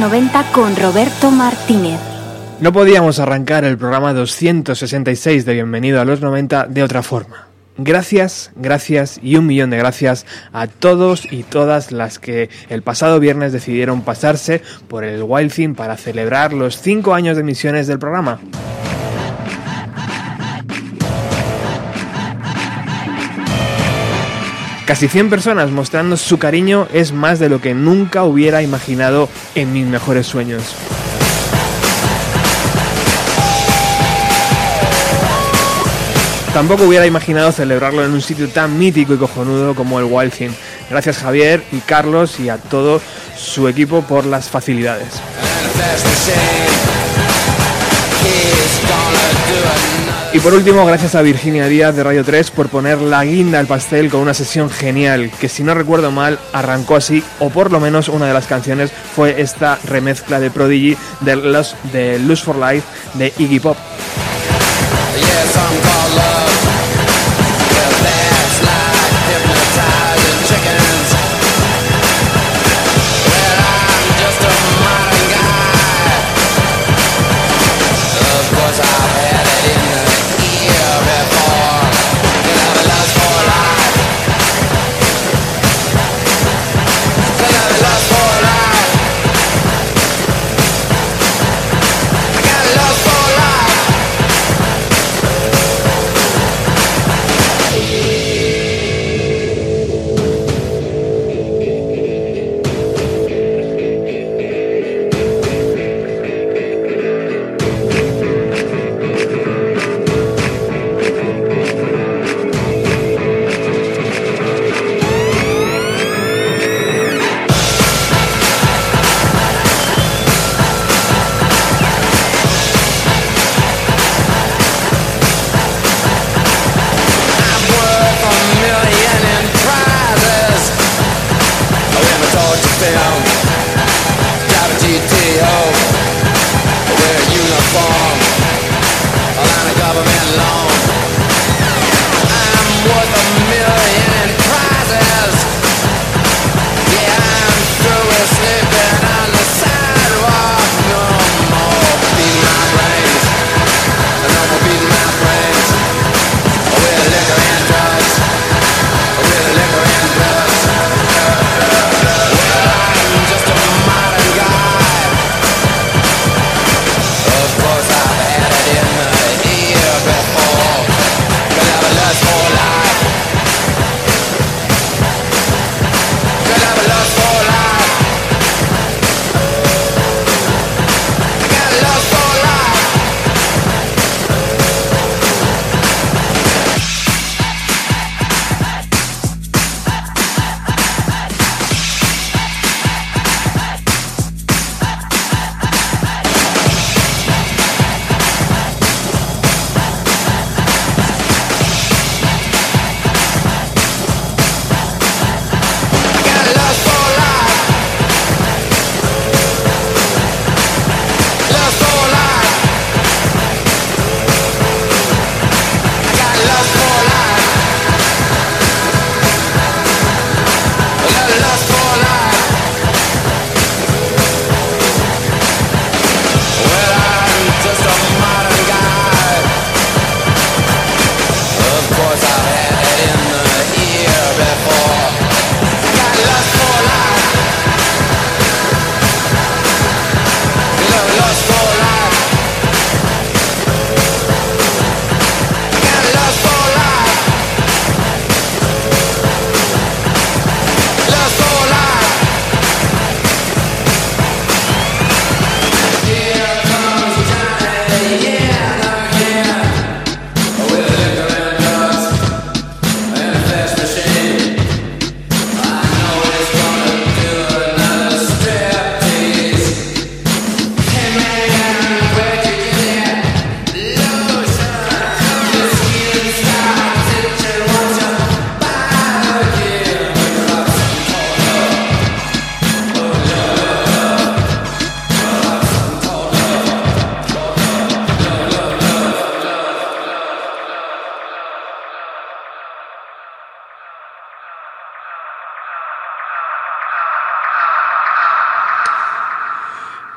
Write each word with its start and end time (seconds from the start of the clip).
90 0.00 0.44
con 0.52 0.74
Roberto 0.76 1.30
Martínez. 1.30 2.00
No 2.58 2.72
podíamos 2.72 3.18
arrancar 3.18 3.64
el 3.64 3.76
programa 3.76 4.14
266 4.14 5.44
de 5.44 5.52
Bienvenido 5.52 6.00
a 6.00 6.06
los 6.06 6.22
90 6.22 6.68
de 6.68 6.82
otra 6.82 7.02
forma. 7.02 7.48
Gracias, 7.76 8.50
gracias 8.56 9.20
y 9.22 9.36
un 9.36 9.46
millón 9.46 9.68
de 9.68 9.76
gracias 9.76 10.24
a 10.54 10.68
todos 10.68 11.30
y 11.30 11.42
todas 11.42 11.92
las 11.92 12.18
que 12.18 12.48
el 12.70 12.80
pasado 12.80 13.20
viernes 13.20 13.52
decidieron 13.52 14.00
pasarse 14.00 14.62
por 14.88 15.04
el 15.04 15.22
Wild 15.22 15.52
Thing 15.52 15.74
para 15.74 15.98
celebrar 15.98 16.54
los 16.54 16.80
5 16.80 17.12
años 17.12 17.36
de 17.36 17.42
emisiones 17.42 17.86
del 17.86 17.98
programa. 17.98 18.40
Casi 24.90 25.06
100 25.06 25.30
personas 25.30 25.70
mostrando 25.70 26.16
su 26.16 26.40
cariño 26.40 26.88
es 26.92 27.12
más 27.12 27.38
de 27.38 27.48
lo 27.48 27.60
que 27.60 27.74
nunca 27.74 28.24
hubiera 28.24 28.60
imaginado 28.60 29.28
en 29.54 29.72
mis 29.72 29.86
mejores 29.86 30.26
sueños. 30.26 30.74
Tampoco 36.52 36.82
hubiera 36.82 37.06
imaginado 37.06 37.52
celebrarlo 37.52 38.04
en 38.04 38.10
un 38.10 38.20
sitio 38.20 38.48
tan 38.48 38.80
mítico 38.80 39.14
y 39.14 39.16
cojonudo 39.16 39.76
como 39.76 40.00
el 40.00 40.06
Wild. 40.06 40.32
Gracias 40.90 41.18
Javier 41.18 41.62
y 41.70 41.78
Carlos 41.78 42.40
y 42.40 42.48
a 42.48 42.58
todo 42.58 43.00
su 43.38 43.68
equipo 43.68 44.02
por 44.02 44.26
las 44.26 44.48
facilidades. 44.48 45.20
Y 50.32 50.38
por 50.38 50.54
último, 50.54 50.86
gracias 50.86 51.16
a 51.16 51.22
Virginia 51.22 51.66
Díaz 51.66 51.96
de 51.96 52.04
Radio 52.04 52.24
3 52.24 52.52
por 52.52 52.68
poner 52.68 53.00
la 53.00 53.24
guinda 53.24 53.58
al 53.58 53.66
pastel 53.66 54.08
con 54.08 54.20
una 54.20 54.32
sesión 54.32 54.70
genial, 54.70 55.28
que 55.40 55.48
si 55.48 55.64
no 55.64 55.74
recuerdo 55.74 56.12
mal, 56.12 56.38
arrancó 56.52 56.94
así, 56.94 57.24
o 57.40 57.50
por 57.50 57.72
lo 57.72 57.80
menos 57.80 58.08
una 58.08 58.28
de 58.28 58.32
las 58.32 58.46
canciones 58.46 58.92
fue 58.92 59.40
esta 59.40 59.80
remezcla 59.82 60.38
de 60.38 60.52
Prodigy 60.52 60.96
de 61.22 61.34
Lose, 61.34 61.74
de 61.92 62.20
Lose 62.20 62.44
for 62.44 62.56
Life 62.56 62.86
de 63.14 63.32
Iggy 63.38 63.58
Pop. 63.58 63.76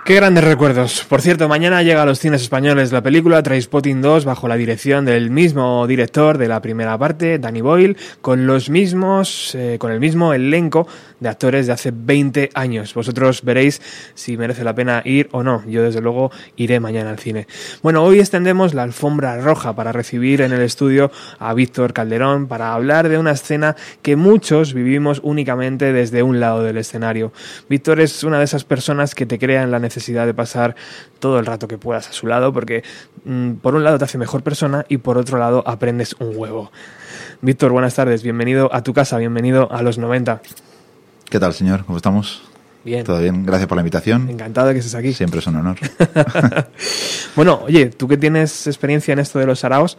Qué 0.05 0.15
grandes 0.15 0.43
recuerdos. 0.43 1.05
Por 1.07 1.21
cierto, 1.21 1.47
mañana 1.47 1.81
llega 1.81 2.03
a 2.03 2.05
los 2.05 2.19
cines 2.19 2.41
españoles 2.41 2.91
la 2.91 3.01
película 3.01 3.41
Trainspotting 3.41 4.01
2 4.01 4.25
bajo 4.25 4.49
la 4.49 4.57
dirección 4.57 5.05
del 5.05 5.29
mismo 5.29 5.87
director 5.87 6.37
de 6.37 6.49
la 6.49 6.61
primera 6.61 6.97
parte, 6.97 7.39
Danny 7.39 7.61
Boyle, 7.61 7.95
con 8.19 8.45
los 8.45 8.69
mismos, 8.69 9.55
eh, 9.55 9.77
con 9.79 9.93
el 9.93 10.01
mismo 10.01 10.33
elenco 10.33 10.87
de 11.23 11.29
actores 11.29 11.65
de 11.65 11.73
hace 11.73 11.91
20 11.91 12.51
años. 12.53 12.93
Vosotros 12.93 13.41
veréis 13.41 13.81
si 14.13 14.37
merece 14.37 14.63
la 14.63 14.75
pena 14.75 15.01
ir 15.05 15.29
o 15.31 15.41
no. 15.41 15.63
Yo 15.65 15.81
desde 15.81 16.01
luego 16.01 16.31
iré 16.55 16.79
mañana 16.79 17.09
al 17.09 17.19
cine. 17.19 17.47
Bueno, 17.81 18.03
hoy 18.03 18.19
extendemos 18.19 18.75
la 18.75 18.83
alfombra 18.83 19.39
roja 19.41 19.75
para 19.75 19.91
recibir 19.91 20.41
en 20.41 20.51
el 20.51 20.61
estudio 20.61 21.11
a 21.39 21.53
Víctor 21.55 21.93
Calderón 21.93 22.47
para 22.47 22.73
hablar 22.73 23.09
de 23.09 23.17
una 23.17 23.31
escena 23.31 23.75
que 24.03 24.15
muchos 24.15 24.75
vivimos 24.75 25.21
únicamente 25.23 25.91
desde 25.93 26.21
un 26.21 26.39
lado 26.39 26.61
del 26.61 26.77
escenario. 26.77 27.33
Víctor 27.67 27.99
es 27.99 28.23
una 28.23 28.37
de 28.37 28.45
esas 28.45 28.63
personas 28.63 29.15
que 29.15 29.25
te 29.25 29.39
crea 29.39 29.63
en 29.63 29.71
la 29.71 29.79
necesidad 29.79 29.93
necesidad 29.93 30.25
de 30.25 30.33
pasar 30.33 30.75
todo 31.19 31.39
el 31.39 31.45
rato 31.45 31.67
que 31.67 31.77
puedas 31.77 32.09
a 32.09 32.13
su 32.13 32.27
lado, 32.27 32.51
porque 32.51 32.83
mm, 33.23 33.53
por 33.53 33.75
un 33.75 33.83
lado 33.83 33.97
te 33.97 34.03
hace 34.03 34.17
mejor 34.17 34.43
persona 34.43 34.85
y 34.89 34.97
por 34.97 35.17
otro 35.17 35.37
lado 35.37 35.63
aprendes 35.65 36.15
un 36.19 36.35
huevo. 36.35 36.71
Víctor, 37.41 37.71
buenas 37.71 37.95
tardes, 37.95 38.23
bienvenido 38.23 38.73
a 38.73 38.81
tu 38.83 38.93
casa, 38.93 39.17
bienvenido 39.17 39.71
a 39.71 39.81
los 39.81 39.97
90. 39.97 40.41
¿Qué 41.29 41.39
tal, 41.39 41.53
señor? 41.53 41.85
¿Cómo 41.85 41.97
estamos? 41.97 42.43
Bien. 42.83 43.03
¿Todo 43.03 43.19
bien? 43.19 43.45
Gracias 43.45 43.67
por 43.67 43.77
la 43.77 43.81
invitación. 43.81 44.29
Encantado 44.29 44.67
de 44.67 44.73
que 44.73 44.79
estés 44.79 44.95
aquí. 44.95 45.13
Siempre 45.13 45.39
es 45.39 45.47
un 45.47 45.55
honor. 45.55 45.77
bueno, 47.35 47.61
oye, 47.63 47.87
tú 47.87 48.07
que 48.07 48.17
tienes 48.17 48.67
experiencia 48.67 49.13
en 49.13 49.19
esto 49.19 49.39
de 49.39 49.45
los 49.45 49.59
saraos, 49.59 49.97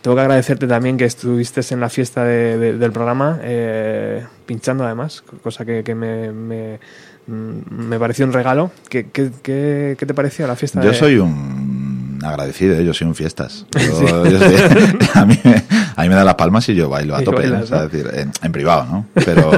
tengo 0.00 0.14
que 0.14 0.20
agradecerte 0.22 0.66
también 0.66 0.96
que 0.96 1.04
estuviste 1.04 1.60
en 1.70 1.80
la 1.80 1.88
fiesta 1.88 2.24
del 2.24 2.92
programa, 2.92 3.40
eh, 3.42 4.24
pinchando 4.46 4.84
además, 4.84 5.22
cosa 5.42 5.64
que, 5.64 5.94
me 5.94 6.78
Mm, 7.26 7.88
me 7.88 7.98
pareció 7.98 8.26
un 8.26 8.32
regalo. 8.32 8.70
¿Qué, 8.88 9.06
qué, 9.10 9.30
qué, 9.42 10.06
te 10.06 10.14
pareció 10.14 10.46
la 10.46 10.56
fiesta? 10.56 10.82
Yo 10.82 10.92
soy 10.92 11.16
un 11.16 12.18
agradecido, 12.22 12.76
¿eh? 12.76 12.84
yo 12.84 12.92
soy 12.92 13.06
un 13.06 13.14
fiestas. 13.14 13.66
a, 15.14 15.24
mí, 15.24 15.40
a, 15.96 16.02
mí, 16.02 16.08
me 16.08 16.14
da 16.14 16.24
las 16.24 16.34
palmas 16.34 16.68
y 16.68 16.74
yo 16.74 16.88
bailo 16.88 17.16
a 17.16 17.22
tope, 17.22 17.48
decir, 17.48 18.10
en, 18.42 18.52
privado, 18.52 18.84
¿no? 18.84 19.06
Pero, 19.24 19.52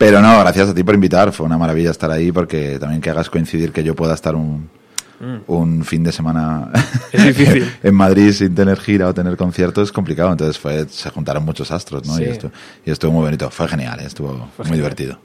pero 0.00 0.20
no, 0.20 0.40
gracias 0.40 0.70
a 0.70 0.74
ti 0.74 0.82
por 0.82 0.94
invitar, 0.94 1.30
fue 1.30 1.46
una 1.46 1.58
maravilla 1.58 1.90
estar 1.90 2.10
ahí 2.10 2.32
porque 2.32 2.78
también 2.80 3.00
que 3.00 3.10
hagas 3.10 3.30
coincidir 3.30 3.70
que 3.70 3.84
yo 3.84 3.94
pueda 3.94 4.14
estar 4.14 4.34
un, 4.34 4.68
Mm. 5.20 5.36
un 5.48 5.84
fin 5.84 6.02
de 6.02 6.12
semana 6.12 6.70
en 7.82 7.94
Madrid 7.94 8.32
sin 8.32 8.54
tener 8.54 8.80
gira 8.80 9.06
o 9.06 9.14
tener 9.14 9.36
conciertos 9.36 9.88
es 9.88 9.92
complicado. 9.92 10.32
Entonces 10.32 10.58
fue, 10.58 10.88
se 10.88 11.10
juntaron 11.10 11.44
muchos 11.44 11.70
astros, 11.70 12.06
¿no? 12.06 12.18
Y, 12.18 12.24
esto, 12.24 12.50
y 12.86 12.90
estuvo 12.90 13.12
muy 13.12 13.24
bonito. 13.24 13.50
Fue 13.50 13.68
genial, 13.68 14.00
¿eh? 14.00 14.06
estuvo 14.06 14.48
muy 14.64 14.76
divertido. 14.76 15.18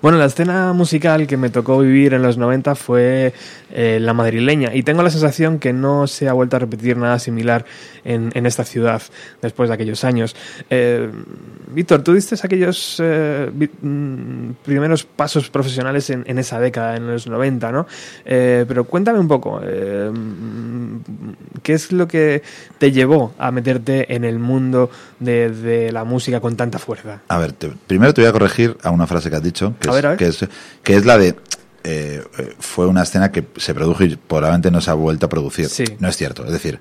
Bueno, 0.00 0.18
la 0.18 0.26
escena 0.26 0.72
musical 0.72 1.26
que 1.26 1.36
me 1.36 1.50
tocó 1.50 1.78
vivir 1.78 2.14
en 2.14 2.22
los 2.22 2.38
90 2.38 2.74
fue 2.74 3.32
eh, 3.70 3.98
la 4.00 4.12
madrileña. 4.12 4.74
Y 4.74 4.82
tengo 4.82 5.02
la 5.02 5.10
sensación 5.10 5.58
que 5.58 5.72
no 5.72 6.06
se 6.06 6.28
ha 6.28 6.32
vuelto 6.32 6.56
a 6.56 6.58
repetir 6.58 6.96
nada 6.96 7.18
similar 7.18 7.64
en, 8.04 8.46
esta 8.46 8.64
ciudad 8.64 9.02
después 9.40 9.68
de 9.68 9.74
aquellos 9.74 10.04
años. 10.04 10.34
Eh, 10.68 11.10
Víctor, 11.68 12.02
tú 12.02 12.12
diste 12.14 12.36
aquellos 12.42 13.00
mm, 13.00 14.50
primeros 14.64 15.04
pasos 15.04 15.48
profesionales 15.50 16.10
en, 16.10 16.38
esa 16.38 16.58
década, 16.58 16.96
en 16.96 17.06
los 17.06 17.26
90, 17.26 17.72
¿no? 17.72 17.86
pero 18.24 18.84
cuéntame 18.84 19.18
un 19.18 19.28
poco. 19.28 19.60
Eh, 19.62 20.10
¿Qué 21.62 21.74
es 21.74 21.92
lo 21.92 22.08
que 22.08 22.42
te 22.78 22.92
llevó 22.92 23.34
a 23.38 23.50
meterte 23.50 24.14
en 24.14 24.24
el 24.24 24.38
mundo 24.38 24.90
de, 25.20 25.90
la 25.92 26.04
música 26.04 26.40
con 26.40 26.56
tanta 26.56 26.78
fuerza? 26.78 27.22
A 27.28 27.38
ver, 27.38 27.54
primero 27.86 28.12
te 28.12 28.22
voy 28.22 28.28
a 28.28 28.32
corregir 28.32 28.76
a 28.82 28.90
una 28.90 29.06
frase 29.06 29.30
que 29.30 29.36
has 29.36 29.42
dicho, 29.42 29.51
que, 30.18 30.26
es, 30.26 30.46
Que 30.82 30.96
es, 30.96 31.04
la 31.04 31.18
de 31.18 31.34
eh, 31.84 32.22
fue 32.58 32.86
una 32.86 33.02
escena 33.02 33.32
que 33.32 33.44
se 33.56 33.74
produjo 33.74 34.04
y 34.04 34.16
probablemente 34.16 34.70
no 34.70 34.80
se 34.80 34.90
ha 34.90 34.94
vuelto 34.94 35.26
a 35.26 35.28
producir. 35.28 35.68
No 35.98 36.08
es 36.08 36.16
cierto. 36.16 36.44
Es 36.44 36.52
decir, 36.52 36.80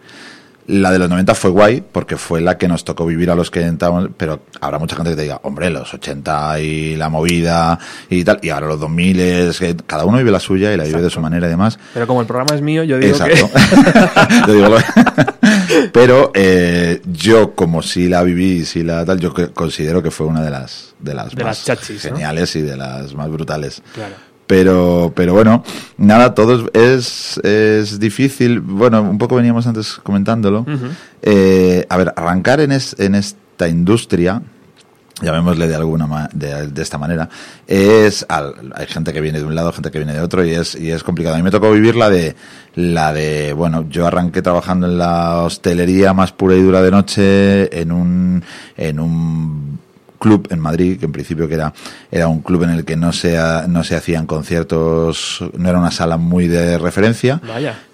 la 0.68 0.92
de 0.92 1.00
los 1.00 1.10
90 1.10 1.36
fue 1.36 1.50
guay 1.50 1.84
porque 1.92 2.18
fue 2.18 2.40
la 2.42 2.58
que 2.58 2.68
nos 2.68 2.86
tocó 2.86 3.06
vivir 3.06 3.30
a 3.32 3.36
los 3.36 3.52
que 3.52 3.62
entramos, 3.62 4.10
pero 4.16 4.42
habrá 4.60 4.80
mucha 4.80 4.96
gente 4.96 5.12
que 5.12 5.16
te 5.16 5.24
diga, 5.24 5.40
hombre, 5.44 5.70
los 5.70 5.94
80 5.94 6.60
y 6.60 6.96
la 6.96 7.10
movida 7.10 7.80
y 8.10 8.24
tal, 8.24 8.40
y 8.42 8.50
ahora 8.50 8.68
los 8.68 8.80
2000 8.80 9.20
es 9.20 9.60
que 9.60 9.76
cada 9.76 10.06
uno 10.06 10.18
vive 10.18 10.32
la 10.32 10.40
suya 10.40 10.74
y 10.74 10.78
la 10.78 10.84
vive 10.84 11.02
de 11.02 11.10
su 11.10 11.20
manera 11.20 11.48
y 11.48 11.50
demás. 11.50 11.80
Pero 11.94 12.08
como 12.08 12.22
el 12.22 12.28
programa 12.28 12.56
es 12.56 12.62
mío, 12.62 12.84
yo 12.84 12.98
digo 12.98 13.16
Exacto. 13.16 13.50
yo 14.48 14.54
digo 14.54 14.68
pero 15.92 16.32
eh, 16.34 17.02
yo 17.06 17.54
como 17.56 17.82
si 17.82 18.08
la 18.08 18.24
viví 18.24 18.52
y 18.52 18.66
si 18.66 18.84
la 18.84 19.06
tal, 19.06 19.20
yo 19.20 19.34
considero 19.54 20.02
que 20.02 20.12
fue 20.12 20.28
una 20.28 20.42
de 20.42 20.52
las 20.52 20.96
de 21.00 21.14
las 21.14 21.36
más 21.36 21.66
geniales 22.00 22.56
y 22.56 22.62
de 22.62 22.78
las 22.78 23.14
más 23.14 23.30
brutales. 23.30 23.82
Claro. 23.94 24.16
Pero, 24.48 25.14
pero 25.16 25.34
bueno, 25.34 25.64
nada, 25.98 26.36
todo 26.36 26.70
es, 26.74 27.38
es 27.38 28.00
difícil. 28.00 28.60
Bueno, 28.60 29.02
un 29.02 29.18
poco 29.18 29.38
veníamos 29.38 29.66
antes 29.66 29.94
comentándolo. 30.04 30.66
Eh, 31.22 31.86
a 31.88 31.96
ver, 31.98 32.14
arrancar 32.18 32.60
en, 32.60 32.74
en 32.74 33.16
esta 33.16 33.70
industria, 33.70 34.42
llamémosle 35.22 35.68
de 35.68 35.76
alguna 35.76 36.30
de, 36.34 36.68
de, 36.68 36.82
esta 36.82 36.98
manera, 36.98 37.30
es 37.68 38.26
hay 38.30 38.88
gente 38.88 39.14
que 39.14 39.22
viene 39.22 39.40
de 39.40 39.46
un 39.46 39.56
lado, 39.56 39.72
gente 39.72 39.92
que 39.92 40.00
viene 40.00 40.14
de 40.14 40.22
otro 40.22 40.44
y 40.46 40.52
es 40.52 40.76
y 40.76 40.92
es 40.92 41.04
complicado. 41.04 41.36
A 41.36 41.38
mí 41.38 41.44
me 41.44 41.52
tocó 41.52 41.72
vivir 41.72 41.96
la 41.96 42.10
de 42.10 42.36
la 42.76 43.14
de 43.14 43.54
bueno, 43.54 43.86
yo 43.90 44.08
arranqué 44.08 44.42
trabajando 44.42 44.88
en 44.88 44.98
la 44.98 45.42
hostelería 45.44 46.14
más 46.14 46.32
pura 46.32 46.56
y 46.56 46.62
dura 46.62 46.82
de 46.82 46.92
noche 46.92 47.82
en 47.82 47.92
un 47.92 48.44
en 48.78 49.00
un 49.00 49.80
club 50.22 50.48
en 50.52 50.60
Madrid, 50.60 51.00
que 51.00 51.06
en 51.06 51.12
principio 51.12 51.48
que 51.50 51.56
era, 51.56 51.74
era 52.12 52.28
un 52.28 52.42
club 52.42 52.64
en 52.64 52.70
el 52.70 52.86
que 52.86 52.96
no 52.96 53.12
se, 53.12 53.38
no 53.68 53.84
se 53.84 53.96
hacían 53.96 54.28
conciertos, 54.28 55.44
no 55.58 55.68
era 55.68 55.80
una 55.80 55.92
sala 55.92 56.16
muy 56.16 56.48
de 56.48 56.78
referencia, 56.78 57.42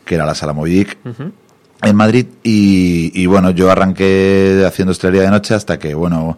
que 0.06 0.16
era 0.16 0.26
la 0.26 0.36
sala 0.36 0.54
Movidic. 0.54 0.98
En 1.84 1.96
Madrid 1.96 2.26
y, 2.44 3.12
y 3.14 3.26
bueno, 3.28 3.52
yo 3.52 3.72
arranqué 3.72 4.64
haciendo 4.68 4.92
estrella 4.92 5.22
de 5.22 5.30
noche 5.30 5.54
hasta 5.54 5.80
que, 5.80 5.94
bueno, 5.94 6.38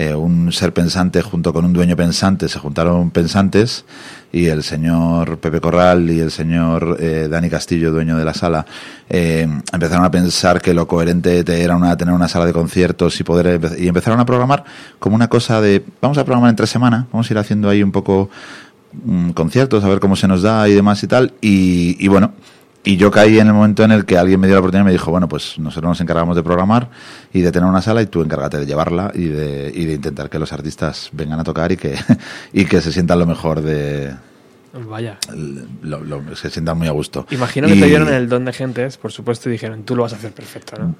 eh, 0.00 0.14
un 0.14 0.50
ser 0.50 0.72
pensante 0.72 1.20
junto 1.20 1.52
con 1.52 1.66
un 1.66 1.74
dueño 1.74 1.94
pensante, 1.94 2.48
se 2.48 2.58
juntaron 2.58 3.10
pensantes 3.10 3.84
y 4.32 4.46
el 4.46 4.62
señor 4.62 5.36
Pepe 5.36 5.60
Corral 5.60 6.10
y 6.10 6.20
el 6.20 6.30
señor 6.30 6.96
eh, 6.98 7.28
Dani 7.30 7.50
Castillo, 7.50 7.92
dueño 7.92 8.16
de 8.16 8.24
la 8.24 8.32
sala, 8.32 8.64
eh, 9.10 9.46
empezaron 9.70 10.06
a 10.06 10.10
pensar 10.10 10.62
que 10.62 10.72
lo 10.72 10.88
coherente 10.88 11.44
era 11.46 11.76
una, 11.76 11.94
tener 11.98 12.14
una 12.14 12.28
sala 12.28 12.46
de 12.46 12.54
conciertos 12.54 13.20
y 13.20 13.24
poder 13.24 13.60
y 13.78 13.88
empezaron 13.88 14.18
a 14.20 14.24
programar 14.24 14.64
como 14.98 15.16
una 15.16 15.28
cosa 15.28 15.60
de 15.60 15.84
vamos 16.00 16.16
a 16.16 16.24
programar 16.24 16.48
en 16.48 16.56
tres 16.56 16.70
semanas, 16.70 17.04
vamos 17.12 17.28
a 17.28 17.34
ir 17.34 17.38
haciendo 17.38 17.68
ahí 17.68 17.82
un 17.82 17.92
poco 17.92 18.30
mm, 19.04 19.32
conciertos, 19.32 19.84
a 19.84 19.88
ver 19.90 20.00
cómo 20.00 20.16
se 20.16 20.26
nos 20.26 20.40
da 20.40 20.66
y 20.66 20.72
demás 20.72 21.02
y 21.02 21.08
tal 21.08 21.34
y, 21.42 22.02
y 22.02 22.08
bueno 22.08 22.32
y 22.82 22.96
yo 22.96 23.10
caí 23.10 23.38
en 23.38 23.48
el 23.48 23.52
momento 23.52 23.84
en 23.84 23.92
el 23.92 24.06
que 24.06 24.16
alguien 24.16 24.40
me 24.40 24.46
dio 24.46 24.54
la 24.54 24.60
oportunidad 24.60 24.84
y 24.84 24.86
me 24.86 24.92
dijo, 24.92 25.10
bueno, 25.10 25.28
pues 25.28 25.58
nosotros 25.58 25.90
nos 25.90 26.00
encargamos 26.00 26.34
de 26.34 26.42
programar 26.42 26.88
y 27.32 27.42
de 27.42 27.52
tener 27.52 27.68
una 27.68 27.82
sala 27.82 28.00
y 28.00 28.06
tú 28.06 28.22
encárgate 28.22 28.58
de 28.58 28.66
llevarla 28.66 29.12
y 29.14 29.26
de, 29.26 29.70
y 29.74 29.84
de 29.84 29.94
intentar 29.94 30.30
que 30.30 30.38
los 30.38 30.52
artistas 30.52 31.10
vengan 31.12 31.40
a 31.40 31.44
tocar 31.44 31.72
y 31.72 31.76
que, 31.76 31.96
y 32.52 32.64
que 32.64 32.80
se 32.80 32.92
sientan 32.92 33.18
lo 33.18 33.26
mejor 33.26 33.60
de... 33.60 34.14
Vaya. 34.72 35.18
se 36.36 36.48
sientan 36.48 36.78
muy 36.78 36.86
a 36.86 36.92
gusto. 36.92 37.26
Imagino 37.32 37.66
que 37.66 37.74
te 37.74 37.86
dieron 37.86 38.08
el 38.08 38.28
don 38.28 38.44
de 38.44 38.52
gentes, 38.52 38.98
por 38.98 39.10
supuesto, 39.10 39.48
y 39.48 39.52
dijeron, 39.52 39.82
tú 39.82 39.96
lo 39.96 40.04
vas 40.04 40.12
a 40.12 40.16
hacer 40.16 40.30
perfecto, 40.30 40.76
¿no? 40.78 40.94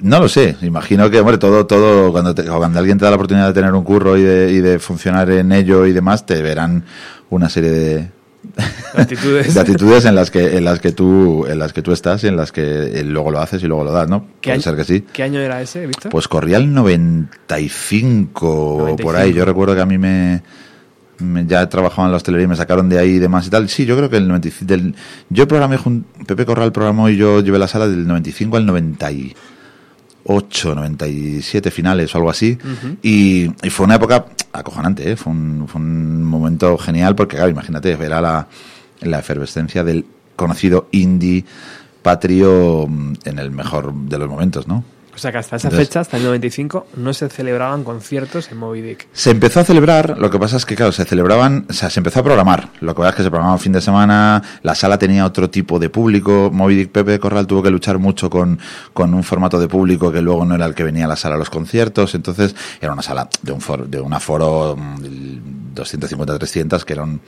No 0.00 0.18
lo 0.18 0.28
sé. 0.30 0.56
Imagino 0.62 1.10
que, 1.10 1.20
hombre, 1.20 1.36
todo, 1.36 1.66
todo, 1.66 2.10
cuando, 2.10 2.34
cuando 2.34 2.78
alguien 2.78 2.96
te 2.96 3.04
da 3.04 3.10
la 3.10 3.16
oportunidad 3.16 3.48
de 3.48 3.52
tener 3.52 3.74
un 3.74 3.84
curro 3.84 4.16
y 4.16 4.22
de, 4.22 4.50
y 4.50 4.60
de 4.60 4.78
funcionar 4.78 5.30
en 5.30 5.52
ello 5.52 5.84
y 5.84 5.92
demás, 5.92 6.24
te 6.24 6.40
verán 6.40 6.84
una 7.28 7.50
serie 7.50 7.70
de, 7.70 8.10
Actitudes. 8.94 9.56
actitudes 9.56 10.04
en 10.04 10.14
las 10.14 10.30
que 10.30 10.56
en 10.56 10.64
las 10.64 10.80
que 10.80 10.92
tú 10.92 11.46
en 11.46 11.58
las 11.58 11.72
que 11.72 11.82
tú 11.82 11.92
estás 11.92 12.24
y 12.24 12.28
en 12.28 12.36
las 12.36 12.52
que 12.52 13.02
luego 13.04 13.30
lo 13.30 13.40
haces 13.40 13.62
y 13.62 13.66
luego 13.66 13.84
lo 13.84 13.92
das, 13.92 14.08
¿no? 14.08 14.26
Puede 14.42 14.60
ser 14.60 14.76
que 14.76 14.84
sí. 14.84 15.04
¿Qué 15.12 15.22
año 15.22 15.40
era 15.40 15.60
ese, 15.60 15.86
Víctor? 15.86 16.10
Pues 16.10 16.28
corría 16.28 16.56
el 16.56 16.72
95, 16.72 18.92
o 18.92 18.96
por 18.96 19.16
ahí. 19.16 19.32
Yo 19.32 19.44
recuerdo 19.44 19.74
que 19.74 19.80
a 19.80 19.86
mí 19.86 19.98
me, 19.98 20.42
ya 21.46 21.68
trabajaba 21.68 22.06
en 22.06 22.12
la 22.12 22.16
hostelería 22.16 22.44
y 22.44 22.48
me 22.48 22.56
sacaron 22.56 22.88
de 22.88 22.98
ahí 22.98 23.10
y 23.10 23.18
demás 23.18 23.46
y 23.46 23.50
tal. 23.50 23.68
Sí, 23.68 23.84
yo 23.84 23.96
creo 23.96 24.10
que 24.10 24.16
el 24.16 24.28
95 24.28 24.66
del, 24.66 24.94
yo 25.28 25.46
programé 25.46 25.78
Pepe 26.26 26.46
Corral 26.46 26.72
programó 26.72 27.08
y 27.08 27.16
yo 27.16 27.40
llevé 27.40 27.58
la 27.58 27.68
sala 27.68 27.88
del 27.88 28.06
95 28.06 28.56
al 28.56 28.66
90 28.66 29.06
8, 30.26 30.74
97 30.74 31.70
finales 31.70 32.14
o 32.14 32.18
algo 32.18 32.30
así. 32.30 32.58
y, 33.02 33.48
fue 33.70 33.86
una 33.86 33.96
época 33.96 34.26
acojonante, 34.52 35.10
¿eh? 35.10 35.16
fue, 35.16 35.32
un, 35.32 35.66
fue 35.68 35.80
un 35.80 36.24
momento 36.24 36.76
genial 36.78 37.14
porque, 37.14 37.36
claro, 37.36 37.50
imagínate, 37.50 37.92
era 37.92 38.20
la, 38.20 38.46
la 39.00 39.18
efervescencia 39.18 39.84
del 39.84 40.06
conocido 40.34 40.88
indie 40.92 41.44
patrio 42.02 42.86
mm, 42.88 43.14
en 43.24 43.38
el 43.38 43.50
mejor 43.50 43.92
de 43.92 44.18
los 44.18 44.28
momentos, 44.28 44.68
¿no? 44.68 44.84
O 45.16 45.18
sea 45.18 45.32
que 45.32 45.38
hasta 45.38 45.56
esa 45.56 45.70
fecha, 45.70 46.00
hasta 46.00 46.18
el 46.18 46.24
95, 46.24 46.88
no 46.96 47.14
se 47.14 47.30
celebraban 47.30 47.84
conciertos 47.84 48.52
en 48.52 48.58
Moby 48.58 48.82
Dick. 48.82 49.08
Se 49.14 49.30
empezó 49.30 49.60
a 49.60 49.64
celebrar, 49.64 50.18
lo 50.18 50.30
que 50.30 50.38
pasa 50.38 50.58
es 50.58 50.66
que, 50.66 50.76
claro, 50.76 50.92
se 50.92 51.06
celebraban, 51.06 51.64
o 51.70 51.72
sea, 51.72 51.88
se 51.88 52.00
empezó 52.00 52.20
a 52.20 52.22
programar. 52.22 52.68
Lo 52.80 52.94
que 52.94 52.98
pasa 52.98 53.08
es 53.08 53.16
que 53.16 53.22
se 53.22 53.30
programaba 53.30 53.56
fin 53.56 53.72
de 53.72 53.80
semana, 53.80 54.42
la 54.62 54.74
sala 54.74 54.98
tenía 54.98 55.24
otro 55.24 55.48
tipo 55.48 55.78
de 55.78 55.88
público. 55.88 56.50
Moby 56.52 56.76
Dick 56.76 56.90
Pepe 56.90 57.18
Corral 57.18 57.46
tuvo 57.46 57.62
que 57.62 57.70
luchar 57.70 57.98
mucho 57.98 58.28
con, 58.28 58.58
con 58.92 59.14
un 59.14 59.22
formato 59.22 59.58
de 59.58 59.68
público 59.68 60.12
que 60.12 60.20
luego 60.20 60.44
no 60.44 60.54
era 60.54 60.66
el 60.66 60.74
que 60.74 60.84
venía 60.84 61.06
a 61.06 61.08
la 61.08 61.16
sala 61.16 61.36
a 61.36 61.38
los 61.38 61.48
conciertos. 61.48 62.14
Entonces, 62.14 62.54
era 62.78 62.92
una 62.92 63.00
sala 63.00 63.26
de 63.40 63.52
un, 63.52 63.62
foro, 63.62 63.86
de 63.86 63.98
un 63.98 64.12
aforo 64.12 64.76
250-300, 64.76 66.82
mm, 66.82 66.84
que 66.84 66.92
eran 66.92 67.20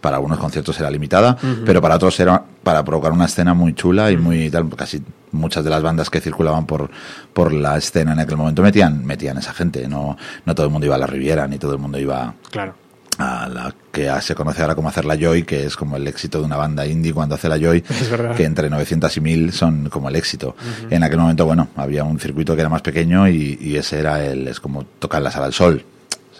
para 0.00 0.16
algunos 0.16 0.38
conciertos 0.38 0.78
era 0.80 0.90
limitada, 0.90 1.36
pero 1.64 1.80
para 1.80 1.96
otros 1.96 2.18
era 2.20 2.42
para 2.62 2.84
provocar 2.84 3.12
una 3.12 3.26
escena 3.26 3.54
muy 3.54 3.74
chula 3.74 4.10
y 4.10 4.16
muy 4.16 4.50
tal, 4.50 4.68
casi 4.76 5.02
muchas 5.32 5.64
de 5.64 5.70
las 5.70 5.82
bandas 5.82 6.10
que 6.10 6.20
circulaban 6.20 6.66
por, 6.66 6.90
por 7.32 7.52
la 7.52 7.76
escena 7.76 8.12
en 8.12 8.20
aquel 8.20 8.36
momento 8.36 8.62
metían, 8.62 9.04
metían 9.04 9.38
esa 9.38 9.52
gente, 9.52 9.86
no, 9.88 10.16
no 10.44 10.54
todo 10.54 10.66
el 10.66 10.72
mundo 10.72 10.86
iba 10.86 10.96
a 10.96 10.98
la 10.98 11.06
Riviera, 11.06 11.46
ni 11.46 11.58
todo 11.58 11.72
el 11.72 11.78
mundo 11.78 11.98
iba 11.98 12.34
claro. 12.50 12.74
a 13.18 13.48
la 13.48 13.74
que 13.92 14.10
se 14.20 14.34
conoce 14.34 14.62
ahora 14.62 14.74
como 14.74 14.88
hacer 14.88 15.04
la 15.04 15.16
Joy, 15.16 15.44
que 15.44 15.66
es 15.66 15.76
como 15.76 15.96
el 15.96 16.06
éxito 16.06 16.38
de 16.38 16.44
una 16.44 16.56
banda 16.56 16.86
indie 16.86 17.12
cuando 17.12 17.34
hace 17.34 17.48
la 17.48 17.58
Joy, 17.58 17.82
que 18.36 18.44
entre 18.44 18.70
900 18.70 19.16
y 19.16 19.20
1000 19.20 19.52
son 19.52 19.88
como 19.88 20.08
el 20.08 20.16
éxito. 20.16 20.56
En 20.90 21.02
aquel 21.02 21.18
momento, 21.18 21.46
bueno, 21.46 21.68
había 21.76 22.04
un 22.04 22.18
circuito 22.18 22.54
que 22.54 22.60
era 22.60 22.70
más 22.70 22.82
pequeño 22.82 23.28
y, 23.28 23.58
y 23.60 23.76
ese 23.76 24.00
era 24.00 24.24
el, 24.24 24.48
es 24.48 24.60
como 24.60 24.84
tocar 24.84 25.22
la 25.22 25.30
sala 25.30 25.46
del 25.46 25.54
sol, 25.54 25.84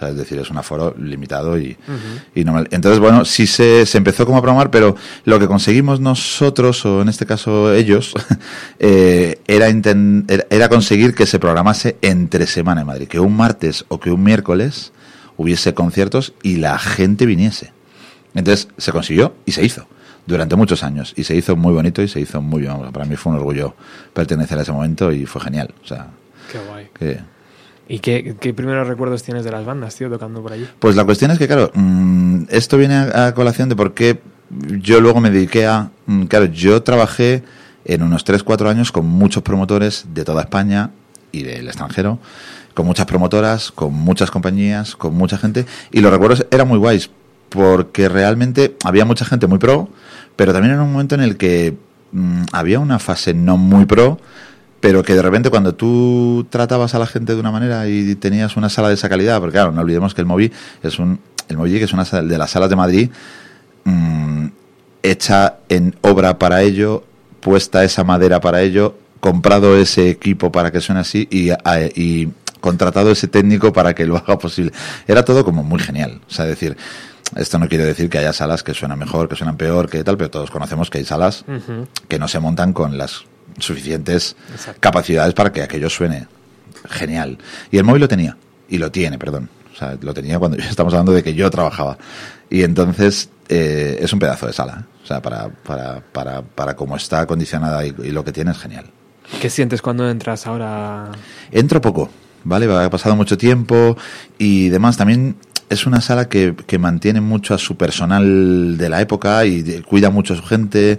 es 0.08 0.16
decir, 0.16 0.38
es 0.38 0.50
un 0.50 0.56
aforo 0.56 0.94
limitado 0.98 1.58
y, 1.58 1.76
normal. 2.34 2.68
Entonces, 2.70 3.00
bueno, 3.00 3.24
sí 3.24 3.46
se, 3.46 3.84
se, 3.86 3.98
empezó 3.98 4.26
como 4.26 4.38
a 4.38 4.42
promover, 4.42 4.70
pero 4.70 4.96
lo 5.24 5.38
que 5.38 5.46
conseguimos 5.46 6.00
nosotros, 6.00 6.84
o 6.86 7.02
en 7.02 7.08
este 7.08 7.26
caso 7.26 7.72
ellos, 7.72 8.14
eh, 8.78 9.40
era, 9.46 9.68
era 10.50 10.68
conseguir 10.68 11.14
que 11.14 11.26
se 11.26 11.38
programase 11.38 11.96
entre 12.02 12.46
semana 12.46 12.80
en 12.80 12.86
Madrid, 12.86 13.08
que 13.08 13.20
un 13.20 13.36
martes 13.36 13.84
o 13.88 14.00
que 14.00 14.10
un 14.10 14.22
miércoles 14.22 14.92
hubiese 15.36 15.74
conciertos 15.74 16.34
y 16.42 16.56
la 16.56 16.78
gente 16.78 17.26
viniese. 17.26 17.72
Entonces 18.34 18.68
se 18.76 18.92
consiguió 18.92 19.34
y 19.46 19.52
se 19.52 19.64
hizo 19.64 19.86
durante 20.26 20.56
muchos 20.56 20.82
años 20.82 21.12
y 21.16 21.24
se 21.24 21.34
hizo 21.34 21.56
muy 21.56 21.72
bonito 21.72 22.02
y 22.02 22.08
se 22.08 22.20
hizo 22.20 22.40
muy 22.40 22.62
bien. 22.62 22.92
Para 22.92 23.04
mí 23.04 23.16
fue 23.16 23.32
un 23.32 23.38
orgullo 23.38 23.74
pertenecer 24.12 24.58
a 24.58 24.62
ese 24.62 24.72
momento 24.72 25.12
y 25.12 25.26
fue 25.26 25.40
genial. 25.40 25.74
O 25.82 25.86
sea, 25.86 26.08
qué 26.50 26.58
guay. 26.58 27.20
¿Y 27.90 27.98
qué, 27.98 28.36
primeros 28.54 28.86
recuerdos 28.86 29.24
tienes 29.24 29.42
de 29.42 29.50
las 29.50 29.64
bandas, 29.64 29.96
tío, 29.96 30.08
tocando 30.08 30.40
por 30.40 30.52
allí? 30.52 30.64
Pues 30.78 30.94
la 30.94 31.04
cuestión 31.04 31.32
es 31.32 31.38
que, 31.40 31.48
claro, 31.48 31.72
mm, 31.74 32.44
esto 32.48 32.78
viene 32.78 32.94
a, 32.94 33.34
colación 33.34 33.68
de 33.68 33.74
por 33.74 33.94
qué 33.94 34.20
yo 34.80 35.00
luego 35.00 35.20
me 35.20 35.28
dediqué 35.28 35.66
a... 35.66 35.90
Mm, 36.06 36.26
claro, 36.26 36.44
yo 36.44 36.84
trabajé 36.84 37.42
en 37.84 38.04
unos 38.04 38.24
3-4 38.24 38.68
años 38.68 38.92
con 38.92 39.06
muchos 39.06 39.42
promotores 39.42 40.04
de 40.14 40.24
toda 40.24 40.42
España 40.42 40.92
y 41.32 41.42
del 41.42 41.66
extranjero, 41.66 42.20
con 42.74 42.86
muchas 42.86 43.06
promotoras, 43.06 43.72
con 43.72 43.92
muchas 43.92 44.30
compañías, 44.30 44.94
con 44.94 45.16
mucha 45.16 45.36
gente, 45.36 45.66
y 45.90 46.00
los 46.00 46.12
recuerdos 46.12 46.46
eran 46.52 46.68
muy 46.68 46.78
guays, 46.78 47.10
porque 47.48 48.08
realmente 48.08 48.76
había 48.84 49.04
mucha 49.04 49.24
gente 49.24 49.48
muy 49.48 49.58
pro, 49.58 49.88
pero 50.36 50.52
también 50.52 50.74
era 50.74 50.82
un 50.84 50.92
momento 50.92 51.16
en 51.16 51.22
el 51.22 51.36
que 51.36 51.76
mm, 52.12 52.42
había 52.52 52.78
una 52.78 53.00
fase 53.00 53.34
no 53.34 53.56
muy 53.56 53.84
pro, 53.86 54.20
pero 54.80 55.02
que 55.02 55.14
de 55.14 55.22
repente 55.22 55.50
cuando 55.50 55.74
tú 55.74 56.46
tratabas 56.50 56.94
a 56.94 56.98
la 56.98 57.06
gente 57.06 57.34
de 57.34 57.40
una 57.40 57.50
manera 57.50 57.86
y 57.88 58.14
tenías 58.14 58.56
una 58.56 58.68
sala 58.68 58.88
de 58.88 58.94
esa 58.94 59.08
calidad, 59.08 59.38
porque 59.38 59.52
claro, 59.52 59.72
no 59.72 59.82
olvidemos 59.82 60.14
que 60.14 60.22
el 60.22 60.26
Movi 60.26 60.50
es 60.82 60.98
un 60.98 61.20
el 61.48 61.56
Movi 61.56 61.78
que 61.78 61.84
es 61.84 61.92
una 61.92 62.04
de 62.04 62.38
las 62.38 62.50
salas 62.50 62.70
de 62.70 62.76
Madrid 62.76 63.10
mm, 63.84 64.46
hecha 65.02 65.58
en 65.68 65.96
obra 66.02 66.38
para 66.38 66.62
ello, 66.62 67.04
puesta 67.40 67.84
esa 67.84 68.04
madera 68.04 68.40
para 68.40 68.62
ello, 68.62 68.96
comprado 69.20 69.76
ese 69.76 70.10
equipo 70.10 70.52
para 70.52 70.70
que 70.70 70.80
suene 70.80 71.00
así 71.00 71.28
y, 71.30 71.50
y 71.94 72.28
contratado 72.60 73.10
ese 73.10 73.28
técnico 73.28 73.72
para 73.72 73.94
que 73.94 74.06
lo 74.06 74.16
haga 74.16 74.38
posible. 74.38 74.72
Era 75.06 75.24
todo 75.24 75.44
como 75.44 75.62
muy 75.62 75.80
genial, 75.80 76.20
o 76.28 76.32
sea, 76.32 76.44
decir, 76.44 76.76
esto 77.36 77.58
no 77.58 77.68
quiere 77.68 77.84
decir 77.84 78.10
que 78.10 78.18
haya 78.18 78.32
salas 78.32 78.62
que 78.62 78.74
suenan 78.74 78.98
mejor, 78.98 79.28
que 79.28 79.36
suenan 79.36 79.56
peor, 79.56 79.88
que 79.88 80.04
tal, 80.04 80.16
pero 80.16 80.30
todos 80.30 80.50
conocemos 80.50 80.90
que 80.90 80.98
hay 80.98 81.04
salas 81.04 81.44
que 82.08 82.18
no 82.18 82.28
se 82.28 82.40
montan 82.40 82.72
con 82.72 82.98
las 82.98 83.24
suficientes 83.58 84.36
capacidades 84.80 85.34
para 85.34 85.52
que 85.52 85.62
aquello 85.62 85.90
suene 85.90 86.26
genial. 86.88 87.38
Y 87.70 87.78
el 87.78 87.84
móvil 87.84 88.00
lo 88.00 88.08
tenía, 88.08 88.36
y 88.68 88.78
lo 88.78 88.90
tiene, 88.90 89.18
perdón. 89.18 89.50
O 89.72 89.76
sea, 89.76 89.96
lo 90.00 90.14
tenía 90.14 90.38
cuando 90.38 90.56
estamos 90.58 90.92
hablando 90.94 91.12
de 91.12 91.22
que 91.22 91.34
yo 91.34 91.50
trabajaba. 91.50 91.98
Y 92.48 92.62
entonces 92.62 93.30
eh, 93.48 93.98
es 94.00 94.12
un 94.12 94.18
pedazo 94.18 94.46
de 94.46 94.52
sala. 94.52 94.80
¿eh? 94.80 94.84
O 95.02 95.06
sea, 95.06 95.20
para, 95.20 95.48
para, 95.48 96.00
para, 96.00 96.42
para 96.42 96.76
cómo 96.76 96.96
está 96.96 97.20
acondicionada 97.20 97.84
y, 97.84 97.92
lo 97.92 98.24
que 98.24 98.32
tiene 98.32 98.52
es 98.52 98.58
genial. 98.58 98.86
¿Qué 99.40 99.50
sientes 99.50 99.82
cuando 99.82 100.08
entras 100.08 100.46
ahora? 100.46 101.10
Entro 101.50 101.80
poco, 101.80 102.10
¿vale? 102.44 102.72
Ha 102.72 102.90
pasado 102.90 103.16
mucho 103.16 103.38
tiempo 103.38 103.96
y 104.38 104.68
demás. 104.68 104.96
También 104.96 105.36
es 105.68 105.86
una 105.86 106.00
sala 106.00 106.28
que, 106.28 106.54
que, 106.66 106.78
mantiene 106.78 107.20
mucho 107.20 107.54
a 107.54 107.58
su 107.58 107.76
personal 107.76 108.76
de 108.76 108.88
la 108.88 109.00
época 109.00 109.44
y 109.46 109.82
cuida 109.82 110.10
mucho 110.10 110.34
a 110.34 110.36
su 110.36 110.42
gente. 110.42 110.98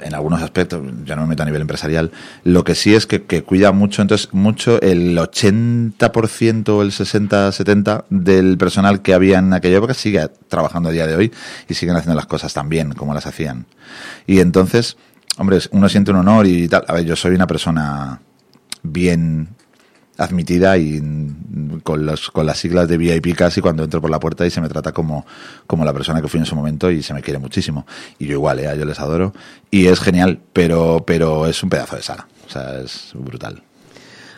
En 0.00 0.14
algunos 0.14 0.42
aspectos, 0.42 0.82
ya 1.04 1.16
no 1.16 1.22
me 1.22 1.28
meto 1.28 1.42
a 1.42 1.46
nivel 1.46 1.62
empresarial, 1.62 2.12
lo 2.44 2.64
que 2.64 2.74
sí 2.74 2.94
es 2.94 3.06
que, 3.06 3.20
cuida 3.42 3.72
mucho, 3.72 4.02
entonces, 4.02 4.28
mucho 4.32 4.80
el 4.80 5.16
80% 5.16 6.68
o 6.68 6.82
el 6.82 6.92
60-70% 6.92 8.04
del 8.10 8.58
personal 8.58 9.02
que 9.02 9.14
había 9.14 9.38
en 9.38 9.52
aquella 9.52 9.78
época 9.78 9.94
sigue 9.94 10.28
trabajando 10.48 10.88
a 10.88 10.92
día 10.92 11.06
de 11.06 11.16
hoy 11.16 11.32
y 11.68 11.74
siguen 11.74 11.96
haciendo 11.96 12.16
las 12.16 12.26
cosas 12.26 12.52
tan 12.52 12.68
bien 12.68 12.92
como 12.92 13.14
las 13.14 13.26
hacían. 13.26 13.66
Y 14.26 14.40
entonces, 14.40 14.96
hombre, 15.38 15.58
uno 15.70 15.88
siente 15.88 16.10
un 16.10 16.18
honor 16.18 16.46
y 16.46 16.68
tal. 16.68 16.84
A 16.88 16.94
ver, 16.94 17.04
yo 17.04 17.16
soy 17.16 17.34
una 17.34 17.46
persona 17.46 18.20
bien 18.82 19.48
admitida 20.18 20.76
y 20.78 21.00
con, 21.82 22.06
los, 22.06 22.30
con 22.30 22.46
las 22.46 22.58
siglas 22.58 22.88
de 22.88 22.96
VIP 22.96 23.34
casi 23.34 23.60
cuando 23.60 23.84
entro 23.84 24.00
por 24.00 24.10
la 24.10 24.20
puerta 24.20 24.46
y 24.46 24.50
se 24.50 24.60
me 24.60 24.68
trata 24.68 24.92
como, 24.92 25.26
como 25.66 25.84
la 25.84 25.92
persona 25.92 26.22
que 26.22 26.28
fui 26.28 26.40
en 26.40 26.46
su 26.46 26.56
momento 26.56 26.90
y 26.90 27.02
se 27.02 27.14
me 27.14 27.22
quiere 27.22 27.38
muchísimo. 27.38 27.86
Y 28.18 28.26
yo 28.26 28.32
igual, 28.32 28.60
¿eh? 28.60 28.74
yo 28.78 28.84
les 28.84 28.98
adoro. 29.00 29.32
Y 29.70 29.86
es 29.86 30.00
genial, 30.00 30.40
pero, 30.52 31.04
pero 31.06 31.46
es 31.46 31.62
un 31.62 31.70
pedazo 31.70 31.96
de 31.96 32.02
sala. 32.02 32.26
O 32.46 32.50
sea, 32.50 32.80
es 32.80 33.10
brutal. 33.14 33.62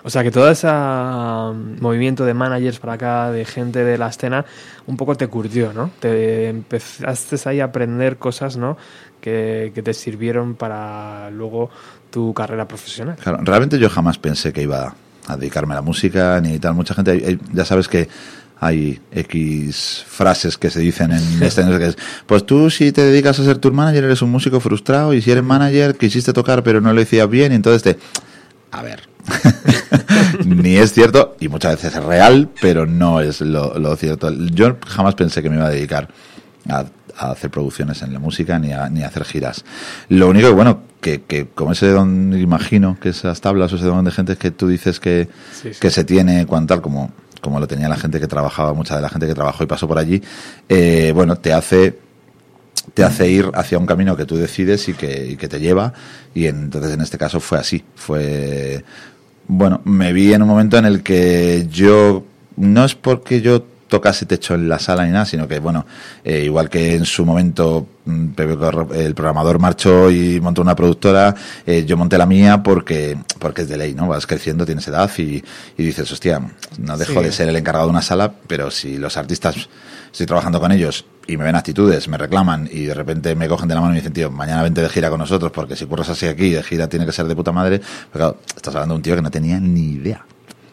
O 0.04 0.10
sea 0.10 0.22
que 0.22 0.30
todo 0.30 0.48
ese 0.50 0.68
um, 0.68 1.76
movimiento 1.80 2.24
de 2.24 2.32
managers 2.32 2.78
para 2.78 2.94
acá, 2.94 3.30
de 3.30 3.44
gente 3.44 3.84
de 3.84 3.98
la 3.98 4.08
escena, 4.08 4.44
un 4.86 4.96
poco 4.96 5.16
te 5.16 5.26
curtió, 5.26 5.72
¿no? 5.72 5.90
Te 6.00 6.48
empezaste 6.48 7.36
ahí 7.48 7.60
a 7.60 7.64
aprender 7.64 8.16
cosas, 8.16 8.56
¿no? 8.56 8.78
Que, 9.20 9.72
que 9.74 9.82
te 9.82 9.92
sirvieron 9.92 10.54
para 10.54 11.30
luego 11.30 11.70
tu 12.10 12.32
carrera 12.32 12.66
profesional. 12.66 13.16
Claro, 13.16 13.40
realmente 13.42 13.78
yo 13.78 13.90
jamás 13.90 14.18
pensé 14.18 14.52
que 14.52 14.62
iba 14.62 14.94
a 15.28 15.36
dedicarme 15.36 15.74
a 15.74 15.76
la 15.76 15.82
música 15.82 16.40
ni 16.40 16.58
tal. 16.58 16.74
Mucha 16.74 16.94
gente, 16.94 17.38
ya 17.52 17.64
sabes 17.64 17.88
que 17.88 18.08
hay 18.60 19.00
X 19.12 20.04
frases 20.08 20.58
que 20.58 20.70
se 20.70 20.80
dicen 20.80 21.12
en 21.12 21.42
este 21.42 21.62
es, 21.86 21.96
pues 22.26 22.44
tú 22.44 22.70
si 22.70 22.90
te 22.90 23.02
dedicas 23.04 23.38
a 23.38 23.44
ser 23.44 23.58
tour 23.58 23.72
manager 23.72 24.04
eres 24.04 24.20
un 24.20 24.30
músico 24.30 24.58
frustrado 24.58 25.14
y 25.14 25.22
si 25.22 25.30
eres 25.30 25.44
manager 25.44 25.96
quisiste 25.96 26.32
tocar 26.32 26.64
pero 26.64 26.80
no 26.80 26.92
lo 26.92 26.98
decías 26.98 27.28
bien 27.28 27.52
y 27.52 27.54
entonces 27.54 27.82
te... 27.82 27.98
A 28.70 28.82
ver, 28.82 29.08
ni 30.44 30.76
es 30.76 30.92
cierto 30.92 31.36
y 31.40 31.48
muchas 31.48 31.76
veces 31.76 31.94
es 31.94 32.04
real, 32.04 32.50
pero 32.60 32.84
no 32.84 33.20
es 33.20 33.40
lo, 33.40 33.78
lo 33.78 33.96
cierto. 33.96 34.30
Yo 34.30 34.76
jamás 34.86 35.14
pensé 35.14 35.42
que 35.42 35.48
me 35.48 35.56
iba 35.56 35.66
a 35.66 35.70
dedicar 35.70 36.08
a 36.68 36.84
a 37.18 37.32
hacer 37.32 37.50
producciones 37.50 38.00
en 38.02 38.12
la 38.12 38.18
música 38.18 38.58
ni 38.58 38.72
a, 38.72 38.88
ni 38.88 39.02
a 39.02 39.08
hacer 39.08 39.24
giras. 39.24 39.64
Lo 40.08 40.28
único 40.28 40.48
que, 40.48 40.54
bueno, 40.54 40.82
que, 41.00 41.22
que 41.22 41.46
como 41.46 41.72
ese 41.72 41.88
don, 41.88 42.36
imagino 42.38 42.98
que 43.00 43.10
esas 43.10 43.40
tablas 43.40 43.72
o 43.72 43.76
ese 43.76 43.86
don 43.86 44.04
de 44.04 44.10
gente 44.10 44.36
que 44.36 44.50
tú 44.50 44.68
dices 44.68 45.00
que, 45.00 45.28
que 45.80 45.90
se 45.90 46.04
tiene, 46.04 46.46
cuanto 46.46 46.74
tal, 46.74 46.82
como, 46.82 47.12
como 47.40 47.60
lo 47.60 47.66
tenía 47.66 47.88
la 47.88 47.96
gente 47.96 48.20
que 48.20 48.26
trabajaba, 48.26 48.74
mucha 48.74 48.96
de 48.96 49.02
la 49.02 49.08
gente 49.08 49.26
que 49.26 49.34
trabajó 49.34 49.64
y 49.64 49.66
pasó 49.66 49.86
por 49.86 49.98
allí, 49.98 50.22
eh, 50.68 51.12
bueno, 51.14 51.36
te 51.36 51.52
hace 51.52 51.98
te 52.94 53.04
hace 53.04 53.28
ir 53.28 53.50
hacia 53.54 53.78
un 53.78 53.84
camino 53.84 54.16
que 54.16 54.24
tú 54.24 54.36
decides 54.36 54.88
y 54.88 54.94
que, 54.94 55.26
y 55.26 55.36
que 55.36 55.46
te 55.46 55.60
lleva. 55.60 55.92
Y 56.34 56.46
entonces 56.46 56.92
en 56.94 57.02
este 57.02 57.18
caso 57.18 57.38
fue 57.38 57.58
así. 57.58 57.84
Fue 57.94 58.82
bueno 59.46 59.80
me 59.84 60.12
vi 60.12 60.32
en 60.32 60.42
un 60.42 60.48
momento 60.48 60.78
en 60.78 60.84
el 60.84 61.02
que 61.02 61.66
yo 61.70 62.24
no 62.56 62.84
es 62.84 62.94
porque 62.94 63.40
yo 63.40 63.64
tocase 63.88 64.26
techo 64.26 64.54
en 64.54 64.68
la 64.68 64.78
sala 64.78 65.04
ni 65.04 65.12
nada, 65.12 65.24
sino 65.24 65.48
que, 65.48 65.58
bueno, 65.58 65.86
eh, 66.24 66.44
igual 66.44 66.68
que 66.68 66.94
en 66.94 67.04
su 67.04 67.24
momento 67.24 67.86
mm, 68.04 68.28
el 68.94 69.14
programador 69.14 69.58
marchó 69.58 70.10
y 70.10 70.40
montó 70.40 70.62
una 70.62 70.76
productora, 70.76 71.34
eh, 71.66 71.84
yo 71.86 71.96
monté 71.96 72.18
la 72.18 72.26
mía 72.26 72.62
porque, 72.62 73.18
porque 73.38 73.62
es 73.62 73.68
de 73.68 73.76
ley, 73.76 73.94
¿no? 73.94 74.06
Vas 74.06 74.26
creciendo, 74.26 74.64
tienes 74.64 74.86
edad 74.88 75.10
y, 75.18 75.42
y 75.76 75.82
dices, 75.82 76.10
hostia, 76.12 76.40
no 76.78 76.96
dejo 76.96 77.22
de 77.22 77.32
ser 77.32 77.48
el 77.48 77.56
encargado 77.56 77.86
de 77.86 77.90
una 77.90 78.02
sala, 78.02 78.32
pero 78.46 78.70
si 78.70 78.98
los 78.98 79.16
artistas 79.16 79.68
estoy 80.12 80.26
trabajando 80.26 80.60
con 80.60 80.72
ellos 80.72 81.04
y 81.26 81.36
me 81.36 81.44
ven 81.44 81.56
actitudes, 81.56 82.08
me 82.08 82.16
reclaman 82.16 82.68
y 82.70 82.84
de 82.84 82.94
repente 82.94 83.34
me 83.34 83.48
cogen 83.48 83.68
de 83.68 83.74
la 83.74 83.80
mano 83.80 83.92
y 83.92 83.96
me 83.96 84.00
dicen, 84.00 84.12
tío, 84.12 84.30
mañana 84.30 84.62
vente 84.62 84.80
de 84.80 84.88
gira 84.88 85.10
con 85.10 85.18
nosotros 85.18 85.52
porque 85.52 85.76
si 85.76 85.86
curras 85.86 86.08
así 86.08 86.26
aquí, 86.26 86.50
de 86.50 86.62
gira 86.62 86.88
tiene 86.88 87.06
que 87.06 87.12
ser 87.12 87.26
de 87.26 87.36
puta 87.36 87.52
madre, 87.52 87.80
pero 88.12 88.34
claro, 88.34 88.38
estás 88.54 88.74
hablando 88.74 88.94
de 88.94 88.96
un 88.96 89.02
tío 89.02 89.14
que 89.14 89.22
no 89.22 89.30
tenía 89.30 89.60
ni 89.60 89.92
idea. 89.92 90.24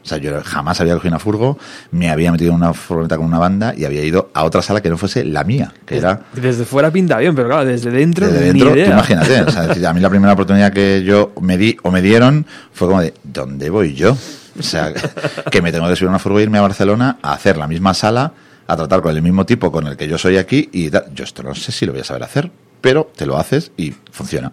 O 0.06 0.08
sea, 0.08 0.20
yo 0.20 0.40
jamás 0.44 0.80
había 0.80 0.94
cogido 0.94 1.14
una 1.14 1.20
furgo, 1.20 1.58
me 1.90 2.12
había 2.12 2.32
metido 2.32 2.52
en 2.52 2.58
una 2.58 2.76
furgoneta 2.76 3.18
con 3.18 3.26
una 3.26 3.40
banda 3.40 3.74
y 3.76 3.86
había 3.86 4.04
ido 4.04 4.30
a 4.36 4.44
otra 4.44 4.62
sala 4.62 4.80
que 4.80 4.90
no 4.90 5.00
fuese 5.00 5.26
la 5.26 5.44
mía, 5.44 5.74
que 5.84 5.98
era... 5.98 6.22
Desde 6.32 6.64
fuera 6.64 6.92
pinta 6.92 7.18
bien, 7.18 7.34
pero 7.34 7.48
claro, 7.48 7.66
desde 7.66 7.90
dentro 7.90 8.28
Desde 8.28 8.54
dentro, 8.54 8.78
imagínate, 8.78 9.42
o 9.42 9.50
sea, 9.50 9.90
a 9.90 9.94
mí 9.94 10.00
la 10.00 10.10
primera 10.12 10.34
oportunidad 10.34 10.72
que 10.72 11.04
yo 11.04 11.34
me 11.42 11.58
di 11.58 11.76
o 11.82 11.90
me 11.90 12.04
dieron 12.04 12.46
fue 12.72 12.88
como 12.88 13.02
de, 13.02 13.16
¿dónde 13.24 13.72
voy 13.72 13.96
yo? 13.96 14.16
O 14.60 14.64
sea, 14.64 14.94
que 15.52 15.62
me 15.64 15.72
tengo 15.72 15.88
que 15.88 15.96
subir 15.96 16.10
a 16.10 16.12
una 16.12 16.20
furgo 16.20 16.38
e 16.38 16.44
irme 16.44 16.60
a 16.60 16.62
Barcelona 16.62 17.18
a 17.24 17.34
hacer 17.34 17.58
la 17.58 17.68
misma 17.68 17.96
sala, 17.96 18.32
a 18.68 18.76
tratar 18.76 19.02
con 19.02 19.16
el 19.16 19.24
mismo 19.24 19.44
tipo 19.44 19.72
con 19.72 19.88
el 19.88 19.98
que 19.98 20.08
yo 20.08 20.20
soy 20.20 20.38
aquí 20.38 20.70
y 20.72 20.92
tal. 20.92 21.06
Yo 21.16 21.24
esto 21.24 21.42
no 21.42 21.56
sé 21.56 21.72
si 21.72 21.86
lo 21.88 21.94
voy 21.94 22.02
a 22.02 22.06
saber 22.06 22.22
hacer, 22.22 22.52
pero 22.80 23.12
te 23.16 23.26
lo 23.26 23.38
haces 23.38 23.72
y 23.76 23.92
funciona. 24.12 24.52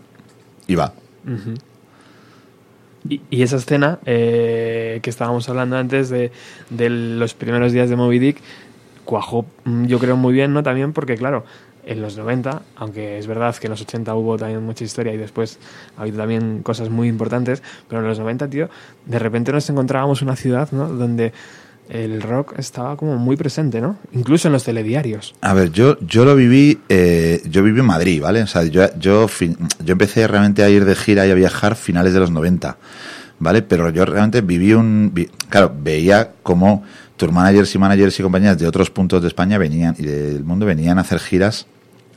Y 0.67 0.77
va. 0.77 0.95
Y, 3.09 3.43
esa 3.43 3.57
escena 3.57 3.99
eh, 4.07 5.01
que 5.03 5.11
estábamos 5.11 5.49
hablando 5.49 5.77
antes 5.77 6.09
de, 6.09 6.31
los 6.71 7.35
primeros 7.35 7.73
días 7.73 7.91
de 7.91 7.97
Moby 7.97 8.19
Dick, 8.19 8.37
cuajó, 9.05 9.45
mm, 9.65 9.87
yo 9.87 9.99
creo, 9.99 10.17
muy 10.17 10.33
bien, 10.33 10.53
¿no? 10.53 10.63
También 10.63 10.93
porque, 10.93 11.17
claro, 11.17 11.45
en 11.85 12.01
los 12.01 12.17
90, 12.17 12.63
aunque 12.77 13.19
es 13.19 13.27
verdad 13.27 13.57
que 13.57 13.67
en 13.67 13.73
los 13.73 13.81
80 13.81 14.15
hubo 14.15 14.37
también 14.37 14.63
mucha 14.63 14.85
historia 14.85 15.13
y 15.13 15.17
después 15.17 15.59
ha 15.97 16.03
habido 16.03 16.19
también 16.19 16.63
cosas 16.63 16.91
muy 16.91 17.09
importantes, 17.09 17.63
pero 17.89 18.03
en 18.03 18.09
los 18.09 18.19
90, 18.19 18.49
tío, 18.49 18.69
de 19.07 19.19
repente 19.19 19.53
nos 19.53 19.69
encontrábamos 19.69 20.23
una 20.23 20.37
ciudad, 20.37 20.71
¿no? 20.71 20.89
Donde 20.89 21.33
el 21.89 22.23
rock 22.23 22.55
estaba 22.59 22.97
como 22.97 23.17
muy 23.17 23.37
presente, 23.37 23.81
¿no? 23.81 23.97
Incluso 24.13 24.49
en 24.49 24.53
los 24.53 24.65
telediarios. 24.65 25.35
A 25.41 25.53
ver, 25.53 25.71
yo, 25.73 25.99
yo 26.01 26.25
lo 26.25 26.35
viví, 26.35 26.81
eh, 26.89 27.43
yo 27.49 27.63
viví 27.63 27.81
en 27.81 27.87
Madrid, 27.87 28.21
¿vale? 28.23 28.43
O 28.43 28.47
sea, 28.47 28.65
yo, 28.65 28.87
yo, 28.99 29.27
empecé 29.87 30.27
realmente 30.27 30.63
a 30.63 30.71
ir 30.71 30.85
de 30.85 30.95
gira 30.95 31.27
y 31.27 31.31
a 31.31 31.35
viajar 31.35 31.77
finales 31.77 32.15
de 32.15 32.21
los 32.21 32.31
90, 32.31 32.77
¿vale? 33.39 33.63
Pero 33.63 33.91
yo 33.91 34.05
realmente 34.05 34.41
viví 34.41 34.73
un... 34.73 35.13
claro, 35.49 35.75
veía 35.77 36.33
como 36.43 36.83
tour 37.17 37.33
managers 37.33 37.75
y 37.75 37.79
managers 37.79 38.19
y 38.19 38.23
compañías 38.23 38.59
de 38.59 38.67
otros 38.67 38.91
puntos 38.91 39.21
de 39.23 39.29
España 39.29 39.59
venían 39.59 39.95
y 39.99 40.05
del 40.05 40.45
mundo 40.45 40.67
venían 40.67 40.99
a 40.99 41.03
hacer 41.03 41.19
giras 41.19 41.67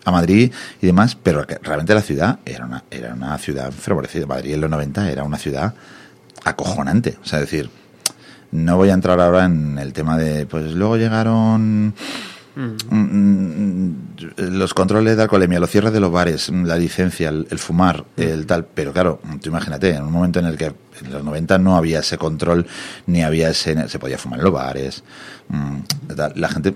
a 0.05 0.11
Madrid 0.11 0.51
y 0.81 0.85
demás, 0.85 1.17
pero 1.21 1.45
realmente 1.63 1.93
la 1.93 2.01
ciudad 2.01 2.39
era 2.45 2.65
una, 2.65 2.83
era 2.91 3.13
una 3.13 3.37
ciudad 3.39 3.71
favorecida. 3.71 4.25
Madrid 4.25 4.53
en 4.53 4.61
los 4.61 4.69
90 4.69 5.11
era 5.11 5.23
una 5.23 5.37
ciudad 5.37 5.73
acojonante. 6.43 7.17
O 7.21 7.25
sea, 7.25 7.39
decir, 7.39 7.69
no 8.55 8.77
voy 8.77 8.89
a 8.89 8.93
entrar 8.93 9.19
ahora 9.19 9.45
en 9.45 9.77
el 9.77 9.93
tema 9.93 10.17
de, 10.17 10.45
pues 10.45 10.73
luego 10.73 10.97
llegaron 10.97 11.93
mm. 12.55 12.75
Mm, 12.89 13.93
los 14.37 14.73
controles 14.73 15.17
de 15.17 15.23
alcoholemia, 15.23 15.59
los 15.59 15.69
cierres 15.69 15.93
de 15.93 15.99
los 15.99 16.11
bares, 16.11 16.49
la 16.49 16.77
licencia, 16.77 17.29
el, 17.29 17.59
fumar, 17.59 18.05
mm. 18.15 18.21
el 18.21 18.45
tal. 18.45 18.65
Pero 18.65 18.93
claro, 18.93 19.19
tú 19.41 19.49
imagínate, 19.49 19.95
en 19.95 20.03
un 20.03 20.11
momento 20.11 20.39
en 20.39 20.45
el 20.45 20.57
que 20.57 20.65
en 20.65 21.11
los 21.11 21.23
90 21.23 21.57
no 21.57 21.75
había 21.75 21.99
ese 21.99 22.17
control, 22.17 22.65
ni 23.05 23.23
había 23.23 23.49
ese, 23.49 23.89
se 23.89 23.99
podía 23.99 24.17
fumar 24.17 24.39
en 24.39 24.45
los 24.45 24.53
bares, 24.53 25.03
la 26.35 26.49
gente 26.49 26.75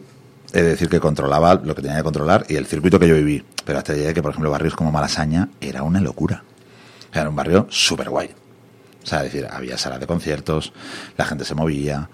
es 0.51 0.63
decir, 0.63 0.89
que 0.89 0.99
controlaba 0.99 1.55
lo 1.55 1.75
que 1.75 1.81
tenía 1.81 1.97
que 1.97 2.03
controlar 2.03 2.45
y 2.49 2.55
el 2.55 2.65
circuito 2.65 2.99
que 2.99 3.07
yo 3.07 3.15
viví. 3.15 3.43
Pero 3.65 3.77
hasta 3.77 3.93
llegué 3.93 4.13
que, 4.13 4.21
por 4.21 4.31
ejemplo, 4.31 4.49
barrios 4.49 4.75
como 4.75 4.91
Malasaña 4.91 5.49
era 5.61 5.83
una 5.83 6.01
locura. 6.01 6.43
Era 7.13 7.29
un 7.29 7.35
barrio 7.35 7.67
súper 7.69 8.09
guay. 8.09 8.31
O 9.03 9.07
sea, 9.07 9.19
es 9.19 9.31
decir, 9.31 9.47
había 9.49 9.77
salas 9.77 9.99
de 9.99 10.07
conciertos, 10.07 10.73
la 11.17 11.25
gente 11.25 11.45
se 11.45 11.55
movía, 11.55 12.09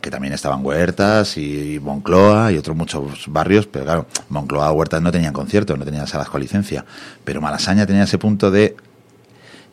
que 0.00 0.10
también 0.10 0.32
estaban 0.32 0.64
Huertas 0.64 1.36
y 1.36 1.78
Moncloa 1.80 2.52
y 2.52 2.56
otros 2.56 2.76
muchos 2.76 3.26
barrios, 3.28 3.66
pero 3.66 3.84
claro, 3.84 4.06
Moncloa, 4.30 4.72
Huertas 4.72 5.02
no 5.02 5.12
tenían 5.12 5.32
conciertos, 5.32 5.78
no 5.78 5.84
tenían 5.84 6.06
salas 6.06 6.28
con 6.28 6.40
licencia. 6.40 6.84
Pero 7.24 7.40
Malasaña 7.40 7.86
tenía 7.86 8.04
ese 8.04 8.18
punto 8.18 8.50
de... 8.50 8.76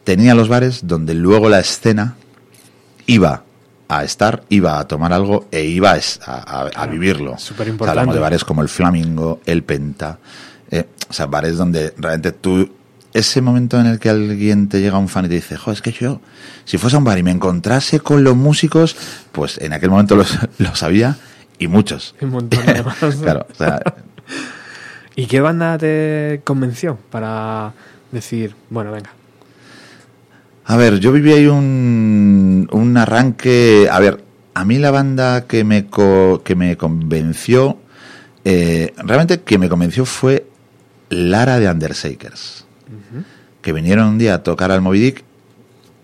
Tenía 0.03 0.35
los 0.35 0.49
bares 0.49 0.85
donde 0.85 1.13
luego 1.13 1.49
la 1.49 1.59
escena 1.59 2.15
iba 3.05 3.43
a 3.89 4.03
estar, 4.03 4.43
iba 4.49 4.79
a 4.79 4.87
tomar 4.87 5.11
algo 5.11 5.47
e 5.51 5.63
iba 5.63 5.97
a, 6.25 6.87
vivirlo. 6.87 7.37
Súper 7.37 7.67
importante. 7.67 7.99
hablamos 7.99 8.15
de 8.15 8.21
bares 8.21 8.43
como 8.45 8.61
el 8.61 8.69
Flamingo, 8.69 9.41
el 9.45 9.63
Penta, 9.63 10.19
eh, 10.69 10.87
o 11.09 11.13
sea, 11.13 11.25
bares 11.25 11.57
donde 11.57 11.93
realmente 11.97 12.31
tú, 12.31 12.71
ese 13.13 13.41
momento 13.41 13.79
en 13.79 13.87
el 13.87 13.99
que 13.99 14.09
alguien 14.09 14.69
te 14.69 14.81
llega 14.81 14.97
un 14.97 15.09
fan 15.09 15.25
y 15.25 15.29
te 15.29 15.35
dice, 15.35 15.57
jo, 15.57 15.71
es 15.71 15.81
que 15.81 15.91
yo, 15.91 16.21
si 16.65 16.77
fuese 16.77 16.95
a 16.95 16.99
un 16.99 17.05
bar 17.05 17.17
y 17.17 17.23
me 17.23 17.31
encontrase 17.31 17.99
con 17.99 18.23
los 18.23 18.35
músicos, 18.35 18.95
pues 19.31 19.57
en 19.59 19.73
aquel 19.73 19.89
momento 19.89 20.15
los, 20.15 20.37
sabía 20.73 21.17
y 21.57 21.67
muchos. 21.67 22.15
Un 22.21 22.29
montón 22.29 22.61
claro, 23.21 23.47
o 23.51 23.55
sea, 23.55 23.81
¿Y 25.15 25.25
qué 25.25 25.41
banda 25.41 25.77
te 25.77 26.39
convenció 26.45 26.97
para 27.09 27.73
decir, 28.11 28.55
bueno, 28.69 28.91
venga? 28.93 29.09
A 30.63 30.77
ver, 30.77 30.99
yo 30.99 31.11
viví 31.11 31.33
ahí 31.33 31.47
un, 31.47 32.69
un 32.71 32.95
arranque. 32.95 33.89
A 33.91 33.99
ver, 33.99 34.23
a 34.53 34.63
mí 34.63 34.77
la 34.77 34.91
banda 34.91 35.45
que 35.45 35.63
me, 35.63 35.87
que 36.43 36.55
me 36.55 36.77
convenció, 36.77 37.79
eh, 38.45 38.93
realmente 38.97 39.41
que 39.41 39.57
me 39.57 39.67
convenció 39.67 40.05
fue 40.05 40.45
Lara 41.09 41.59
de 41.59 41.67
Que 43.61 43.73
vinieron 43.73 44.07
un 44.07 44.17
día 44.17 44.35
a 44.35 44.43
tocar 44.43 44.71
al 44.71 44.81
Moby 44.81 44.99
Dick 44.99 45.23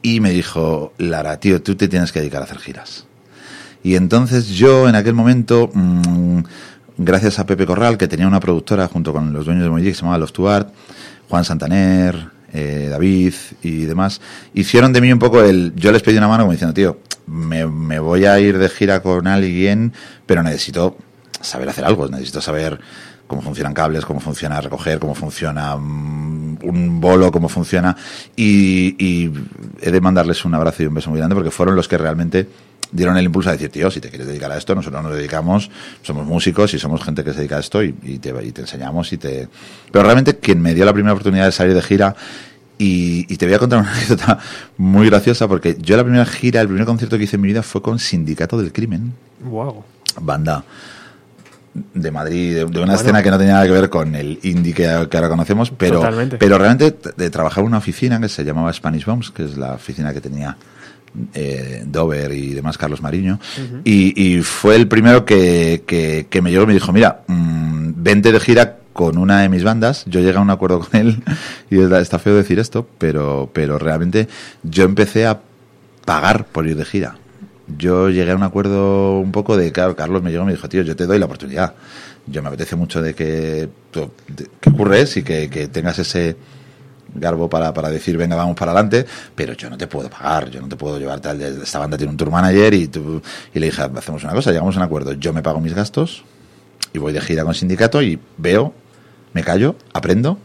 y 0.02 0.20
me 0.20 0.32
dijo, 0.32 0.94
Lara, 0.98 1.40
tío, 1.40 1.62
tú 1.62 1.76
te 1.76 1.88
tienes 1.88 2.12
que 2.12 2.20
dedicar 2.20 2.42
a 2.42 2.46
hacer 2.46 2.60
giras. 2.60 3.06
Y 3.84 3.96
entonces 3.96 4.50
yo 4.50 4.90
en 4.90 4.96
aquel 4.96 5.14
momento, 5.14 5.70
mm, 5.74 6.40
gracias 6.98 7.40
a 7.40 7.46
Pepe 7.46 7.66
Corral, 7.66 7.98
que 7.98 8.08
tenía 8.08 8.28
una 8.28 8.40
productora 8.40 8.88
junto 8.88 9.14
con 9.14 9.34
los 9.34 9.46
dueños 9.46 9.64
de 9.64 9.70
Moby 9.70 9.84
Dick, 9.84 9.96
se 9.96 10.02
llamaba 10.02 10.18
Los 10.18 10.34
Tuart, 10.34 10.70
Juan 11.30 11.44
Santaner, 11.44 12.30
eh, 12.54 12.88
David 12.90 13.34
y 13.64 13.86
demás, 13.86 14.22
hicieron 14.54 14.94
de 14.94 15.02
mí 15.02 15.12
un 15.12 15.20
poco 15.20 15.42
el... 15.42 15.74
Yo 15.76 15.92
les 15.92 16.02
pedí 16.02 16.18
una 16.18 16.28
mano 16.28 16.44
como 16.44 16.54
diciendo, 16.54 16.74
tío, 16.74 17.00
me, 17.28 18.00
voy 18.00 18.26
a 18.26 18.40
ir 18.40 18.58
de 18.58 18.70
gira 18.70 19.02
con 19.02 19.28
alguien, 19.28 19.94
pero 20.26 20.44
necesito 20.44 20.98
saber 21.42 21.70
hacer 21.70 21.86
algo, 21.86 22.08
necesito 22.08 22.42
saber 22.42 22.80
cómo 23.28 23.42
funcionan 23.42 23.74
cables, 23.74 24.06
cómo 24.06 24.20
funciona 24.20 24.62
recoger, 24.62 25.00
cómo 25.00 25.16
funciona 25.16 25.76
mm, 25.76 26.60
un 26.64 27.02
bolo, 27.02 27.32
cómo 27.32 27.50
funciona. 27.50 27.96
Y, 28.36 28.96
y, 29.04 29.32
he 29.82 29.92
de 29.92 30.02
mandarles 30.02 30.46
un 30.46 30.54
abrazo 30.54 30.84
y 30.84 30.86
un 30.88 30.94
beso 30.94 31.10
muy 31.10 31.20
grande 31.20 31.36
porque 31.36 31.52
fueron 31.52 31.76
los 31.76 31.88
que 31.88 31.98
realmente 31.98 32.48
dieron 32.92 33.18
el 33.18 33.26
impulso 33.26 33.50
a 33.50 33.54
decir, 33.54 33.70
tío, 33.70 33.92
si 33.92 34.00
te 34.00 34.10
quieres 34.10 34.28
dedicar 34.28 34.52
a 34.52 34.58
esto, 34.58 34.74
nosotros 34.76 35.04
nos 35.04 35.14
dedicamos, 35.14 35.70
somos 36.02 36.26
músicos 36.26 36.74
y 36.74 36.80
somos 36.80 37.04
gente 37.04 37.24
que 37.24 37.32
se 37.32 37.40
dedica 37.40 37.58
a 37.58 37.60
esto 37.60 37.84
y, 37.84 37.92
te, 37.92 38.34
y 38.44 38.52
te 38.52 38.62
enseñamos 38.62 39.12
y 39.12 39.18
te... 39.18 39.50
Pero 39.92 40.04
realmente 40.04 40.38
quien 40.38 40.62
me 40.62 40.74
dio 40.74 40.86
la 40.86 40.94
primera 40.94 41.14
oportunidad 41.14 41.46
de 41.46 41.52
salir 41.52 41.74
de 41.74 41.82
gira 41.82 42.16
y, 42.78 43.26
te 43.38 43.46
voy 43.46 43.56
a 43.56 43.60
contar 43.60 43.80
una 43.80 43.92
anécdota 43.96 44.40
muy 44.78 45.08
graciosa 45.10 45.48
porque 45.48 45.78
yo 45.80 45.98
la 45.98 46.04
primera 46.04 46.26
gira, 46.26 46.62
el 46.62 46.68
primer 46.68 46.86
concierto 46.86 47.18
que 47.18 47.26
hice 47.26 47.36
en 47.36 47.42
mi 47.42 47.50
vida 47.50 47.64
fue 47.64 47.82
con 47.82 48.00
Sindicato 48.00 48.58
del 48.58 48.72
Crimen. 48.72 49.14
Wow. 49.44 49.84
Banda 50.22 50.64
de 51.94 52.12
Madrid, 52.12 52.66
de, 52.66 52.80
una 52.80 52.96
escena 52.96 53.22
que 53.22 53.30
no 53.30 53.38
tenía 53.38 53.54
nada 53.54 53.66
que 53.66 53.72
ver 53.72 53.90
con 53.90 54.16
el 54.16 54.40
indie 54.44 54.74
que, 54.74 54.88
ahora 54.88 55.28
conocemos, 55.28 55.72
pero, 55.72 56.02
pero 56.40 56.58
realmente 56.58 57.12
de, 57.18 57.30
trabajar 57.30 57.64
en 57.64 57.68
una 57.68 57.80
oficina 57.80 58.20
que 58.20 58.30
se 58.30 58.46
llamaba 58.46 58.72
Spanish 58.72 59.06
Bombs, 59.06 59.32
que 59.32 59.44
es 59.44 59.58
la 59.58 59.74
oficina 59.74 60.14
que 60.14 60.22
tenía 60.22 60.56
eh, 61.34 61.84
Dover 61.86 62.32
y 62.32 62.54
demás, 62.54 62.78
Carlos 62.78 63.02
Mariño, 63.02 63.40
y, 63.84 64.42
fue 64.42 64.78
el 64.78 64.88
primero 64.88 65.26
que, 65.26 65.84
que, 65.86 66.42
me 66.42 66.52
llegó 66.52 66.64
y 66.64 66.68
me 66.68 66.74
dijo, 66.74 66.94
mira, 66.94 67.24
mm, 67.28 67.92
vente 67.98 68.32
de 68.32 68.40
gira 68.40 68.78
con 68.94 69.18
una 69.18 69.42
de 69.42 69.50
mis 69.50 69.66
bandas, 69.66 70.06
yo 70.06 70.22
llegué 70.22 70.38
a 70.38 70.42
un 70.42 70.52
acuerdo 70.52 70.80
con 70.80 70.98
él, 70.98 71.24
y 71.70 71.80
está 71.80 72.20
feo 72.20 72.36
decir 72.36 72.58
esto, 72.58 72.88
pero, 72.98 73.50
pero 73.52 73.78
realmente 73.78 74.30
yo 74.64 74.86
empecé 74.86 75.26
a 75.26 75.42
pagar 76.06 76.46
por 76.46 76.68
ir 76.68 76.78
de 76.78 76.86
gira. 76.86 77.16
Yo 77.78 78.10
llegué 78.10 78.32
a 78.32 78.36
un 78.36 78.44
acuerdo 78.44 79.20
un 79.20 79.32
poco 79.32 79.58
de, 79.58 79.72
claro, 79.72 79.96
Carlos 79.96 80.22
me 80.22 80.32
llegó 80.32 80.44
y 80.44 80.48
me 80.48 80.52
dijo, 80.54 80.70
tío, 80.70 80.84
yo 80.84 80.96
te 80.96 81.06
doy 81.06 81.20
la 81.20 81.26
oportunidad. 81.26 81.74
Yo 82.28 82.42
me 82.42 82.50
apetece 82.50 82.76
mucho 82.76 83.02
de 83.02 83.14
que, 83.14 83.70
que 83.92 84.70
ocurres 84.70 85.18
y 85.18 85.24
que, 85.24 85.50
que 85.50 85.68
tengas 85.68 86.00
ese, 86.00 86.38
garbo 87.16 87.50
para, 87.50 87.74
para 87.74 87.90
decir, 87.90 88.18
venga, 88.18 88.36
vamos 88.36 88.56
para 88.56 88.72
adelante, 88.72 89.06
pero 89.34 89.54
yo 89.54 89.70
no 89.70 89.78
te 89.78 89.88
puedo 89.88 90.10
pagar, 90.10 90.50
yo 90.50 90.62
no 90.62 90.68
te 90.68 90.76
puedo 90.76 91.00
llevarte 91.00 91.30
al 91.30 91.40
de 91.40 91.64
esta 91.64 91.80
banda 91.80 91.98
tiene 91.98 92.12
un 92.12 92.18
tour 92.18 92.30
manager 92.30 92.74
y, 92.74 92.88
tú, 92.88 93.22
y 93.54 93.60
le 93.60 93.68
dije, 93.68 93.82
hacemos 93.82 94.24
una 94.24 94.34
cosa, 94.34 94.52
llegamos 94.52 94.76
a 94.76 94.80
un 94.80 94.86
acuerdo, 94.86 95.14
yo 95.14 95.34
me 95.34 95.42
pago 95.42 95.60
mis 95.60 95.74
gastos 95.74 96.24
y 96.94 97.00
voy 97.00 97.14
de 97.14 97.22
gira 97.22 97.44
con 97.44 97.54
sindicato 97.54 98.02
y 98.02 98.20
veo, 98.38 98.74
me 99.34 99.44
callo, 99.44 99.76
aprendo 99.94 100.38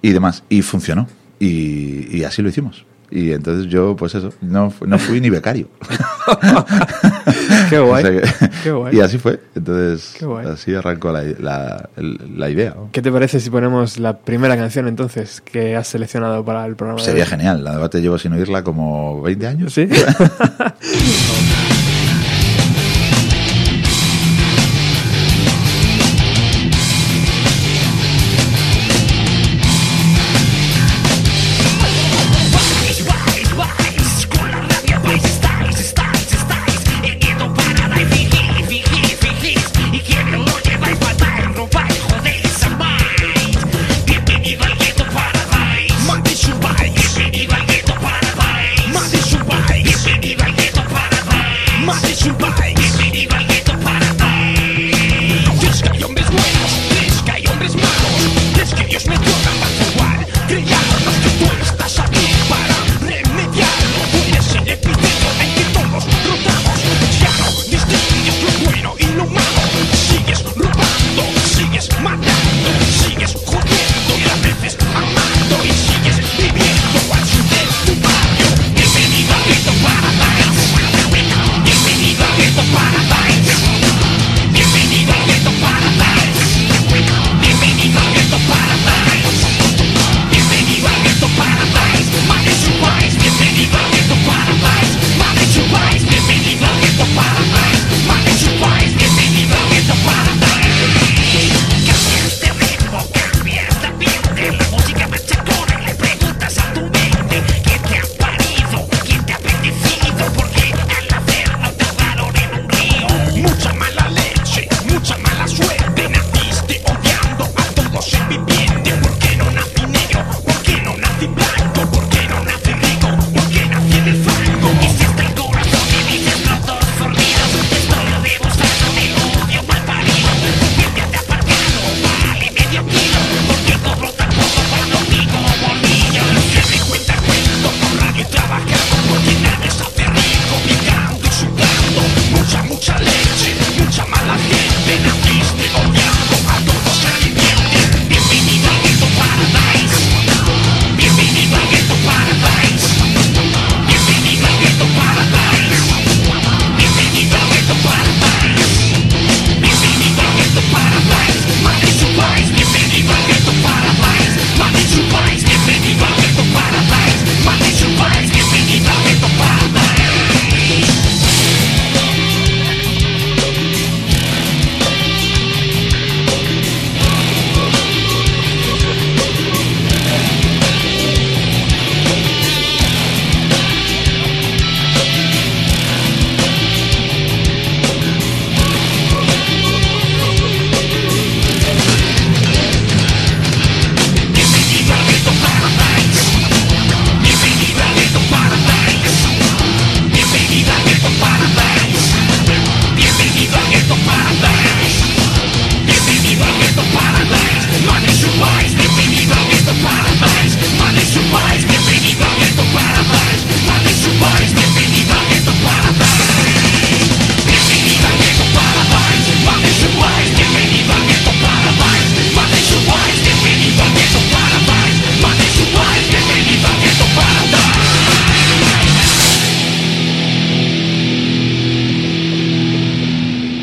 y 0.00 0.10
demás. 0.10 0.42
Y 0.48 0.62
funcionó. 0.62 1.06
Y 1.38 2.22
así 2.22 2.40
lo 2.40 2.48
hicimos. 2.48 2.84
Y 3.14 3.32
entonces 3.32 3.70
yo, 3.70 3.94
pues 3.94 4.14
eso, 4.14 4.32
no, 4.40 4.72
no 4.86 4.98
fui 4.98 5.20
ni 5.20 5.28
becario. 5.28 5.68
Qué 7.68 7.78
guay. 7.78 8.04
Qué 8.62 8.70
guay. 8.70 8.96
Y 8.96 9.00
así 9.00 9.18
fue. 9.18 9.38
Entonces, 9.54 10.16
así 10.50 10.74
arrancó 10.74 11.12
la, 11.12 11.22
la, 11.22 11.90
la, 11.96 12.48
idea. 12.48 12.74
¿Qué 12.90 13.02
te 13.02 13.12
parece 13.12 13.38
si 13.38 13.50
ponemos 13.50 13.98
la 13.98 14.16
primera 14.18 14.56
canción 14.56 14.88
entonces 14.88 15.42
que 15.42 15.76
has 15.76 15.88
seleccionado 15.88 16.42
para 16.42 16.64
el 16.64 16.74
programa? 16.74 17.00
Sería 17.00 17.26
genial. 17.26 17.62
La 17.62 17.72
debate 17.72 18.00
llevo 18.00 18.18
sin 18.18 18.32
oírla 18.32 18.64
como 18.64 19.20
20 19.20 19.46
años. 19.46 19.74
Sí. 19.74 19.86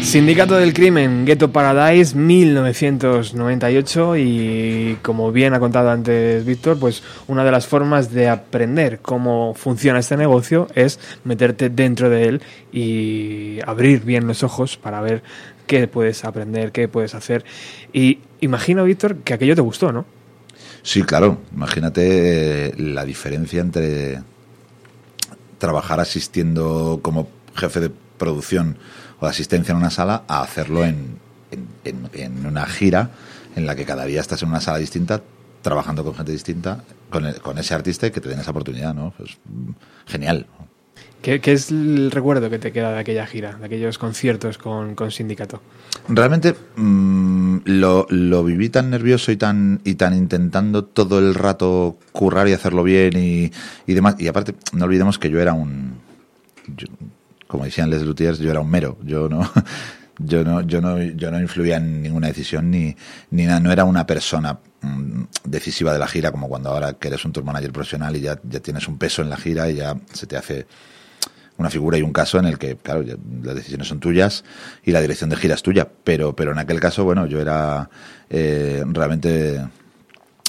Sindicato 0.09 0.55
del 0.55 0.73
Crimen, 0.73 1.23
Ghetto 1.23 1.51
Paradise, 1.51 2.17
1998 2.17 4.17
y 4.17 4.97
como 5.03 5.31
bien 5.31 5.53
ha 5.53 5.59
contado 5.59 5.91
antes 5.91 6.43
Víctor, 6.43 6.79
pues 6.79 7.03
una 7.27 7.43
de 7.43 7.51
las 7.51 7.67
formas 7.67 8.11
de 8.11 8.27
aprender 8.27 9.01
cómo 9.03 9.53
funciona 9.53 9.99
este 9.99 10.17
negocio 10.17 10.67
es 10.73 10.99
meterte 11.25 11.69
dentro 11.69 12.09
de 12.09 12.23
él 12.23 12.41
y 12.71 13.59
abrir 13.67 14.03
bien 14.03 14.25
los 14.25 14.41
ojos 14.41 14.77
para 14.77 14.99
ver 14.99 15.21
qué 15.67 15.87
puedes 15.87 16.25
aprender, 16.25 16.71
qué 16.71 16.87
puedes 16.87 17.13
hacer. 17.13 17.45
Y 17.93 18.17
imagino, 18.41 18.85
Víctor, 18.85 19.17
que 19.17 19.35
aquello 19.35 19.53
te 19.53 19.61
gustó, 19.61 19.91
¿no? 19.91 20.07
Sí, 20.81 21.03
claro. 21.03 21.37
Imagínate 21.53 22.73
la 22.79 23.05
diferencia 23.05 23.61
entre 23.61 24.23
trabajar 25.59 25.99
asistiendo 25.99 26.97
como 27.03 27.29
jefe 27.53 27.79
de 27.79 27.91
producción 28.17 28.79
o 29.19 29.25
de 29.25 29.31
asistencia 29.31 29.71
en 29.71 29.77
una 29.77 29.89
sala 29.89 30.23
a 30.27 30.41
hacerlo 30.41 30.85
en, 30.85 31.17
en, 31.83 32.45
una 32.45 32.65
gira 32.65 33.11
en 33.55 33.65
la 33.65 33.75
que 33.75 33.85
cada 33.85 34.05
día 34.05 34.21
estás 34.21 34.43
en 34.43 34.49
una 34.49 34.61
sala 34.61 34.77
distinta 34.77 35.21
trabajando 35.61 36.03
con 36.05 36.15
gente 36.15 36.31
distinta, 36.31 36.83
con, 37.09 37.31
con 37.41 37.57
ese 37.57 37.73
artista 37.73 38.07
y 38.07 38.11
que 38.11 38.21
te 38.21 38.29
den 38.29 38.39
esa 38.39 38.51
oportunidad, 38.51 38.93
¿no? 38.93 39.13
Pues 39.17 39.37
genial. 40.07 40.47
¿Qué, 41.21 41.41
es 41.43 41.69
el 41.69 42.11
recuerdo 42.11 42.49
que 42.49 42.59
te 42.59 42.71
queda 42.71 42.93
de 42.93 42.99
aquella 42.99 43.27
gira, 43.27 43.57
de 43.57 43.65
aquellos 43.65 43.97
conciertos 43.97 44.57
con, 44.57 44.95
con 44.95 45.11
Sindicato? 45.11 45.61
Realmente 46.07 46.55
mm, 46.77 47.57
lo, 47.65 48.07
lo, 48.09 48.43
viví 48.45 48.69
tan 48.69 48.89
nervioso 48.89 49.33
y 49.33 49.35
tan, 49.35 49.81
y 49.83 49.95
tan 49.95 50.15
intentando 50.15 50.85
todo 50.85 51.19
el 51.19 51.35
rato 51.35 51.97
currar 52.13 52.47
y 52.47 52.53
hacerlo 52.53 52.83
bien 52.83 53.17
y, 53.17 53.51
y 53.85 53.93
demás. 53.93 54.15
Y 54.17 54.27
aparte, 54.27 54.55
no 54.71 54.85
olvidemos 54.85 55.19
que 55.19 55.29
yo 55.29 55.41
era 55.41 55.51
un 55.51 55.95
como 57.49 57.65
decían 57.65 57.89
Les 57.89 58.03
Luthiers, 58.03 58.37
yo 58.37 58.51
era 58.51 58.59
un 58.59 58.69
mero, 58.69 58.99
yo 59.01 59.27
no, 59.27 59.41
yo 60.19 60.43
no, 60.43 60.61
yo 60.61 60.81
no, 60.81 61.01
yo 61.01 61.31
no 61.31 61.41
influía 61.41 61.77
en 61.77 62.03
ninguna 62.03 62.27
decisión 62.27 62.69
ni, 62.69 62.95
ni 63.31 63.45
nada, 63.45 63.59
no 63.59 63.71
era 63.71 63.85
una 63.85 64.05
persona 64.05 64.59
mm, 64.81 65.23
decisiva 65.45 65.91
de 65.91 65.97
la 65.97 66.05
gira 66.05 66.31
como 66.31 66.47
cuando 66.47 66.69
ahora 66.69 66.93
que 66.93 67.07
eres 67.07 67.25
un 67.25 67.31
tour 67.31 67.43
manager 67.43 67.71
profesional 67.71 68.15
y 68.15 68.21
ya, 68.21 68.39
ya 68.43 68.59
tienes 68.59 68.87
un 68.87 68.99
peso 68.99 69.23
en 69.23 69.31
la 69.31 69.37
gira 69.37 69.67
y 69.67 69.77
ya 69.77 69.97
se 70.13 70.27
te 70.27 70.37
hace 70.37 70.67
una 71.57 71.71
figura 71.71 71.97
y 71.97 72.03
un 72.03 72.13
caso 72.13 72.37
en 72.37 72.45
el 72.45 72.59
que, 72.59 72.77
claro, 72.77 73.03
las 73.41 73.55
decisiones 73.55 73.87
son 73.87 73.99
tuyas 73.99 74.43
y 74.85 74.91
la 74.91 75.01
dirección 75.01 75.31
de 75.31 75.35
gira 75.35 75.55
es 75.55 75.63
tuya, 75.63 75.89
pero, 76.03 76.35
pero 76.35 76.51
en 76.51 76.59
aquel 76.59 76.79
caso, 76.79 77.03
bueno, 77.03 77.25
yo 77.25 77.41
era 77.41 77.89
eh, 78.29 78.83
realmente 78.85 79.67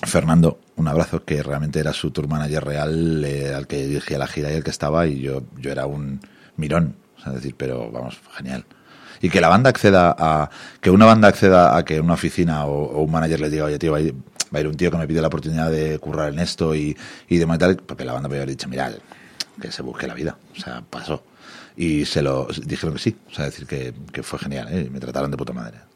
Fernando, 0.02 0.60
un 0.76 0.86
abrazo, 0.86 1.24
que 1.24 1.42
realmente 1.42 1.80
era 1.80 1.94
su 1.94 2.10
tour 2.10 2.28
manager 2.28 2.62
real, 2.62 3.24
eh, 3.24 3.54
al 3.54 3.66
que 3.66 3.86
dirigía 3.86 4.18
la 4.18 4.26
gira 4.26 4.52
y 4.52 4.56
el 4.56 4.64
que 4.64 4.70
estaba, 4.70 5.06
y 5.06 5.20
yo, 5.20 5.44
yo 5.58 5.72
era 5.72 5.86
un, 5.86 6.20
mirón. 6.60 6.96
es 7.26 7.32
decir, 7.32 7.54
pero 7.56 7.90
vamos, 7.90 8.20
genial. 8.36 8.64
Y 9.20 9.28
que 9.28 9.40
la 9.40 9.48
banda 9.48 9.70
acceda 9.70 10.14
a. 10.18 10.50
Que 10.80 10.90
una 10.90 11.06
banda 11.06 11.28
acceda 11.28 11.76
a 11.76 11.84
que 11.84 12.00
una 12.00 12.14
oficina 12.14 12.64
o, 12.66 13.02
un 13.02 13.10
manager 13.10 13.40
les 13.40 13.50
diga, 13.50 13.64
oye, 13.64 13.78
tío, 13.78 13.92
va 13.92 13.98
a, 13.98 14.00
ir, 14.00 14.14
un 14.66 14.76
tío 14.76 14.90
que 14.90 14.96
me 14.96 15.06
pide 15.06 15.20
la 15.20 15.28
oportunidad 15.28 15.70
de 15.70 15.98
currar 15.98 16.32
en 16.32 16.38
esto 16.38 16.74
y, 16.74 16.96
y 17.28 17.36
de 17.36 17.58
tal, 17.58 17.76
porque 17.76 18.04
la 18.04 18.12
banda 18.12 18.28
me 18.28 18.36
había 18.36 18.46
dicho, 18.46 18.68
mira, 18.68 18.90
que 19.60 19.70
se 19.70 19.82
busque 19.82 20.06
la 20.06 20.14
vida. 20.14 20.38
O 20.56 20.60
sea, 20.60 20.82
pasó. 20.88 21.22
Y 21.76 22.04
se 22.06 22.22
lo 22.22 22.48
dijeron 22.64 22.94
que 22.94 23.02
sí. 23.02 23.16
O 23.30 23.34
sea, 23.34 23.46
decir 23.46 23.66
que, 23.66 23.92
que 24.12 24.22
fue 24.22 24.38
genial, 24.38 24.68
¿eh? 24.70 24.88
me 24.90 25.00
trataron 25.00 25.30
de 25.30 25.36
puta 25.36 25.52
madre. 25.52 25.89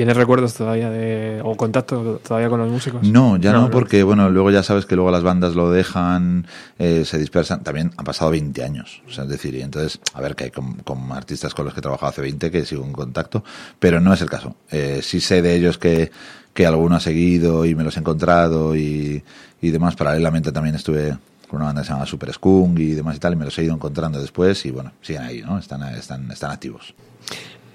¿Tienes 0.00 0.16
recuerdos 0.16 0.54
todavía 0.54 0.88
de 0.88 1.42
o 1.44 1.54
contacto 1.58 2.22
todavía 2.26 2.48
con 2.48 2.58
los 2.58 2.70
músicos? 2.70 3.06
No, 3.06 3.36
ya 3.36 3.52
no, 3.52 3.70
porque 3.70 4.02
bueno, 4.02 4.30
luego 4.30 4.50
ya 4.50 4.62
sabes 4.62 4.86
que 4.86 4.96
luego 4.96 5.10
las 5.10 5.22
bandas 5.22 5.54
lo 5.54 5.70
dejan, 5.70 6.46
eh, 6.78 7.04
se 7.04 7.18
dispersan. 7.18 7.62
También 7.62 7.92
han 7.98 8.04
pasado 8.06 8.30
20 8.30 8.64
años, 8.64 9.02
o 9.06 9.12
sea, 9.12 9.24
es 9.24 9.30
decir, 9.30 9.54
y 9.54 9.60
entonces, 9.60 10.00
a 10.14 10.22
ver, 10.22 10.36
que 10.36 10.44
hay 10.44 10.50
con, 10.52 11.12
artistas 11.12 11.52
con 11.52 11.66
los 11.66 11.74
que 11.74 11.80
he 11.80 11.82
trabajado 11.82 12.08
hace 12.08 12.22
20 12.22 12.50
que 12.50 12.64
sigo 12.64 12.82
en 12.82 12.92
contacto, 12.92 13.44
pero 13.78 14.00
no 14.00 14.14
es 14.14 14.22
el 14.22 14.30
caso. 14.30 14.56
Eh, 14.70 15.00
sí 15.02 15.20
sé 15.20 15.42
de 15.42 15.54
ellos 15.54 15.76
que, 15.76 16.10
que 16.54 16.64
alguno 16.64 16.96
ha 16.96 17.00
seguido 17.00 17.66
y 17.66 17.74
me 17.74 17.84
los 17.84 17.94
he 17.98 18.00
encontrado 18.00 18.74
y, 18.74 19.22
y 19.60 19.70
demás. 19.70 19.96
Paralelamente 19.96 20.50
también 20.50 20.76
estuve 20.76 21.14
con 21.46 21.58
una 21.58 21.66
banda 21.66 21.82
que 21.82 21.88
se 21.88 21.92
llama 21.92 22.06
Super 22.06 22.32
Skunk 22.32 22.78
y 22.78 22.92
demás 22.92 23.16
y 23.16 23.18
tal, 23.18 23.34
y 23.34 23.36
me 23.36 23.44
los 23.44 23.58
he 23.58 23.64
ido 23.64 23.74
encontrando 23.74 24.18
después 24.18 24.64
y 24.64 24.70
bueno, 24.70 24.92
siguen 25.02 25.24
ahí, 25.24 25.42
¿no? 25.42 25.58
Están, 25.58 25.82
están, 25.94 26.30
están 26.30 26.52
activos. 26.52 26.94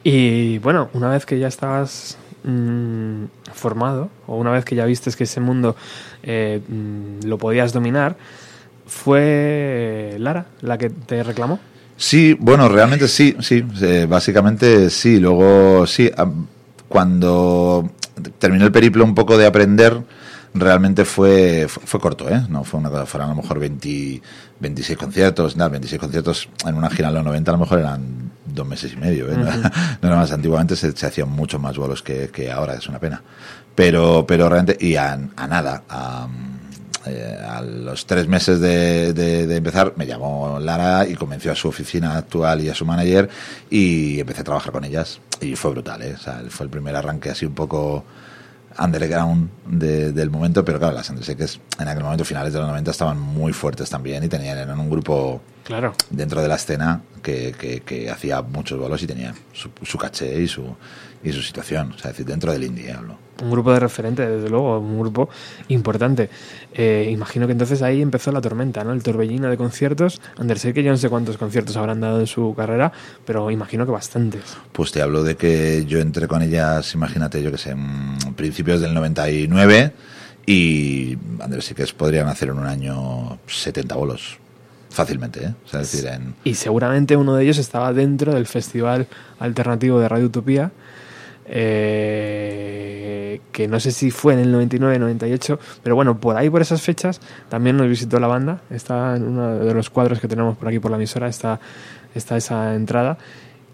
Y 0.08 0.60
bueno, 0.60 0.90
una 0.94 1.10
vez 1.10 1.26
que 1.26 1.40
ya 1.40 1.48
estabas 1.48 2.16
mm, 2.44 3.24
formado, 3.56 4.12
o 4.28 4.38
una 4.38 4.52
vez 4.52 4.64
que 4.64 4.76
ya 4.76 4.86
vistes 4.86 5.16
que 5.16 5.24
ese 5.24 5.40
mundo 5.40 5.76
eh, 6.22 6.62
mm, 6.68 7.26
lo 7.26 7.40
podías 7.40 7.74
dominar, 7.74 8.16
¿fue 8.86 10.16
Lara 10.20 10.46
la 10.62 10.78
que 10.78 10.92
te 10.92 11.24
reclamó? 11.24 11.60
Sí, 11.98 12.38
bueno, 12.40 12.70
realmente 12.70 13.08
sí, 13.08 13.36
sí, 13.40 13.66
eh, 13.82 14.06
básicamente 14.08 14.92
sí. 14.92 15.20
Luego 15.20 15.88
sí, 15.88 16.12
cuando 16.88 17.90
terminé 18.38 18.64
el 18.64 18.72
periplo 18.72 19.04
un 19.04 19.16
poco 19.16 19.40
de 19.40 19.48
aprender, 19.48 20.00
realmente 20.54 21.04
fue, 21.04 21.66
fue, 21.68 22.00
corto, 22.00 22.30
¿eh? 22.30 22.44
No 22.48 22.64
fue 22.64 22.80
una 22.80 22.92
cosa, 22.92 23.08
fueron 23.08 23.32
a 23.32 23.34
lo 23.34 23.42
mejor 23.42 23.58
20, 23.58 24.22
26 24.60 25.00
conciertos, 25.00 25.58
nada, 25.58 25.70
26 25.70 26.00
conciertos 26.00 26.48
en 26.64 26.76
una 26.76 26.92
gira 26.92 27.10
los 27.10 27.24
90 27.24 27.50
a 27.50 27.54
lo 27.54 27.60
mejor 27.60 27.80
eran 27.80 28.25
dos 28.56 28.66
meses 28.66 28.94
y 28.94 28.96
medio, 28.96 29.30
¿eh? 29.30 29.36
no, 29.38 29.48
era 29.48 29.72
más. 30.16 30.32
Antiguamente 30.32 30.76
se, 30.76 30.88
hacían 31.06 31.30
mucho 31.30 31.60
más 31.60 31.78
vuelos 31.78 32.02
que, 32.02 32.30
que, 32.30 32.52
ahora, 32.52 32.76
es 32.76 32.88
una 32.88 33.00
pena. 33.00 33.22
Pero, 33.76 34.26
pero 34.26 34.48
realmente, 34.50 34.84
y 34.84 34.96
a, 34.96 35.18
nada, 35.18 35.84
a, 35.90 36.28
eh, 37.06 37.38
a, 37.48 37.62
los 37.62 38.06
tres 38.06 38.28
meses 38.28 38.60
de, 38.60 39.14
de, 39.14 39.56
empezar, 39.56 39.94
me 39.98 40.08
llamó 40.08 40.60
Lara 40.60 41.08
y 41.08 41.16
convenció 41.16 41.52
a 41.52 41.56
su 41.56 41.68
oficina 41.68 42.18
actual 42.18 42.62
y 42.62 42.70
a 42.70 42.74
su 42.74 42.86
manager 42.86 43.30
y 43.70 44.20
empecé 44.20 44.42
a 44.42 44.46
trabajar 44.46 44.72
con 44.72 44.86
ellas. 44.86 45.20
Y 45.42 45.56
fue 45.56 45.72
brutal, 45.72 46.02
¿eh? 46.02 46.16
O 46.16 46.22
sea, 46.22 46.42
fue 46.50 46.66
el 46.66 46.70
primer 46.70 46.96
arranque 46.96 47.30
así 47.30 47.46
un 47.46 47.54
poco 47.54 48.06
underground 48.80 49.50
del 49.66 50.30
momento, 50.30 50.64
pero 50.66 50.80
claro, 50.80 50.96
las 50.96 51.10
Underseques 51.10 51.60
en 51.80 51.88
aquel 51.88 52.04
momento, 52.04 52.26
finales 52.26 52.54
de 52.54 52.60
los 52.60 52.68
90, 52.68 52.92
estaban 52.92 53.20
muy 53.20 53.54
fuertes 53.54 53.90
también 53.90 54.24
y 54.24 54.28
tenían 54.28 54.58
eran 54.58 54.80
un 54.80 54.90
grupo 54.90 55.42
claro. 55.64 55.94
dentro 56.10 56.42
de 56.42 56.48
la 56.48 56.56
escena 56.56 57.02
que, 57.22 57.82
que, 57.86 58.10
hacía 58.10 58.42
muchos 58.42 58.80
bolos 58.80 59.02
y 59.04 59.08
tenía 59.08 59.34
su, 59.54 59.70
su 59.84 59.98
caché 59.98 60.42
y 60.42 60.48
su, 60.48 60.76
y 61.26 61.34
su 61.34 61.42
situación, 61.42 61.92
o 61.96 61.98
sea, 61.98 62.12
decir, 62.12 62.26
dentro 62.26 62.52
del 62.52 62.64
indie 62.64 62.92
hablo. 62.92 63.18
Un 63.42 63.52
grupo 63.52 63.74
de 63.74 63.80
referente, 63.80 64.26
desde 64.26 64.48
luego, 64.48 64.80
un 64.80 65.00
grupo 65.00 65.28
importante. 65.70 66.30
Eh, 66.74 67.10
imagino 67.12 67.48
que 67.48 67.52
entonces 67.52 67.82
ahí 67.82 68.02
empezó 68.02 68.32
la 68.32 68.40
tormenta, 68.40 68.84
¿no? 68.84 68.94
El 68.94 69.02
torbellino 69.02 69.50
de 69.50 69.58
conciertos. 69.58 70.22
Andersey, 70.38 70.72
que 70.72 70.84
yo 70.84 70.92
no 70.92 70.98
sé 70.98 71.10
cuántos 71.10 71.38
conciertos 71.38 71.76
habrán 71.78 72.00
dado 72.00 72.20
en 72.20 72.28
su 72.28 72.54
carrera, 72.56 72.94
pero 73.26 73.50
imagino 73.50 73.86
que 73.86 73.92
bastantes. 73.92 74.44
Pues 74.72 74.92
te 74.92 75.02
hablo 75.02 75.24
de 75.24 75.36
que 75.36 75.86
yo 75.86 76.00
entré 76.00 76.28
con 76.28 76.44
ellas, 76.44 76.94
imagínate, 76.94 77.42
yo 77.42 77.52
que 77.52 77.58
sé, 77.58 77.76
principios 78.36 78.80
del 78.80 78.94
99 78.94 79.94
y 80.46 81.18
Andrés 81.40 81.74
que 81.76 81.86
podrían 81.98 82.28
hacer 82.28 82.50
en 82.50 82.60
un 82.60 82.68
año 82.68 83.40
70 83.48 83.96
bolos 83.96 84.38
fácilmente, 84.96 85.44
¿eh? 85.44 85.54
O 85.66 85.68
sea, 85.68 85.82
decir, 85.82 86.06
en... 86.06 86.36
Y 86.46 86.54
seguramente 86.54 87.18
uno 87.18 87.36
de 87.36 87.44
ellos 87.44 87.58
estaba 87.58 87.92
dentro 87.92 88.34
del 88.34 88.46
Festival 88.46 89.08
Alternativo 89.40 90.00
de 90.00 90.08
Radio 90.08 90.28
Utopía 90.28 90.72
eh, 91.48 93.40
que 93.52 93.68
no 93.68 93.80
sé 93.80 93.92
si 93.92 94.12
fue 94.12 94.34
en 94.34 94.40
el 94.40 94.52
99, 94.52 95.00
98, 95.00 95.60
pero 95.84 95.96
bueno, 95.96 96.20
por 96.20 96.36
ahí, 96.38 96.50
por 96.50 96.62
esas 96.62 96.82
fechas, 96.82 97.22
también 97.50 97.78
nos 97.78 97.88
visitó 97.88 98.20
la 98.20 98.28
banda. 98.28 98.62
Está 98.70 99.16
en 99.16 99.24
uno 99.24 99.60
de 99.60 99.74
los 99.74 99.90
cuadros 99.90 100.20
que 100.20 100.28
tenemos 100.28 100.58
por 100.58 100.68
aquí 100.68 100.80
por 100.80 100.92
la 100.92 100.98
emisora, 100.98 101.28
está, 101.28 101.60
está 102.14 102.38
esa 102.38 102.76
entrada. 102.76 103.18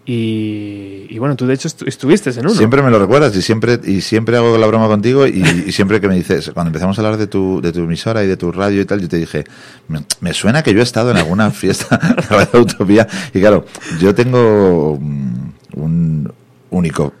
Y, 0.04 1.16
bueno, 1.20 1.36
tú 1.36 1.46
de 1.46 1.54
hecho 1.54 1.68
estuviste 1.86 2.30
en 2.30 2.40
uno. 2.40 2.50
Siempre 2.54 2.82
me 2.82 2.90
lo 2.90 2.98
recuerdas 2.98 3.36
y 3.36 3.42
siempre 3.42 3.78
y 3.84 4.00
siempre 4.00 4.36
hago 4.36 4.58
la 4.58 4.66
broma 4.66 4.88
contigo 4.88 5.28
y, 5.28 5.70
siempre 5.70 6.00
que 6.00 6.08
me 6.08 6.16
dices, 6.16 6.50
cuando 6.52 6.70
empezamos 6.70 6.98
a 6.98 7.02
hablar 7.02 7.18
de 7.18 7.28
tu, 7.28 7.60
de 7.60 7.72
tu 7.72 7.80
emisora 7.80 8.24
y 8.24 8.26
de 8.26 8.36
tu 8.36 8.50
radio 8.50 8.80
y 8.80 8.84
tal, 8.84 9.00
yo 9.00 9.08
te 9.08 9.18
dije, 9.18 9.44
me, 10.20 10.34
suena 10.34 10.64
que 10.64 10.74
yo 10.74 10.80
he 10.80 10.82
estado 10.82 11.12
en 11.12 11.18
alguna 11.18 11.50
fiesta 11.52 12.00
de 12.52 12.58
Utopía 12.58 13.06
y 13.32 13.38
claro, 13.38 13.64
yo 14.00 14.12
tengo 14.12 14.98
un 15.74 16.32
único 16.70 17.12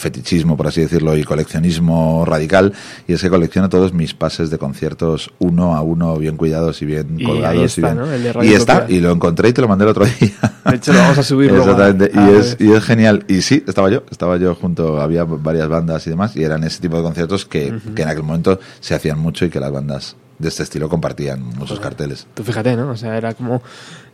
fetichismo, 0.00 0.56
por 0.56 0.66
así 0.66 0.80
decirlo, 0.80 1.16
y 1.16 1.22
coleccionismo 1.22 2.24
radical, 2.24 2.72
y 3.06 3.12
es 3.12 3.20
que 3.20 3.28
colecciono 3.28 3.68
todos 3.68 3.92
mis 3.92 4.14
pases 4.14 4.50
de 4.50 4.58
conciertos 4.58 5.30
uno 5.38 5.76
a 5.76 5.82
uno, 5.82 6.16
bien 6.16 6.36
cuidados 6.36 6.80
y 6.82 6.86
bien 6.86 7.22
colgados. 7.22 7.78
y, 7.78 7.82
y 8.42 8.54
está, 8.54 8.86
y 8.88 9.00
lo 9.00 9.12
encontré 9.12 9.50
y 9.50 9.52
te 9.52 9.60
lo 9.60 9.68
mandé 9.68 9.84
el 9.84 9.90
otro 9.90 10.04
día. 10.06 10.32
De 10.64 10.76
hecho, 10.76 10.92
lo 10.92 10.98
vamos 11.00 11.18
a 11.18 11.22
subir 11.22 11.50
Exactamente, 11.50 12.10
y, 12.12 12.36
es, 12.36 12.56
y 12.58 12.72
es 12.72 12.82
genial. 12.82 13.24
Y 13.28 13.42
sí, 13.42 13.62
estaba 13.66 13.90
yo, 13.90 14.02
estaba 14.10 14.36
yo 14.38 14.54
junto, 14.54 15.00
había 15.00 15.24
varias 15.24 15.68
bandas 15.68 16.06
y 16.06 16.10
demás, 16.10 16.36
y 16.36 16.42
eran 16.42 16.64
ese 16.64 16.80
tipo 16.80 16.96
de 16.96 17.02
conciertos 17.02 17.44
que, 17.44 17.78
que 17.94 18.02
en 18.02 18.08
aquel 18.08 18.22
momento 18.22 18.58
se 18.80 18.94
hacían 18.94 19.18
mucho 19.18 19.44
y 19.44 19.50
que 19.50 19.60
las 19.60 19.70
bandas 19.70 20.16
de 20.40 20.48
este 20.48 20.62
estilo 20.62 20.88
compartían 20.88 21.42
muchos 21.42 21.78
carteles. 21.78 22.26
Tú 22.34 22.42
fíjate, 22.42 22.74
¿no? 22.74 22.90
O 22.90 22.96
sea, 22.96 23.16
era 23.16 23.34
como 23.34 23.62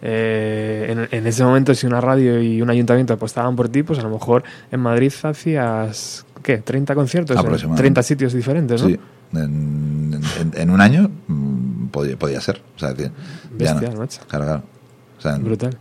eh, 0.02 1.06
en, 1.10 1.26
ese 1.26 1.44
momento 1.44 1.74
si 1.74 1.86
una 1.86 2.00
radio 2.00 2.42
y 2.42 2.60
un 2.60 2.68
ayuntamiento 2.68 3.14
apostaban 3.14 3.54
por 3.54 3.68
ti, 3.68 3.82
pues 3.82 3.98
a 4.00 4.02
lo 4.02 4.10
mejor 4.10 4.42
en 4.70 4.80
Madrid 4.80 5.12
hacías, 5.22 6.26
¿qué? 6.42 6.58
30 6.58 6.94
conciertos 6.94 7.62
en 7.62 7.74
30 7.74 8.02
sitios 8.02 8.32
diferentes, 8.32 8.82
¿no? 8.82 8.88
Sí. 8.88 8.98
En, 9.34 10.70
un 10.70 10.80
año 10.80 11.10
mm, 11.26 11.86
podía, 11.88 12.16
podía 12.16 12.40
ser. 12.40 12.60
O 12.76 12.78
sea, 12.78 12.92
decir, 12.92 13.12
Bestia, 13.52 13.90
Claro, 14.28 14.62
claro. 15.20 15.42
Brutal. 15.42 15.78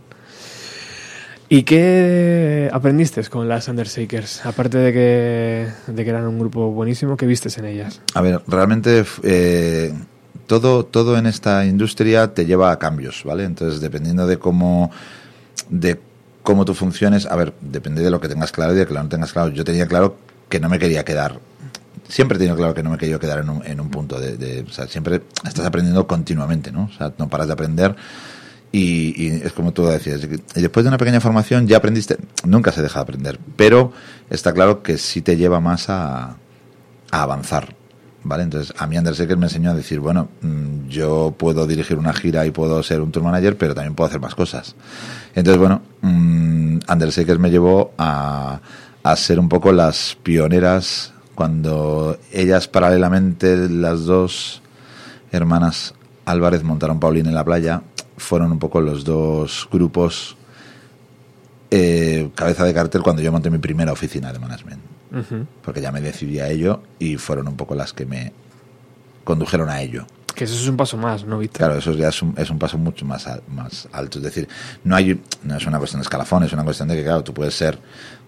¿Y 1.48 1.62
qué 1.62 2.68
aprendiste 2.72 3.22
con 3.24 3.48
las 3.48 3.68
Undershakers? 3.68 4.44
Aparte 4.46 4.78
de 4.78 4.92
que, 4.92 5.92
de 5.92 6.04
que 6.04 6.10
eran 6.10 6.26
un 6.26 6.40
grupo 6.40 6.72
buenísimo, 6.72 7.16
¿qué 7.16 7.24
vistes 7.24 7.56
en 7.58 7.66
ellas? 7.66 8.02
A 8.14 8.20
ver, 8.20 8.42
realmente 8.48 9.04
eh, 9.22 9.94
todo, 10.46 10.84
todo 10.84 11.18
en 11.18 11.26
esta 11.26 11.64
industria 11.66 12.34
te 12.34 12.46
lleva 12.46 12.72
a 12.72 12.78
cambios, 12.78 13.22
¿vale? 13.24 13.44
Entonces, 13.44 13.80
dependiendo 13.80 14.26
de 14.26 14.38
cómo, 14.38 14.90
de 15.68 16.00
cómo 16.42 16.64
tú 16.64 16.74
funciones, 16.74 17.26
a 17.26 17.36
ver, 17.36 17.54
depende 17.60 18.02
de 18.02 18.10
lo 18.10 18.20
que 18.20 18.28
tengas 18.28 18.52
claro 18.52 18.72
y 18.72 18.76
de 18.76 18.82
lo 18.82 18.88
que 18.88 18.94
no 18.94 19.08
tengas 19.08 19.32
claro. 19.32 19.50
Yo 19.50 19.64
tenía 19.64 19.86
claro 19.86 20.16
que 20.48 20.60
no 20.60 20.68
me 20.68 20.78
quería 20.78 21.04
quedar 21.04 21.40
siempre 22.08 22.36
he 22.36 22.38
tenido 22.38 22.56
claro 22.56 22.72
que 22.72 22.82
no 22.82 22.90
me 22.90 22.98
quería 22.98 23.18
quedar 23.18 23.40
en 23.40 23.50
un, 23.50 23.66
en 23.66 23.80
un 23.80 23.90
punto 23.90 24.20
de, 24.20 24.36
de, 24.36 24.62
o 24.62 24.70
sea, 24.70 24.86
siempre 24.86 25.22
estás 25.44 25.66
aprendiendo 25.66 26.06
continuamente, 26.06 26.70
¿no? 26.70 26.84
O 26.84 26.96
sea, 26.96 27.12
no 27.18 27.28
paras 27.28 27.48
de 27.48 27.52
aprender 27.52 27.96
y, 28.72 29.28
es 29.28 29.52
como 29.52 29.72
tú 29.72 29.86
decías, 29.86 30.20
y 30.22 30.60
después 30.60 30.84
de 30.84 30.88
una 30.88 30.98
pequeña 30.98 31.20
formación 31.20 31.66
ya 31.66 31.78
aprendiste, 31.78 32.18
nunca 32.44 32.72
se 32.72 32.82
deja 32.82 32.98
de 32.98 33.02
aprender, 33.02 33.40
pero 33.56 33.92
está 34.28 34.52
claro 34.52 34.82
que 34.82 34.98
sí 34.98 35.22
te 35.22 35.36
lleva 35.36 35.60
más 35.60 35.88
a, 35.88 36.36
a 37.10 37.22
avanzar. 37.22 37.74
¿Vale? 38.28 38.42
Entonces, 38.42 38.74
a 38.76 38.88
mí 38.88 38.96
Anders 38.96 39.20
me 39.20 39.46
enseñó 39.46 39.70
a 39.70 39.74
decir, 39.74 40.00
bueno, 40.00 40.28
mm, 40.40 40.88
yo 40.88 41.32
puedo 41.38 41.64
dirigir 41.64 41.96
una 41.96 42.12
gira 42.12 42.44
y 42.44 42.50
puedo 42.50 42.82
ser 42.82 43.00
un 43.00 43.12
tour 43.12 43.22
manager, 43.22 43.56
pero 43.56 43.72
también 43.72 43.94
puedo 43.94 44.08
hacer 44.08 44.20
más 44.20 44.34
cosas. 44.34 44.74
Entonces, 45.34 45.60
bueno, 45.60 45.82
mmm, 46.02 46.78
Anders 46.88 47.38
me 47.38 47.50
llevó 47.50 47.92
a, 47.96 48.60
a 49.04 49.16
ser 49.16 49.38
un 49.38 49.48
poco 49.48 49.70
las 49.70 50.16
pioneras 50.24 51.12
cuando 51.36 52.18
ellas 52.32 52.66
paralelamente, 52.66 53.68
las 53.68 54.06
dos 54.06 54.60
hermanas 55.30 55.94
Álvarez 56.24 56.64
montaron 56.64 56.98
Paulín 56.98 57.26
en 57.26 57.34
la 57.34 57.44
playa, 57.44 57.82
fueron 58.16 58.50
un 58.50 58.58
poco 58.58 58.80
los 58.80 59.04
dos 59.04 59.68
grupos 59.70 60.36
eh, 61.70 62.30
cabeza 62.34 62.64
de 62.64 62.74
cartel 62.74 63.02
cuando 63.02 63.22
yo 63.22 63.30
monté 63.30 63.50
mi 63.50 63.58
primera 63.58 63.92
oficina 63.92 64.32
de 64.32 64.38
management. 64.38 64.95
Porque 65.62 65.80
ya 65.80 65.92
me 65.92 66.00
decidí 66.00 66.40
a 66.40 66.48
ello 66.48 66.82
y 66.98 67.16
fueron 67.16 67.48
un 67.48 67.56
poco 67.56 67.74
las 67.74 67.92
que 67.92 68.06
me 68.06 68.32
condujeron 69.24 69.68
a 69.68 69.80
ello. 69.80 70.06
Que 70.34 70.44
eso 70.44 70.54
es 70.54 70.68
un 70.68 70.76
paso 70.76 70.98
más, 70.98 71.24
¿no, 71.24 71.38
Víctor? 71.38 71.58
Claro, 71.58 71.78
eso 71.78 71.92
ya 71.94 72.08
es 72.08 72.20
un, 72.20 72.34
es 72.36 72.50
un 72.50 72.58
paso 72.58 72.76
mucho 72.76 73.06
más, 73.06 73.26
más 73.48 73.88
alto. 73.90 74.18
Es 74.18 74.24
decir, 74.24 74.46
no, 74.84 74.94
hay, 74.94 75.18
no 75.44 75.56
es 75.56 75.66
una 75.66 75.78
cuestión 75.78 76.00
de 76.00 76.02
escalafón, 76.02 76.42
es 76.42 76.52
una 76.52 76.62
cuestión 76.62 76.88
de 76.88 76.96
que, 76.96 77.02
claro, 77.02 77.24
tú 77.24 77.32
puedes 77.32 77.54
ser 77.54 77.78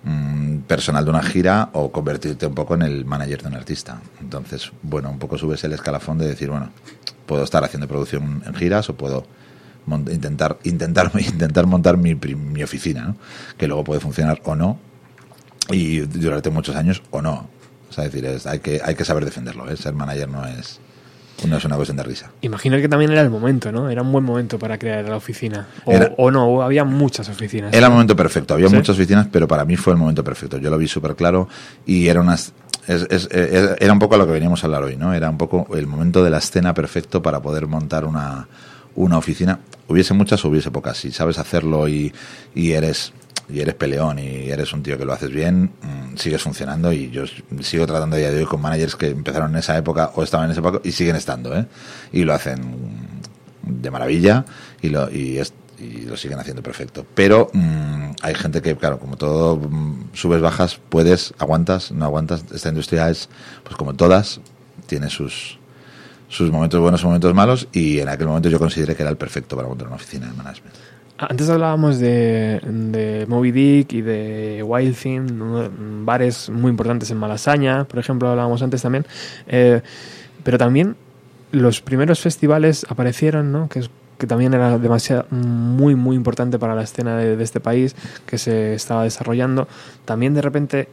mm, 0.04 0.60
personal 0.60 1.04
de 1.04 1.10
una 1.10 1.22
gira 1.22 1.68
o 1.74 1.92
convertirte 1.92 2.46
un 2.46 2.54
poco 2.54 2.74
en 2.74 2.82
el 2.82 3.04
manager 3.04 3.42
de 3.42 3.48
un 3.48 3.54
artista. 3.54 4.00
Entonces, 4.22 4.72
bueno, 4.82 5.10
un 5.10 5.18
poco 5.18 5.36
subes 5.36 5.62
el 5.64 5.74
escalafón 5.74 6.16
de 6.16 6.28
decir, 6.28 6.48
bueno, 6.48 6.70
puedo 7.26 7.44
estar 7.44 7.62
haciendo 7.62 7.86
producción 7.86 8.42
en 8.46 8.54
giras 8.54 8.88
o 8.88 8.96
puedo 8.96 9.26
intentar, 10.10 10.58
intentar, 10.64 11.10
intentar 11.18 11.66
montar 11.66 11.98
mi, 11.98 12.14
mi 12.14 12.62
oficina, 12.62 13.02
¿no? 13.02 13.16
que 13.58 13.68
luego 13.68 13.84
puede 13.84 14.00
funcionar 14.00 14.40
o 14.44 14.54
no, 14.56 14.78
y 15.70 16.00
durante 16.00 16.50
muchos 16.50 16.76
años 16.76 17.02
o 17.10 17.22
no. 17.22 17.48
O 17.88 17.92
sea, 17.92 18.04
decir, 18.04 18.24
es, 18.26 18.46
hay, 18.46 18.60
que, 18.60 18.80
hay 18.84 18.94
que 18.94 19.04
saber 19.04 19.24
defenderlo, 19.24 19.68
¿eh? 19.70 19.76
ser 19.76 19.94
manager 19.94 20.28
no 20.28 20.46
es, 20.46 20.78
no 21.46 21.56
es 21.56 21.64
una 21.64 21.76
cuestión 21.76 21.96
de 21.96 22.02
risa. 22.02 22.30
Imagino 22.42 22.76
que 22.76 22.88
también 22.88 23.10
era 23.10 23.22
el 23.22 23.30
momento, 23.30 23.72
¿no? 23.72 23.88
Era 23.88 24.02
un 24.02 24.12
buen 24.12 24.24
momento 24.24 24.58
para 24.58 24.78
crear 24.78 25.08
la 25.08 25.16
oficina. 25.16 25.68
O, 26.16 26.30
no, 26.30 26.62
había 26.62 26.84
muchas 26.84 27.28
oficinas. 27.28 27.72
Era 27.72 27.86
el 27.86 27.92
momento 27.92 28.14
perfecto, 28.14 28.54
había 28.54 28.68
muchas 28.68 28.90
oficinas, 28.90 29.28
pero 29.30 29.48
para 29.48 29.64
mí 29.64 29.76
fue 29.76 29.94
el 29.94 29.98
momento 29.98 30.22
perfecto. 30.22 30.58
Yo 30.58 30.70
lo 30.70 30.78
vi 30.78 30.88
súper 30.88 31.16
claro 31.16 31.48
y 31.86 32.08
era 32.08 32.20
unas... 32.20 32.52
era 32.86 33.92
un 33.92 33.98
poco 33.98 34.16
a 34.16 34.18
lo 34.18 34.26
que 34.26 34.32
veníamos 34.32 34.62
a 34.62 34.66
hablar 34.66 34.82
hoy, 34.82 34.96
¿no? 34.96 35.14
Era 35.14 35.30
un 35.30 35.38
poco 35.38 35.66
el 35.76 35.86
momento 35.86 36.22
de 36.22 36.30
la 36.30 36.38
escena 36.38 36.74
perfecto 36.74 37.22
para 37.22 37.40
poder 37.40 37.66
montar 37.66 38.04
una, 38.04 38.48
una 38.96 39.16
oficina, 39.16 39.60
hubiese 39.86 40.12
muchas 40.12 40.44
o 40.44 40.48
hubiese 40.48 40.70
pocas. 40.70 40.98
Si 40.98 41.10
sabes 41.10 41.38
hacerlo 41.38 41.88
y, 41.88 42.12
y 42.54 42.72
eres 42.72 43.12
y 43.48 43.60
eres 43.60 43.74
peleón 43.74 44.18
y 44.18 44.50
eres 44.50 44.72
un 44.72 44.82
tío 44.82 44.98
que 44.98 45.04
lo 45.04 45.12
haces 45.12 45.30
bien, 45.30 45.72
mm, 45.82 46.16
sigues 46.16 46.42
funcionando 46.42 46.92
y 46.92 47.10
yo 47.10 47.24
sigo 47.60 47.86
tratando 47.86 48.16
a 48.16 48.18
día 48.18 48.30
de 48.30 48.38
hoy 48.38 48.44
con 48.44 48.60
managers 48.60 48.96
que 48.96 49.08
empezaron 49.08 49.50
en 49.52 49.58
esa 49.58 49.76
época 49.76 50.12
o 50.14 50.22
estaban 50.22 50.46
en 50.46 50.52
esa 50.52 50.60
época 50.60 50.80
y 50.84 50.92
siguen 50.92 51.16
estando, 51.16 51.56
¿eh? 51.56 51.66
Y 52.12 52.24
lo 52.24 52.34
hacen 52.34 52.60
de 53.62 53.90
maravilla 53.90 54.44
y 54.80 54.88
lo, 54.88 55.10
y, 55.10 55.40
lo 56.06 56.16
siguen 56.16 56.40
haciendo 56.40 56.62
perfecto. 56.62 57.06
Pero 57.14 57.50
mm, 57.52 58.10
hay 58.22 58.34
gente 58.34 58.60
que, 58.60 58.76
claro, 58.76 58.98
como 58.98 59.16
todo, 59.16 59.56
mm, 59.56 60.10
subes, 60.12 60.40
bajas, 60.40 60.80
puedes, 60.88 61.34
aguantas, 61.38 61.92
no 61.92 62.04
aguantas. 62.04 62.44
Esta 62.52 62.68
industria 62.70 63.08
es, 63.08 63.28
pues 63.62 63.76
como 63.76 63.94
todas, 63.94 64.40
tiene 64.86 65.08
sus, 65.08 65.58
sus 66.28 66.50
momentos 66.50 66.80
buenos 66.80 67.02
y 67.02 67.06
momentos 67.06 67.34
malos 67.34 67.68
y 67.72 68.00
en 68.00 68.08
aquel 68.08 68.26
momento 68.26 68.48
yo 68.48 68.58
consideré 68.58 68.94
que 68.94 69.02
era 69.02 69.10
el 69.10 69.16
perfecto 69.16 69.56
para 69.56 69.68
montar 69.68 69.86
una 69.86 69.96
oficina 69.96 70.26
de 70.26 70.32
management. 70.32 70.74
Antes 71.18 71.50
hablábamos 71.50 71.98
de, 71.98 72.60
de 72.62 73.26
Moby 73.26 73.50
Dick 73.50 73.92
y 73.92 74.02
de 74.02 74.62
Wild 74.62 74.96
Thing, 74.96 76.04
bares 76.04 76.48
muy 76.48 76.70
importantes 76.70 77.10
en 77.10 77.16
Malasaña, 77.16 77.84
por 77.86 77.98
ejemplo, 77.98 78.28
hablábamos 78.28 78.62
antes 78.62 78.82
también. 78.82 79.04
Eh, 79.48 79.80
pero 80.44 80.58
también 80.58 80.94
los 81.50 81.80
primeros 81.80 82.20
festivales 82.20 82.86
aparecieron, 82.88 83.50
¿no? 83.50 83.68
que, 83.68 83.88
también 84.28 84.54
era 84.54 84.78
demasiado, 84.78 85.26
muy, 85.30 85.96
muy 85.96 86.14
importante 86.14 86.56
para 86.58 86.76
la 86.76 86.82
escena 86.82 87.16
de, 87.16 87.36
de, 87.36 87.44
este 87.44 87.58
país 87.58 87.96
que 88.24 88.38
se 88.38 88.74
estaba 88.74 89.02
desarrollando. 89.02 89.66
También 90.04 90.34
de 90.34 90.42
repente 90.42 90.88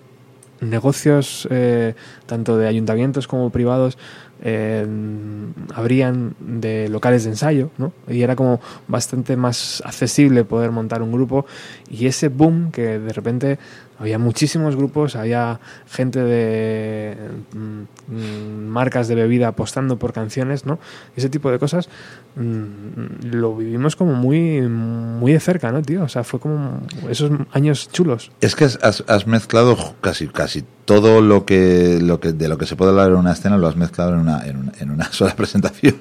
negocios, 0.61 1.47
eh, 1.51 1.95
tanto 2.25 2.57
de 2.57 2.67
ayuntamientos 2.67 3.27
como 3.27 3.49
privados, 3.49 3.97
eh, 4.43 4.86
habrían 5.74 6.36
de 6.39 6.89
locales 6.89 7.24
de 7.24 7.32
ensayo, 7.32 7.69
¿no? 7.78 7.93
Y 8.08 8.21
era 8.21 8.36
como 8.36 8.60
bastante 8.88 9.38
más 9.38 9.82
accesible 9.86 10.43
poder 10.43 10.71
montar 10.71 11.02
un 11.02 11.12
grupo 11.12 11.45
y 11.89 12.08
ese 12.08 12.28
boom 12.28 12.71
que 12.71 13.00
de 13.00 13.13
repente 13.13 13.60
había 13.98 14.19
muchísimos 14.19 14.76
grupos, 14.76 15.15
había 15.15 15.60
gente 15.88 16.19
de 16.19 17.15
mm, 17.54 18.67
marcas 18.67 19.08
de 19.08 19.15
bebida 19.15 19.48
apostando 19.48 19.98
por 19.98 20.12
canciones, 20.12 20.65
¿no? 20.65 20.80
Ese 21.15 21.30
tipo 21.30 21.50
de 21.50 21.60
cosas 21.60 21.88
mm, 22.36 23.28
lo 23.32 23.56
vivimos 23.56 23.95
como 23.95 24.13
muy 24.13 24.62
muy 24.62 25.32
de 25.32 25.39
cerca, 25.39 25.71
¿no, 25.71 25.82
tío? 25.82 26.04
O 26.04 26.10
sea, 26.10 26.24
fue 26.24 26.39
como 26.39 26.82
esos 27.10 27.32
años 27.52 27.89
chulos. 27.91 28.32
Es 28.41 28.56
que 28.56 28.65
has, 28.65 29.04
has 29.08 29.28
mezclado 29.28 29.78
casi 30.02 30.28
casi 30.28 30.65
todo 30.86 31.21
lo 31.21 31.45
que 31.45 32.00
lo 32.02 32.19
que 32.19 32.32
de 32.32 32.48
lo 32.48 32.58
que 32.58 32.65
se 32.65 32.76
puede 32.76 32.91
hablar 32.91 33.10
en 33.10 33.17
una 33.17 33.34
escena 33.34 33.58
lo 33.58 33.67
has 33.67 33.76
mezclado 33.76 34.13
en 34.13 34.19
una 34.19 34.45
en, 34.45 34.89
una 34.89 35.06
sola 35.12 35.36
presentación. 35.36 35.95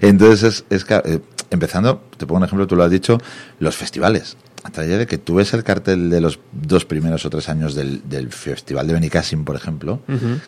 Entonces 0.00 0.42
es, 0.42 0.64
es 0.70 0.84
que 0.84 0.94
eh, 1.04 1.20
empezando, 1.50 2.02
te 2.16 2.26
pongo 2.26 2.38
un 2.38 2.44
ejemplo, 2.44 2.66
tú 2.66 2.76
lo 2.76 2.84
has 2.84 2.90
dicho, 2.90 3.18
los 3.58 3.76
festivales 3.76 4.36
hasta 4.62 4.82
de 4.82 5.06
que 5.06 5.18
tú 5.18 5.36
ves 5.36 5.54
el 5.54 5.64
cartel 5.64 6.10
de 6.10 6.20
los 6.20 6.38
dos 6.52 6.84
primeros 6.84 7.24
o 7.24 7.30
tres 7.30 7.48
años 7.48 7.74
del, 7.74 8.08
del 8.08 8.30
Festival 8.30 8.86
de 8.86 8.92
Benicassim, 8.92 9.44
por 9.44 9.56
ejemplo, 9.56 10.00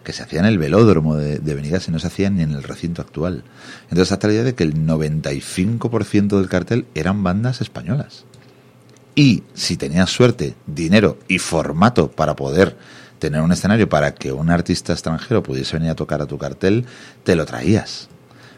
que 0.05 0.13
se 0.13 0.23
hacía 0.23 0.41
en 0.41 0.47
el 0.47 0.59
velódromo 0.59 1.17
de, 1.17 1.39
de 1.39 1.55
Benicassim, 1.55 1.95
no 1.95 1.99
se 1.99 2.09
hacía 2.09 2.29
ni 2.29 2.43
en 2.43 2.53
el 2.53 2.63
recinto 2.63 3.01
actual. 3.01 3.43
Entonces, 3.85 4.13
hasta 4.13 4.27
la 4.27 4.35
idea 4.35 4.45
de 4.45 4.55
que 4.55 4.65
el 4.65 4.75
95% 4.87 6.37
del 6.37 6.49
cartel 6.49 6.87
eran 6.95 7.23
bandas 7.23 7.63
españolas. 7.63 8.25
Y 9.15 9.45
si 9.55 9.77
tenías 9.77 10.11
suerte, 10.11 10.57
dinero 10.67 11.19
y 11.29 11.39
formato 11.39 12.11
para 12.11 12.37
poder 12.37 12.77
tener 13.23 13.41
un 13.41 13.53
escenario 13.53 13.89
para 13.89 14.15
que 14.15 14.33
un 14.33 14.51
artista 14.51 14.93
extranjero 14.93 15.45
pudiese 15.45 15.77
venir 15.77 15.93
a 15.93 15.95
tocar 15.95 16.21
a 16.21 16.27
tu 16.27 16.39
cartel, 16.39 16.85
te 17.23 17.37
lo 17.37 17.47
traías. 17.47 18.09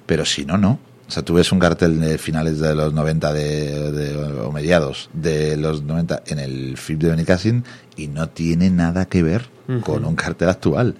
Pero 0.06 0.24
si 0.24 0.46
no, 0.46 0.56
no. 0.56 0.78
O 1.06 1.10
sea, 1.10 1.22
tú 1.22 1.34
ves 1.34 1.52
un 1.52 1.58
cartel 1.58 2.00
de 2.00 2.16
finales 2.16 2.60
de 2.60 2.74
los 2.74 2.94
90 2.94 3.32
de, 3.34 4.16
o 4.42 4.50
mediados 4.52 5.10
de 5.12 5.58
los 5.58 5.82
90 5.82 6.22
en 6.28 6.38
el 6.38 6.78
FIP 6.78 7.02
de 7.02 7.10
Benicassin 7.10 7.64
y 7.94 8.06
no 8.06 8.30
tiene 8.30 8.70
nada 8.70 9.04
que 9.04 9.22
ver 9.22 9.50
con 9.82 10.06
un 10.06 10.16
cartel 10.16 10.48
actual. 10.48 10.94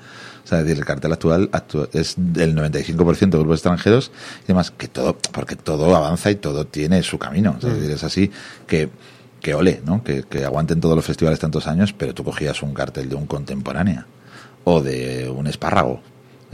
O 0.45 0.47
sea, 0.47 0.59
es 0.59 0.65
decir, 0.67 0.79
el 0.79 0.85
cartel 0.85 1.13
actual 1.15 1.49
es 1.95 2.17
del 2.19 2.55
95% 2.55 3.19
de 3.19 3.39
grupos 3.39 3.57
extranjeros 3.57 4.13
y 4.45 4.49
demás, 4.49 4.71
que 4.73 4.89
todo, 4.89 5.17
porque 5.33 5.57
todo 5.57 5.97
avanza 5.97 6.31
y 6.31 6.35
todo 6.35 6.67
tiene 6.67 7.03
su 7.03 7.19
camino. 7.19 7.57
Es 7.63 7.65
decir, 7.65 7.91
es 7.91 8.05
así 8.05 8.31
que, 8.67 8.91
que 9.45 9.55
ole, 9.55 9.83
¿no? 9.85 10.03
Que, 10.03 10.23
que 10.23 10.47
aguanten 10.47 10.81
todos 10.81 10.97
los 10.97 11.05
festivales 11.05 11.39
tantos 11.39 11.67
años, 11.67 11.93
pero 11.93 12.15
tú 12.15 12.25
cogías 12.25 12.63
un 12.63 12.73
cartel 12.73 13.11
de 13.11 13.15
un 13.15 13.27
contemporánea 13.27 14.07
o 14.65 14.81
de 14.81 15.29
un 15.29 15.47
espárrago 15.47 16.01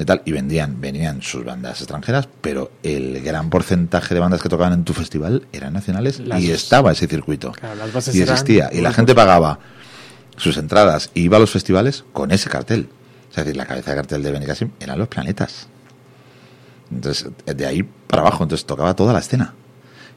tal, 0.05 0.23
y 0.25 0.33
vendían, 0.33 0.81
venían 0.81 1.23
sus 1.23 1.45
bandas 1.45 1.81
extranjeras, 1.81 2.29
pero 2.41 2.73
el 2.83 3.21
gran 3.23 3.51
porcentaje 3.51 4.15
de 4.15 4.21
bandas 4.21 4.43
que 4.43 4.49
tocaban 4.49 4.73
en 4.73 4.85
tu 4.85 4.93
festival 4.93 5.47
eran 5.53 5.73
nacionales 5.73 6.21
y 6.39 6.51
estaba 6.51 6.93
ese 6.93 7.07
circuito. 7.07 7.53
y 8.13 8.21
existía. 8.21 8.71
Y 8.73 8.81
la 8.81 8.93
gente 8.93 9.15
pagaba 9.15 9.59
sus 10.37 10.57
entradas 10.57 11.11
y 11.15 11.23
iba 11.23 11.37
a 11.37 11.41
los 11.41 11.51
festivales 11.51 12.05
con 12.13 12.31
ese 12.31 12.49
cartel. 12.49 12.89
Es 13.31 13.37
decir, 13.37 13.57
la 13.57 13.67
cabeza 13.67 13.91
de 13.91 13.97
cartel 13.97 14.23
de 14.23 14.33
Benicassim 14.33 14.71
eran 14.81 14.99
los 14.99 15.09
planetas. 15.09 15.69
Entonces, 16.91 17.31
de 17.45 17.67
ahí 17.67 17.83
para 17.83 18.23
abajo, 18.23 18.43
entonces 18.43 18.67
tocaba 18.67 18.97
toda 18.97 19.13
la 19.13 19.21
escena. 19.21 19.55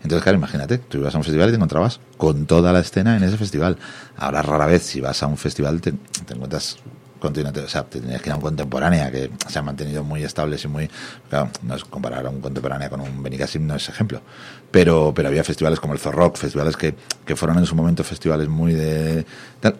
Entonces, 0.03 0.23
claro, 0.23 0.37
imagínate, 0.37 0.77
tú 0.77 0.99
ibas 0.99 1.15
a 1.15 1.17
un 1.17 1.23
festival 1.23 1.49
y 1.49 1.51
te 1.51 1.55
encontrabas 1.55 1.99
con 2.17 2.45
toda 2.45 2.71
la 2.73 2.79
escena 2.79 3.17
en 3.17 3.23
ese 3.23 3.37
festival. 3.37 3.77
Ahora, 4.17 4.41
rara 4.41 4.65
vez, 4.65 4.83
si 4.83 5.01
vas 5.01 5.23
a 5.23 5.27
un 5.27 5.37
festival, 5.37 5.81
te, 5.81 5.93
te 5.93 6.33
encuentras 6.33 6.77
continuamente, 7.23 7.61
o 7.61 7.69
sea, 7.69 7.83
te 7.85 8.01
tenías 8.01 8.21
que 8.21 8.27
ir 8.27 8.33
a 8.33 8.35
un 8.35 8.41
contemporánea 8.41 9.09
que 9.09 9.31
se 9.47 9.57
ha 9.57 9.61
mantenido 9.61 10.03
muy 10.03 10.23
estables 10.23 10.65
y 10.65 10.67
muy, 10.67 10.89
claro, 11.29 11.49
no 11.61 11.73
es 11.73 11.85
comparar 11.85 12.25
a 12.25 12.29
un 12.29 12.41
contemporánea 12.41 12.89
con 12.89 12.99
un 12.99 13.23
Benicassim, 13.23 13.65
no 13.65 13.75
es 13.75 13.87
ejemplo, 13.87 14.21
pero, 14.69 15.13
pero 15.15 15.29
había 15.29 15.41
festivales 15.45 15.79
como 15.79 15.93
el 15.93 15.99
Zorrock, 15.99 16.35
festivales 16.35 16.75
que, 16.75 16.95
que 17.25 17.37
fueron 17.37 17.59
en 17.59 17.65
su 17.65 17.75
momento 17.75 18.03
festivales 18.03 18.49
muy 18.49 18.73
de, 18.73 19.25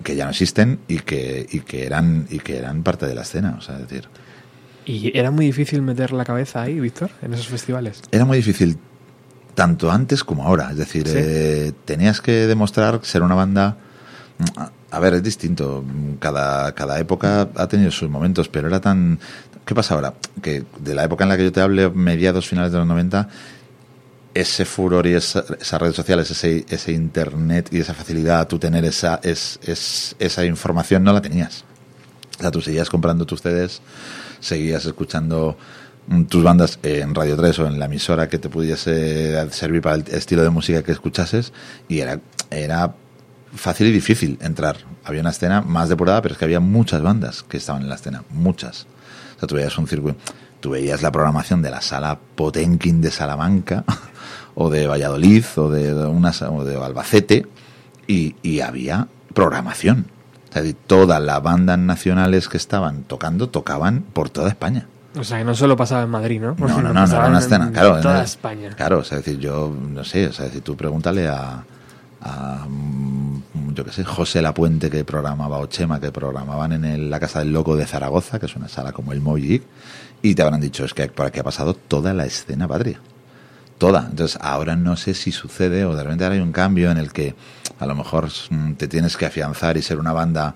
que 0.04 0.16
ya 0.16 0.24
no 0.24 0.32
existen 0.32 0.80
y 0.88 1.00
que, 1.00 1.46
y 1.52 1.60
que 1.60 1.86
eran, 1.86 2.28
y 2.30 2.40
que 2.40 2.58
eran 2.58 2.82
parte 2.82 3.08
de 3.08 3.14
la 3.14 3.24
escena, 3.24 3.58
o 3.60 3.62
sea, 3.62 3.76
es 3.76 3.90
decir. 3.90 4.08
¿Y 4.86 5.18
era 5.18 5.30
muy 5.30 5.46
difícil 5.46 5.82
meter 5.82 6.14
la 6.14 6.24
cabeza 6.24 6.62
ahí, 6.62 6.80
Víctor, 6.80 7.12
en 7.22 7.34
esos 7.34 7.48
festivales? 7.48 8.02
Era 8.12 8.24
muy 8.24 8.38
difícil 8.38 8.78
tanto 9.56 9.92
antes 9.92 10.24
como 10.24 10.46
ahora. 10.46 10.70
Es 10.72 10.78
decir, 10.78 11.06
eh, 11.08 11.74
tenías 11.86 12.22
que 12.22 12.48
demostrar 12.48 13.00
ser 13.04 13.24
una 13.24 13.36
banda. 13.36 13.78
A 14.92 15.00
ver, 15.00 15.16
es 15.16 15.24
distinto. 15.24 15.84
Cada, 16.20 16.74
cada 16.74 17.00
época 17.00 17.50
ha 17.56 17.68
tenido 17.68 17.92
sus 17.92 18.10
momentos, 18.10 18.50
pero 18.50 18.68
era 18.68 18.80
tan. 18.80 19.20
¿Qué 19.66 19.74
pasa 19.74 19.96
ahora? 19.96 20.14
Que 20.42 20.64
de 20.80 20.96
la 20.96 21.04
época 21.06 21.24
en 21.24 21.30
la 21.30 21.38
que 21.38 21.44
yo 21.44 21.52
te 21.52 21.62
hablé, 21.62 21.90
mediados, 21.90 22.48
finales 22.48 22.72
de 22.72 22.80
los 22.80 22.88
90, 22.88 23.30
ese 24.34 24.66
furor 24.66 25.08
y 25.08 25.14
esas 25.14 25.72
redes 25.80 25.96
sociales, 25.96 26.30
ese, 26.32 26.66
ese 26.68 26.92
internet 26.92 27.70
y 27.72 27.80
esa 27.80 27.94
facilidad 27.94 28.42
a 28.42 28.48
tú 28.48 28.60
tener 28.60 28.84
esa, 28.84 29.20
es, 29.24 29.60
esa 30.20 30.46
información 30.46 31.04
no 31.04 31.14
la 31.14 31.22
tenías. 31.22 31.64
O 32.40 32.42
sea, 32.42 32.52
tú 32.52 32.62
seguías 32.62 32.90
comprando 32.90 33.26
tus 33.26 33.42
CDs, 33.42 33.82
seguías 34.40 34.86
escuchando 34.86 35.58
tus 36.28 36.44
bandas 36.44 36.80
en 36.84 37.16
Radio 37.16 37.36
3 37.36 37.60
o 37.60 37.68
en 37.68 37.80
la 37.80 37.86
emisora 37.86 38.28
que 38.28 38.38
te 38.38 38.50
pudiese 38.50 39.50
servir 39.52 39.82
para 39.82 39.96
el 39.96 40.08
estilo 40.10 40.44
de 40.44 40.50
música 40.50 40.84
que 40.84 40.92
escuchases 40.92 41.54
y 41.88 42.00
era, 42.00 42.20
era 42.50 42.94
fácil 43.56 43.88
y 43.88 43.92
difícil 43.92 44.38
entrar. 44.42 44.78
Había 45.04 45.22
una 45.22 45.30
escena 45.30 45.62
más 45.62 45.90
depurada, 45.90 46.22
pero 46.22 46.34
es 46.34 46.40
que 46.40 46.46
había 46.46 46.60
muchas 46.60 47.02
bandas 47.02 47.44
que 47.44 47.58
estaban 47.58 47.84
en 47.84 47.90
la 47.90 47.96
escena, 47.96 48.24
muchas. 48.30 48.86
O 49.36 49.40
sea, 49.40 49.48
tú 49.48 49.56
veías 49.56 49.78
un 49.78 49.88
circuito, 49.88 50.20
tú 50.60 50.72
veías 50.72 51.02
la 51.02 51.12
programación 51.12 51.62
de 51.62 51.72
la 51.72 51.82
sala 51.82 52.20
Potenkin 52.36 53.02
de 53.02 53.12
Salamanca 53.12 53.84
o 54.56 54.70
de 54.70 54.88
Valladolid 54.88 55.46
o 55.56 55.70
de, 55.70 55.94
una, 55.94 56.32
o 56.50 56.64
de 56.64 56.76
Albacete 56.76 57.46
y, 58.08 58.36
y 58.42 58.60
había 58.62 59.08
programación. 59.34 60.08
O 60.50 60.54
sea, 60.54 60.64
todas 60.86 61.22
las 61.22 61.42
bandas 61.42 61.80
nacionales 61.80 62.48
que 62.48 62.58
estaban 62.58 63.04
tocando 63.04 63.50
tocaban 63.50 64.02
por 64.02 64.30
toda 64.30 64.50
España. 64.50 64.88
O 65.16 65.24
sea, 65.24 65.38
que 65.38 65.44
no 65.44 65.54
solo 65.56 65.76
pasaba 65.76 66.04
en 66.04 66.10
Madrid, 66.10 66.42
¿no? 66.42 66.56
No, 66.58 66.68
no, 66.82 66.94
no, 66.94 66.94
no 66.94 67.06
era 67.06 67.28
una 67.28 67.40
escena, 67.40 67.72
claro. 67.72 67.98
En 67.98 68.02
toda 68.02 68.24
España. 68.24 68.70
Claro, 68.76 69.00
o 69.00 69.04
sea, 69.04 69.20
decir, 69.20 69.38
yo 69.40 69.74
no 69.90 70.04
sé, 70.04 70.28
o 70.28 70.34
sea, 70.34 70.46
decir, 70.46 70.62
tú 70.62 70.76
pregúntale 70.76 71.28
a, 71.28 71.64
a 72.22 72.66
mm, 72.68 73.74
yo 73.74 73.84
qué 73.86 73.92
sé, 73.92 74.04
José 74.04 74.42
Lapuente 74.42 74.90
que 74.90 75.04
programaba 75.04 75.58
o 75.58 75.66
Chema 75.68 76.00
que 76.00 76.12
programaban 76.12 76.84
en 76.86 77.10
la 77.10 77.20
Casa 77.20 77.40
del 77.40 77.52
Loco 77.52 77.76
de 77.76 77.86
Zaragoza, 77.86 78.40
que 78.40 78.46
es 78.46 78.56
una 78.56 78.68
sala 78.68 78.92
como 78.92 79.12
el 79.14 79.22
Mojic, 79.22 79.64
y 80.22 80.36
te 80.36 80.42
habrán 80.42 80.62
dicho, 80.62 80.86
es 80.86 80.94
que 80.94 81.08
por 81.08 81.26
aquí 81.26 81.40
ha 81.40 81.44
pasado 81.44 81.74
toda 81.74 82.14
la 82.14 82.26
escena 82.26 82.68
patria. 82.68 83.00
Toda. 83.78 84.08
Entonces, 84.10 84.40
ahora 84.42 84.76
no 84.76 84.96
sé 84.96 85.14
si 85.14 85.32
sucede 85.32 85.84
o 85.84 85.96
de 85.96 86.04
repente 86.04 86.24
ahora 86.24 86.36
hay 86.36 86.42
un 86.42 86.52
cambio 86.52 86.92
en 86.92 86.98
el 86.98 87.12
que 87.12 87.36
a 87.80 87.86
lo 87.86 87.96
mejor 87.96 88.30
mm, 88.50 88.74
te 88.74 88.88
tienes 88.88 89.18
que 89.18 89.26
afianzar 89.26 89.78
y 89.78 89.82
ser 89.82 90.00
una 90.00 90.14
banda 90.14 90.56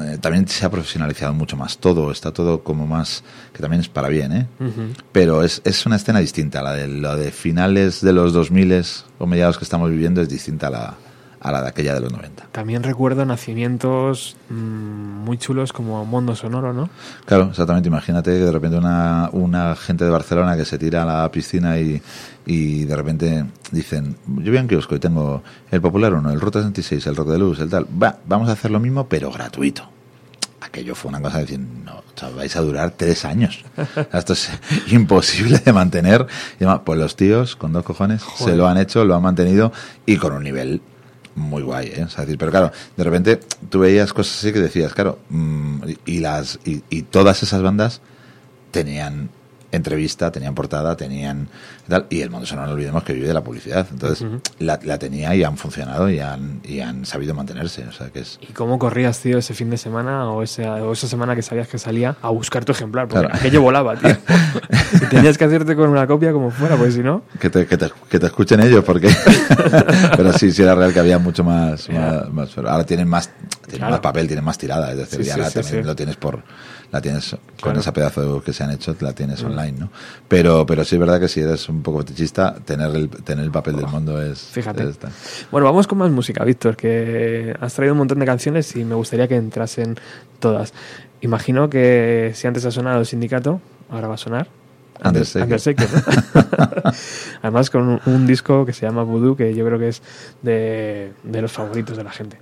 eh, 0.00 0.18
también 0.20 0.48
se 0.48 0.64
ha 0.64 0.70
profesionalizado 0.70 1.34
mucho 1.34 1.56
más 1.56 1.78
todo, 1.78 2.10
está 2.10 2.32
todo 2.32 2.62
como 2.62 2.86
más, 2.86 3.22
que 3.52 3.60
también 3.60 3.80
es 3.80 3.88
para 3.88 4.08
bien, 4.08 4.32
¿eh? 4.32 4.46
Pero 5.12 5.42
es, 5.42 5.60
es 5.64 5.84
una 5.86 5.96
escena 5.96 6.20
distinta, 6.20 6.62
la 6.62 6.72
de, 6.72 6.88
la 6.88 7.16
de 7.16 7.30
finales 7.30 8.00
de 8.00 8.12
los 8.12 8.32
2000 8.32 8.82
o 9.18 9.26
mediados 9.26 9.58
que 9.58 9.64
estamos 9.64 9.90
viviendo 9.90 10.22
es 10.22 10.28
distinta 10.28 10.68
a 10.68 10.70
la, 10.70 10.96
a 11.42 11.50
la 11.50 11.60
de 11.60 11.68
aquella 11.68 11.94
de 11.94 12.00
los 12.00 12.12
90. 12.12 12.46
También 12.52 12.84
recuerdo 12.84 13.24
nacimientos 13.26 14.36
mm, 14.48 14.54
muy 14.54 15.38
chulos 15.38 15.72
como 15.72 16.04
Mundo 16.04 16.36
Sonoro, 16.36 16.72
¿no? 16.72 16.88
Claro, 17.24 17.48
exactamente. 17.50 17.88
Imagínate 17.88 18.30
que 18.30 18.44
de 18.44 18.52
repente 18.52 18.78
una, 18.78 19.28
una 19.32 19.74
gente 19.74 20.04
de 20.04 20.10
Barcelona 20.10 20.56
que 20.56 20.64
se 20.64 20.78
tira 20.78 21.02
a 21.02 21.06
la 21.06 21.30
piscina 21.32 21.80
y, 21.80 22.00
y 22.46 22.84
de 22.84 22.96
repente 22.96 23.44
dicen, 23.72 24.16
yo 24.26 24.52
voy 24.52 24.58
a 24.58 24.60
un 24.62 24.68
kiosco 24.68 24.94
y 24.94 25.00
tengo 25.00 25.42
el 25.70 25.80
Popular 25.80 26.14
1, 26.14 26.30
el 26.30 26.40
Ruta 26.40 26.60
66, 26.60 27.08
el 27.08 27.16
Rock 27.16 27.30
de 27.30 27.38
Luz, 27.38 27.58
el 27.58 27.68
tal, 27.68 27.86
va, 28.00 28.18
vamos 28.24 28.48
a 28.48 28.52
hacer 28.52 28.70
lo 28.70 28.78
mismo 28.78 29.08
pero 29.08 29.32
gratuito. 29.32 29.88
Aquello 30.60 30.94
fue 30.94 31.08
una 31.08 31.20
cosa 31.20 31.38
de 31.38 31.42
decir, 31.42 31.58
no, 31.58 32.04
vais 32.36 32.54
a 32.54 32.60
durar 32.60 32.92
tres 32.96 33.24
años. 33.24 33.64
Esto 34.12 34.34
es 34.34 34.48
imposible 34.86 35.58
de 35.58 35.72
mantener. 35.72 36.24
Y 36.60 36.64
además, 36.64 36.82
pues 36.84 37.00
los 37.00 37.16
tíos, 37.16 37.56
con 37.56 37.72
dos 37.72 37.84
cojones, 37.84 38.22
se 38.38 38.54
lo 38.54 38.68
han 38.68 38.78
hecho, 38.78 39.04
lo 39.04 39.16
han 39.16 39.22
mantenido 39.22 39.72
y 40.06 40.18
con 40.18 40.32
un 40.32 40.44
nivel 40.44 40.80
muy 41.34 41.62
guay, 41.62 41.88
¿eh? 41.88 42.06
decir, 42.16 42.38
pero 42.38 42.50
claro, 42.50 42.72
de 42.96 43.04
repente 43.04 43.40
tú 43.68 43.80
veías 43.80 44.12
cosas 44.12 44.38
así 44.38 44.52
que 44.52 44.60
decías, 44.60 44.92
claro, 44.94 45.18
mm, 45.30 45.82
y, 46.06 46.20
las 46.20 46.58
y, 46.64 47.02
todas 47.02 47.42
esas 47.42 47.62
bandas 47.62 48.00
tenían 48.70 49.30
entrevista, 49.72 50.30
tenían 50.30 50.54
portada, 50.54 50.96
tenían 50.96 51.48
tal, 51.88 52.06
y 52.10 52.20
el 52.20 52.30
mundo 52.30 52.46
sonoro 52.46 52.68
no 52.68 52.74
olvidemos 52.74 53.02
que 53.02 53.14
vive 53.14 53.26
de 53.26 53.34
la 53.34 53.42
publicidad. 53.42 53.86
Entonces, 53.90 54.24
la, 54.58 54.78
tenía 54.98 55.34
y 55.34 55.42
han 55.42 55.56
funcionado 55.56 56.08
y 56.08 56.20
han, 56.20 56.60
y 56.62 56.80
han 56.80 57.04
sabido 57.04 57.34
mantenerse. 57.34 57.84
O 57.86 57.92
sea, 57.92 58.10
que 58.10 58.20
es... 58.20 58.38
¿Y 58.40 58.52
cómo 58.52 58.78
corrías, 58.78 59.18
tío, 59.18 59.38
ese 59.38 59.54
fin 59.54 59.70
de 59.70 59.78
semana 59.78 60.30
o, 60.30 60.42
esa, 60.42 60.74
o 60.84 60.92
esa 60.92 61.08
semana 61.08 61.34
que 61.34 61.42
sabías 61.42 61.66
que 61.66 61.78
salía 61.78 62.16
a 62.22 62.28
buscar 62.28 62.64
tu 62.64 62.72
ejemplar? 62.72 63.08
Porque 63.08 63.28
aquello 63.32 63.62
volaba, 63.62 63.96
tío. 63.96 64.10
y 64.94 65.06
tenías 65.10 65.38
que 65.38 65.44
hacerte 65.44 65.74
con 65.74 65.88
una 65.88 66.06
copia 66.06 66.32
como 66.32 66.50
fuera, 66.50 66.76
porque 66.76 66.92
si 66.92 67.00
no... 67.02 67.22
Que 67.40 67.50
te, 67.50 67.66
que 67.66 67.78
te, 67.78 67.90
que 68.08 68.18
te 68.18 68.26
escuchen 68.26 68.60
ellos, 68.60 68.84
porque... 68.84 69.10
Pero 70.16 70.32
sí, 70.34 70.52
sí 70.52 70.62
era 70.62 70.74
real 70.74 70.92
que 70.92 71.00
había 71.00 71.18
mucho 71.18 71.42
más... 71.42 71.88
más, 72.30 72.56
ahora 72.58 72.84
tienen 72.84 73.08
más, 73.08 73.30
tienen 73.66 73.90
más 73.90 74.00
papel, 74.00 74.26
tienen 74.26 74.44
más 74.44 74.58
tirada. 74.58 74.92
Es 74.92 74.98
decir, 74.98 75.22
ya 75.22 75.34
ahora 75.34 75.50
también 75.50 75.86
lo 75.86 75.96
tienes 75.96 76.16
por 76.16 76.42
la 76.92 77.00
tienes 77.00 77.34
con 77.60 77.76
esa 77.76 77.92
pedazo 77.92 78.42
que 78.42 78.52
se 78.52 78.62
han 78.62 78.70
hecho, 78.70 78.94
la 79.00 79.14
tienes 79.14 79.42
mm. 79.42 79.46
online, 79.46 79.72
¿no? 79.72 79.90
Pero, 80.28 80.66
pero 80.66 80.84
sí 80.84 80.96
es 80.96 81.00
verdad 81.00 81.18
que 81.18 81.26
si 81.26 81.40
eres 81.40 81.68
un 81.70 81.82
poco 81.82 82.00
fetichista, 82.00 82.54
tener 82.54 82.94
el, 82.94 83.08
tener 83.08 83.44
el 83.44 83.50
papel 83.50 83.76
del 83.76 83.86
mundo 83.86 84.20
es... 84.20 84.38
Fíjate. 84.38 84.84
bueno, 85.50 85.64
vamos 85.64 85.86
con 85.86 85.98
más 85.98 86.10
música, 86.10 86.44
Víctor, 86.44 86.76
que 86.76 87.56
has 87.58 87.72
traído 87.74 87.94
un 87.94 87.98
montón 87.98 88.18
de 88.18 88.26
canciones 88.26 88.76
y 88.76 88.84
me 88.84 88.94
gustaría 88.94 89.26
que 89.26 89.36
entrasen 89.36 89.96
todas. 90.38 90.74
Imagino 91.22 91.70
que 91.70 92.32
si 92.34 92.46
antes 92.46 92.66
ha 92.66 92.70
sonado 92.70 93.00
el 93.00 93.06
sindicato, 93.06 93.62
ahora 93.88 94.08
va 94.08 94.14
a 94.14 94.18
sonar. 94.18 94.48
Undertaker. 95.02 95.88
Además 97.42 97.70
con 97.70 98.00
un, 98.04 98.26
disco 98.26 98.66
que 98.66 98.74
se 98.74 98.86
llama 98.86 99.02
Voodoo, 99.02 99.34
que 99.34 99.54
yo 99.54 99.64
creo 99.64 99.78
que 99.78 99.88
es 99.88 100.02
de, 100.42 101.12
de 101.22 101.42
los 101.42 101.50
favoritos 101.50 101.96
de 101.96 102.04
la 102.04 102.10
gente. 102.10 102.38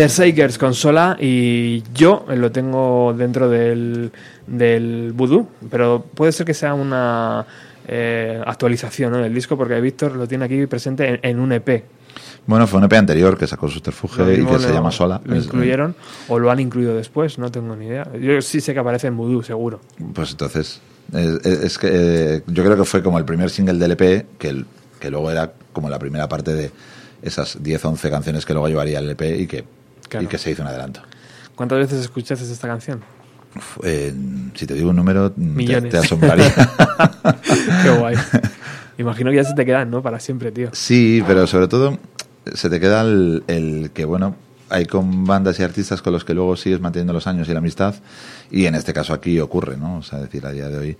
Undershakers 0.00 0.56
consola 0.56 1.14
y 1.20 1.82
yo 1.92 2.24
lo 2.34 2.50
tengo 2.50 3.12
dentro 3.14 3.50
del, 3.50 4.10
del 4.46 5.12
Voodoo, 5.12 5.46
pero 5.70 6.02
puede 6.14 6.32
ser 6.32 6.46
que 6.46 6.54
sea 6.54 6.72
una 6.72 7.44
eh, 7.86 8.40
actualización 8.46 9.12
del 9.12 9.34
disco 9.34 9.58
porque 9.58 9.78
Víctor 9.78 10.16
lo 10.16 10.26
tiene 10.26 10.46
aquí 10.46 10.66
presente 10.66 11.20
en, 11.22 11.38
un 11.38 11.52
EP. 11.52 11.84
Bueno, 12.46 12.66
fue 12.66 12.78
un 12.78 12.86
EP 12.86 12.94
anterior 12.94 13.36
que 13.36 13.46
sacó 13.46 13.68
Subterfuge 13.68 14.40
y 14.40 14.46
que 14.46 14.58
se 14.58 14.72
llama 14.72 14.90
Sola. 14.90 15.20
¿Lo 15.22 15.36
incluyeron 15.36 15.94
o 16.28 16.38
lo 16.38 16.50
han 16.50 16.60
incluido 16.60 16.96
después? 16.96 17.38
No 17.38 17.50
tengo 17.50 17.76
ni 17.76 17.88
idea. 17.88 18.08
Yo 18.18 18.40
sí 18.40 18.62
sé 18.62 18.72
que 18.72 18.80
aparece 18.80 19.08
en 19.08 19.18
Voodoo, 19.18 19.42
seguro. 19.42 19.80
Pues 20.14 20.30
entonces, 20.30 20.80
es, 21.12 21.76
que 21.76 21.88
eh, 21.92 22.42
yo 22.46 22.64
creo 22.64 22.78
que 22.78 22.84
fue 22.84 23.02
como 23.02 23.18
el 23.18 23.26
primer 23.26 23.50
single 23.50 23.74
del 23.74 23.90
EP, 23.90 24.26
que, 24.38 24.64
que 24.98 25.10
luego 25.10 25.30
era 25.30 25.52
como 25.74 25.90
la 25.90 25.98
primera 25.98 26.26
parte 26.26 26.54
de 26.54 26.70
esas 27.20 27.62
10 27.62 27.84
11 27.84 28.10
canciones 28.10 28.46
que 28.46 28.54
luego 28.54 28.66
llevaría 28.66 28.98
el 28.98 29.10
EP 29.10 29.40
y 29.40 29.46
que, 29.46 29.64
y 30.20 30.26
que 30.26 30.38
se 30.38 30.50
hizo 30.50 30.62
un 30.62 30.68
adelanto. 30.68 31.02
¿Cuántas 31.54 31.78
veces 31.78 32.00
escuchaste 32.00 32.44
esta 32.44 32.68
canción? 32.68 33.00
si 34.54 34.66
te 34.66 34.74
digo 34.74 34.90
un 34.90 34.96
número, 34.96 35.32
Te, 35.32 35.98
asombraría. 35.98 36.52
Qué 37.82 37.90
guay. 37.90 38.16
Imagino 38.98 39.30
que 39.30 39.36
ya 39.36 39.44
se 39.44 39.54
te 39.54 39.66
quedan, 39.66 39.90
¿no? 39.90 40.02
Para 40.02 40.20
siempre, 40.20 40.52
tío. 40.52 40.70
Sí, 40.72 41.22
pero 41.26 41.46
sobre 41.46 41.66
todo 41.66 41.98
se 42.54 42.70
te 42.70 42.78
queda 42.78 43.02
el, 43.02 43.42
el 43.48 43.90
que, 43.92 44.04
bueno, 44.04 44.36
hay 44.70 44.86
con 44.86 45.24
bandas 45.24 45.58
y 45.58 45.64
artistas 45.64 46.00
con 46.00 46.12
los 46.12 46.24
que 46.24 46.32
luego 46.32 46.56
sigues 46.56 46.80
manteniendo 46.80 47.12
los 47.12 47.26
años 47.26 47.48
y 47.48 47.52
la 47.52 47.58
amistad 47.58 47.94
y 48.50 48.66
en 48.66 48.76
este 48.76 48.92
caso 48.92 49.12
aquí 49.12 49.38
ocurre, 49.40 49.76
¿no? 49.76 49.98
O 49.98 50.02
sea, 50.02 50.20
decir, 50.20 50.46
a 50.46 50.52
día 50.52 50.68
de 50.68 50.78
hoy 50.78 50.96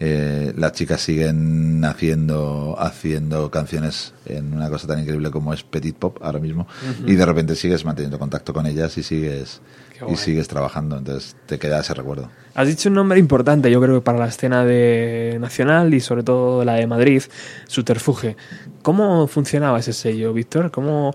eh, 0.00 0.52
las 0.56 0.72
chicas 0.72 1.00
siguen 1.00 1.84
haciendo, 1.84 2.76
haciendo 2.78 3.50
canciones 3.50 4.14
en 4.26 4.54
una 4.54 4.70
cosa 4.70 4.86
tan 4.86 5.00
increíble 5.00 5.30
como 5.30 5.52
es 5.52 5.64
Petit 5.64 5.96
Pop 5.96 6.18
ahora 6.22 6.38
mismo 6.38 6.68
y 7.04 7.16
de 7.16 7.26
repente 7.26 7.56
sigues 7.56 7.84
manteniendo 7.84 8.18
contacto 8.18 8.52
con 8.52 8.66
ellas 8.66 8.96
y 8.96 9.02
sigues 9.02 9.60
y 10.08 10.14
sigues 10.14 10.46
trabajando, 10.46 10.96
entonces 10.96 11.34
te 11.46 11.58
queda 11.58 11.80
ese 11.80 11.94
recuerdo. 11.94 12.30
Has 12.54 12.68
dicho 12.68 12.88
un 12.88 12.94
nombre 12.94 13.18
importante, 13.18 13.70
yo 13.70 13.80
creo 13.80 13.96
que 13.96 14.00
para 14.04 14.18
la 14.18 14.28
escena 14.28 14.64
de 14.64 15.38
nacional 15.40 15.92
y 15.92 16.00
sobre 16.00 16.22
todo 16.22 16.64
la 16.64 16.74
de 16.74 16.86
Madrid, 16.86 17.22
Subterfuge. 17.66 18.36
¿Cómo 18.82 19.26
funcionaba 19.26 19.80
ese 19.80 19.92
sello, 19.92 20.32
Víctor? 20.32 20.70
¿Cómo, 20.70 21.14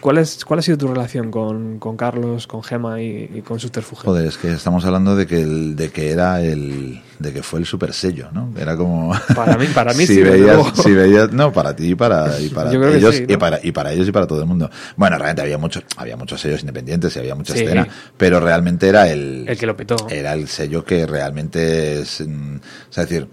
¿Cuál, 0.00 0.18
es, 0.18 0.44
¿Cuál 0.44 0.60
ha 0.60 0.62
sido 0.62 0.78
tu 0.78 0.88
relación 0.88 1.30
con, 1.30 1.78
con 1.78 1.96
Carlos, 1.96 2.46
con 2.46 2.62
Gema 2.62 3.02
y, 3.02 3.42
con 3.46 3.60
Subterfuge? 3.60 4.06
Joder, 4.06 4.26
es 4.26 4.38
que 4.38 4.52
estamos 4.52 4.84
hablando 4.84 5.14
de 5.14 5.26
que, 5.26 5.40
el, 5.42 5.76
de 5.76 5.90
que 5.90 6.10
era 6.10 6.40
el. 6.40 7.02
de 7.18 7.32
que 7.32 7.42
fue 7.42 7.60
el 7.60 7.66
super 7.66 7.92
sello, 7.92 8.28
¿no? 8.32 8.52
Era 8.58 8.76
como. 8.76 9.12
Para 9.34 9.58
mí, 9.58 9.66
para 9.66 9.92
mí 9.92 10.06
si 10.06 10.14
sí. 10.14 10.22
Veías, 10.22 10.72
si 10.82 10.92
veías, 10.92 11.32
no, 11.32 11.52
para 11.52 11.76
ti 11.76 11.90
y 11.90 11.94
para, 11.94 12.40
y 12.40 12.48
para 12.50 12.72
ellos, 12.72 13.20
y, 13.20 13.36
para, 13.36 13.60
y 13.62 13.72
para 13.72 13.92
ellos 13.92 14.08
y 14.08 14.12
para 14.12 14.26
todo 14.26 14.40
el 14.40 14.46
mundo. 14.46 14.70
Bueno, 14.96 15.18
realmente 15.18 15.42
había, 15.42 15.58
mucho, 15.58 15.82
había 15.96 16.16
muchos 16.16 16.40
sellos 16.40 16.60
independientes 16.60 17.14
y 17.16 17.18
había 17.18 17.34
mucha 17.34 17.54
escena, 17.54 17.86
pero 18.16 18.40
realmente 18.40 18.88
era 18.88 19.08
el. 19.10 19.44
El 19.46 19.58
que 19.58 19.66
lo 19.66 19.76
petó. 19.76 19.96
Era 20.08 20.32
el 20.32 20.48
sello 20.48 20.84
que 20.84 21.06
realmente 21.06 22.00
es. 22.00 22.22
Mm, 22.26 22.56
sea, 22.88 23.04
decir 23.04 23.28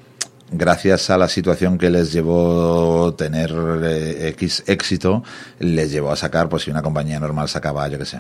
gracias 0.52 1.10
a 1.10 1.18
la 1.18 1.28
situación 1.28 1.78
que 1.78 1.90
les 1.90 2.12
llevó 2.12 3.14
tener 3.16 3.54
eh, 3.84 4.30
X 4.30 4.64
éxito, 4.68 5.24
les 5.60 5.92
llevó 5.92 6.12
a 6.12 6.16
sacar, 6.16 6.50
pues 6.50 6.64
si 6.64 6.72
una 6.72 6.82
compañía 6.82 7.20
normal 7.20 7.50
sacaba, 7.50 7.88
yo 7.88 7.98
qué 7.98 8.06
sé, 8.06 8.20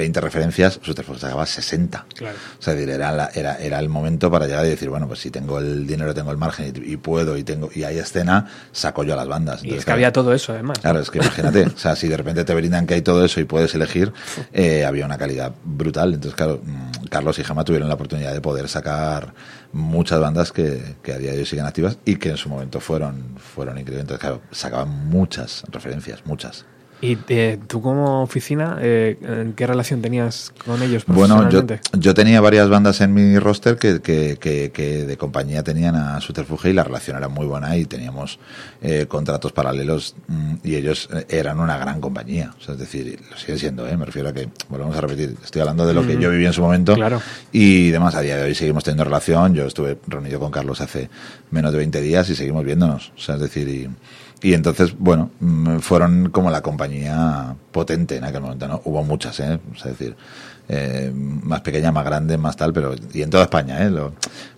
20 0.00 0.20
referencias, 0.20 0.80
Subterfuge 0.82 1.18
sacaba 1.18 1.44
60. 1.44 2.06
Claro. 2.14 2.36
O 2.58 2.62
sea, 2.62 2.74
era, 2.74 3.30
era, 3.34 3.56
era 3.56 3.78
el 3.78 3.88
momento 3.88 4.30
para 4.30 4.46
llegar 4.46 4.64
y 4.64 4.70
decir, 4.70 4.88
bueno, 4.88 5.06
pues 5.06 5.20
si 5.20 5.30
tengo 5.30 5.58
el 5.58 5.86
dinero, 5.86 6.14
tengo 6.14 6.30
el 6.30 6.38
margen 6.38 6.72
y, 6.84 6.96
puedo 6.96 7.36
y 7.36 7.44
tengo 7.44 7.70
y 7.74 7.84
hay 7.84 7.98
escena, 7.98 8.46
saco 8.72 9.04
yo 9.04 9.12
a 9.12 9.16
las 9.16 9.28
bandas. 9.28 9.62
y 9.64 9.74
es 9.74 9.84
que 9.84 9.92
había 9.92 10.12
todo 10.12 10.32
eso, 10.32 10.52
además. 10.52 10.78
Claro, 10.78 11.00
es 11.00 11.10
que 11.10 11.18
imagínate, 11.18 11.66
o 11.66 11.78
sea, 11.78 11.96
si 11.96 12.08
de 12.08 12.16
repente 12.16 12.44
te 12.44 12.54
brindan 12.54 12.86
que 12.86 12.94
hay 12.94 13.02
todo 13.02 13.24
eso 13.24 13.40
y 13.40 13.44
puedes 13.44 13.74
elegir, 13.74 14.12
eh, 14.52 14.84
había 14.84 15.04
una 15.04 15.18
calidad 15.18 15.52
brutal. 15.64 16.14
Entonces, 16.14 16.36
claro, 16.36 16.60
mm, 16.64 16.89
Carlos 17.10 17.38
y 17.40 17.44
Gemma 17.44 17.64
tuvieron 17.64 17.88
la 17.88 17.94
oportunidad 17.94 18.32
de 18.32 18.40
poder 18.40 18.68
sacar 18.68 19.34
muchas 19.72 20.20
bandas 20.20 20.52
que, 20.52 20.96
que, 21.02 21.12
a 21.12 21.18
día 21.18 21.32
de 21.32 21.40
hoy 21.40 21.44
siguen 21.44 21.66
activas 21.66 21.98
y 22.04 22.16
que 22.16 22.30
en 22.30 22.36
su 22.36 22.48
momento 22.48 22.80
fueron, 22.80 23.36
fueron 23.36 23.78
increíbles. 23.78 24.06
Sacaban 24.52 24.88
muchas 25.08 25.64
referencias, 25.70 26.24
muchas. 26.24 26.64
¿Y 27.02 27.16
eh, 27.28 27.58
tú 27.66 27.80
como 27.80 28.22
oficina, 28.22 28.76
eh, 28.80 29.52
qué 29.56 29.66
relación 29.66 30.02
tenías 30.02 30.52
con 30.66 30.82
ellos 30.82 31.04
Bueno, 31.06 31.48
yo, 31.48 31.64
yo, 31.92 32.12
tenía 32.12 32.42
varias 32.42 32.68
bandas 32.68 33.00
en 33.00 33.14
mi 33.14 33.38
roster 33.38 33.76
que, 33.76 34.00
que, 34.00 34.36
que, 34.38 35.06
de 35.06 35.16
compañía 35.16 35.62
tenían 35.62 35.96
a 35.96 36.20
Subterfuge 36.20 36.70
y 36.70 36.72
la 36.74 36.84
relación 36.84 37.16
era 37.16 37.28
muy 37.28 37.46
buena 37.46 37.74
y 37.78 37.86
teníamos 37.86 38.38
eh, 38.82 39.06
contratos 39.08 39.52
paralelos 39.52 40.14
mm, 40.28 40.54
y 40.62 40.74
ellos 40.74 41.08
eh, 41.14 41.24
eran 41.30 41.58
una 41.58 41.78
gran 41.78 42.02
compañía. 42.02 42.54
O 42.58 42.62
sea, 42.62 42.74
es 42.74 42.80
decir, 42.80 43.18
lo 43.30 43.36
siguen 43.38 43.58
siendo, 43.58 43.88
¿eh? 43.88 43.96
me 43.96 44.04
refiero 44.04 44.28
a 44.28 44.34
que, 44.34 44.50
volvemos 44.68 44.94
a 44.94 45.00
repetir, 45.00 45.36
estoy 45.42 45.62
hablando 45.62 45.86
de 45.86 45.94
lo 45.94 46.06
que 46.06 46.18
yo 46.18 46.30
viví 46.30 46.44
en 46.44 46.52
su 46.52 46.60
momento 46.60 46.94
claro. 46.94 47.22
y 47.50 47.88
demás, 47.90 48.14
a 48.14 48.20
día 48.20 48.36
de 48.36 48.42
hoy 48.42 48.54
seguimos 48.54 48.84
teniendo 48.84 49.04
relación. 49.04 49.54
Yo 49.54 49.64
estuve 49.64 49.96
reunido 50.06 50.38
con 50.38 50.50
Carlos 50.50 50.82
hace 50.82 51.08
menos 51.50 51.72
de 51.72 51.78
20 51.78 52.00
días 52.02 52.28
y 52.28 52.34
seguimos 52.34 52.62
viéndonos. 52.62 53.12
O 53.16 53.20
sea, 53.20 53.36
es 53.36 53.40
decir, 53.40 53.68
y 53.68 53.88
y 54.42 54.54
entonces, 54.54 54.94
bueno, 54.98 55.30
mm, 55.40 55.78
fueron 55.78 56.30
como 56.30 56.50
la 56.50 56.62
compañía 56.62 57.54
potente 57.72 58.16
en 58.16 58.24
aquel 58.24 58.40
momento, 58.40 58.68
¿no? 58.68 58.80
Hubo 58.84 59.02
muchas, 59.04 59.38
¿eh? 59.40 59.60
es 59.76 59.84
decir, 59.84 60.16
eh, 60.68 61.12
más 61.14 61.60
pequeña, 61.60 61.92
más 61.92 62.04
grande, 62.04 62.38
más 62.38 62.56
tal, 62.56 62.72
pero 62.72 62.94
y 63.12 63.22
en 63.22 63.30
toda 63.30 63.44
España, 63.44 63.84
¿eh? 63.84 63.90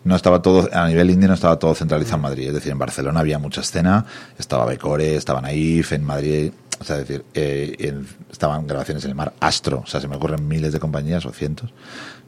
no 0.05 0.16
estaba 0.16 0.41
todo, 0.43 0.68
a 0.72 0.87
nivel 0.87 1.11
indie 1.11 1.26
no 1.26 1.35
estaba 1.35 1.59
todo 1.59 1.74
centralizado 1.74 2.16
en 2.16 2.22
Madrid, 2.22 2.49
es 2.49 2.55
decir, 2.55 2.70
en 2.70 2.78
Barcelona 2.78 3.20
había 3.20 3.39
mucha 3.39 3.62
escena, 3.62 4.05
estaba 4.39 4.66
Becore, 4.66 5.16
estaba 5.16 5.41
Naif, 5.41 5.93
en 5.93 6.05
Madrid, 6.05 6.53
o 6.78 6.85
sea, 6.85 6.99
es 6.99 7.09
decir, 7.09 7.24
eh, 7.35 7.95
estaban 8.30 8.66
grabaciones 8.66 9.05
en 9.05 9.11
el 9.11 9.16
mar, 9.16 9.33
Astro, 9.41 9.83
o 9.85 9.87
sea, 9.87 10.01
se 10.01 10.09
me 10.09 10.16
ocurren 10.16 10.47
miles 10.47 10.72
de 10.72 10.80
compañías 10.80 11.24
o 11.26 11.33
cientos 11.33 11.72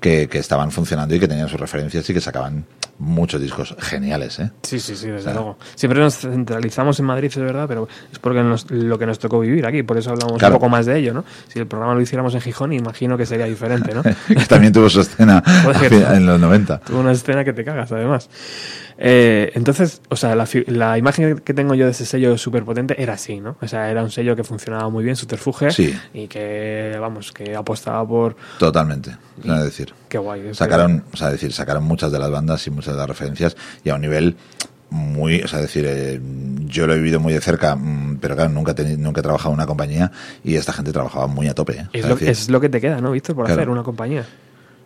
que, 0.04 0.28
que 0.28 0.36
estaban 0.36 0.70
funcionando 0.70 1.14
y 1.14 1.18
que 1.18 1.26
tenían 1.26 1.48
sus 1.48 1.58
referencias 1.58 2.10
y 2.10 2.12
que 2.12 2.20
sacaban 2.20 2.66
muchos 2.98 3.40
discos 3.40 3.74
geniales, 3.78 4.38
¿eh? 4.38 4.50
Sí, 4.62 4.78
sí, 4.78 4.96
sí, 4.96 5.08
desde 5.08 5.32
luego. 5.32 5.56
Siempre 5.74 5.98
nos 5.98 6.18
centralizamos 6.18 7.00
en 7.00 7.06
Madrid, 7.06 7.30
es 7.30 7.38
verdad, 7.38 7.64
pero 7.66 7.88
es 8.12 8.18
porque 8.18 8.42
lo 8.68 8.98
que 8.98 9.06
nos 9.06 9.18
tocó 9.18 9.40
vivir 9.40 9.64
aquí, 9.64 9.82
por 9.82 9.96
eso 9.96 10.10
hablamos 10.10 10.42
un 10.42 10.52
poco 10.52 10.68
más 10.68 10.84
de 10.84 10.98
ello, 10.98 11.14
¿no? 11.14 11.24
Si 11.48 11.58
el 11.58 11.66
programa 11.66 11.94
lo 11.94 12.02
hiciéramos 12.02 12.34
en 12.34 12.42
Gijón, 12.42 12.74
imagino 12.74 13.16
que 13.16 13.24
sería 13.24 13.46
diferente, 13.46 13.94
¿no? 13.94 14.02
También 14.48 14.74
tuvo 14.74 14.90
su 14.90 15.00
escena 15.00 15.42
en 16.12 16.26
los 16.26 16.38
90. 16.38 16.80
Tuvo 16.80 17.00
una 17.00 17.12
escena 17.12 17.42
que 17.42 17.54
te 17.54 17.64
cagas, 17.64 17.90
además. 17.90 18.28
Eh, 18.98 19.52
entonces, 19.54 20.02
o 20.10 20.16
sea, 20.16 20.34
la, 20.36 20.46
la, 20.66 20.98
imagen 20.98 21.38
que 21.38 21.54
tengo 21.54 21.74
yo 21.74 21.86
de 21.86 21.92
ese 21.92 22.04
sello 22.04 22.36
súper 22.36 22.62
potente 22.62 23.02
era 23.02 23.14
así, 23.14 23.40
¿no? 23.40 23.56
O 23.62 23.66
sea, 23.66 23.90
era 23.90 24.02
un 24.02 24.10
sello 24.10 24.36
que 24.36 24.44
funcionaba 24.44 24.90
muy 24.90 25.02
bien, 25.02 25.16
subterfuge, 25.16 25.70
sí. 25.70 25.98
y 26.12 26.28
que, 26.28 26.94
vamos, 27.00 27.32
que 27.32 27.56
apostaba 27.56 28.06
por... 28.06 28.36
Totalmente, 28.58 29.16
es 29.42 29.64
decir. 29.64 29.93
Qué 30.08 30.18
guay. 30.18 30.54
Sacaron, 30.54 31.04
o 31.12 31.16
sea, 31.16 31.30
decir, 31.30 31.52
sacaron 31.52 31.84
muchas 31.84 32.12
de 32.12 32.18
las 32.18 32.30
bandas 32.30 32.66
y 32.66 32.70
muchas 32.70 32.94
de 32.94 32.98
las 32.98 33.08
referencias, 33.08 33.56
y 33.82 33.90
a 33.90 33.94
un 33.94 34.00
nivel 34.00 34.36
muy, 34.90 35.42
o 35.42 35.48
sea, 35.48 35.60
decir, 35.60 35.84
eh, 35.88 36.20
yo 36.66 36.86
lo 36.86 36.94
he 36.94 36.96
vivido 36.96 37.18
muy 37.18 37.32
de 37.32 37.40
cerca, 37.40 37.74
mm, 37.74 38.18
pero 38.20 38.36
claro, 38.36 38.50
nunca, 38.50 38.74
nunca 38.96 39.20
he 39.20 39.22
trabajado 39.22 39.50
en 39.50 39.54
una 39.54 39.66
compañía 39.66 40.12
y 40.44 40.54
esta 40.54 40.72
gente 40.72 40.92
trabajaba 40.92 41.26
muy 41.26 41.48
a 41.48 41.54
tope. 41.54 41.72
¿eh? 41.72 41.88
Es, 41.92 42.08
lo, 42.08 42.16
es, 42.16 42.48
lo, 42.48 42.60
que 42.60 42.68
te 42.68 42.80
queda, 42.80 43.00
¿no, 43.00 43.10
Víctor, 43.10 43.34
por 43.34 43.50
hacer 43.50 43.68
una 43.68 43.82
compañía? 43.82 44.24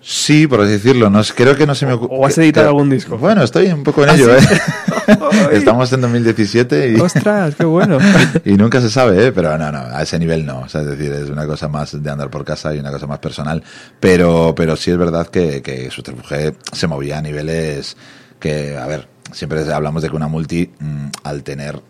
Sí, 0.01 0.47
por 0.47 0.61
así 0.61 0.73
decirlo. 0.73 1.11
No, 1.11 1.21
creo 1.35 1.57
que 1.57 1.67
no 1.67 1.75
se 1.75 1.87
me 1.87 1.93
ocurre. 1.93 2.15
¿O 2.17 2.27
has 2.27 2.39
editado 2.39 2.69
algún 2.69 2.89
disco? 2.89 3.19
Bueno, 3.19 3.43
estoy 3.43 3.67
un 3.67 3.83
poco 3.83 4.05
en 4.05 4.11
¿Ah, 4.11 4.15
ello, 4.15 4.35
¿eh? 4.35 4.41
Estamos 5.53 5.93
en 5.93 6.01
2017 6.01 6.93
y. 6.93 6.95
¡Ostras, 7.01 7.55
qué 7.55 7.65
bueno! 7.65 7.99
y 8.45 8.53
nunca 8.53 8.81
se 8.81 8.91
sabe, 8.91 9.27
¿eh? 9.27 9.33
Pero 9.33 9.57
no, 9.59 9.73
no, 9.73 9.79
a 9.79 10.03
ese 10.03 10.19
nivel 10.19 10.47
no. 10.47 10.61
O 10.61 10.69
sea, 10.69 10.83
es 10.83 10.87
decir, 10.87 11.13
es 11.13 11.31
una 11.31 11.47
cosa 11.47 11.69
más 11.69 12.01
de 12.03 12.11
andar 12.11 12.31
por 12.31 12.45
casa 12.45 12.75
y 12.75 12.79
una 12.79 12.91
cosa 12.91 13.07
más 13.07 13.19
personal. 13.19 13.63
Pero, 14.01 14.55
pero 14.57 14.77
sí 14.77 14.91
es 14.91 14.99
verdad 14.99 15.27
que, 15.29 15.63
que 15.63 15.91
Subterfuge 15.91 16.55
se 16.73 16.87
movía 16.87 17.19
a 17.19 17.23
niveles 17.23 17.97
que, 18.39 18.77
a 18.77 18.87
ver, 18.87 19.09
siempre 19.33 19.61
hablamos 19.73 20.03
de 20.03 20.11
que 20.11 20.17
una 20.17 20.29
multi, 20.29 20.71
mm, 20.79 21.07
al 21.25 21.43
tener 21.43 21.81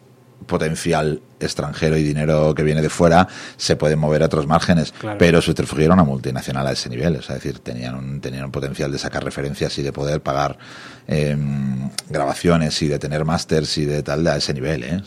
potencial 0.48 1.22
extranjero 1.38 1.96
y 1.96 2.02
dinero 2.02 2.52
que 2.52 2.64
viene 2.64 2.82
de 2.82 2.88
fuera 2.88 3.28
se 3.56 3.76
puede 3.76 3.94
mover 3.94 4.24
a 4.24 4.26
otros 4.26 4.48
márgenes. 4.48 4.92
Pero 5.16 5.40
Subterfuge 5.40 5.84
era 5.84 5.94
una 5.94 6.02
multinacional 6.02 6.66
a 6.66 6.72
ese 6.72 6.88
nivel. 6.88 7.14
Es 7.14 7.28
decir, 7.28 7.60
tenían 7.60 7.94
un, 7.94 8.20
tenían 8.20 8.46
un 8.46 8.50
potencial 8.50 8.90
de 8.90 8.98
sacar 8.98 9.22
referencias 9.22 9.78
y 9.78 9.82
de 9.82 9.92
poder 9.92 10.20
pagar 10.20 10.58
em, 11.06 11.88
grabaciones 12.08 12.82
y 12.82 12.88
de 12.88 12.98
tener 12.98 13.24
másters 13.24 13.78
y 13.78 13.84
de 13.84 14.02
tal 14.02 14.26
a 14.26 14.36
ese 14.36 14.52
nivel. 14.52 14.82
¿eh? 14.82 15.02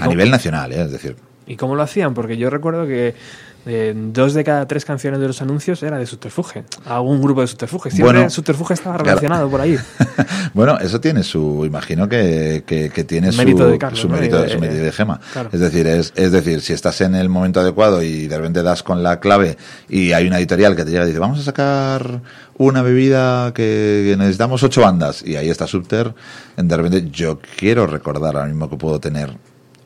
a 0.00 0.06
nivel 0.06 0.30
nacional, 0.30 0.72
¿eh? 0.72 0.82
es 0.82 0.92
decir. 0.92 1.16
¿Y 1.46 1.56
cómo 1.56 1.74
lo 1.74 1.82
hacían? 1.82 2.14
Porque 2.14 2.36
yo 2.36 2.50
recuerdo 2.50 2.86
que 2.86 3.16
eh, 3.64 3.94
dos 3.94 4.34
de 4.34 4.42
cada 4.42 4.66
tres 4.66 4.84
canciones 4.84 5.20
de 5.20 5.26
los 5.28 5.40
anuncios 5.40 5.82
era 5.82 5.98
de 5.98 6.06
Subterfuge, 6.06 6.64
algún 6.84 7.22
grupo 7.22 7.42
de 7.42 7.46
Subterfuge. 7.46 7.90
Siempre 7.90 8.12
bueno, 8.12 8.30
Subterfuge 8.30 8.74
estaba 8.74 8.98
relacionado 8.98 9.48
por 9.48 9.60
ahí. 9.60 9.78
bueno, 10.54 10.78
eso 10.78 11.00
tiene 11.00 11.22
su, 11.22 11.64
imagino 11.64 12.08
que, 12.08 12.64
que, 12.66 13.04
tiene 13.04 13.30
su 13.30 13.38
mérito 13.38 13.68
de, 13.68 13.78
Carlos, 13.78 14.00
su, 14.00 14.08
mérito, 14.08 14.48
su 14.48 14.58
mérito 14.58 14.82
de 14.82 14.92
Gema. 14.92 15.20
Es 15.52 15.60
decir, 15.60 15.86
es, 15.86 16.12
es 16.16 16.32
decir, 16.32 16.60
si 16.60 16.72
estás 16.72 17.00
en 17.02 17.14
el 17.14 17.28
momento 17.28 17.60
adecuado 17.60 18.02
y 18.02 18.26
de 18.26 18.36
repente 18.36 18.62
das 18.62 18.82
con 18.82 19.02
la 19.02 19.20
clave 19.20 19.56
y 19.88 20.12
hay 20.12 20.26
una 20.26 20.38
editorial 20.38 20.74
que 20.74 20.84
te 20.84 20.90
llega 20.90 21.04
y 21.04 21.08
dice, 21.08 21.20
vamos 21.20 21.38
a 21.38 21.42
sacar 21.42 22.20
una 22.58 22.82
bebida 22.82 23.52
que 23.54 24.14
necesitamos 24.18 24.62
ocho 24.62 24.82
bandas 24.82 25.22
y 25.24 25.36
ahí 25.36 25.50
está 25.50 25.66
Subter, 25.66 26.14
de 26.56 26.76
repente 26.76 27.10
yo 27.10 27.38
quiero 27.56 27.86
recordar 27.86 28.36
ahora 28.36 28.48
mismo 28.48 28.68
que 28.68 28.76
puedo 28.76 29.00
tener 29.00 29.30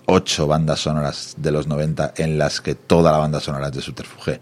ocho 0.07 0.47
bandas 0.47 0.81
sonoras 0.81 1.35
de 1.37 1.51
los 1.51 1.67
90 1.67 2.15
en 2.17 2.39
las 2.39 2.61
que 2.61 2.75
toda 2.75 3.13
la 3.13 3.19
banda 3.19 3.41
sonora 3.41 3.67
es 3.67 3.73
de 3.73 3.83
Subterfuge. 3.83 4.41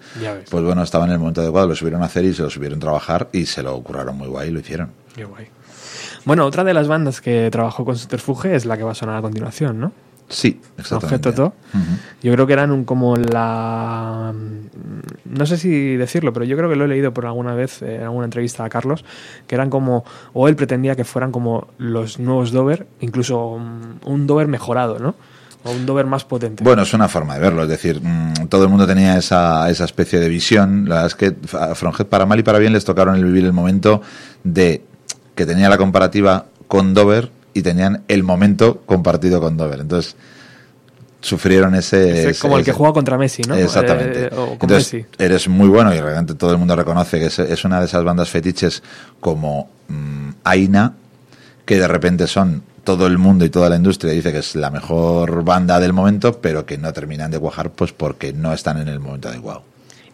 Pues 0.50 0.64
bueno, 0.64 0.82
estaba 0.82 1.06
en 1.06 1.12
el 1.12 1.18
momento 1.18 1.40
adecuado, 1.40 1.68
lo 1.68 1.74
subieron 1.74 2.02
a 2.02 2.06
hacer 2.06 2.24
y 2.24 2.34
se 2.34 2.42
lo 2.42 2.50
subieron 2.50 2.78
a 2.78 2.80
trabajar 2.80 3.28
y 3.32 3.46
se 3.46 3.62
lo 3.62 3.82
curraron 3.82 4.16
muy 4.16 4.28
guay 4.28 4.48
y 4.48 4.52
lo 4.52 4.60
hicieron. 4.60 4.90
Qué 5.14 5.24
guay. 5.24 5.48
Bueno, 6.24 6.46
otra 6.46 6.64
de 6.64 6.74
las 6.74 6.88
bandas 6.88 7.20
que 7.20 7.50
trabajó 7.50 7.84
con 7.84 7.96
Subterfuge 7.96 8.54
es 8.54 8.64
la 8.64 8.76
que 8.76 8.82
va 8.82 8.92
a 8.92 8.94
sonar 8.94 9.16
a 9.16 9.22
continuación, 9.22 9.80
¿no? 9.80 9.92
Sí, 10.28 10.58
exactamente. 10.78 11.32
Yo 12.22 12.32
creo 12.32 12.46
que 12.46 12.52
eran 12.54 12.70
un, 12.70 12.84
como 12.84 13.14
la... 13.16 14.32
Mm, 14.34 15.36
no 15.36 15.46
sé 15.46 15.58
si 15.58 15.96
decirlo, 15.96 16.32
pero 16.32 16.46
yo 16.46 16.56
creo 16.56 16.70
que 16.70 16.76
lo 16.76 16.86
he 16.86 16.88
leído 16.88 17.12
por 17.12 17.26
alguna 17.26 17.54
vez 17.54 17.82
en 17.82 18.02
alguna 18.02 18.24
entrevista 18.24 18.64
a 18.64 18.70
Carlos, 18.70 19.04
que 19.46 19.54
eran 19.54 19.68
como, 19.68 20.04
o 20.32 20.48
él 20.48 20.56
pretendía 20.56 20.96
que 20.96 21.04
fueran 21.04 21.30
como 21.30 21.68
los 21.76 22.18
nuevos 22.18 22.52
Dover, 22.52 22.86
incluso 23.00 23.46
un 23.46 24.26
Dover 24.26 24.48
mejorado, 24.48 24.98
¿no? 24.98 25.14
O 25.64 25.70
un 25.70 25.86
Dover 25.86 26.06
más 26.06 26.24
potente. 26.24 26.62
Bueno, 26.62 26.82
es 26.82 26.92
una 26.92 27.08
forma 27.08 27.34
de 27.34 27.40
verlo, 27.40 27.62
es 27.62 27.68
decir, 27.68 28.00
mm, 28.02 28.48
todo 28.48 28.64
el 28.64 28.68
mundo 28.68 28.86
tenía 28.86 29.16
esa, 29.16 29.68
esa 29.70 29.84
especie 29.84 30.20
de 30.20 30.28
visión. 30.28 30.88
La 30.88 30.96
verdad 30.96 31.06
es 31.06 31.14
que 31.14 31.56
a 31.58 31.74
Fronjet 31.74 32.06
para 32.06 32.26
mal 32.26 32.38
y 32.38 32.42
para 32.42 32.58
bien 32.58 32.72
les 32.72 32.84
tocaron 32.84 33.16
el 33.16 33.24
vivir 33.24 33.44
el 33.44 33.52
momento 33.52 34.02
de 34.44 34.82
que 35.34 35.46
tenía 35.46 35.68
la 35.68 35.78
comparativa 35.78 36.46
con 36.68 36.94
Dover 36.94 37.30
y 37.54 37.62
tenían 37.62 38.02
el 38.08 38.22
momento 38.22 38.82
compartido 38.84 39.40
con 39.40 39.56
Dover. 39.56 39.80
Entonces, 39.80 40.16
sufrieron 41.24 41.74
ese... 41.74 42.30
Es 42.30 42.38
como 42.38 42.58
el 42.58 42.64
que 42.64 42.72
juega 42.72 42.92
contra 42.92 43.16
Messi, 43.16 43.42
¿no? 43.48 43.54
Exactamente. 43.54 44.26
Eh, 44.26 44.56
Entonces, 44.60 45.06
eres 45.16 45.48
muy 45.48 45.68
bueno 45.68 45.94
y 45.94 46.00
realmente 46.00 46.34
todo 46.34 46.52
el 46.52 46.58
mundo 46.58 46.76
reconoce 46.76 47.18
que 47.18 47.26
es, 47.26 47.64
una 47.64 47.80
de 47.80 47.86
esas 47.86 48.04
bandas 48.04 48.28
fetiches 48.28 48.82
como 49.20 49.70
mm, 49.88 50.30
Aina, 50.44 50.94
que 51.64 51.78
de 51.78 51.88
repente 51.88 52.26
son 52.26 52.62
todo 52.84 53.06
el 53.06 53.18
mundo 53.18 53.44
y 53.44 53.50
toda 53.50 53.68
la 53.68 53.76
industria 53.76 54.12
dice 54.12 54.30
que 54.32 54.38
es 54.38 54.54
la 54.54 54.70
mejor 54.70 55.42
banda 55.42 55.80
del 55.80 55.92
momento, 55.92 56.40
pero 56.40 56.64
que 56.64 56.78
no 56.78 56.92
terminan 56.92 57.30
de 57.30 57.38
cuajar 57.38 57.70
pues 57.70 57.92
porque 57.92 58.32
no 58.32 58.52
están 58.52 58.78
en 58.78 58.88
el 58.88 59.00
momento 59.00 59.28
adecuado. 59.28 59.62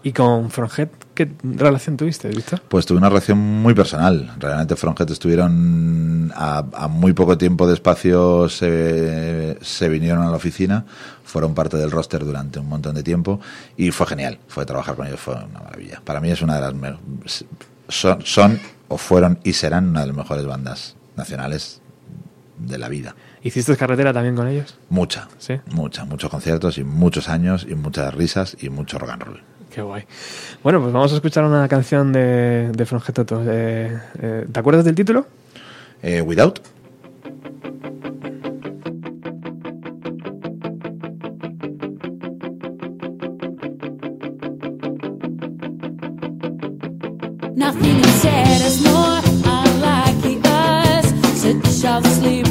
¿Y 0.02 0.12
con 0.12 0.50
Fronjet 0.50 0.90
qué 1.14 1.30
relación 1.42 1.96
tuviste, 1.96 2.28
Víctor? 2.28 2.62
Pues 2.66 2.86
tuve 2.86 2.96
una 2.96 3.10
relación 3.10 3.38
muy 3.38 3.74
personal. 3.74 4.34
Realmente 4.38 4.74
Fronjet 4.74 5.10
estuvieron 5.10 6.32
a, 6.34 6.88
muy 6.88 7.12
poco 7.12 7.36
tiempo 7.36 7.66
de 7.66 7.74
espacio, 7.74 8.48
se, 8.48 9.58
se, 9.60 9.88
vinieron 9.90 10.22
a 10.22 10.30
la 10.30 10.36
oficina, 10.36 10.86
fueron 11.22 11.52
parte 11.52 11.76
del 11.76 11.90
roster 11.90 12.24
durante 12.24 12.58
un 12.58 12.68
montón 12.68 12.94
de 12.94 13.02
tiempo 13.02 13.40
y 13.76 13.90
fue 13.90 14.06
genial. 14.06 14.38
Fue 14.48 14.64
trabajar 14.64 14.96
con 14.96 15.06
ellos, 15.06 15.20
fue 15.20 15.34
una 15.34 15.60
maravilla. 15.60 16.00
Para 16.02 16.20
mí 16.20 16.30
es 16.30 16.40
una 16.40 16.54
de 16.54 16.60
las... 16.62 17.44
Son, 17.88 18.24
son 18.24 18.58
o 18.88 18.96
fueron 18.96 19.38
y 19.44 19.52
serán 19.52 19.88
una 19.88 20.00
de 20.00 20.06
las 20.06 20.16
mejores 20.16 20.46
bandas 20.46 20.96
nacionales 21.16 21.82
de 22.60 22.78
la 22.78 22.88
vida. 22.88 23.14
¿Hiciste 23.42 23.76
carretera 23.76 24.12
también 24.12 24.36
con 24.36 24.46
ellos? 24.48 24.76
Mucha, 24.88 25.28
¿Sí? 25.38 25.54
mucha, 25.72 26.04
muchos 26.04 26.30
conciertos 26.30 26.78
y 26.78 26.84
muchos 26.84 27.28
años 27.28 27.66
y 27.68 27.74
muchas 27.74 28.12
risas 28.14 28.56
y 28.60 28.68
mucho 28.70 28.98
rock 28.98 29.10
and 29.10 29.22
roll. 29.22 29.42
Qué 29.70 29.82
guay. 29.82 30.04
Bueno, 30.62 30.80
pues 30.80 30.92
vamos 30.92 31.12
a 31.12 31.14
escuchar 31.14 31.44
una 31.44 31.68
canción 31.68 32.12
de, 32.12 32.72
de 32.72 32.86
Frongetoto. 32.86 33.42
Eh, 33.46 34.00
eh, 34.20 34.46
¿Te 34.50 34.60
acuerdas 34.60 34.84
del 34.84 34.94
título? 34.96 35.26
Eh, 36.02 36.20
Without. 36.20 36.60
Nothing 47.54 48.02
said 48.22 48.60
is 48.66 48.82
more 48.84 49.20
unlike 49.44 50.44
us. 50.46 51.42
Such 51.42 51.84
of 51.84 52.49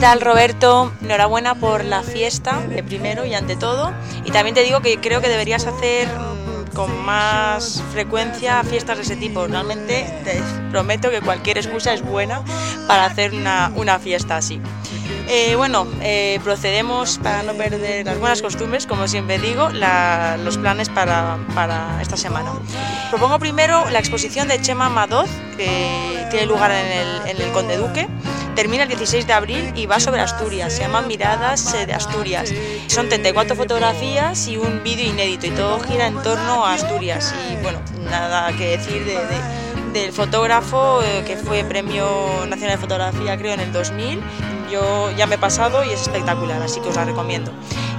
tal 0.00 0.22
Roberto? 0.22 0.90
Enhorabuena 1.02 1.56
por 1.56 1.84
la 1.84 2.02
fiesta, 2.02 2.58
de 2.68 2.82
primero 2.82 3.26
y 3.26 3.34
ante 3.34 3.54
todo. 3.54 3.92
Y 4.24 4.30
también 4.30 4.54
te 4.54 4.62
digo 4.62 4.80
que 4.80 4.98
creo 4.98 5.20
que 5.20 5.28
deberías 5.28 5.66
hacer 5.66 6.08
mm, 6.08 6.74
con 6.74 7.04
más 7.04 7.82
frecuencia 7.92 8.64
fiestas 8.64 8.96
de 8.96 9.02
ese 9.02 9.16
tipo. 9.16 9.46
Realmente 9.46 10.06
te 10.24 10.40
prometo 10.70 11.10
que 11.10 11.20
cualquier 11.20 11.58
excusa 11.58 11.92
es 11.92 12.02
buena 12.02 12.42
para 12.88 13.04
hacer 13.04 13.34
una, 13.34 13.98
fiesta 13.98 14.38
así. 14.38 14.58
Eh, 15.28 15.54
bueno, 15.56 15.86
eh, 16.00 16.40
procedemos 16.42 17.18
para 17.18 17.42
no 17.42 17.52
perder 17.52 18.06
las 18.06 18.18
buenas 18.18 18.40
costumbres, 18.40 18.86
como 18.86 19.06
siempre 19.06 19.38
digo, 19.38 19.68
los 19.68 20.56
planes 20.56 20.88
para, 20.88 21.98
esta 22.00 22.16
semana. 22.16 22.52
Propongo 23.10 23.38
primero 23.38 23.88
la 23.90 23.98
exposición 23.98 24.48
de 24.48 24.62
Chema 24.62 24.88
Madoz, 24.88 25.28
que 25.58 26.26
tiene 26.30 26.46
lugar 26.46 26.70
en 26.70 27.38
el 27.38 27.52
Conde 27.52 27.76
Duque. 27.76 28.08
Termina 28.60 28.82
el 28.82 28.90
16 28.90 29.26
de 29.26 29.32
abril 29.32 29.72
y 29.74 29.86
va 29.86 29.98
sobre 30.00 30.20
Asturias, 30.20 30.74
se 30.74 30.82
llama 30.82 31.00
Miradas 31.00 31.72
de 31.72 31.94
Asturias. 31.94 32.52
Son 32.88 33.08
34 33.08 33.56
fotografías 33.56 34.48
y 34.48 34.58
un 34.58 34.82
vídeo 34.84 35.08
inédito 35.08 35.46
y 35.46 35.50
todo 35.52 35.80
gira 35.80 36.06
en 36.06 36.22
torno 36.22 36.66
a 36.66 36.74
Asturias. 36.74 37.34
Y 37.50 37.62
bueno, 37.62 37.80
nada 38.10 38.52
que 38.52 38.76
decir 38.76 39.02
de 39.06 39.16
del 39.94 40.12
fotógrafo 40.12 41.02
eh, 41.02 41.24
que 41.26 41.38
fue 41.38 41.64
Premio 41.64 42.04
Nacional 42.50 42.76
de 42.76 42.78
Fotografía 42.82 43.38
creo 43.38 43.54
en 43.54 43.60
el 43.60 43.72
2000. 43.72 44.20
Yo 44.70 45.10
ya 45.16 45.26
me 45.26 45.36
he 45.36 45.38
pasado 45.38 45.82
y 45.82 45.92
es 45.92 46.02
espectacular, 46.02 46.60
así 46.60 46.80
que 46.80 46.90
os 46.90 46.96
la 46.96 47.06
recomiendo. 47.06 47.52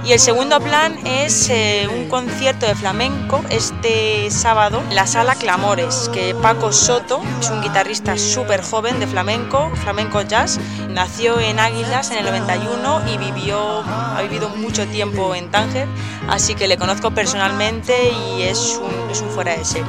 Y 0.04 0.12
el 0.12 0.18
segundo 0.18 0.58
plan 0.58 0.98
es 1.06 1.48
eh, 1.48 1.88
un 1.88 2.08
concierto 2.08 2.66
de 2.66 2.74
flamenco 2.74 3.40
este 3.50 4.30
sábado 4.32 4.82
en 4.88 4.96
la 4.96 5.06
sala 5.06 5.36
Clamores, 5.36 6.10
que 6.12 6.34
Paco 6.34 6.72
Soto 6.72 7.20
es 7.40 7.50
un 7.50 7.62
guitarrista 7.62 8.18
súper 8.18 8.64
joven 8.64 8.98
de 8.98 9.06
flamenco, 9.06 9.70
flamenco 9.76 10.22
jazz. 10.22 10.58
Nació 10.88 11.38
en 11.38 11.60
Águilas 11.60 12.10
en 12.10 12.18
el 12.18 12.24
91 12.24 13.02
y 13.14 13.16
vivió, 13.16 13.82
ha 13.82 14.20
vivido 14.22 14.48
mucho 14.48 14.88
tiempo 14.88 15.36
en 15.36 15.52
Tánger, 15.52 15.86
así 16.28 16.56
que 16.56 16.66
le 16.66 16.76
conozco 16.78 17.12
personalmente 17.12 17.94
y 18.10 18.42
es 18.42 18.80
un, 18.82 19.30
fuera 19.30 19.56
de 19.56 19.64
serie. 19.64 19.86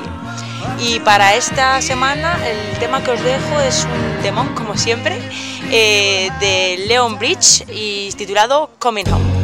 Y 0.80 1.00
para 1.00 1.34
esta 1.34 1.82
semana 1.82 2.38
el 2.48 2.78
tema 2.78 3.04
que 3.04 3.12
os 3.12 3.24
dejo 3.24 3.60
es 3.62 3.86
un 3.86 4.22
temón, 4.22 4.54
como 4.54 4.78
siempre, 4.78 5.20
eh, 5.72 6.30
de 6.40 6.86
Leon 6.88 7.18
Bridge 7.18 7.66
y 7.68 8.12
titulado 8.12 8.70
Coming 8.78 9.10
Home. 9.12 9.43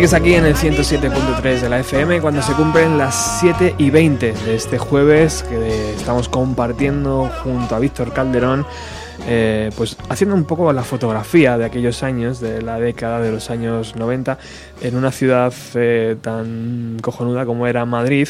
Sigues 0.00 0.14
aquí 0.14 0.32
en 0.32 0.46
el 0.46 0.54
107.3 0.54 1.60
de 1.60 1.68
la 1.68 1.80
FM 1.80 2.22
cuando 2.22 2.40
se 2.40 2.54
cumplen 2.54 2.96
las 2.96 3.38
7 3.40 3.74
y 3.76 3.90
20 3.90 4.32
de 4.32 4.54
este 4.54 4.78
jueves 4.78 5.42
que 5.42 5.92
estamos 5.92 6.30
compartiendo 6.30 7.30
junto 7.44 7.76
a 7.76 7.78
Víctor 7.78 8.14
Calderón, 8.14 8.64
eh, 9.26 9.70
pues 9.76 9.98
haciendo 10.08 10.34
un 10.36 10.44
poco 10.44 10.72
la 10.72 10.84
fotografía 10.84 11.58
de 11.58 11.66
aquellos 11.66 12.02
años, 12.02 12.40
de 12.40 12.62
la 12.62 12.80
década 12.80 13.20
de 13.20 13.30
los 13.30 13.50
años 13.50 13.94
90, 13.94 14.38
en 14.80 14.96
una 14.96 15.12
ciudad 15.12 15.52
eh, 15.74 16.16
tan 16.22 16.96
cojonuda 17.02 17.44
como 17.44 17.66
era 17.66 17.84
Madrid 17.84 18.28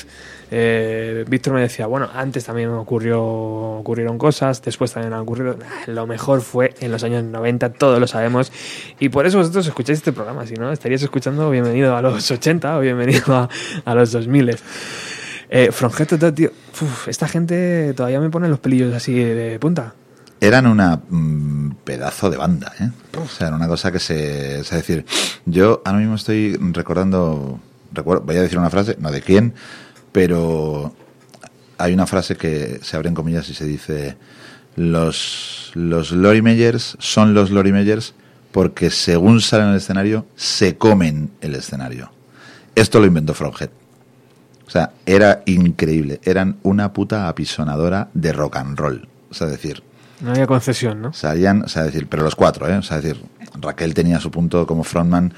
eh, 0.52 1.24
Víctor 1.28 1.54
me 1.54 1.60
decía, 1.60 1.86
bueno, 1.86 2.08
antes 2.12 2.44
también 2.44 2.70
ocurrió, 2.70 3.22
ocurrieron 3.22 4.18
cosas, 4.18 4.60
después 4.62 4.92
también 4.92 5.12
han 5.12 5.20
ocurrido. 5.20 5.56
Lo 5.86 6.06
mejor 6.06 6.40
fue 6.40 6.74
en 6.80 6.90
los 6.90 7.04
años 7.04 7.22
90, 7.24 7.72
todos 7.74 8.00
lo 8.00 8.06
sabemos. 8.06 8.52
Y 8.98 9.08
por 9.10 9.26
eso 9.26 9.38
vosotros 9.38 9.66
escucháis 9.66 9.98
este 9.98 10.12
programa, 10.12 10.46
si 10.46 10.54
no, 10.54 10.72
estaríais 10.72 11.02
escuchando 11.02 11.50
Bienvenido 11.50 11.96
a 11.96 12.02
los 12.02 12.30
80 12.30 12.76
o 12.76 12.80
Bienvenido 12.80 13.48
a, 13.84 13.94
los 13.94 14.12
2000. 14.12 14.56
Eh, 15.52 15.70
esta 17.06 17.28
gente 17.28 17.94
todavía 17.94 18.20
me 18.20 18.30
pone 18.30 18.48
los 18.48 18.58
pelillos 18.58 18.94
así 18.94 19.14
de 19.14 19.58
punta. 19.58 19.94
Eran 20.40 20.66
una 20.66 21.00
mm, 21.08 21.72
pedazo 21.84 22.30
de 22.30 22.38
banda, 22.38 22.72
¿eh? 22.80 22.90
O 23.22 23.28
sea, 23.28 23.48
era 23.48 23.56
una 23.56 23.68
cosa 23.68 23.92
que 23.92 23.98
se... 23.98 24.60
Es 24.60 24.70
decir, 24.70 25.04
yo 25.44 25.82
ahora 25.84 25.98
mismo 25.98 26.14
estoy 26.14 26.56
recordando... 26.72 27.60
Recuerdo, 27.92 28.22
voy 28.24 28.36
a 28.36 28.42
decir 28.42 28.58
una 28.58 28.70
frase, 28.70 28.96
no 29.00 29.10
de 29.10 29.20
quién, 29.20 29.52
pero 30.12 30.94
hay 31.78 31.92
una 31.92 32.06
frase 32.06 32.36
que 32.36 32.80
se 32.82 32.96
abre 32.96 33.08
en 33.08 33.14
comillas 33.14 33.48
y 33.48 33.54
se 33.54 33.64
dice 33.64 34.16
los, 34.76 35.72
los 35.74 36.12
Lori 36.12 36.42
Meyers 36.42 36.96
son 36.98 37.34
los 37.34 37.50
Lori 37.50 37.72
Meyers 37.72 38.14
porque 38.52 38.90
según 38.90 39.40
salen 39.40 39.68
al 39.68 39.76
escenario, 39.76 40.26
se 40.34 40.76
comen 40.76 41.30
el 41.40 41.54
escenario. 41.54 42.10
Esto 42.74 42.98
lo 43.00 43.06
inventó 43.06 43.34
Froghead. 43.34 43.70
O 44.66 44.70
sea, 44.70 44.92
era 45.06 45.42
increíble. 45.46 46.20
Eran 46.24 46.58
una 46.62 46.92
puta 46.92 47.28
apisonadora 47.28 48.08
de 48.14 48.32
rock 48.32 48.56
and 48.56 48.78
roll. 48.78 49.08
O 49.30 49.34
sea, 49.34 49.46
decir. 49.46 49.82
No 50.20 50.30
había 50.30 50.46
concesión, 50.46 51.00
¿no? 51.00 51.12
Salían, 51.12 51.62
o 51.62 51.68
sea, 51.68 51.84
decir, 51.84 52.06
pero 52.08 52.22
los 52.22 52.36
cuatro, 52.36 52.68
¿eh? 52.68 52.76
O 52.76 52.82
sea, 52.82 53.00
decir, 53.00 53.20
Raquel 53.60 53.94
tenía 53.94 54.20
su 54.20 54.30
punto 54.30 54.66
como 54.66 54.84
frontman 54.84 55.32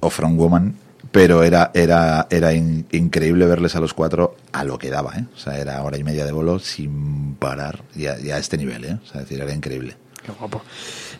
o 0.00 0.10
frontwoman, 0.10 0.74
pero 1.12 1.42
era, 1.42 1.70
era, 1.74 2.26
era 2.30 2.52
increíble 2.52 3.46
verles 3.46 3.76
a 3.76 3.80
los 3.80 3.94
cuatro 3.94 4.36
a 4.52 4.64
lo 4.64 4.78
que 4.78 4.90
daba, 4.90 5.14
¿eh? 5.16 5.24
O 5.34 5.38
sea, 5.38 5.58
era 5.58 5.82
hora 5.82 5.98
y 5.98 6.04
media 6.04 6.24
de 6.24 6.32
bolo 6.32 6.58
sin 6.58 7.34
parar 7.34 7.82
y 7.94 8.06
a, 8.06 8.12
a 8.12 8.38
este 8.38 8.56
nivel, 8.56 8.84
¿eh? 8.84 8.98
O 9.02 9.06
sea, 9.06 9.20
decir, 9.20 9.40
era 9.40 9.52
increíble. 9.52 9.96
Qué 10.24 10.32
guapo. 10.32 10.62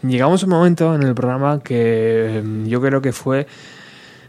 Llegamos 0.02 0.42
a 0.42 0.46
un 0.46 0.50
momento 0.50 0.94
en 0.94 1.02
el 1.02 1.14
programa 1.14 1.60
que 1.62 2.38
em, 2.38 2.66
yo 2.66 2.80
creo 2.80 3.00
que 3.00 3.12
fue 3.12 3.46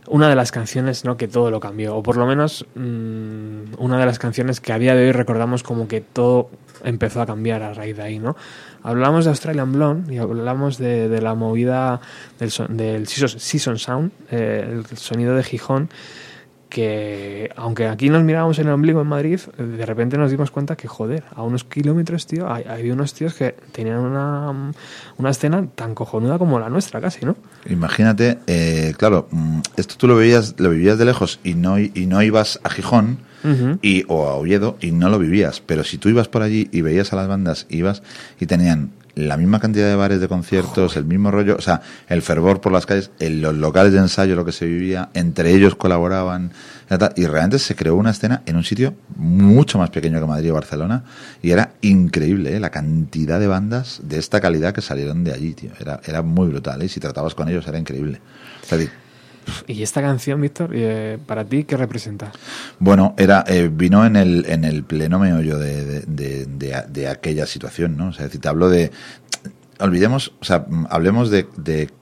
una 0.07 0.29
de 0.29 0.35
las 0.35 0.51
canciones 0.51 1.03
¿no? 1.03 1.17
que 1.17 1.27
todo 1.27 1.51
lo 1.51 1.59
cambió, 1.59 1.95
o 1.95 2.03
por 2.03 2.17
lo 2.17 2.25
menos 2.25 2.65
mm, 2.75 3.73
una 3.77 3.99
de 3.99 4.05
las 4.05 4.19
canciones 4.19 4.61
que 4.61 4.73
a 4.73 4.79
día 4.79 4.95
de 4.95 5.07
hoy 5.07 5.11
recordamos 5.11 5.63
como 5.63 5.87
que 5.87 6.01
todo 6.01 6.49
empezó 6.83 7.21
a 7.21 7.25
cambiar 7.25 7.63
a 7.63 7.73
raíz 7.73 7.97
de 7.97 8.03
ahí. 8.03 8.19
¿no? 8.19 8.35
Hablamos 8.83 9.25
de 9.25 9.31
Australian 9.31 9.71
Blonde 9.71 10.13
y 10.13 10.17
hablamos 10.17 10.77
de, 10.77 11.21
la 11.21 11.35
movida 11.35 11.99
del, 12.39 12.51
del 12.69 13.07
Season 13.07 13.77
Sound, 13.77 14.11
eh, 14.31 14.83
el 14.89 14.97
sonido 14.97 15.35
de 15.35 15.43
Gijón, 15.43 15.89
que 16.69 17.49
aunque 17.55 17.87
aquí 17.87 18.09
nos 18.09 18.23
mirábamos 18.23 18.59
en 18.59 18.67
el 18.67 18.73
ombligo 18.73 19.01
en 19.01 19.07
Madrid, 19.07 19.39
de 19.57 19.85
repente 19.85 20.17
nos 20.17 20.31
dimos 20.31 20.51
cuenta 20.51 20.75
que, 20.75 20.87
joder, 20.87 21.23
a 21.33 21.43
unos 21.43 21.63
kilómetros, 21.63 22.27
tío, 22.27 22.51
hay, 22.51 22.89
unos 22.91 23.13
tíos 23.13 23.33
que 23.33 23.55
tenían 23.71 23.99
una, 23.99 24.73
una, 25.17 25.29
escena 25.29 25.65
tan 25.75 25.95
cojonuda 25.95 26.37
como 26.37 26.59
la 26.59 26.69
nuestra, 26.69 26.99
casi, 26.99 27.25
¿no? 27.25 27.35
Imagínate, 27.69 28.39
eh, 28.47 28.93
claro, 28.97 29.27
mm, 29.31 29.59
esto 29.77 29.95
tú 29.97 30.07
lo 30.07 30.15
veías, 30.15 30.55
lo 30.57 30.69
vivías 30.69 30.97
de 30.97 31.05
lejos 31.05 31.39
y 31.43 31.53
no, 31.53 31.79
y 31.79 32.05
no 32.07 32.21
ibas 32.21 32.59
a 32.63 32.69
Gijón 32.69 33.19
y, 33.81 34.03
o 34.07 34.27
a 34.27 34.35
Oviedo 34.35 34.77
y 34.81 34.91
no 34.91 35.09
lo 35.09 35.19
vivías, 35.19 35.61
pero 35.65 35.83
si 35.83 35.97
tú 35.97 36.09
ibas 36.09 36.27
por 36.27 36.41
allí 36.41 36.69
y 36.71 36.81
veías 36.81 37.13
a 37.13 37.15
las 37.15 37.27
bandas, 37.27 37.65
ibas 37.69 38.03
y 38.39 38.45
tenían 38.45 38.91
la 39.17 39.35
misma 39.35 39.59
cantidad 39.59 39.87
de 39.87 39.95
bares 39.95 40.21
de 40.21 40.27
conciertos, 40.27 40.95
el 40.95 41.05
mismo 41.05 41.31
rollo, 41.31 41.55
o 41.57 41.61
sea, 41.61 41.81
el 42.07 42.21
fervor 42.21 42.61
por 42.61 42.71
las 42.71 42.85
calles, 42.85 43.09
en 43.19 43.41
los 43.41 43.55
locales 43.55 43.91
de 43.91 43.97
ensayo, 43.97 44.35
lo 44.35 44.45
que 44.45 44.51
se 44.51 44.67
vivía, 44.67 45.09
entre 45.15 45.55
ellos 45.55 45.75
colaboraban, 45.75 46.51
y 47.15 47.25
realmente 47.25 47.57
se 47.57 47.75
creó 47.75 47.95
una 47.95 48.11
escena 48.11 48.43
en 48.45 48.57
un 48.57 48.63
sitio 48.63 48.93
mucho 49.15 49.79
más 49.79 49.89
pequeño 49.89 50.19
que 50.19 50.27
Madrid 50.27 50.51
o 50.51 50.53
Barcelona, 50.53 51.03
y 51.41 51.49
era 51.49 51.73
increíble 51.81 52.55
¿eh? 52.55 52.59
la 52.59 52.69
cantidad 52.69 53.39
de 53.39 53.47
bandas 53.47 54.01
de 54.03 54.19
esta 54.19 54.39
calidad 54.39 54.73
que 54.73 54.81
salieron 54.81 55.23
de 55.23 55.33
allí, 55.33 55.53
tío. 55.53 55.71
Era, 55.79 55.99
era 56.05 56.21
muy 56.21 56.49
brutal, 56.49 56.83
¿eh? 56.83 56.85
y 56.85 56.89
si 56.89 56.99
tratabas 56.99 57.33
con 57.33 57.49
ellos 57.49 57.67
era 57.67 57.79
increíble. 57.79 58.21
¿Y 59.67 59.83
esta 59.83 60.01
canción, 60.01 60.41
Víctor, 60.41 60.71
eh, 60.73 61.17
para 61.25 61.45
ti 61.45 61.63
qué 61.63 61.77
representa? 61.77 62.31
Bueno, 62.79 63.13
era 63.17 63.43
eh, 63.47 63.69
vino 63.71 64.05
en 64.05 64.15
el, 64.15 64.45
en 64.47 64.63
el 64.63 64.83
pleno 64.83 65.19
meollo 65.19 65.57
de, 65.57 66.03
de, 66.05 67.07
aquella 67.07 67.45
situación, 67.45 67.97
¿no? 67.97 68.09
O 68.09 68.13
sea, 68.13 68.29
si 68.29 68.39
te 68.39 68.47
hablo 68.47 68.69
de... 68.69 68.91
Olvidemos, 69.79 70.33
o 70.39 70.45
sea, 70.45 70.65
hablemos 70.89 71.29
de, 71.29 71.47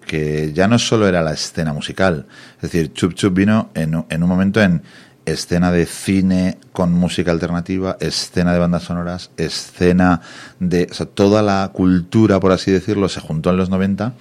que 0.05 0.53
ya 0.53 0.67
no 0.67 0.79
solo 0.79 1.07
era 1.09 1.21
la 1.21 1.33
escena 1.33 1.73
musical, 1.73 2.25
es 2.55 2.61
decir, 2.71 2.93
Chup 2.93 3.15
Chup 3.15 3.33
vino 3.33 3.69
en, 3.73 4.05
en 4.07 4.23
un 4.23 4.29
momento 4.29 4.61
en 4.61 4.81
escena 5.25 5.71
de 5.71 5.85
cine 5.85 6.57
con 6.71 6.93
música 6.93 7.31
alternativa, 7.31 7.97
escena 7.99 8.53
de 8.53 8.59
bandas 8.59 8.83
sonoras, 8.83 9.31
escena 9.35 10.21
de... 10.59 10.87
O 10.89 10.93
sea, 10.93 11.05
toda 11.05 11.41
la 11.41 11.69
cultura, 11.73 12.39
por 12.39 12.53
así 12.53 12.71
decirlo, 12.71 13.09
se 13.09 13.19
juntó 13.19 13.49
en 13.49 13.57
los 13.57 13.69
90 13.69 14.13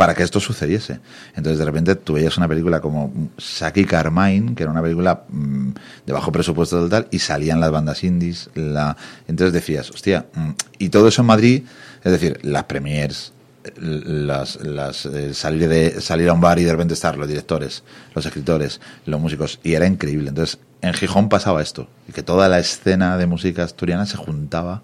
para 0.00 0.14
que 0.14 0.22
esto 0.22 0.40
sucediese. 0.40 0.98
Entonces, 1.36 1.58
de 1.58 1.64
repente, 1.66 1.94
tú 1.94 2.14
veías 2.14 2.38
una 2.38 2.48
película 2.48 2.80
como 2.80 3.12
Saki 3.36 3.84
Carmine, 3.84 4.54
que 4.54 4.62
era 4.62 4.72
una 4.72 4.80
película 4.80 5.24
mm, 5.28 5.72
de 6.06 6.12
bajo 6.14 6.32
presupuesto 6.32 6.80
total, 6.80 7.06
y 7.10 7.18
salían 7.18 7.60
las 7.60 7.70
bandas 7.70 8.02
indies. 8.02 8.48
La... 8.54 8.96
Entonces 9.28 9.52
decías, 9.52 9.90
hostia, 9.90 10.24
mm", 10.32 10.50
y 10.78 10.88
todo 10.88 11.08
eso 11.08 11.20
en 11.20 11.26
Madrid, 11.26 11.64
es 12.02 12.12
decir, 12.12 12.38
las 12.42 12.64
premiers, 12.64 13.34
las, 13.76 14.56
las 14.62 15.04
eh, 15.04 15.34
salir 15.34 15.68
de 15.68 16.00
salir 16.00 16.30
a 16.30 16.32
un 16.32 16.40
bar 16.40 16.58
y 16.58 16.64
de 16.64 16.72
repente 16.72 16.94
estar 16.94 17.18
los 17.18 17.28
directores, 17.28 17.82
los 18.14 18.24
escritores, 18.24 18.80
los 19.04 19.20
músicos 19.20 19.60
y 19.62 19.74
era 19.74 19.86
increíble. 19.86 20.30
Entonces, 20.30 20.60
en 20.80 20.94
Gijón 20.94 21.28
pasaba 21.28 21.60
esto, 21.60 21.88
y 22.08 22.12
que 22.12 22.22
toda 22.22 22.48
la 22.48 22.58
escena 22.58 23.18
de 23.18 23.26
música 23.26 23.64
asturiana 23.64 24.06
se 24.06 24.16
juntaba 24.16 24.80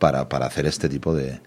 para, 0.00 0.28
para 0.28 0.46
hacer 0.46 0.66
este 0.66 0.88
tipo 0.88 1.14
de, 1.14 1.38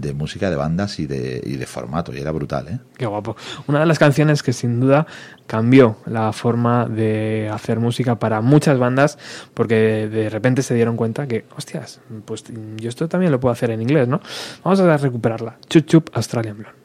de 0.00 0.14
música, 0.14 0.50
de 0.50 0.56
bandas 0.56 0.98
y 0.98 1.06
de, 1.06 1.40
y 1.44 1.56
de 1.56 1.66
formato, 1.66 2.14
y 2.14 2.18
era 2.18 2.30
brutal, 2.30 2.68
¿eh? 2.68 2.78
Qué 2.96 3.06
guapo. 3.06 3.36
Una 3.66 3.80
de 3.80 3.86
las 3.86 3.98
canciones 3.98 4.42
que 4.42 4.52
sin 4.52 4.80
duda 4.80 5.06
cambió 5.46 5.96
la 6.06 6.32
forma 6.32 6.86
de 6.86 7.50
hacer 7.52 7.80
música 7.80 8.18
para 8.18 8.40
muchas 8.40 8.78
bandas, 8.78 9.18
porque 9.54 10.08
de 10.08 10.30
repente 10.30 10.62
se 10.62 10.74
dieron 10.74 10.96
cuenta 10.96 11.26
que, 11.26 11.44
hostias, 11.56 12.00
pues 12.24 12.44
yo 12.76 12.88
esto 12.88 13.08
también 13.08 13.32
lo 13.32 13.40
puedo 13.40 13.52
hacer 13.52 13.70
en 13.70 13.82
inglés, 13.82 14.08
¿no? 14.08 14.20
Vamos 14.62 14.80
a 14.80 14.96
recuperarla. 14.96 15.58
Chup 15.68 15.86
Chup 15.86 16.10
Australian 16.14 16.58
Blonde. 16.58 16.77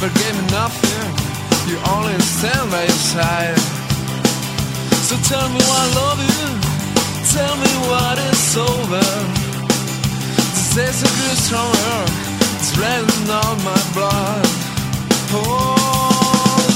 Never 0.00 0.14
gave 0.14 0.34
me 0.34 0.46
nothing, 0.52 1.10
you 1.66 1.76
only 1.90 2.14
stand 2.20 2.70
by 2.70 2.82
your 2.82 3.02
side. 3.10 3.58
So 5.08 5.16
tell 5.26 5.48
me 5.48 5.58
why 5.58 5.80
I 5.82 5.94
love 5.98 6.20
you, 6.22 6.46
tell 7.34 7.54
me 7.56 7.72
what 7.90 8.16
is 8.30 8.56
over. 8.56 9.06
This 10.74 10.78
is 10.78 11.02
a 11.02 11.10
good 11.18 11.38
stronger, 11.38 11.98
it's 12.58 12.78
running 12.78 13.30
on 13.42 13.56
my 13.64 13.80
blood. 13.94 14.46
Oh, 15.34 15.74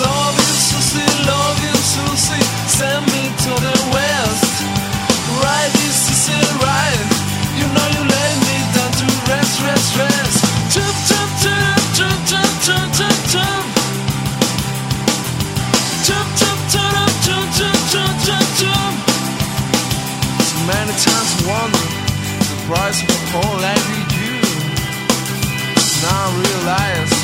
love 0.02 0.34
you, 0.42 0.54
Susie, 0.66 1.12
love 1.22 1.58
you, 1.62 1.76
Susie, 1.94 2.44
send 2.66 3.06
me 3.06 3.30
to 3.44 3.52
the 3.66 3.76
west. 3.94 4.51
Wonder 21.46 21.86
the 22.50 22.58
price 22.68 23.00
of 23.02 23.10
a 23.10 23.20
whole 23.32 23.58
with 23.58 24.12
you. 24.20 24.38
Now 26.04 26.24
realize 26.44 27.14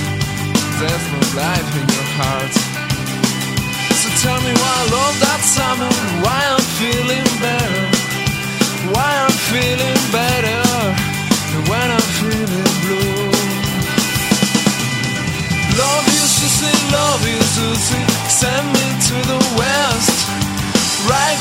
there's 0.81 1.07
no 1.15 1.21
life 1.39 1.71
in 1.81 1.87
your 1.87 2.09
heart. 2.19 2.55
So 4.01 4.09
tell 4.25 4.41
me 4.43 4.53
why 4.61 4.75
I 4.75 4.87
love 4.99 5.17
that 5.27 5.43
summer, 5.43 5.91
why 6.25 6.41
I'm 6.55 6.67
feeling 6.79 7.29
better, 7.43 7.85
why 8.95 9.11
I'm 9.25 9.37
feeling 9.53 9.99
better 10.11 10.59
when 11.71 11.87
I'm 11.91 12.09
feeling 12.23 12.71
blue. 12.83 13.29
Love 15.79 16.05
you, 16.07 16.25
Susie, 16.39 16.79
love 16.91 17.23
you, 17.27 17.41
Susie, 17.55 18.07
send 18.31 18.67
me 18.73 18.87
to 19.09 19.17
the 19.31 19.41
west. 19.59 20.17
Right, 21.07 21.39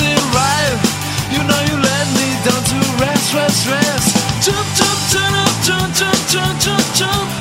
it, 0.00 0.20
right. 0.34 0.95
You 1.32 1.42
know 1.42 1.60
you 1.68 1.76
let 1.76 2.06
me 2.16 2.26
down 2.46 2.62
to 2.70 2.78
rest, 3.02 3.34
rest, 3.34 3.68
rest. 3.68 4.16
Jump, 4.44 4.66
jump, 4.78 4.98
jump, 5.10 5.64
jump, 5.66 5.94
jump, 5.94 6.20
jump, 6.30 6.60
jump, 6.60 6.84
jump. 6.94 6.96
Jump, 6.96 7.35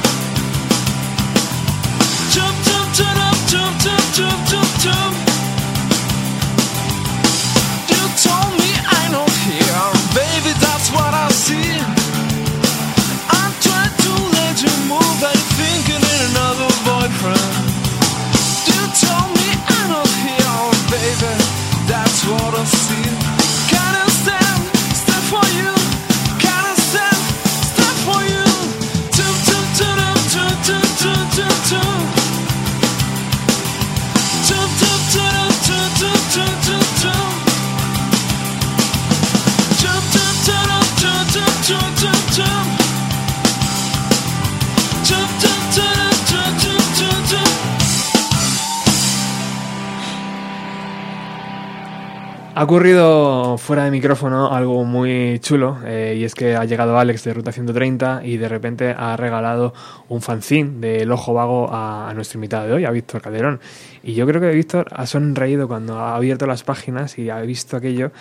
Ha 52.57 52.63
ocurrido 52.63 53.57
fuera 53.57 53.83
de 53.83 53.91
micrófono 53.91 54.49
algo 54.53 54.85
muy 54.85 55.39
chulo 55.39 55.77
eh, 55.83 56.15
y 56.17 56.23
es 56.23 56.33
que 56.33 56.55
ha 56.55 56.63
llegado 56.63 56.97
Alex 56.97 57.25
de 57.25 57.33
Ruta 57.33 57.51
130 57.51 58.21
y 58.23 58.37
de 58.37 58.47
repente 58.47 58.95
ha 58.97 59.17
regalado 59.17 59.73
un 60.07 60.21
fanzine 60.21 60.79
del 60.79 61.11
Ojo 61.11 61.33
Vago 61.33 61.69
a, 61.69 62.09
a 62.09 62.13
nuestro 62.13 62.37
invitado 62.37 62.67
de 62.67 62.71
hoy, 62.71 62.85
a 62.85 62.91
Víctor 62.91 63.21
Calderón. 63.21 63.59
Y 64.03 64.13
yo 64.13 64.25
creo 64.25 64.39
que 64.39 64.51
Víctor 64.51 64.87
ha 64.93 65.05
sonreído 65.05 65.67
cuando 65.67 65.99
ha 65.99 66.15
abierto 66.15 66.47
las 66.47 66.63
páginas 66.63 67.19
y 67.19 67.29
ha 67.29 67.41
visto 67.41 67.75
aquello 67.75 68.13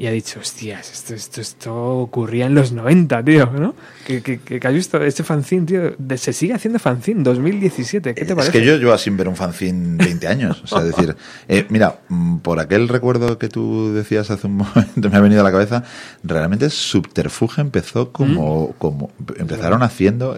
y 0.00 0.06
ha 0.06 0.12
dicho, 0.12 0.40
hostias, 0.40 0.90
esto, 0.90 1.14
esto, 1.14 1.42
esto 1.42 1.74
ocurría 1.76 2.46
en 2.46 2.54
los 2.54 2.72
90, 2.72 3.22
tío, 3.22 3.50
¿no? 3.52 3.74
Que, 4.06 4.22
que, 4.22 4.38
que 4.38 4.66
has 4.66 4.72
visto 4.72 4.96
este 5.04 5.22
fanzine, 5.22 5.66
tío, 5.66 5.94
de, 5.98 6.16
se 6.16 6.32
sigue 6.32 6.54
haciendo 6.54 6.78
fanzine, 6.78 7.22
2017, 7.22 8.14
¿qué 8.14 8.24
te 8.24 8.34
parece? 8.34 8.48
Es 8.48 8.62
que 8.62 8.66
yo 8.66 8.78
llevo 8.78 8.96
sin 8.96 9.18
ver 9.18 9.28
un 9.28 9.36
fanzine 9.36 10.02
20 10.02 10.26
años, 10.26 10.62
o 10.64 10.66
sea, 10.66 10.82
decir, 10.82 11.14
eh, 11.48 11.66
mira, 11.68 11.98
mm, 12.08 12.38
por 12.38 12.60
aquel 12.60 12.88
recuerdo 12.88 13.36
que 13.36 13.50
tú 13.50 13.92
decías 13.92 14.30
hace 14.30 14.46
un 14.46 14.56
momento, 14.74 15.10
me 15.10 15.18
ha 15.18 15.20
venido 15.20 15.42
a 15.42 15.44
la 15.44 15.52
cabeza, 15.52 15.84
realmente 16.24 16.70
Subterfuge 16.70 17.60
empezó 17.60 18.10
como, 18.10 18.68
¿Mm? 18.68 18.72
como 18.78 19.10
empezaron 19.36 19.82
haciendo 19.82 20.34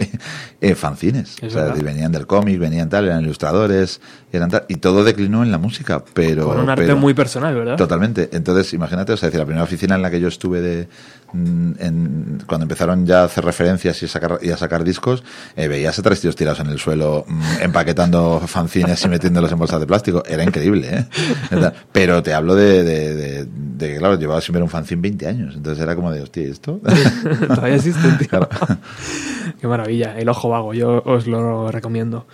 eh, 0.60 0.74
fanzines, 0.74 1.36
o 1.40 1.50
sea, 1.50 1.66
venían 1.66 2.10
del 2.10 2.26
cómic, 2.26 2.58
venían 2.58 2.88
tal, 2.88 3.04
eran 3.04 3.22
ilustradores, 3.22 4.00
eran 4.32 4.50
tal, 4.50 4.64
y 4.66 4.78
todo 4.78 5.04
declinó 5.04 5.44
en 5.44 5.52
la 5.52 5.58
música, 5.58 6.02
pero... 6.14 6.48
Con 6.48 6.58
un 6.58 6.68
arte 6.68 6.82
pero, 6.82 6.96
muy 6.96 7.14
personal, 7.14 7.54
¿verdad? 7.54 7.76
Totalmente, 7.76 8.28
entonces 8.32 8.74
imagínate, 8.74 9.12
o 9.12 9.16
sea, 9.16 9.28
decir, 9.28 9.38
la 9.38 9.51
primera 9.52 9.64
oficina 9.64 9.96
en 9.96 10.02
la 10.02 10.10
que 10.10 10.18
yo 10.18 10.28
estuve 10.28 10.60
de 10.60 10.88
mm, 11.32 11.72
en, 11.78 12.42
cuando 12.46 12.64
empezaron 12.64 13.06
ya 13.06 13.20
a 13.20 13.24
hacer 13.24 13.44
referencias 13.44 14.02
y 14.02 14.06
a 14.06 14.08
sacar, 14.08 14.38
y 14.40 14.50
a 14.50 14.56
sacar 14.56 14.82
discos, 14.82 15.22
eh, 15.56 15.68
veías 15.68 15.98
a 15.98 16.02
tres 16.02 16.20
tíos 16.20 16.36
tirados 16.36 16.60
en 16.60 16.68
el 16.68 16.78
suelo 16.78 17.24
mm, 17.28 17.42
empaquetando 17.60 18.40
fanzines 18.46 19.04
y 19.04 19.08
metiéndolos 19.08 19.52
en 19.52 19.58
bolsas 19.58 19.80
de 19.80 19.86
plástico. 19.86 20.22
Era 20.26 20.42
increíble, 20.42 20.88
¿eh? 20.90 21.06
Pero 21.92 22.22
te 22.22 22.32
hablo 22.32 22.54
de, 22.54 22.82
de, 22.82 23.14
de, 23.14 23.46
de, 23.46 23.98
claro, 23.98 24.18
llevaba 24.18 24.40
sin 24.40 24.54
ver 24.54 24.62
un 24.62 24.70
fanzine 24.70 25.02
20 25.02 25.26
años. 25.28 25.54
Entonces 25.56 25.82
era 25.82 25.94
como 25.94 26.10
de, 26.10 26.22
hostia, 26.22 26.48
¿esto? 26.48 26.80
Todavía 27.46 27.76
existe, 27.76 28.08
tío. 28.18 28.28
Claro. 28.28 28.48
Qué 29.60 29.66
maravilla. 29.68 30.18
El 30.18 30.28
ojo 30.28 30.48
vago, 30.48 30.72
yo 30.74 31.02
os 31.04 31.26
lo 31.26 31.70
recomiendo. 31.70 32.26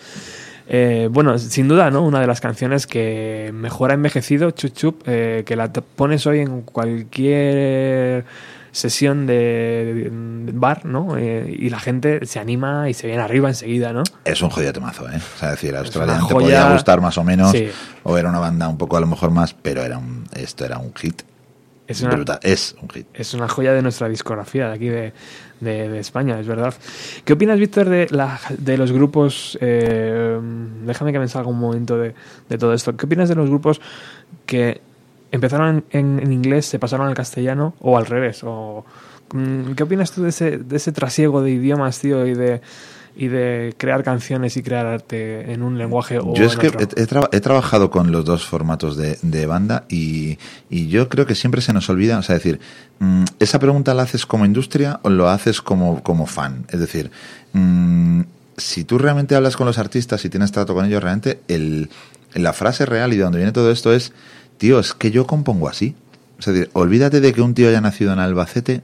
Eh, 0.71 1.09
bueno, 1.11 1.39
sin 1.39 1.67
duda, 1.67 1.91
¿no? 1.91 2.03
Una 2.03 2.21
de 2.21 2.27
las 2.27 2.43
canciones 2.43 2.87
que 2.87 3.51
mejor 3.55 3.91
ha 3.91 3.95
envejecido, 3.95 4.51
Chup 4.51 4.73
Chup, 4.75 5.03
eh, 5.07 5.43
que 5.47 5.57
la 5.57 5.73
pones 5.73 6.27
hoy 6.27 6.41
en 6.41 6.61
cualquier 6.61 8.27
sesión 8.71 9.27
de, 9.27 10.11
bar, 10.53 10.85
¿no? 10.85 11.17
Eh, 11.17 11.57
y 11.59 11.71
la 11.71 11.81
gente 11.81 12.27
se 12.27 12.39
anima 12.39 12.91
y 12.91 12.95
se 12.95 13.07
viene 13.07 13.23
arriba 13.23 13.49
enseguida, 13.49 13.95
¿no? 13.95 14.03
Es 14.27 14.43
un 14.43 14.51
joya 14.51 14.73
temazo, 14.75 15.09
¿eh? 15.09 15.17
O 15.17 15.39
sea, 15.39 15.53
decir, 15.53 15.75
a 15.75 15.79
Australia 15.79 16.21
te 16.29 16.35
podía 16.35 16.71
gustar 16.71 17.01
más 17.01 17.17
o 17.17 17.25
menos, 17.25 17.53
sí. 17.53 17.71
o 18.03 18.19
era 18.19 18.29
una 18.29 18.39
banda 18.39 18.69
un 18.69 18.77
poco 18.77 18.99
a 18.99 19.01
lo 19.01 19.07
mejor 19.07 19.31
más, 19.31 19.55
pero 19.55 19.83
era 19.83 19.97
un, 19.97 20.27
esto 20.35 20.67
era 20.67 20.77
un 20.79 20.95
hit. 20.95 21.23
Es 21.87 22.03
una, 22.03 22.23
es 22.43 22.77
un 22.83 22.91
hit. 22.91 23.07
Es 23.15 23.33
una 23.33 23.49
joya 23.49 23.73
de 23.73 23.81
nuestra 23.81 24.11
discografía 24.11 24.69
de 24.69 24.75
aquí 24.75 24.89
de, 24.89 25.15
de, 25.61 25.99
España, 25.99 26.39
es 26.39 26.47
verdad. 26.47 26.75
¿Qué 27.25 27.33
opinas, 27.33 27.59
Víctor, 27.59 27.89
de, 27.89 28.07
la, 28.11 28.41
de 28.57 28.79
los 28.79 28.93
grupos? 28.93 29.59
Eh, 29.61 30.39
déjame 30.85 31.13
que 31.13 31.19
me 31.19 31.29
salga 31.29 31.49
un 31.49 31.59
momento 31.59 31.99
de, 31.99 32.15
de, 32.49 32.59
todo 32.59 32.73
esto. 32.75 32.97
¿Qué 32.97 33.07
opinas 33.07 33.29
de 33.29 33.35
los 33.35 33.49
grupos 33.49 33.81
que 34.47 34.81
empezaron 35.31 35.85
en, 35.91 36.21
en, 36.21 36.33
inglés, 36.33 36.67
se 36.67 36.79
pasaron 36.79 37.09
al 37.09 37.15
castellano 37.15 37.75
o 37.81 37.97
al 37.99 38.07
revés? 38.07 38.43
O, 38.45 38.85
mm, 39.33 39.73
¿Qué 39.73 39.83
opinas 39.83 40.13
tú 40.13 40.23
de 40.23 40.31
ese, 40.31 40.59
de 40.59 40.77
ese 40.77 40.93
trasiego 40.93 41.43
de 41.43 41.51
idiomas, 41.51 41.99
tío, 42.01 42.27
y 42.27 42.35
de 42.35 42.61
y 43.19 43.27
de 43.27 43.75
crear 43.77 44.05
canciones 44.05 44.57
y 44.57 44.63
crear 44.63 44.87
arte 44.87 45.53
en 45.53 45.63
un 45.65 45.77
lenguaje 45.77 46.21
o 46.21 46.35
yo 46.35 46.45
es 46.45 46.55
en 46.55 46.61
que 46.61 46.69
otro. 46.69 46.81
He, 46.81 47.03
he, 47.03 47.07
tra 47.07 47.29
he, 47.33 47.41
trabajado 47.41 47.91
con 47.91 48.13
los 48.13 48.25
dos 48.25 48.47
formatos 48.47 48.97
de, 48.97 49.19
de 49.23 49.45
banda 49.47 49.85
y, 49.89 50.39
y, 50.71 50.87
yo 50.87 51.09
creo 51.09 51.27
que 51.27 51.35
siempre 51.35 51.61
se 51.61 51.73
nos 51.73 51.91
olvida, 51.91 52.17
o 52.19 52.23
sea, 52.23 52.37
decir, 52.37 52.61
mmm, 53.01 53.25
esa 53.41 53.59
pregunta 53.59 53.93
la 53.93 54.05
haces 54.05 54.25
como 54.25 54.47
industria 54.47 55.01
o 55.03 55.11
lo 55.11 55.29
haces 55.29 55.61
como, 55.61 56.01
como 56.05 56.27
fan. 56.27 56.65
Es 56.71 56.79
decir, 56.79 57.11
mmm, 57.55 58.21
si 58.57 58.85
tú 58.85 58.99
realmente 58.99 59.35
hablas 59.35 59.57
con 59.57 59.67
los 59.67 59.79
artistas 59.79 60.25
y 60.25 60.31
tienes 60.31 60.53
trato 60.53 60.73
con 60.73 60.87
ellos, 60.87 61.03
realmente 61.03 61.41
el, 61.49 61.91
la 62.35 62.53
frase 62.53 62.87
real 62.87 63.13
y 63.13 63.17
de 63.17 63.25
donde 63.25 63.39
viene 63.39 63.53
todo 63.53 63.73
esto 63.73 63.93
es, 63.93 64.13
tío, 64.59 64.79
es 64.79 64.95
que 64.95 65.11
yo 65.11 65.27
compongo 65.27 65.69
así. 65.69 65.97
Es 66.39 66.47
decir, 66.47 66.71
olvídate 66.73 67.21
de 67.21 67.33
que 67.33 67.43
un 67.43 67.55
tío 67.55 67.69
haya 67.69 67.81
nacido 67.81 68.13
en 68.13 68.21
Albacete 68.21 68.83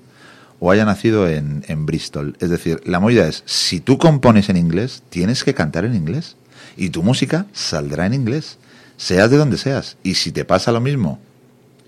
o 0.64 0.70
haya 0.70 0.86
nacido 0.86 1.28
en, 1.28 1.84
Bristol. 1.84 2.38
Es 2.40 2.48
decir, 2.48 2.80
la 2.86 2.98
movida 2.98 3.28
es, 3.28 3.42
si 3.44 3.80
tú 3.80 3.98
compones 3.98 4.48
en 4.48 4.56
inglés, 4.56 5.02
tienes 5.10 5.44
que 5.44 5.52
cantar 5.52 5.84
en 5.84 5.94
inglés. 5.94 6.36
Y 6.78 6.88
tu 6.88 7.02
música 7.02 7.44
saldrá 7.52 8.06
en 8.06 8.14
inglés, 8.14 8.56
seas 8.96 9.30
de 9.30 9.36
donde 9.36 9.58
seas. 9.58 9.98
Y 10.02 10.14
si 10.14 10.32
te 10.32 10.46
pasa 10.46 10.72
lo 10.72 10.80
mismo 10.80 11.18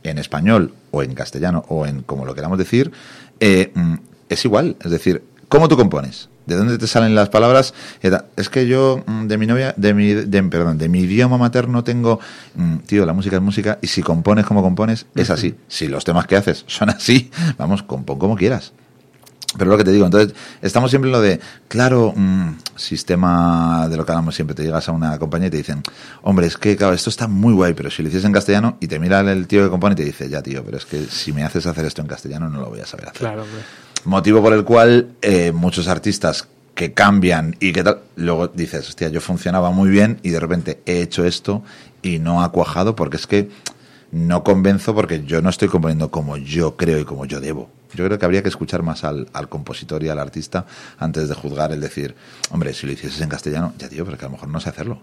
en 0.03 0.19
español 0.19 0.75
o 0.91 1.03
en 1.03 1.15
castellano 1.15 1.65
o 1.69 1.87
en 1.87 2.03
como 2.03 2.27
lo 2.27 2.35
queramos 2.35 2.59
decir, 2.59 2.93
eh, 3.41 3.73
es 4.29 4.45
igual. 4.45 4.77
Es 4.85 4.91
decir, 4.91 5.23
¿cómo 5.49 5.69
tú 5.69 5.77
compones? 5.77 6.29
¿De 6.47 6.55
dónde 6.55 6.79
te 6.79 6.87
salen 6.87 7.15
las 7.15 7.29
palabras? 7.29 7.75
Es 8.37 8.49
que 8.49 8.67
yo 8.67 9.03
de 9.07 9.37
mi 9.37 9.47
novia, 9.47 9.75
de 9.77 9.95
mi, 9.95 10.13
de, 10.13 10.43
perdón, 10.45 10.79
de 10.79 10.89
mi 10.89 11.01
idioma 11.01 11.39
materno 11.39 11.83
tengo, 11.83 12.21
tío, 12.87 13.05
la 13.05 13.13
música 13.13 13.37
es 13.37 13.43
música 13.43 13.79
y 13.83 13.89
si 13.89 14.03
compones 14.03 14.47
como 14.47 14.63
compones 14.63 15.07
es 15.15 15.31
así. 15.31 15.57
Si 15.67 15.89
los 15.89 16.05
temas 16.05 16.27
que 16.27 16.37
haces 16.37 16.65
son 16.69 16.91
así, 16.91 17.31
vamos, 17.59 17.83
compón 17.83 18.19
como 18.19 18.37
quieras. 18.37 18.73
Pero 19.59 19.71
lo 19.71 19.79
que 19.79 19.85
te 19.85 19.93
digo, 19.93 20.05
entonces 20.05 20.35
estamos 20.61 20.91
siempre 20.91 21.09
en 21.09 21.13
lo 21.13 21.21
de, 21.21 21.41
claro, 21.69 22.13
mmm, 22.15 22.51
sistema 22.77 23.89
de 23.89 23.97
lo 23.97 24.05
que 24.05 24.13
hablamos 24.13 24.35
siempre, 24.35 24.55
te 24.55 24.63
llegas 24.63 24.89
a 24.89 24.93
una 24.93 25.19
compañía 25.19 25.49
y 25.49 25.51
te 25.51 25.57
dicen, 25.57 25.83
hombre, 26.23 26.47
es 26.47 26.57
que 26.59 26.77
claro, 26.77 26.95
esto 26.95 27.11
está 27.11 27.27
muy 27.27 27.55
guay, 27.55 27.73
pero 27.75 27.91
si 27.91 28.03
lo 28.03 28.09
hicieses 28.09 28.27
en 28.27 28.33
castellano 28.33 28.77
y 28.81 28.87
te 28.87 28.99
mira 28.99 29.21
el 29.21 29.47
tío 29.47 29.65
que 29.65 29.71
compone 29.71 29.95
y 29.95 29.97
te 29.97 30.05
dice, 30.05 30.29
ya 30.29 30.43
tío, 30.43 30.63
pero 30.65 30.77
es 30.77 30.85
que 30.85 31.05
si 31.07 31.33
me 31.33 31.43
haces 31.43 31.67
hacer 31.67 31.87
esto 31.87 32.03
en 32.03 32.09
castellano 32.09 32.49
no 32.49 32.61
lo 32.61 32.69
voy 32.69 32.81
a 32.81 32.87
saber 32.87 33.09
hacer. 33.09 33.21
Claro, 33.21 33.43
hombre. 33.43 33.63
Motivo 34.07 34.41
por 34.41 34.53
el 34.53 34.63
cual 34.65 35.17
eh, 35.21 35.51
muchos 35.51 35.89
artistas 35.89 36.47
que 36.77 36.93
cambian 36.93 37.57
y 37.59 37.73
que 37.73 37.83
tal, 37.83 38.03
luego 38.15 38.47
dices, 38.47 38.89
hostia, 38.89 39.09
yo 39.09 39.21
funcionaba 39.21 39.73
muy 39.73 39.91
bien 39.91 40.21
y 40.23 40.31
de 40.31 40.39
repente 40.39 40.81
he 40.87 41.03
hecho 41.03 41.25
esto 41.25 41.65
y 42.03 42.21
no 42.21 42.45
ha 42.45 42.53
cuajado 42.53 42.95
porque 42.95 43.17
es 43.17 43.27
que 43.27 43.49
no 44.13 44.45
convenzo 44.45 44.95
porque 44.95 45.25
yo 45.25 45.43
no 45.43 45.51
estoy 45.51 45.67
componiendo 45.67 46.13
como 46.13 46.37
yo 46.37 46.77
creo 46.77 47.01
y 47.01 47.05
como 47.05 47.25
yo 47.25 47.41
debo. 47.41 47.69
Yo 47.95 48.05
creo 48.05 48.17
que 48.17 48.25
habría 48.25 48.45
que 48.45 48.49
escuchar 48.49 48.85
más 48.85 49.03
al, 49.03 49.27
compositor 49.49 50.05
y 50.05 50.09
al 50.09 50.21
artista 50.21 50.67
antes 50.99 51.29
de 51.29 51.35
juzgar 51.35 51.73
el 51.73 51.81
decir, 51.81 52.15
hombre, 52.53 52.75
si 52.75 52.87
lo 52.87 52.93
hicieses 52.93 53.21
en 53.21 53.29
castellano, 53.29 53.75
ya 53.77 53.89
tío, 53.89 54.05
pero 54.05 54.17
que 54.17 54.25
a 54.25 54.29
lo 54.29 54.35
mejor 54.35 54.49
no 54.51 54.61
sé 54.61 54.69
hacerlo. 54.69 55.01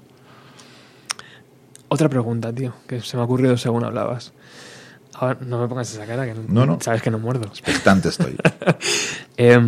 Otra 1.90 2.08
pregunta, 2.08 2.54
tío, 2.54 2.74
que 2.88 3.02
se 3.02 3.18
me 3.18 3.24
ha 3.24 3.26
ocurrido 3.26 3.58
según 3.58 3.84
hablabas. 3.84 4.32
Ahora, 5.16 5.38
no 5.42 5.62
me 5.62 5.68
pongas 5.68 5.94
esa 5.94 6.06
cara, 6.06 6.26
que 6.26 6.34
no, 6.34 6.66
no. 6.66 6.80
sabes 6.82 7.02
que 7.02 7.12
no 7.12 7.20
muerdo. 7.20 7.46
Expectante 7.48 8.10
estoy. 8.10 8.36
eh, 9.38 9.60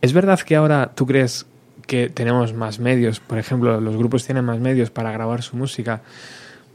¿Es 0.00 0.12
verdad 0.12 0.38
que 0.40 0.54
ahora 0.56 0.92
tú 0.94 1.06
crees 1.06 1.46
que 1.86 2.10
tenemos 2.10 2.52
más 2.52 2.78
medios? 2.78 3.20
Por 3.20 3.38
ejemplo, 3.38 3.80
los 3.80 3.96
grupos 3.96 4.24
tienen 4.24 4.44
más 4.44 4.60
medios 4.60 4.90
para 4.90 5.10
grabar 5.12 5.42
su 5.42 5.56
música, 5.56 6.02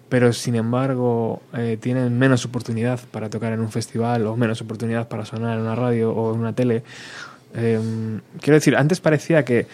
pero 0.09 0.33
sin 0.33 0.55
embargo 0.55 1.43
eh, 1.53 1.77
tienen 1.79 2.17
menos 2.17 2.43
oportunidad 2.45 2.99
para 3.11 3.29
tocar 3.29 3.53
en 3.53 3.59
un 3.59 3.71
festival 3.71 4.25
o 4.25 4.35
menos 4.35 4.61
oportunidad 4.61 5.07
para 5.07 5.25
sonar 5.25 5.57
en 5.57 5.63
una 5.63 5.75
radio 5.75 6.11
o 6.11 6.33
en 6.33 6.39
una 6.39 6.53
tele. 6.53 6.83
Eh, 7.53 7.79
quiero 8.41 8.55
decir, 8.55 8.75
antes 8.75 8.99
parecía 8.99 9.45
que 9.45 9.67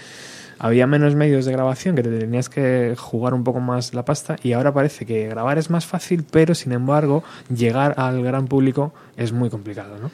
había 0.60 0.88
menos 0.88 1.16
medios 1.16 1.46
de 1.46 1.52
grabación, 1.52 1.96
que 1.96 2.04
te 2.04 2.20
tenías 2.20 2.50
que 2.50 2.96
jugar 2.98 3.34
un 3.34 3.44
poco 3.44 3.60
más 3.60 3.94
la 3.94 4.06
pasta 4.06 4.36
y 4.44 4.54
ahora 4.54 4.74
parece 4.74 5.06
que 5.06 5.28
grabar 5.28 5.58
es 5.58 5.70
más 5.70 5.86
fácil, 5.86 6.26
pero 6.30 6.56
sin 6.56 6.72
embargo 6.72 7.24
llegar 7.54 7.96
al 7.98 8.24
gran 8.24 8.48
público 8.48 8.94
es 9.18 9.32
muy 9.32 9.50
complicado, 9.50 9.98
¿no? 10.02 10.12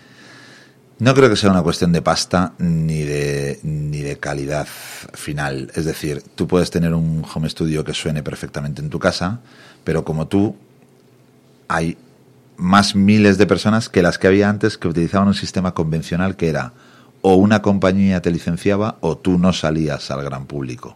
No 1.00 1.16
creo 1.16 1.32
que 1.32 1.36
sea 1.36 1.50
una 1.50 1.64
cuestión 1.64 1.92
de 1.92 2.04
pasta 2.04 2.54
ni 2.60 3.02
de, 3.02 3.60
ni 3.64 4.02
de 4.02 4.20
calidad 4.20 4.68
final. 4.68 5.72
Es 5.74 5.86
decir, 5.86 6.22
tú 6.36 6.46
puedes 6.48 6.70
tener 6.70 6.94
un 6.94 7.26
home 7.34 7.50
studio 7.50 7.84
que 7.84 7.96
suene 7.96 8.22
perfectamente 8.22 8.84
en 8.84 8.92
tu 8.92 9.00
casa, 9.00 9.39
pero 9.84 10.06
como 10.06 10.28
tú, 10.28 10.56
hay 11.68 11.98
más 12.56 12.96
miles 12.96 13.39
de 13.39 13.48
personas 13.48 13.89
que 13.89 14.04
las 14.04 14.20
que 14.20 14.28
había 14.28 14.48
antes 14.48 14.78
que 14.78 14.88
utilizaban 14.88 15.28
un 15.28 15.34
sistema 15.34 15.74
convencional 15.74 16.36
que 16.36 16.50
era 16.50 16.74
o 17.22 17.36
una 17.36 17.62
compañía 17.62 18.22
te 18.22 18.32
licenciaba 18.32 18.98
o 19.02 19.18
tú 19.18 19.38
no 19.38 19.54
salías 19.54 20.10
al 20.12 20.24
gran 20.24 20.46
público. 20.46 20.96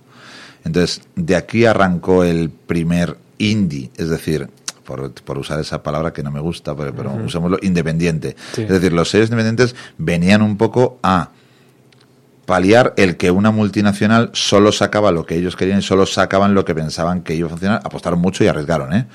Entonces, 0.64 1.02
de 1.16 1.36
aquí 1.36 1.66
arrancó 1.66 2.24
el 2.24 2.50
primer 2.50 3.18
indie, 3.38 3.92
es 3.98 4.10
decir, 4.10 4.50
por, 4.84 5.12
por, 5.12 5.38
usar 5.38 5.60
esa 5.60 5.84
palabra 5.84 6.14
que 6.14 6.24
no 6.24 6.32
me 6.32 6.40
gusta, 6.40 6.76
pero, 6.76 6.94
pero 6.94 7.12
uh 7.12 7.18
-huh. 7.18 7.26
usémoslo, 7.26 7.60
independiente. 7.62 8.36
Sí. 8.54 8.64
Es 8.64 8.70
decir, 8.70 8.94
los 8.94 9.10
sellos 9.10 9.30
independientes 9.30 9.76
venían 9.98 10.42
un 10.42 10.58
poco 10.58 11.00
a 11.04 11.30
paliar 12.46 12.94
el 12.98 13.18
que 13.18 13.32
una 13.32 13.52
multinacional 13.52 14.30
solo 14.34 14.72
sacaba 14.72 15.12
lo 15.12 15.26
que 15.26 15.36
ellos 15.36 15.56
querían 15.56 15.80
y 15.80 15.82
solo 15.82 16.06
sacaban 16.06 16.54
lo 16.54 16.66
que 16.66 16.76
pensaban 16.76 17.22
que 17.22 17.36
iba 17.36 17.48
a 17.48 17.50
funcionar. 17.50 17.82
Apostaron 17.84 18.20
mucho 18.20 18.44
y 18.44 18.48
arriesgaron, 18.48 18.94
¿eh? 18.94 19.08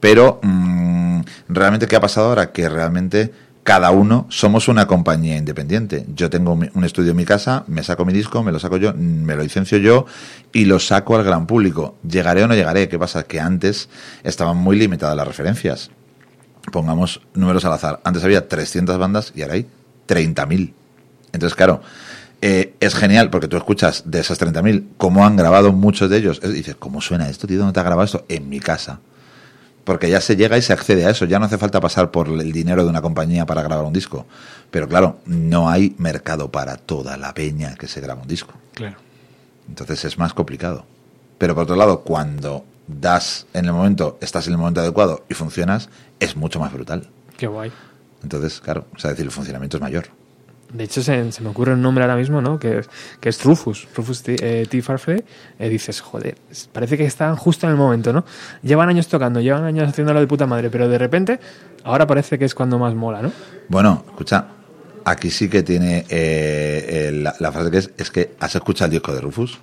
Pero, 0.00 0.40
mmm, 0.42 1.20
realmente, 1.48 1.86
¿qué 1.86 1.96
ha 1.96 2.00
pasado 2.00 2.28
ahora? 2.28 2.52
Que 2.52 2.68
realmente 2.68 3.32
cada 3.64 3.90
uno 3.90 4.26
somos 4.28 4.68
una 4.68 4.86
compañía 4.86 5.38
independiente. 5.38 6.04
Yo 6.14 6.28
tengo 6.28 6.52
un 6.52 6.84
estudio 6.84 7.12
en 7.12 7.16
mi 7.16 7.24
casa, 7.24 7.64
me 7.66 7.82
saco 7.82 8.04
mi 8.04 8.12
disco, 8.12 8.42
me 8.42 8.52
lo 8.52 8.58
saco 8.60 8.76
yo, 8.76 8.92
me 8.94 9.34
lo 9.34 9.42
licencio 9.42 9.78
yo 9.78 10.04
y 10.52 10.66
lo 10.66 10.78
saco 10.78 11.16
al 11.16 11.24
gran 11.24 11.46
público. 11.46 11.96
¿Llegaré 12.06 12.44
o 12.44 12.46
no 12.46 12.54
llegaré? 12.54 12.90
¿Qué 12.90 12.98
pasa? 12.98 13.22
Que 13.22 13.40
antes 13.40 13.88
estaban 14.22 14.58
muy 14.58 14.78
limitadas 14.78 15.16
las 15.16 15.26
referencias. 15.26 15.90
pongamos 16.70 17.22
números 17.32 17.64
al 17.64 17.72
azar. 17.72 18.00
Antes 18.04 18.22
había 18.22 18.48
300 18.48 18.98
bandas 18.98 19.32
y 19.34 19.40
ahora 19.40 19.54
hay 19.54 19.66
30.000. 20.08 20.72
Entonces, 21.32 21.56
claro, 21.56 21.80
eh, 22.42 22.74
es 22.80 22.94
genial 22.94 23.30
porque 23.30 23.48
tú 23.48 23.56
escuchas 23.56 24.02
de 24.04 24.20
esas 24.20 24.38
30.000 24.38 24.88
cómo 24.98 25.24
han 25.24 25.36
grabado 25.36 25.72
muchos 25.72 26.10
de 26.10 26.18
ellos. 26.18 26.42
Dices, 26.42 26.76
¿cómo 26.78 27.00
suena 27.00 27.30
esto, 27.30 27.46
tío? 27.46 27.58
¿Dónde 27.58 27.72
te 27.72 27.80
ha 27.80 27.84
grabado 27.84 28.04
esto? 28.04 28.26
En 28.28 28.46
mi 28.50 28.60
casa. 28.60 29.00
Porque 29.84 30.08
ya 30.08 30.20
se 30.20 30.36
llega 30.36 30.56
y 30.56 30.62
se 30.62 30.72
accede 30.72 31.04
a 31.04 31.10
eso. 31.10 31.26
Ya 31.26 31.38
no 31.38 31.44
hace 31.44 31.58
falta 31.58 31.80
pasar 31.80 32.10
por 32.10 32.28
el 32.28 32.52
dinero 32.52 32.84
de 32.84 32.90
una 32.90 33.02
compañía 33.02 33.44
para 33.46 33.62
grabar 33.62 33.84
un 33.84 33.92
disco. 33.92 34.26
Pero 34.70 34.88
claro, 34.88 35.18
no 35.26 35.68
hay 35.68 35.94
mercado 35.98 36.50
para 36.50 36.76
toda 36.76 37.16
la 37.16 37.34
peña 37.34 37.74
que 37.74 37.86
se 37.86 38.00
graba 38.00 38.22
un 38.22 38.28
disco. 38.28 38.54
Claro. 38.72 38.96
Entonces 39.68 40.04
es 40.04 40.18
más 40.18 40.32
complicado. 40.32 40.86
Pero 41.38 41.54
por 41.54 41.64
otro 41.64 41.76
lado, 41.76 42.00
cuando 42.00 42.64
das 42.86 43.46
en 43.52 43.66
el 43.66 43.72
momento, 43.72 44.18
estás 44.20 44.46
en 44.46 44.54
el 44.54 44.58
momento 44.58 44.80
adecuado 44.80 45.24
y 45.28 45.34
funcionas, 45.34 45.88
es 46.20 46.36
mucho 46.36 46.60
más 46.60 46.72
brutal. 46.72 47.08
Qué 47.36 47.46
guay. 47.46 47.72
Entonces, 48.22 48.60
claro, 48.60 48.86
o 48.94 48.98
sea, 48.98 49.10
decir, 49.10 49.26
el 49.26 49.30
funcionamiento 49.30 49.76
es 49.76 49.80
mayor. 49.82 50.06
De 50.74 50.82
hecho, 50.82 51.04
se, 51.04 51.22
me 51.40 51.48
ocurre 51.48 51.74
un 51.74 51.82
nombre 51.82 52.02
ahora 52.02 52.16
mismo, 52.16 52.42
¿no? 52.42 52.58
Que, 52.58 52.84
que 53.20 53.28
es 53.28 53.44
Rufus, 53.44 53.86
Rufus 53.94 54.24
T. 54.24 54.34
Eh, 54.40 54.82
Farfrey. 54.82 55.22
Eh, 55.60 55.68
dices, 55.68 56.00
joder, 56.00 56.36
parece 56.72 56.96
que 56.96 57.04
están 57.04 57.36
justo 57.36 57.66
en 57.66 57.70
el 57.70 57.78
momento, 57.78 58.12
¿no? 58.12 58.24
Llevan 58.60 58.88
años 58.88 59.06
tocando, 59.06 59.40
llevan 59.40 59.62
años 59.62 59.88
haciéndolo 59.88 60.18
de 60.18 60.26
puta 60.26 60.48
madre, 60.48 60.70
pero 60.70 60.88
de 60.88 60.98
repente, 60.98 61.38
ahora 61.84 62.08
parece 62.08 62.40
que 62.40 62.44
es 62.44 62.56
cuando 62.56 62.76
más 62.80 62.92
mola, 62.96 63.22
¿no? 63.22 63.30
Bueno, 63.68 64.04
escucha, 64.08 64.48
aquí 65.04 65.30
sí 65.30 65.48
que 65.48 65.62
tiene 65.62 66.06
eh, 66.08 67.12
la, 67.14 67.36
la, 67.38 67.52
frase 67.52 67.70
que 67.70 67.78
es, 67.78 67.90
es 67.96 68.10
que 68.10 68.34
has 68.40 68.56
escuchado 68.56 68.86
el 68.86 68.92
disco 68.94 69.14
de 69.14 69.20
Rufus, 69.20 69.60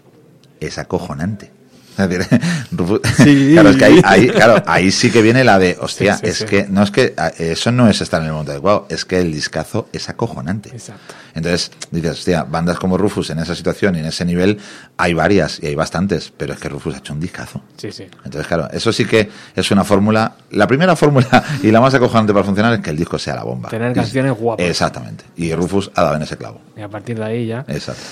es 0.61 0.77
acojonante. 0.77 1.51
claro, 3.51 3.69
es 3.69 3.77
que 3.77 4.01
ahí, 4.03 4.29
claro, 4.29 4.63
ahí 4.65 4.91
sí 4.91 5.11
que 5.11 5.21
viene 5.21 5.43
la 5.43 5.59
de, 5.59 5.77
hostia, 5.79 6.19
es 6.21 6.43
que 6.43 6.65
no 6.67 6.83
es 6.83 6.91
que 6.91 7.13
eso 7.37 7.71
no 7.71 7.89
es 7.89 8.01
estar 8.01 8.21
en 8.21 8.27
el 8.27 8.33
momento 8.33 8.51
adecuado, 8.51 8.87
es 8.89 9.05
que 9.05 9.19
el 9.19 9.31
discazo 9.31 9.87
es 9.91 10.09
acojonante. 10.09 10.69
Exacto. 10.69 11.13
Entonces 11.33 11.71
dices, 11.91 12.11
hostia, 12.11 12.43
bandas 12.43 12.77
como 12.77 12.97
Rufus 12.97 13.29
en 13.29 13.39
esa 13.39 13.55
situación 13.55 13.95
y 13.95 13.99
en 13.99 14.05
ese 14.05 14.25
nivel 14.25 14.59
hay 14.97 15.13
varias 15.13 15.59
y 15.61 15.67
hay 15.67 15.75
bastantes, 15.75 16.31
pero 16.35 16.53
es 16.53 16.59
que 16.59 16.69
Rufus 16.69 16.95
ha 16.95 16.97
hecho 16.97 17.13
un 17.13 17.19
discazo. 17.19 17.61
Sí, 17.77 17.91
sí. 17.91 18.03
Entonces, 18.23 18.47
claro, 18.47 18.69
eso 18.71 18.91
sí 18.91 19.05
que 19.05 19.29
es 19.55 19.71
una 19.71 19.83
fórmula. 19.83 20.35
La 20.51 20.67
primera 20.67 20.95
fórmula 20.95 21.43
y 21.63 21.71
la 21.71 21.81
más 21.81 21.93
acojonante 21.93 22.33
para 22.33 22.45
funcionar 22.45 22.73
es 22.73 22.79
que 22.79 22.89
el 22.89 22.97
disco 22.97 23.17
sea 23.17 23.35
la 23.35 23.43
bomba. 23.43 23.69
Tener 23.69 23.93
canciones 23.93 24.33
guapas. 24.33 24.65
Exactamente. 24.65 25.23
Y 25.35 25.53
Rufus 25.53 25.91
ha 25.95 26.03
dado 26.03 26.15
en 26.15 26.23
ese 26.23 26.37
clavo. 26.37 26.61
Y 26.75 26.81
a 26.81 26.89
partir 26.89 27.17
de 27.17 27.25
ahí 27.25 27.47
ya. 27.47 27.65
Exacto. 27.67 28.03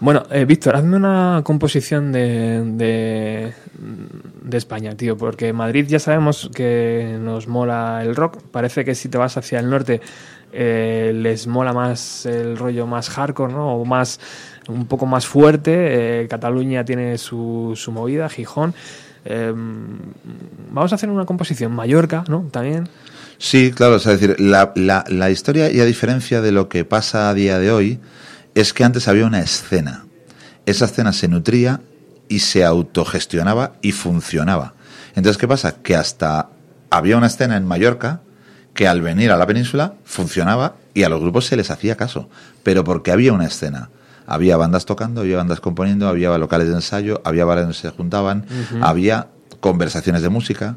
Bueno, 0.00 0.22
eh, 0.30 0.46
Víctor, 0.46 0.76
hazme 0.76 0.96
una 0.96 1.42
composición 1.44 2.10
de, 2.10 3.52
de, 4.42 4.56
España, 4.56 4.96
tío, 4.96 5.18
porque 5.18 5.52
Madrid 5.52 5.84
ya 5.86 5.98
sabemos 5.98 6.50
que 6.54 7.18
nos 7.20 7.48
mola 7.48 8.00
el 8.02 8.16
rock. 8.16 8.38
Parece 8.50 8.82
que 8.82 8.94
si 8.94 9.10
te 9.10 9.18
vas 9.18 9.36
hacia 9.36 9.60
el 9.60 9.68
norte 9.68 10.00
eh, 10.52 11.12
les 11.14 11.46
mola 11.46 11.74
más 11.74 12.24
el 12.24 12.56
rollo 12.56 12.86
más 12.86 13.10
hardcore, 13.10 13.52
¿no? 13.52 13.76
O 13.76 13.84
más, 13.84 14.20
un 14.68 14.86
poco 14.86 15.04
más 15.04 15.26
fuerte. 15.26 16.22
Eh, 16.22 16.28
Cataluña 16.28 16.82
tiene 16.82 17.18
su, 17.18 17.74
su 17.76 17.92
movida, 17.92 18.30
Gijón. 18.30 18.74
vamos 20.70 20.92
a 20.92 20.94
hacer 20.94 21.10
una 21.10 21.26
composición. 21.26 21.72
Mallorca, 21.72 22.24
¿no? 22.26 22.48
También. 22.50 22.88
Sí, 23.36 23.70
claro, 23.70 23.96
es 23.96 24.04
decir, 24.04 24.40
la, 24.40 24.72
la 24.74 25.30
historia, 25.30 25.70
y 25.70 25.78
a 25.80 25.84
diferencia 25.84 26.40
de 26.40 26.52
lo 26.52 26.70
que 26.70 26.86
pasa 26.86 27.28
a 27.28 27.34
día 27.34 27.58
de 27.58 27.70
hoy, 27.70 28.00
es 28.54 28.72
que 28.72 28.84
antes 28.84 29.08
había 29.08 29.26
una 29.26 29.40
escena. 29.40 30.06
Esa 30.66 30.84
escena 30.84 31.12
se 31.12 31.28
nutría 31.28 31.80
y 32.28 32.40
se 32.40 32.64
autogestionaba 32.64 33.72
y 33.82 33.92
funcionaba. 33.92 34.74
Entonces, 35.14 35.38
¿qué 35.38 35.48
pasa? 35.48 35.82
Que 35.82 35.96
hasta 35.96 36.48
había 36.90 37.16
una 37.16 37.26
escena 37.26 37.56
en 37.56 37.66
Mallorca 37.66 38.20
que 38.74 38.86
al 38.86 39.02
venir 39.02 39.30
a 39.32 39.36
la 39.36 39.46
península 39.46 39.94
funcionaba 40.04 40.76
y 40.94 41.02
a 41.02 41.08
los 41.08 41.20
grupos 41.20 41.46
se 41.46 41.56
les 41.56 41.70
hacía 41.70 41.96
caso, 41.96 42.28
pero 42.62 42.84
porque 42.84 43.12
había 43.12 43.32
una 43.32 43.46
escena. 43.46 43.90
Había 44.26 44.56
bandas 44.56 44.86
tocando, 44.86 45.22
había 45.22 45.38
bandas 45.38 45.60
componiendo, 45.60 46.08
había 46.08 46.36
locales 46.38 46.68
de 46.68 46.74
ensayo, 46.74 47.20
había 47.24 47.44
bares 47.44 47.64
donde 47.64 47.76
se 47.76 47.90
juntaban, 47.90 48.46
había 48.80 49.26
conversaciones 49.58 50.22
de 50.22 50.28
música. 50.28 50.76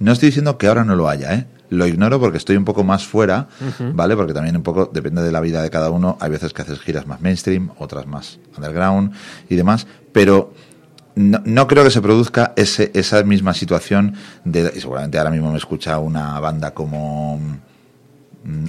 No 0.00 0.12
estoy 0.12 0.28
diciendo 0.28 0.58
que 0.58 0.66
ahora 0.66 0.84
no 0.84 0.96
lo 0.96 1.08
haya, 1.08 1.32
¿eh? 1.34 1.46
Lo 1.70 1.86
ignoro 1.86 2.18
porque 2.20 2.38
estoy 2.38 2.56
un 2.56 2.64
poco 2.64 2.84
más 2.84 3.06
fuera, 3.06 3.48
¿vale? 3.92 4.16
Porque 4.16 4.32
también 4.32 4.56
un 4.56 4.62
poco 4.62 4.90
depende 4.92 5.22
de 5.22 5.32
la 5.32 5.40
vida 5.40 5.62
de 5.62 5.70
cada 5.70 5.90
uno. 5.90 6.16
Hay 6.20 6.30
veces 6.30 6.52
que 6.52 6.62
haces 6.62 6.80
giras 6.80 7.06
más 7.06 7.20
mainstream, 7.20 7.70
otras 7.78 8.06
más 8.06 8.38
underground 8.56 9.12
y 9.48 9.56
demás, 9.56 9.86
pero 10.12 10.52
no, 11.14 11.66
creo 11.66 11.82
que 11.82 11.90
se 11.90 12.00
produzca 12.00 12.52
ese, 12.54 12.92
esa 12.94 13.22
misma 13.24 13.52
situación 13.52 14.14
de, 14.44 14.72
y 14.74 14.80
seguramente 14.80 15.18
ahora 15.18 15.30
mismo 15.30 15.50
me 15.50 15.58
escucha 15.58 15.98
una 15.98 16.38
banda 16.38 16.72
como 16.72 17.40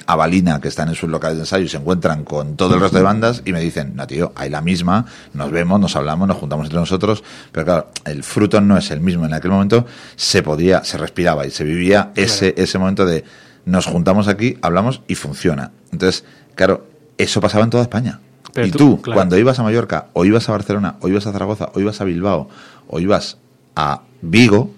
Avalina, 0.07 0.59
que 0.59 0.67
están 0.67 0.89
en 0.89 0.95
sus 0.95 1.09
locales 1.09 1.37
de 1.37 1.43
ensayo 1.43 1.65
y 1.65 1.69
se 1.69 1.77
encuentran 1.77 2.23
con 2.23 2.55
todo 2.55 2.75
el 2.75 2.81
resto 2.81 2.97
de 2.97 3.03
bandas 3.03 3.41
y 3.45 3.53
me 3.53 3.61
dicen, 3.61 3.95
no 3.95 4.05
tío, 4.07 4.33
hay 4.35 4.49
la 4.49 4.61
misma, 4.61 5.05
nos 5.33 5.51
vemos, 5.51 5.79
nos 5.79 5.95
hablamos, 5.95 6.27
nos 6.27 6.37
juntamos 6.37 6.65
entre 6.65 6.79
nosotros, 6.79 7.23
pero 7.51 7.65
claro, 7.65 7.91
el 8.05 8.23
fruto 8.23 8.59
no 8.61 8.77
es 8.77 8.91
el 8.91 8.99
mismo. 8.99 9.25
En 9.25 9.33
aquel 9.33 9.51
momento 9.51 9.85
se 10.15 10.43
podía, 10.43 10.83
se 10.83 10.97
respiraba 10.97 11.45
y 11.47 11.51
se 11.51 11.63
vivía 11.63 12.11
ese, 12.15 12.53
ese 12.57 12.77
momento 12.77 13.05
de 13.05 13.23
nos 13.65 13.85
juntamos 13.85 14.27
aquí, 14.27 14.57
hablamos 14.61 15.01
y 15.07 15.15
funciona. 15.15 15.71
Entonces, 15.91 16.25
claro, 16.55 16.87
eso 17.17 17.39
pasaba 17.41 17.63
en 17.63 17.69
toda 17.69 17.83
España. 17.83 18.19
y 18.55 18.71
tú, 18.71 19.01
cuando 19.01 19.37
ibas 19.37 19.59
a 19.59 19.63
Mallorca, 19.63 20.07
o 20.13 20.25
ibas 20.25 20.49
a 20.49 20.51
Barcelona, 20.53 20.95
o 21.01 21.07
ibas 21.07 21.27
a 21.27 21.31
Zaragoza, 21.31 21.69
o 21.73 21.79
ibas 21.79 22.01
a 22.01 22.03
Bilbao, 22.03 22.49
o 22.87 22.99
ibas 22.99 23.37
a 23.75 24.01
Vigo, 24.21 24.71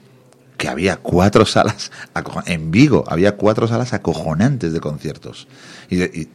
que 0.62 0.70
había 0.70 0.98
cuatro 0.98 1.44
salas, 1.48 1.92
en 2.46 2.70
Vigo 2.70 3.04
había 3.08 3.36
cuatro 3.36 3.68
salas 3.68 3.94
acojonantes 3.94 4.74
de 4.74 4.80
conciertos. 4.80 5.48
Y, 5.90 6.28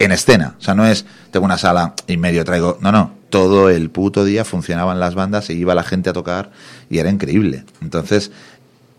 en 0.00 0.12
escena, 0.12 0.56
o 0.58 0.60
sea, 0.60 0.74
no 0.74 0.84
es, 0.84 1.06
tengo 1.30 1.46
una 1.46 1.56
sala 1.56 1.94
y 2.08 2.16
medio 2.16 2.44
traigo, 2.44 2.78
no, 2.80 2.90
no, 2.90 3.12
todo 3.28 3.70
el 3.70 3.90
puto 3.90 4.24
día 4.24 4.44
funcionaban 4.44 4.98
las 4.98 5.14
bandas, 5.14 5.50
y 5.50 5.52
iba 5.52 5.72
la 5.76 5.84
gente 5.84 6.10
a 6.10 6.12
tocar 6.12 6.50
y 6.88 6.98
era 6.98 7.10
increíble. 7.10 7.64
Entonces, 7.80 8.32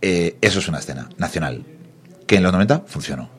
eh, 0.02 0.38
eso 0.40 0.60
es 0.60 0.70
una 0.70 0.80
escena 0.80 1.10
nacional, 1.18 1.66
que 2.26 2.38
en 2.38 2.44
los 2.44 2.54
90 2.54 2.84
funcionó. 2.88 3.30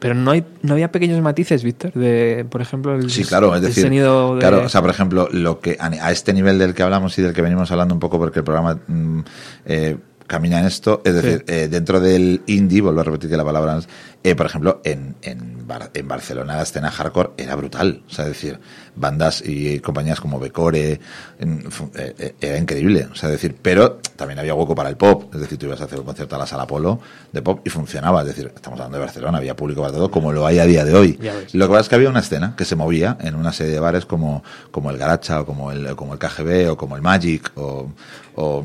Pero 0.00 0.16
no 0.16 0.32
hay 0.32 0.44
no 0.62 0.72
había 0.72 0.90
pequeños 0.90 1.20
matices, 1.20 1.62
Víctor, 1.62 1.92
de 1.92 2.44
por 2.50 2.60
ejemplo 2.60 2.96
el, 2.96 3.08
sí, 3.08 3.22
claro, 3.22 3.54
es 3.54 3.62
decir, 3.62 3.88
claro, 3.88 4.64
o 4.64 4.68
sea, 4.68 4.80
por 4.80 4.90
ejemplo, 4.90 5.28
lo 5.30 5.60
que 5.60 5.76
a, 5.78 6.10
este 6.10 6.32
nivel 6.32 6.58
del 6.58 6.74
que 6.74 6.82
hablamos 6.82 7.16
y 7.20 7.22
del 7.22 7.32
que 7.32 7.42
venimos 7.42 7.70
hablando 7.70 7.94
un 7.94 8.00
poco 8.00 8.18
porque 8.18 8.40
el 8.40 8.44
programa 8.44 8.80
mm, 8.88 9.20
eh, 9.66 9.96
camina 10.32 10.60
en 10.60 10.64
esto. 10.64 11.02
Es 11.04 11.14
decir, 11.14 11.44
eh, 11.46 11.68
dentro 11.70 12.00
del 12.00 12.40
indie, 12.46 12.80
vuelvo 12.80 13.00
a 13.00 13.04
repetir 13.04 13.28
que 13.28 13.36
la 13.36 13.44
palabra, 13.44 13.78
eh, 14.24 14.34
por 14.36 14.46
ejemplo, 14.46 14.80
en, 14.84 15.16
en, 15.22 15.66
en, 15.94 16.08
Barcelona 16.08 16.56
la 16.56 16.62
escena 16.62 16.90
hardcore 16.90 17.30
era 17.36 17.56
brutal. 17.56 18.02
O 18.08 18.10
sea, 18.10 18.26
es 18.26 18.32
decir, 18.32 18.60
bandas 18.94 19.42
y 19.44 19.80
compañías 19.80 20.20
como 20.20 20.38
Becore, 20.38 21.00
eh, 21.40 22.34
era 22.40 22.58
increíble. 22.58 23.08
O 23.10 23.14
sea, 23.16 23.28
es 23.30 23.34
decir, 23.34 23.56
pero 23.60 23.98
también 24.16 24.38
había 24.38 24.54
hueco 24.54 24.74
para 24.74 24.88
el 24.88 24.96
pop. 24.96 25.34
Es 25.34 25.40
decir, 25.40 25.58
tú 25.58 25.66
ibas 25.66 25.80
a 25.80 25.84
hacer 25.84 25.98
un 25.98 26.04
concierto 26.04 26.36
a 26.36 26.38
la 26.38 26.46
sala 26.46 26.66
Polo 26.66 27.00
de 27.32 27.42
pop 27.42 27.60
y 27.64 27.70
funcionaba. 27.70 28.20
Es 28.20 28.28
decir, 28.28 28.52
estamos 28.54 28.78
hablando 28.78 28.98
de 28.98 29.04
Barcelona, 29.04 29.38
había 29.38 29.56
público 29.56 29.80
para 29.80 29.92
todo, 29.92 30.10
como 30.10 30.32
lo 30.32 30.46
hay 30.46 30.58
a 30.60 30.66
día 30.66 30.84
de 30.84 30.94
hoy. 30.94 31.18
Lo 31.52 31.66
que 31.66 31.70
pasa 31.70 31.80
es 31.80 31.88
que 31.88 31.94
había 31.96 32.10
una 32.10 32.20
escena 32.20 32.54
que 32.56 32.64
se 32.64 32.76
movía 32.76 33.16
en 33.20 33.34
una 33.34 33.52
serie 33.52 33.72
de 33.72 33.80
bares 33.80 34.06
como, 34.06 34.44
como 34.70 34.90
el 34.90 34.98
Garacha 34.98 35.40
o 35.40 35.46
como 35.46 35.72
el, 35.72 35.96
como 35.96 36.12
el 36.12 36.18
KGB 36.18 36.70
o 36.70 36.76
como 36.76 36.96
el 36.96 37.02
Magic 37.02 37.50
o, 37.56 37.92
o 38.36 38.64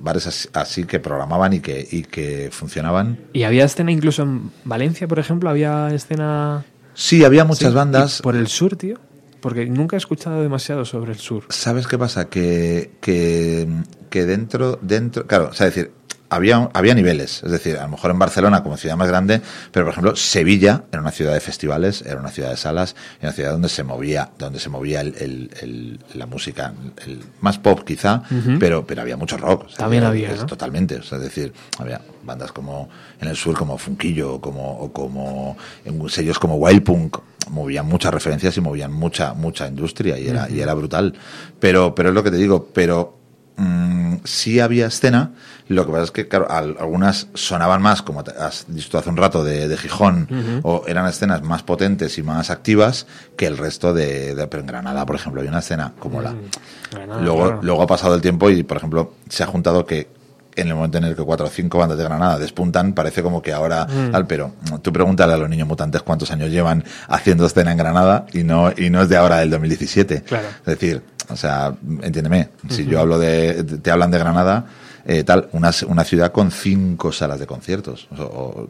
bares 0.00 0.48
así, 0.52 0.84
que 0.84 1.00
programaban 1.00 1.52
y 1.52 1.60
que, 1.60 1.86
y 1.90 2.02
que 2.02 2.50
funcionaban. 2.52 3.18
¿Y 3.32 3.42
había 3.42 3.64
escena 3.64 3.90
incluso 3.90 4.22
en 4.22 4.50
Valencia, 4.64 4.87
por 5.08 5.18
ejemplo? 5.18 5.50
¿Había 5.50 5.88
escena...? 5.94 6.64
Sí, 6.94 7.24
había 7.24 7.44
muchas 7.44 7.74
bandas. 7.74 8.20
¿Por 8.22 8.34
el 8.36 8.48
sur, 8.48 8.76
tío? 8.76 8.98
Porque 9.40 9.66
nunca 9.66 9.96
he 9.96 9.98
escuchado 9.98 10.42
demasiado 10.42 10.84
sobre 10.84 11.12
el 11.12 11.18
sur. 11.18 11.44
¿Sabes 11.48 11.86
qué 11.86 11.96
pasa? 11.96 12.28
Que, 12.28 12.90
que, 13.00 13.68
que 14.10 14.26
dentro, 14.26 14.78
dentro, 14.82 15.26
claro, 15.26 15.50
o 15.50 15.54
sea, 15.54 15.66
decir, 15.66 15.92
había, 16.30 16.68
había 16.72 16.94
niveles, 16.94 17.42
es 17.42 17.50
decir, 17.50 17.78
a 17.78 17.82
lo 17.82 17.88
mejor 17.88 18.10
en 18.10 18.18
Barcelona 18.18 18.62
como 18.62 18.76
ciudad 18.76 18.96
más 18.96 19.08
grande, 19.08 19.40
pero 19.72 19.86
por 19.86 19.92
ejemplo 19.92 20.16
Sevilla 20.16 20.84
era 20.92 21.00
una 21.00 21.10
ciudad 21.10 21.34
de 21.34 21.40
festivales, 21.40 22.02
era 22.02 22.20
una 22.20 22.30
ciudad 22.30 22.50
de 22.50 22.56
salas, 22.56 22.94
era 23.18 23.28
una 23.28 23.32
ciudad 23.32 23.52
donde 23.52 23.68
se 23.68 23.84
movía, 23.84 24.30
donde 24.38 24.58
se 24.58 24.68
movía 24.68 25.00
el, 25.00 26.00
la 26.14 26.26
música, 26.26 26.72
el, 27.06 27.20
más 27.40 27.58
pop 27.58 27.82
quizá, 27.84 28.22
pero, 28.58 28.86
pero 28.86 29.02
había 29.02 29.16
mucho 29.16 29.36
rock. 29.36 29.74
También 29.76 30.04
había, 30.04 30.34
Totalmente, 30.46 30.96
es 30.96 31.10
decir, 31.10 31.52
había 31.78 32.00
bandas 32.22 32.52
como 32.52 32.88
en 33.20 33.28
el 33.28 33.36
sur 33.36 33.56
como 33.56 33.78
Funquillo, 33.78 34.40
como, 34.40 34.78
o 34.78 34.92
como 34.92 35.56
en 35.84 36.08
sellos 36.08 36.38
como 36.38 36.56
Wild 36.56 36.82
Punk, 36.82 37.18
movían 37.50 37.86
muchas 37.86 38.12
referencias 38.12 38.56
y 38.56 38.60
movían 38.60 38.92
mucha, 38.92 39.34
mucha 39.34 39.66
industria 39.66 40.18
y 40.18 40.28
era, 40.28 40.48
y 40.50 40.60
era 40.60 40.74
brutal. 40.74 41.14
Pero, 41.58 41.94
pero 41.94 42.10
es 42.10 42.14
lo 42.14 42.22
que 42.22 42.30
te 42.30 42.36
digo, 42.36 42.68
pero 42.72 43.17
mmm, 43.58 44.16
sí 44.24 44.60
había 44.60 44.86
escena, 44.86 45.32
lo 45.68 45.84
que 45.84 45.92
pasa 45.92 46.04
es 46.04 46.10
que, 46.10 46.28
claro, 46.28 46.50
algunas 46.50 47.28
sonaban 47.34 47.82
más, 47.82 48.00
como 48.00 48.20
has 48.20 48.64
dicho 48.68 48.96
hace 48.96 49.10
un 49.10 49.18
rato, 49.18 49.44
de, 49.44 49.76
Gijón, 49.76 50.60
o 50.62 50.84
eran 50.86 51.06
escenas 51.06 51.42
más 51.42 51.62
potentes 51.62 52.16
y 52.16 52.22
más 52.22 52.50
activas 52.50 53.06
que 53.36 53.46
el 53.46 53.58
resto 53.58 53.92
de, 53.92 54.34
de 54.34 54.46
pero 54.46 54.62
en 54.62 54.66
Granada, 54.66 55.04
por 55.04 55.16
ejemplo, 55.16 55.42
hay 55.42 55.48
una 55.48 55.58
escena 55.58 55.92
como 55.98 56.22
la. 56.22 56.32
Mm, 56.32 57.22
luego, 57.22 57.58
luego 57.62 57.82
ha 57.82 57.86
pasado 57.86 58.14
el 58.14 58.22
tiempo 58.22 58.48
y, 58.48 58.62
por 58.62 58.78
ejemplo, 58.78 59.12
se 59.28 59.42
ha 59.42 59.46
juntado 59.46 59.84
que 59.84 60.08
en 60.56 60.68
el 60.68 60.74
momento 60.74 60.98
en 60.98 61.04
el 61.04 61.14
que 61.14 61.22
cuatro 61.22 61.46
o 61.46 61.50
cinco 61.50 61.78
bandas 61.78 61.98
de 61.98 62.04
Granada 62.04 62.38
despuntan, 62.38 62.92
parece 62.92 63.22
como 63.22 63.42
que 63.42 63.52
ahora, 63.52 63.86
mm. 63.86 64.26
pero 64.26 64.54
tú 64.82 64.92
pregúntale 64.92 65.34
a 65.34 65.36
los 65.36 65.48
niños 65.48 65.68
mutantes 65.68 66.02
cuántos 66.02 66.30
años 66.32 66.50
llevan 66.50 66.82
haciendo 67.08 67.46
escena 67.46 67.72
en 67.72 67.78
Granada 67.78 68.26
y 68.32 68.42
no, 68.42 68.72
y 68.76 68.90
no 68.90 69.02
es 69.02 69.08
de 69.08 69.16
ahora 69.16 69.38
del 69.38 69.50
2017. 69.50 70.22
Claro. 70.22 70.48
Es 70.48 70.64
decir, 70.64 71.02
o 71.28 71.36
sea, 71.36 71.74
entiéndeme, 72.02 72.50
si 72.68 72.86
yo 72.86 73.00
hablo 73.00 73.18
de, 73.18 73.64
te 73.64 73.90
hablan 73.90 74.10
de 74.10 74.18
Granada, 74.18 74.66
eh, 75.04 75.24
tal, 75.24 75.48
una, 75.52 75.70
una 75.86 76.04
ciudad 76.04 76.32
con 76.32 76.50
cinco 76.50 77.12
salas 77.12 77.40
de 77.40 77.46
conciertos, 77.46 78.08
o, 78.18 78.68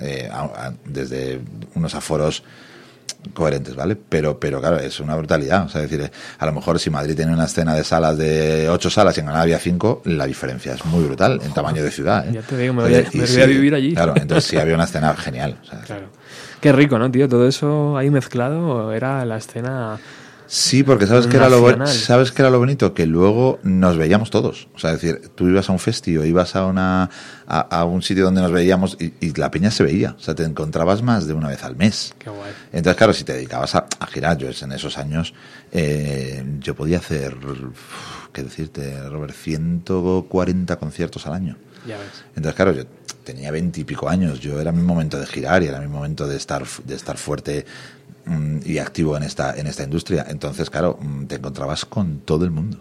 eh, 0.00 0.30
desde 0.84 1.40
unos 1.74 1.94
aforos 1.94 2.42
coherentes, 3.34 3.74
¿vale? 3.74 3.96
Pero, 3.96 4.38
pero 4.38 4.60
claro, 4.60 4.78
es 4.78 5.00
una 5.00 5.16
brutalidad. 5.16 5.64
O 5.64 5.68
sea, 5.68 5.80
decir, 5.80 6.10
a 6.38 6.46
lo 6.46 6.52
mejor 6.52 6.78
si 6.78 6.90
Madrid 6.90 7.16
tiene 7.16 7.32
una 7.32 7.44
escena 7.44 7.74
de 7.74 7.84
salas 7.84 8.16
de 8.16 8.68
ocho 8.68 8.90
salas 8.90 9.16
y 9.16 9.20
en 9.20 9.26
Granada 9.26 9.42
había 9.42 9.58
cinco, 9.58 10.02
la 10.04 10.26
diferencia 10.26 10.74
es 10.74 10.84
muy 10.84 11.04
brutal 11.04 11.40
en 11.42 11.52
tamaño 11.52 11.82
de 11.82 11.90
ciudad. 11.90 12.28
¿eh? 12.28 12.32
Ya 12.34 12.42
te 12.42 12.56
digo, 12.56 12.74
me 12.74 12.82
voy, 12.82 12.94
a, 12.94 13.46
vivir 13.46 13.74
allí. 13.74 13.94
Claro, 13.94 14.14
entonces 14.16 14.44
sí 14.44 14.56
había 14.60 14.74
una 14.74 14.84
escena 14.84 15.14
genial. 15.16 15.58
Claro. 15.86 16.06
Qué 16.60 16.72
rico, 16.72 16.98
¿no, 16.98 17.10
tío? 17.10 17.28
Todo 17.28 17.46
eso 17.46 17.96
ahí 17.96 18.10
mezclado 18.10 18.92
era 18.92 19.24
la 19.24 19.36
escena 19.36 19.98
Sí, 20.46 20.82
porque 20.82 21.06
sabes 21.06 21.26
que 21.26 21.36
era 21.36 21.48
lo 21.48 21.86
sabes 21.86 22.32
que 22.32 22.42
era 22.42 22.50
lo 22.50 22.58
bonito 22.58 22.94
que 22.94 23.06
luego 23.06 23.58
nos 23.62 23.96
veíamos 23.96 24.30
todos. 24.30 24.68
O 24.74 24.78
sea, 24.78 24.92
es 24.92 25.00
decir, 25.00 25.28
tú 25.34 25.48
ibas 25.48 25.68
a 25.68 25.72
un 25.72 25.78
festivo, 25.78 26.24
ibas 26.24 26.56
a 26.56 26.66
una 26.66 27.10
a, 27.46 27.84
un 27.84 28.02
sitio 28.02 28.24
donde 28.24 28.40
nos 28.42 28.52
veíamos 28.52 28.96
y, 29.00 29.34
la 29.36 29.50
peña 29.50 29.70
se 29.70 29.82
veía. 29.82 30.14
O 30.18 30.20
sea, 30.20 30.34
te 30.34 30.44
encontrabas 30.44 31.02
más 31.02 31.26
de 31.26 31.34
una 31.34 31.48
vez 31.48 31.62
al 31.64 31.76
mes. 31.76 32.14
Qué 32.18 32.30
guay. 32.30 32.52
Entonces, 32.72 32.96
claro, 32.96 33.12
si 33.12 33.24
te 33.24 33.32
dedicabas 33.34 33.74
a, 33.74 33.86
girar, 34.08 34.38
yo 34.38 34.48
en 34.48 34.72
esos 34.72 34.98
años 34.98 35.34
eh, 35.72 36.44
yo 36.60 36.74
podía 36.74 36.98
hacer, 36.98 37.36
qué 38.32 38.42
decirte, 38.42 39.08
Robert, 39.08 39.34
140 39.34 40.76
conciertos 40.76 41.26
al 41.26 41.34
año. 41.34 41.56
Ya 41.86 41.98
ves. 41.98 42.24
Entonces, 42.34 42.54
claro, 42.54 42.72
yo 42.72 42.84
tenía 43.26 43.50
veintipico 43.50 44.08
años, 44.08 44.40
yo 44.40 44.60
era 44.60 44.72
mi 44.72 44.82
momento 44.82 45.18
de 45.18 45.26
girar 45.26 45.62
y 45.62 45.66
era 45.66 45.80
mi 45.80 45.88
momento 45.88 46.26
de 46.28 46.36
estar 46.36 46.64
de 46.84 46.94
estar 46.94 47.18
fuerte 47.18 47.66
y 48.64 48.78
activo 48.78 49.16
en 49.16 49.22
esta, 49.22 49.56
en 49.56 49.66
esta 49.66 49.84
industria. 49.84 50.26
Entonces, 50.28 50.70
claro, 50.70 50.98
mm, 51.00 51.26
te 51.26 51.36
encontrabas 51.36 51.84
con 51.84 52.18
todo 52.20 52.44
el 52.44 52.50
mundo. 52.50 52.78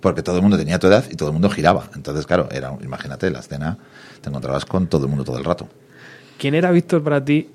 Porque 0.00 0.22
todo 0.22 0.36
el 0.36 0.42
mundo 0.42 0.58
tenía 0.58 0.78
tu 0.78 0.88
edad 0.88 1.04
y 1.10 1.14
todo 1.14 1.28
el 1.28 1.32
mundo 1.34 1.48
giraba. 1.48 1.88
Entonces, 1.94 2.26
claro, 2.26 2.48
era, 2.50 2.76
imagínate, 2.82 3.30
la 3.30 3.38
escena, 3.38 3.78
te 4.20 4.28
encontrabas 4.28 4.64
con 4.64 4.88
todo 4.88 5.04
el 5.04 5.10
mundo 5.10 5.24
todo 5.24 5.38
el 5.38 5.44
rato. 5.44 5.68
¿Quién 6.38 6.54
era 6.56 6.72
Víctor 6.72 7.04
para 7.04 7.24
ti? 7.24 7.48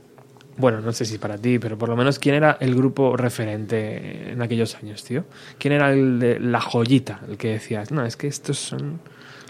Bueno, 0.56 0.82
no 0.82 0.92
sé 0.94 1.06
si 1.06 1.18
para 1.18 1.38
ti, 1.38 1.60
pero 1.60 1.78
por 1.78 1.90
lo 1.90 1.96
menos, 1.96 2.18
¿quién 2.18 2.36
era 2.36 2.58
el 2.60 2.74
grupo 2.74 3.16
referente 3.16 4.32
en 4.32 4.42
aquellos 4.42 4.76
años, 4.76 5.04
tío? 5.04 5.26
¿Quién 5.60 5.74
era 5.74 5.92
el 5.92 6.20
de 6.20 6.40
la 6.40 6.62
joyita, 6.62 7.20
el 7.30 7.38
que 7.38 7.50
decías, 7.50 7.92
no, 7.92 8.04
es 8.06 8.16
que 8.16 8.28
estos 8.28 8.58
son 8.58 9.00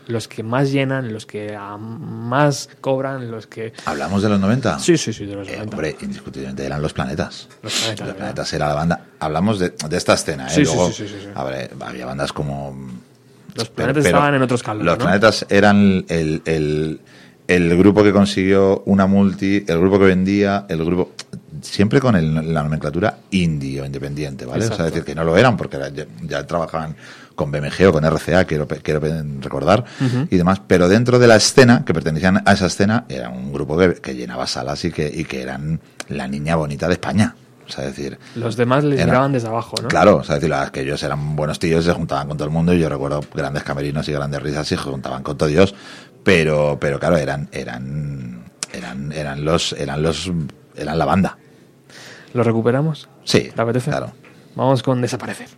los 0.08 0.28
que 0.28 0.44
más 0.44 0.72
llenan, 0.72 1.14
los 1.14 1.26
que 1.26 1.58
más 1.80 2.70
cobran, 2.82 3.30
los 3.30 3.48
que... 3.48 3.74
¿Hablamos 3.86 4.24
de 4.24 4.30
los 4.30 4.40
90? 4.40 4.80
Sí, 4.80 4.98
sí, 4.98 5.14
sí, 5.14 5.26
de 5.26 5.36
los 5.36 5.48
90. 5.48 5.54
Eh, 5.54 5.68
hombre, 5.70 5.96
indiscutiblemente 6.02 6.66
eran 6.66 6.82
los 6.82 6.94
planetas. 6.94 7.48
Los 7.62 7.74
planetas, 7.74 8.08
los 8.08 8.16
planetas 8.16 8.54
era 8.54 8.68
la 8.68 8.74
banda. 8.74 9.06
Hablamos 9.20 9.60
de, 9.60 9.70
de 9.70 9.98
esta 9.98 10.14
escena, 10.14 10.48
¿eh? 10.48 10.52
Sí, 10.52 10.64
Luego, 10.64 10.92
sí, 10.92 11.08
sí, 11.08 11.16
sí, 11.22 11.28
había 11.80 12.06
bandas 12.06 12.34
como... 12.34 12.76
Los 13.56 13.70
planetas 13.70 14.06
estaban 14.06 14.36
en 14.36 14.42
otros 14.42 14.62
caldos. 14.62 14.86
Los 14.86 14.98
planetas 14.98 15.46
eran 15.50 16.06
el, 16.10 16.42
el, 16.46 17.00
el 17.48 17.78
grupo 17.78 18.04
que 18.04 18.14
consiguió 18.14 18.84
una 18.86 19.08
multi, 19.08 19.64
el 19.68 19.80
grupo 19.80 19.98
que 20.00 20.06
vendía, 20.06 20.66
el 20.70 20.84
grupo 20.86 21.12
siempre 21.62 22.00
con 22.00 22.14
la 22.54 22.64
nomenclatura 22.64 23.20
indie 23.32 23.82
o 23.82 23.86
independiente, 23.86 24.46
¿vale? 24.46 24.68
O 24.68 24.76
sea, 24.76 24.86
decir 24.86 25.04
que 25.04 25.16
no 25.16 25.24
lo 25.24 25.38
eran 25.38 25.58
porque 25.58 25.78
ya, 26.24 26.46
trabajaban 26.46 26.96
con 27.38 27.52
BMG 27.52 27.88
o 27.88 27.94
con 27.94 28.04
RCA, 28.04 28.44
quiero, 28.46 28.68
quiero 28.68 29.00
recordar, 29.40 29.86
y 30.30 30.36
demás, 30.36 30.60
pero 30.66 30.90
dentro 30.90 31.20
de 31.20 31.28
la 31.28 31.36
escena, 31.36 31.86
que 31.86 31.94
pertenecían 31.94 32.42
a 32.44 32.52
esa 32.52 32.66
escena, 32.66 33.06
era 33.08 33.30
un 33.30 33.54
grupo 33.54 33.78
que, 33.78 34.16
llenaba 34.16 34.48
salas 34.48 34.84
y 34.84 34.92
que, 34.92 35.08
y 35.08 35.24
que 35.24 35.44
eran 35.44 35.80
la 36.10 36.28
niña 36.28 36.56
bonita 36.56 36.88
de 36.88 36.94
España. 36.94 37.36
O 37.68 37.70
sea, 37.70 37.86
decir, 37.86 38.18
los 38.36 38.56
demás 38.56 38.84
les 38.84 39.06
miraban 39.06 39.34
desde 39.34 39.50
abajo, 39.50 39.76
¿no? 39.82 39.88
Claro, 39.88 40.18
o 40.18 40.24
sea, 40.24 40.40
decir, 40.40 40.54
que 40.72 40.82
ellos 40.82 41.04
eran 41.04 41.36
buenos 41.36 41.60
tíos, 41.60 41.86
se 41.86 41.92
juntaban 41.94 42.28
con 42.28 42.38
todo 42.38 42.48
el 42.48 42.54
mundo 42.54 42.74
y 42.74 42.80
yo 42.80 42.90
recuerdo 42.90 43.22
grandes 43.34 43.64
camerinos 43.64 44.08
y 44.10 44.14
grandes 44.14 44.42
risas 44.42 44.66
y 44.72 44.76
se 44.76 44.78
juntaban 44.78 45.22
con 45.22 45.38
todo 45.38 45.48
Dios, 45.48 45.76
pero, 46.24 46.78
pero 46.80 47.00
claro, 47.00 47.18
eran, 47.18 47.50
eran, 47.52 48.46
eran, 48.74 49.12
eran 49.12 49.46
los, 49.46 49.74
eran 49.74 50.02
los, 50.02 50.32
eran 50.76 50.98
la 50.98 51.06
banda. 51.06 51.38
¿Lo 52.34 52.42
recuperamos? 52.42 53.08
Sí. 53.24 53.52
¿Te 53.54 53.62
apetece? 53.62 53.92
Claro. 53.92 54.12
Vamos 54.56 54.82
con 54.82 55.02
desaparecer. 55.02 55.50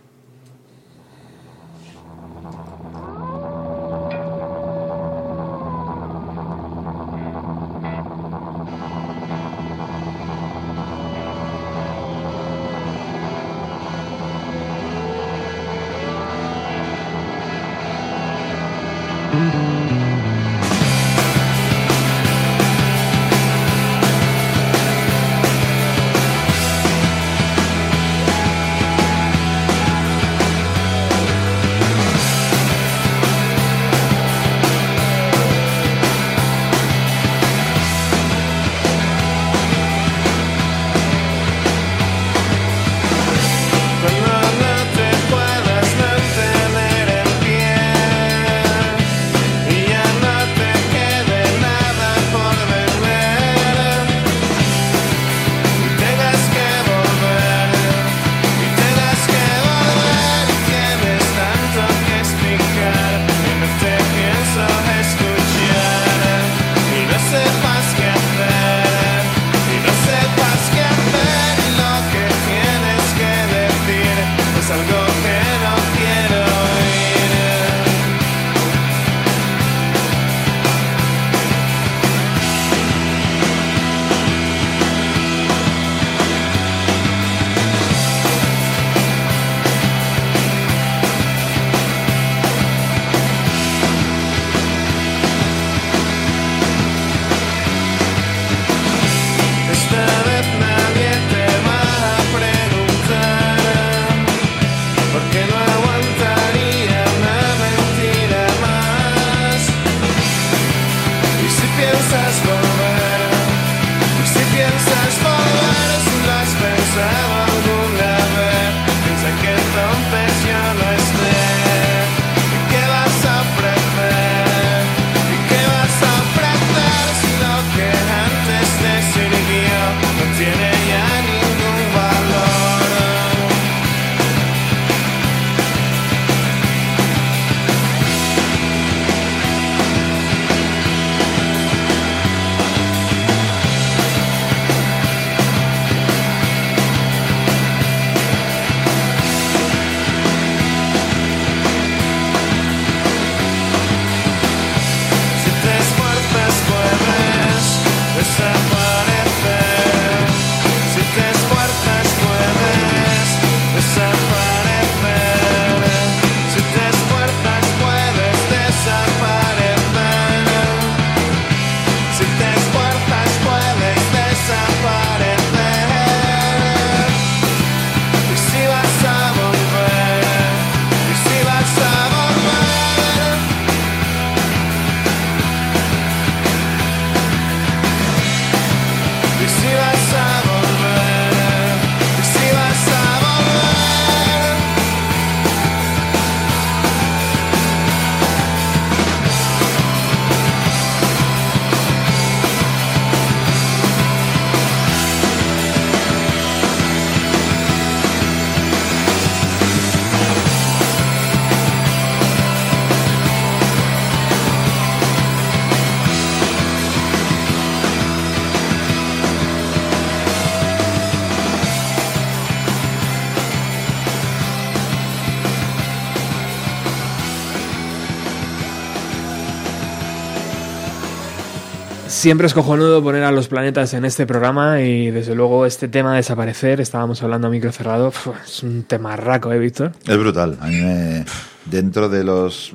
Siempre 232.20 232.46
es 232.46 232.52
cojonudo 232.52 233.02
poner 233.02 233.24
a 233.24 233.32
los 233.32 233.48
planetas 233.48 233.94
en 233.94 234.04
este 234.04 234.26
programa 234.26 234.82
y 234.82 235.10
desde 235.10 235.34
luego 235.34 235.64
este 235.64 235.88
tema 235.88 236.10
de 236.10 236.16
desaparecer, 236.18 236.78
estábamos 236.78 237.22
hablando 237.22 237.46
a 237.46 237.50
micro 237.50 237.72
cerrado, 237.72 238.12
es 238.44 238.62
un 238.62 238.82
tema 238.82 239.16
raco, 239.16 239.50
¿eh, 239.54 239.58
Víctor? 239.58 239.92
Es 240.06 240.18
brutal. 240.18 240.58
A 240.60 240.66
mí 240.66 240.76
me, 240.76 241.24
dentro 241.64 242.10
de 242.10 242.22
los... 242.22 242.74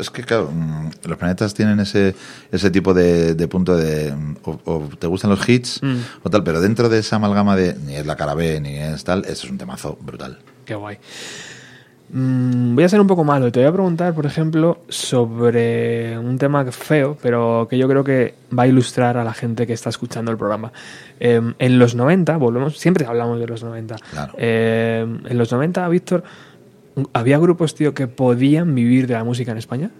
Es 0.00 0.10
que, 0.10 0.24
claro, 0.24 0.50
mm, 0.52 0.90
los 1.04 1.16
planetas 1.16 1.54
tienen 1.54 1.78
ese, 1.78 2.16
ese 2.50 2.72
tipo 2.72 2.92
de, 2.92 3.36
punto 3.46 3.76
de... 3.76 4.12
O, 4.42 4.88
te 4.98 5.06
gustan 5.06 5.30
los 5.30 5.48
hits 5.48 5.80
mm. 5.80 5.98
o 6.24 6.30
tal, 6.30 6.42
pero 6.42 6.60
dentro 6.60 6.88
de 6.88 6.98
esa 6.98 7.16
amalgama 7.16 7.54
de 7.54 7.76
ni 7.86 7.94
es 7.94 8.04
la 8.04 8.16
cara 8.16 8.34
B 8.34 8.60
ni 8.60 8.78
es 8.78 9.04
tal, 9.04 9.20
eso 9.26 9.46
es 9.46 9.50
un 9.52 9.58
temazo 9.58 9.96
brutal. 10.00 10.40
Qué 10.64 10.74
guay. 10.74 10.98
Mm, 12.14 12.74
voy 12.74 12.84
a 12.84 12.88
ser 12.90 13.00
un 13.00 13.06
poco 13.06 13.24
malo. 13.24 13.50
Te 13.50 13.60
voy 13.60 13.68
a 13.68 13.72
preguntar, 13.72 14.14
por 14.14 14.26
ejemplo, 14.26 14.82
sobre 14.88 16.18
un 16.18 16.36
tema 16.36 16.64
feo, 16.70 17.16
pero 17.22 17.66
que 17.68 17.78
yo 17.78 17.88
creo 17.88 18.04
que 18.04 18.34
va 18.56 18.64
a 18.64 18.66
ilustrar 18.66 19.16
a 19.16 19.24
la 19.24 19.32
gente 19.32 19.66
que 19.66 19.72
está 19.72 19.88
escuchando 19.88 20.30
el 20.30 20.36
programa. 20.36 20.72
Em, 21.18 21.54
en 21.58 21.78
los 21.78 21.94
90, 21.94 22.36
volvemos, 22.36 22.78
siempre 22.78 23.06
hablamos 23.06 23.40
de 23.40 23.46
los 23.46 23.64
90. 23.64 23.96
Em, 24.36 25.26
en 25.26 25.38
los 25.38 25.50
90, 25.50 25.88
Víctor, 25.88 26.22
¿había 27.14 27.38
grupos, 27.38 27.74
tío, 27.74 27.94
que 27.94 28.06
podían 28.08 28.74
vivir 28.74 29.06
de 29.06 29.14
la 29.14 29.24
música 29.24 29.52
en 29.52 29.58
España? 29.58 29.90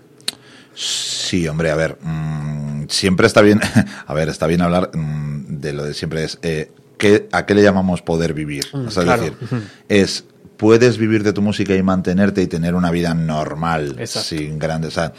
Sí, 0.74 1.48
hombre, 1.48 1.70
a 1.70 1.76
ver, 1.76 1.96
mm, 2.02 2.88
siempre 2.88 3.26
está 3.26 3.40
bien, 3.40 3.60
a 4.06 4.12
ver, 4.12 4.28
está 4.28 4.46
bien 4.46 4.60
hablar 4.60 4.90
mm, 4.94 5.60
de 5.60 5.72
lo 5.72 5.84
de 5.84 5.94
siempre 5.94 6.24
es, 6.24 6.38
eh, 6.42 6.70
¿a 7.32 7.46
qué 7.46 7.54
le 7.54 7.62
llamamos 7.62 8.02
poder 8.02 8.32
vivir? 8.32 8.64
es 8.86 8.94
decir, 8.94 9.34
es 9.88 10.24
puedes 10.62 10.96
vivir 10.96 11.24
de 11.24 11.32
tu 11.32 11.42
música 11.42 11.74
y 11.74 11.82
mantenerte 11.82 12.40
y 12.40 12.46
tener 12.46 12.76
una 12.76 12.92
vida 12.92 13.14
normal, 13.14 13.98
sin 14.06 14.60
grandes. 14.60 14.90
O 14.90 14.94
sea, 14.94 15.12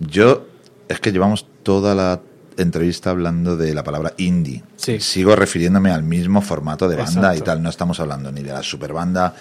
yo 0.00 0.46
es 0.88 1.00
que 1.00 1.12
llevamos 1.12 1.46
toda 1.62 1.94
la 1.94 2.22
entrevista 2.56 3.10
hablando 3.10 3.58
de 3.58 3.74
la 3.74 3.84
palabra 3.84 4.14
indie. 4.16 4.64
Sigo 4.74 5.36
refiriéndome 5.36 5.90
al 5.90 6.02
mismo 6.02 6.40
formato 6.40 6.88
de 6.88 6.96
banda 6.96 7.36
y 7.36 7.42
tal. 7.42 7.62
No 7.62 7.68
estamos 7.68 8.00
hablando 8.00 8.32
ni 8.32 8.40
de 8.40 8.54
la 8.54 8.62
superbanda, 8.62 9.34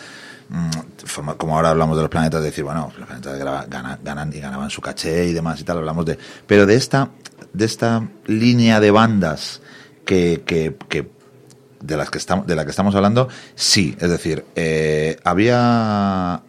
mm, 0.50 1.30
como 1.38 1.56
ahora 1.56 1.70
hablamos 1.70 1.96
de 1.96 2.04
los 2.04 2.10
planetas, 2.10 2.42
de 2.42 2.48
decir, 2.48 2.66
bueno, 2.66 2.92
los 2.98 3.08
planetas 3.08 3.70
ganan, 4.04 4.34
y 4.34 4.42
ganaban 4.42 4.70
su 4.70 4.82
caché 4.82 5.26
y 5.26 5.32
demás 5.32 5.62
y 5.62 5.64
tal. 5.64 5.78
Hablamos 5.78 6.06
de. 6.06 6.20
Pero 6.46 6.66
de 6.66 6.76
esta, 6.76 7.12
de 7.54 7.64
esta 7.64 8.06
línea 8.26 8.82
de 8.82 8.92
bandas 8.92 9.62
que, 10.04 10.44
que, 10.46 10.76
que 10.90 11.15
de 11.82 11.98
las 11.98 12.10
que 12.10 12.18
estamos, 12.18 12.48
de 12.48 12.56
la 12.56 12.66
que 12.66 12.72
estamos 12.72 12.96
hablando, 12.96 13.28
sí. 13.56 13.96
Es 14.00 14.10
decir, 14.10 14.46
eh, 14.56 15.18
había 15.24 16.42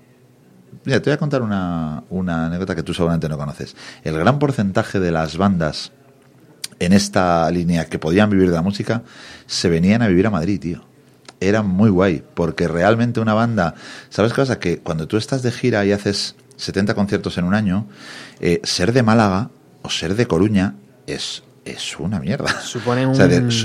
Mira, 0.85 1.03
te 1.03 1.11
voy 1.11 1.15
a 1.15 1.19
contar 1.19 1.43
una, 1.43 2.05
una, 2.11 2.47
anécdota 2.47 2.77
que 2.77 2.85
tú 2.85 2.95
seguramente 2.95 3.29
no 3.29 3.37
conoces. 3.37 3.75
El 4.05 4.17
gran 4.17 4.39
porcentaje 4.39 5.01
de 5.01 5.11
las 5.11 5.37
bandas 5.37 5.91
en 6.79 6.93
esta 6.93 7.51
línea 7.51 7.87
que 7.87 7.99
podían 7.99 8.31
vivir 8.31 8.49
de 8.51 8.55
la 8.55 8.63
música 8.63 9.03
se 9.47 9.69
venían 9.69 10.03
a 10.03 10.09
vivir 10.09 10.29
a 10.29 10.31
Madrid, 10.31 10.61
tío. 10.61 10.85
Era 11.41 11.63
muy 11.63 11.91
guay, 11.91 12.23
porque 12.35 12.69
realmente 12.69 13.19
una 13.21 13.35
banda. 13.35 13.75
¿Sabes 14.11 14.33
qué 14.33 14.43
pasa? 14.43 14.61
Que 14.61 14.79
cuando 14.79 15.09
tú 15.09 15.17
estás 15.17 15.43
de 15.43 15.51
gira 15.51 15.85
y 15.85 15.93
haces 15.93 16.37
70 16.57 16.95
conciertos 16.95 17.37
en 17.37 17.45
un 17.45 17.55
año, 17.55 17.87
eh, 18.41 18.61
ser 18.63 18.93
de 18.93 19.03
Málaga 19.03 19.51
o 19.83 19.91
ser 19.91 20.15
de 20.15 20.27
Coruña 20.27 20.77
es 21.07 21.43
es 21.67 21.99
una 21.99 22.21
mierda. 22.21 22.61
Supone 22.61 23.07
un, 23.07 23.13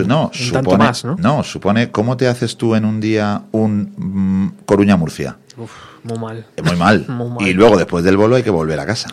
no, 0.08 0.32
supone, 0.34 0.78
más, 0.78 1.06
¿no? 1.06 1.16
No, 1.18 1.44
supone 1.44 1.92
cómo 1.92 2.18
te 2.18 2.28
haces 2.28 2.58
tú 2.58 2.76
en 2.76 2.84
un 2.84 3.00
día 3.00 3.44
un 3.52 3.94
mm, 3.96 4.66
Coruña-Murcia. 4.66 5.38
muy 6.04 6.18
mal. 6.18 6.46
Muy 6.64 6.76
mal. 6.76 7.06
Y 7.40 7.54
luego 7.54 7.78
después 7.78 8.04
del 8.04 8.18
vuelo 8.18 8.36
hay 8.36 8.44
que 8.44 8.50
volver 8.50 8.80
a 8.80 8.86
casa. 8.86 9.10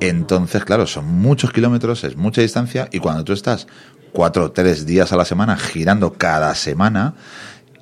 Entonces, 0.00 0.64
claro, 0.64 0.86
son 0.86 1.06
muchos 1.06 1.52
kilómetros, 1.52 2.04
es 2.04 2.16
mucha 2.16 2.40
distancia 2.40 2.88
y 2.92 3.00
cuando 3.00 3.24
tú 3.24 3.32
estás 3.32 3.66
cuatro 4.12 4.44
o 4.44 4.50
tres 4.52 4.86
días 4.86 5.12
a 5.12 5.16
la 5.16 5.24
semana 5.24 5.56
girando 5.56 6.12
cada 6.12 6.54
semana, 6.54 7.14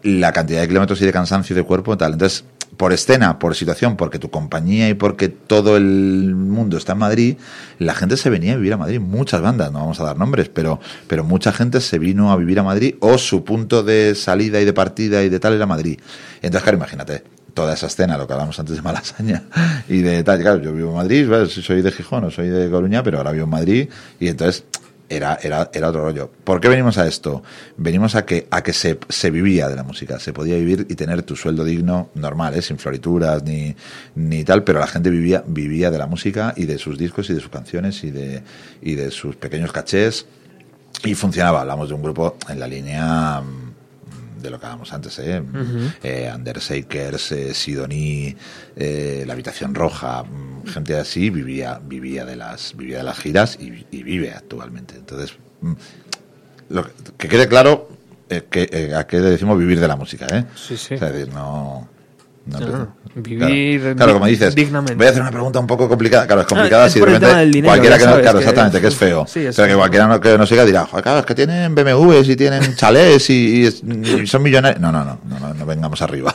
la 0.02 0.32
cantidad 0.32 0.60
de 0.60 0.68
kilómetros 0.68 1.00
y 1.02 1.06
de 1.06 1.12
cansancio 1.12 1.54
de 1.54 1.62
cuerpo 1.62 1.96
tal. 1.96 2.14
Entonces, 2.14 2.44
por 2.78 2.92
escena, 2.92 3.38
por 3.38 3.56
situación, 3.56 3.96
porque 3.96 4.18
tu 4.18 4.30
compañía 4.30 4.88
y 4.88 4.94
porque 4.94 5.28
todo 5.28 5.76
el 5.76 6.34
mundo 6.34 6.78
está 6.78 6.92
en 6.92 6.98
Madrid, 6.98 7.36
la 7.78 7.92
gente 7.92 8.16
se 8.16 8.30
venía 8.30 8.54
a 8.54 8.56
vivir 8.56 8.72
a 8.72 8.76
Madrid. 8.76 9.00
Muchas 9.00 9.42
bandas, 9.42 9.72
no 9.72 9.80
vamos 9.80 10.00
a 10.00 10.04
dar 10.04 10.16
nombres, 10.16 10.48
pero, 10.48 10.80
pero 11.08 11.24
mucha 11.24 11.52
gente 11.52 11.80
se 11.80 11.98
vino 11.98 12.30
a 12.30 12.36
vivir 12.36 12.60
a 12.60 12.62
Madrid 12.62 12.94
o 13.00 13.18
su 13.18 13.44
punto 13.44 13.82
de 13.82 14.14
salida 14.14 14.60
y 14.60 14.64
de 14.64 14.72
partida 14.72 15.24
y 15.24 15.28
de 15.28 15.40
tal 15.40 15.54
era 15.54 15.66
Madrid. 15.66 15.98
Entonces, 16.36 16.62
claro, 16.62 16.78
imagínate, 16.78 17.24
toda 17.52 17.74
esa 17.74 17.88
escena, 17.88 18.16
lo 18.16 18.28
que 18.28 18.34
hablamos 18.34 18.56
antes 18.60 18.76
de 18.76 18.82
Malasaña 18.82 19.42
y 19.88 19.98
de 20.00 20.22
tal. 20.22 20.40
Claro, 20.40 20.62
yo 20.62 20.72
vivo 20.72 20.90
en 20.90 20.96
Madrid, 20.96 21.28
soy 21.48 21.82
de 21.82 21.90
Gijón 21.90 22.24
o 22.24 22.30
soy 22.30 22.48
de 22.48 22.70
Coruña, 22.70 23.02
pero 23.02 23.18
ahora 23.18 23.32
vivo 23.32 23.44
en 23.44 23.50
Madrid 23.50 23.88
y 24.20 24.28
entonces 24.28 24.64
era, 25.08 25.38
era, 25.42 25.70
era 25.72 25.88
otro 25.88 26.02
rollo. 26.02 26.30
¿Por 26.44 26.60
qué 26.60 26.68
venimos 26.68 26.98
a 26.98 27.06
esto? 27.06 27.42
Venimos 27.76 28.14
a 28.14 28.24
que, 28.24 28.46
a 28.50 28.62
que 28.62 28.72
se, 28.72 28.98
se 29.08 29.30
vivía 29.30 29.68
de 29.68 29.76
la 29.76 29.82
música, 29.82 30.18
se 30.18 30.32
podía 30.32 30.56
vivir 30.56 30.86
y 30.88 30.94
tener 30.94 31.22
tu 31.22 31.36
sueldo 31.36 31.64
digno 31.64 32.10
normal, 32.14 32.54
¿eh? 32.54 32.62
sin 32.62 32.78
florituras 32.78 33.42
ni, 33.42 33.74
ni 34.14 34.44
tal, 34.44 34.64
pero 34.64 34.80
la 34.80 34.86
gente 34.86 35.10
vivía, 35.10 35.42
vivía 35.46 35.90
de 35.90 35.98
la 35.98 36.06
música 36.06 36.52
y 36.56 36.66
de 36.66 36.78
sus 36.78 36.98
discos 36.98 37.30
y 37.30 37.34
de 37.34 37.40
sus 37.40 37.50
canciones 37.50 38.04
y 38.04 38.10
de, 38.10 38.42
y 38.82 38.94
de 38.94 39.10
sus 39.10 39.36
pequeños 39.36 39.72
cachés 39.72 40.26
y 41.04 41.14
funcionaba. 41.14 41.60
Hablamos 41.60 41.88
de 41.88 41.94
un 41.94 42.02
grupo 42.02 42.36
en 42.48 42.60
la 42.60 42.68
línea 42.68 43.42
de 44.40 44.50
lo 44.50 44.58
que 44.58 44.66
hablábamos 44.66 44.92
antes, 44.92 45.18
¿eh? 45.18 45.42
eh 46.02 46.32
Undersakers, 46.34 47.32
eh, 47.32 47.54
Sidoní, 47.54 48.34
eh, 48.76 49.24
La 49.26 49.32
Habitación 49.32 49.74
Roja, 49.74 50.22
mm, 50.22 50.66
gente 50.66 50.96
así 50.96 51.30
vivía, 51.30 51.80
vivía, 51.82 52.24
de, 52.24 52.36
las, 52.36 52.76
vivía 52.76 52.98
de 52.98 53.04
las 53.04 53.18
giras 53.18 53.58
y, 53.60 53.70
vive 54.02 54.32
actualmente. 54.32 54.94
Entonces, 54.96 55.36
mm, 55.60 55.72
lo 56.70 56.86
que, 57.16 57.28
quede 57.28 57.48
claro 57.48 57.88
que, 58.28 58.92
a 58.94 59.06
qué 59.06 59.20
le 59.20 59.30
decimos 59.30 59.58
vivir 59.58 59.80
de 59.80 59.88
la 59.88 59.96
música, 59.96 60.26
¿eh? 60.30 60.44
Sí, 60.54 60.76
sí. 60.76 60.94
es 60.94 61.00
decir, 61.00 61.28
no 61.32 61.88
vivir 63.14 63.94
claro, 63.96 64.14
como 64.14 64.26
dices, 64.26 64.54
dignamente. 64.54 64.94
Voy 64.94 65.06
a 65.06 65.10
hacer 65.10 65.22
una 65.22 65.30
pregunta 65.30 65.58
un 65.58 65.66
poco 65.66 65.88
complicada. 65.88 66.26
Claro, 66.26 66.42
es 66.42 66.46
complicada 66.46 66.88
si 66.88 67.00
de 67.00 67.06
repente 67.06 67.62
cualquiera 67.62 67.98
que 67.98 68.06
no, 68.06 68.20
claro, 68.20 68.38
exactamente, 68.38 68.80
que 68.80 68.86
es 68.86 68.94
feo. 68.94 69.26
pero 69.32 69.68
que 69.68 69.74
cualquiera 69.74 70.20
que 70.20 70.38
nos 70.38 70.48
siga 70.48 70.64
dirá, 70.64 70.86
claro, 71.02 71.20
es 71.20 71.26
que 71.26 71.34
tienen 71.34 71.74
BMWs 71.74 72.28
y 72.28 72.36
tienen 72.36 72.74
chalés 72.76 73.28
y, 73.30 73.70
son 74.26 74.42
millonarios. 74.42 74.80
No, 74.80 74.92
no, 74.92 75.04
no, 75.04 75.18
no, 75.24 75.54
no, 75.54 75.66
vengamos 75.66 76.00
arriba. 76.02 76.34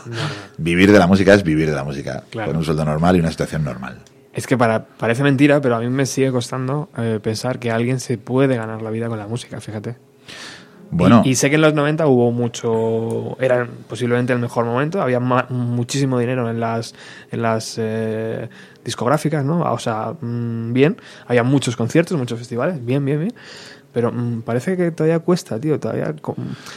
Vivir 0.58 0.92
de 0.92 1.00
la 1.00 1.08
música 1.08 1.34
es 1.34 1.44
vivir 1.44 1.70
de 1.70 1.76
la 1.76 1.84
música 1.84 2.24
con 2.32 2.56
un 2.56 2.64
sueldo 2.64 2.86
normal 2.86 3.16
y 3.16 3.20
una 3.20 3.32
situación 3.32 3.64
normal. 3.64 4.00
Es 4.34 4.48
que 4.48 4.58
para, 4.58 4.86
parece 4.86 5.22
mentira, 5.22 5.62
pero 5.62 5.76
a 5.76 5.80
mí 5.80 5.88
me 5.90 6.08
sigue 6.08 6.32
costando 6.32 6.90
eh, 6.98 7.20
pensar 7.22 7.60
que 7.60 7.70
alguien 7.70 8.00
se 8.00 8.18
puede 8.18 8.56
ganar 8.56 8.82
la 8.82 8.90
vida 8.90 9.08
con 9.08 9.20
la 9.20 9.28
música, 9.28 9.62
fíjate. 9.62 9.96
Y, 11.24 11.36
sé 11.36 11.50
que 11.50 11.56
en 11.56 11.62
los 11.62 11.74
90 11.74 12.08
hubo 12.08 12.32
mucho, 12.32 13.38
era 13.40 13.68
posiblemente 13.88 14.34
el 14.34 14.40
mejor 14.40 14.66
momento, 14.66 15.02
había 15.02 15.20
muchísimo 15.20 16.20
dinero 16.20 16.50
en 16.50 16.60
las, 16.60 16.94
en 17.32 17.42
las 17.42 17.76
eh, 17.78 18.50
discográficas, 18.84 19.44
¿no? 19.44 19.62
O 19.62 19.80
sea, 19.80 20.14
mm, 20.20 20.74
bien, 20.74 20.98
había 21.26 21.44
muchos 21.44 21.76
conciertos, 21.76 22.18
muchos 22.18 22.40
festivales, 22.40 22.84
bien, 22.84 23.04
bien, 23.06 23.20
bien. 23.20 23.34
Pero 23.94 24.12
mm, 24.12 24.42
parece 24.42 24.76
que 24.76 24.92
todavía 24.92 25.20
cuesta, 25.20 25.60
tío. 25.60 25.80
Todavía, 25.80 26.14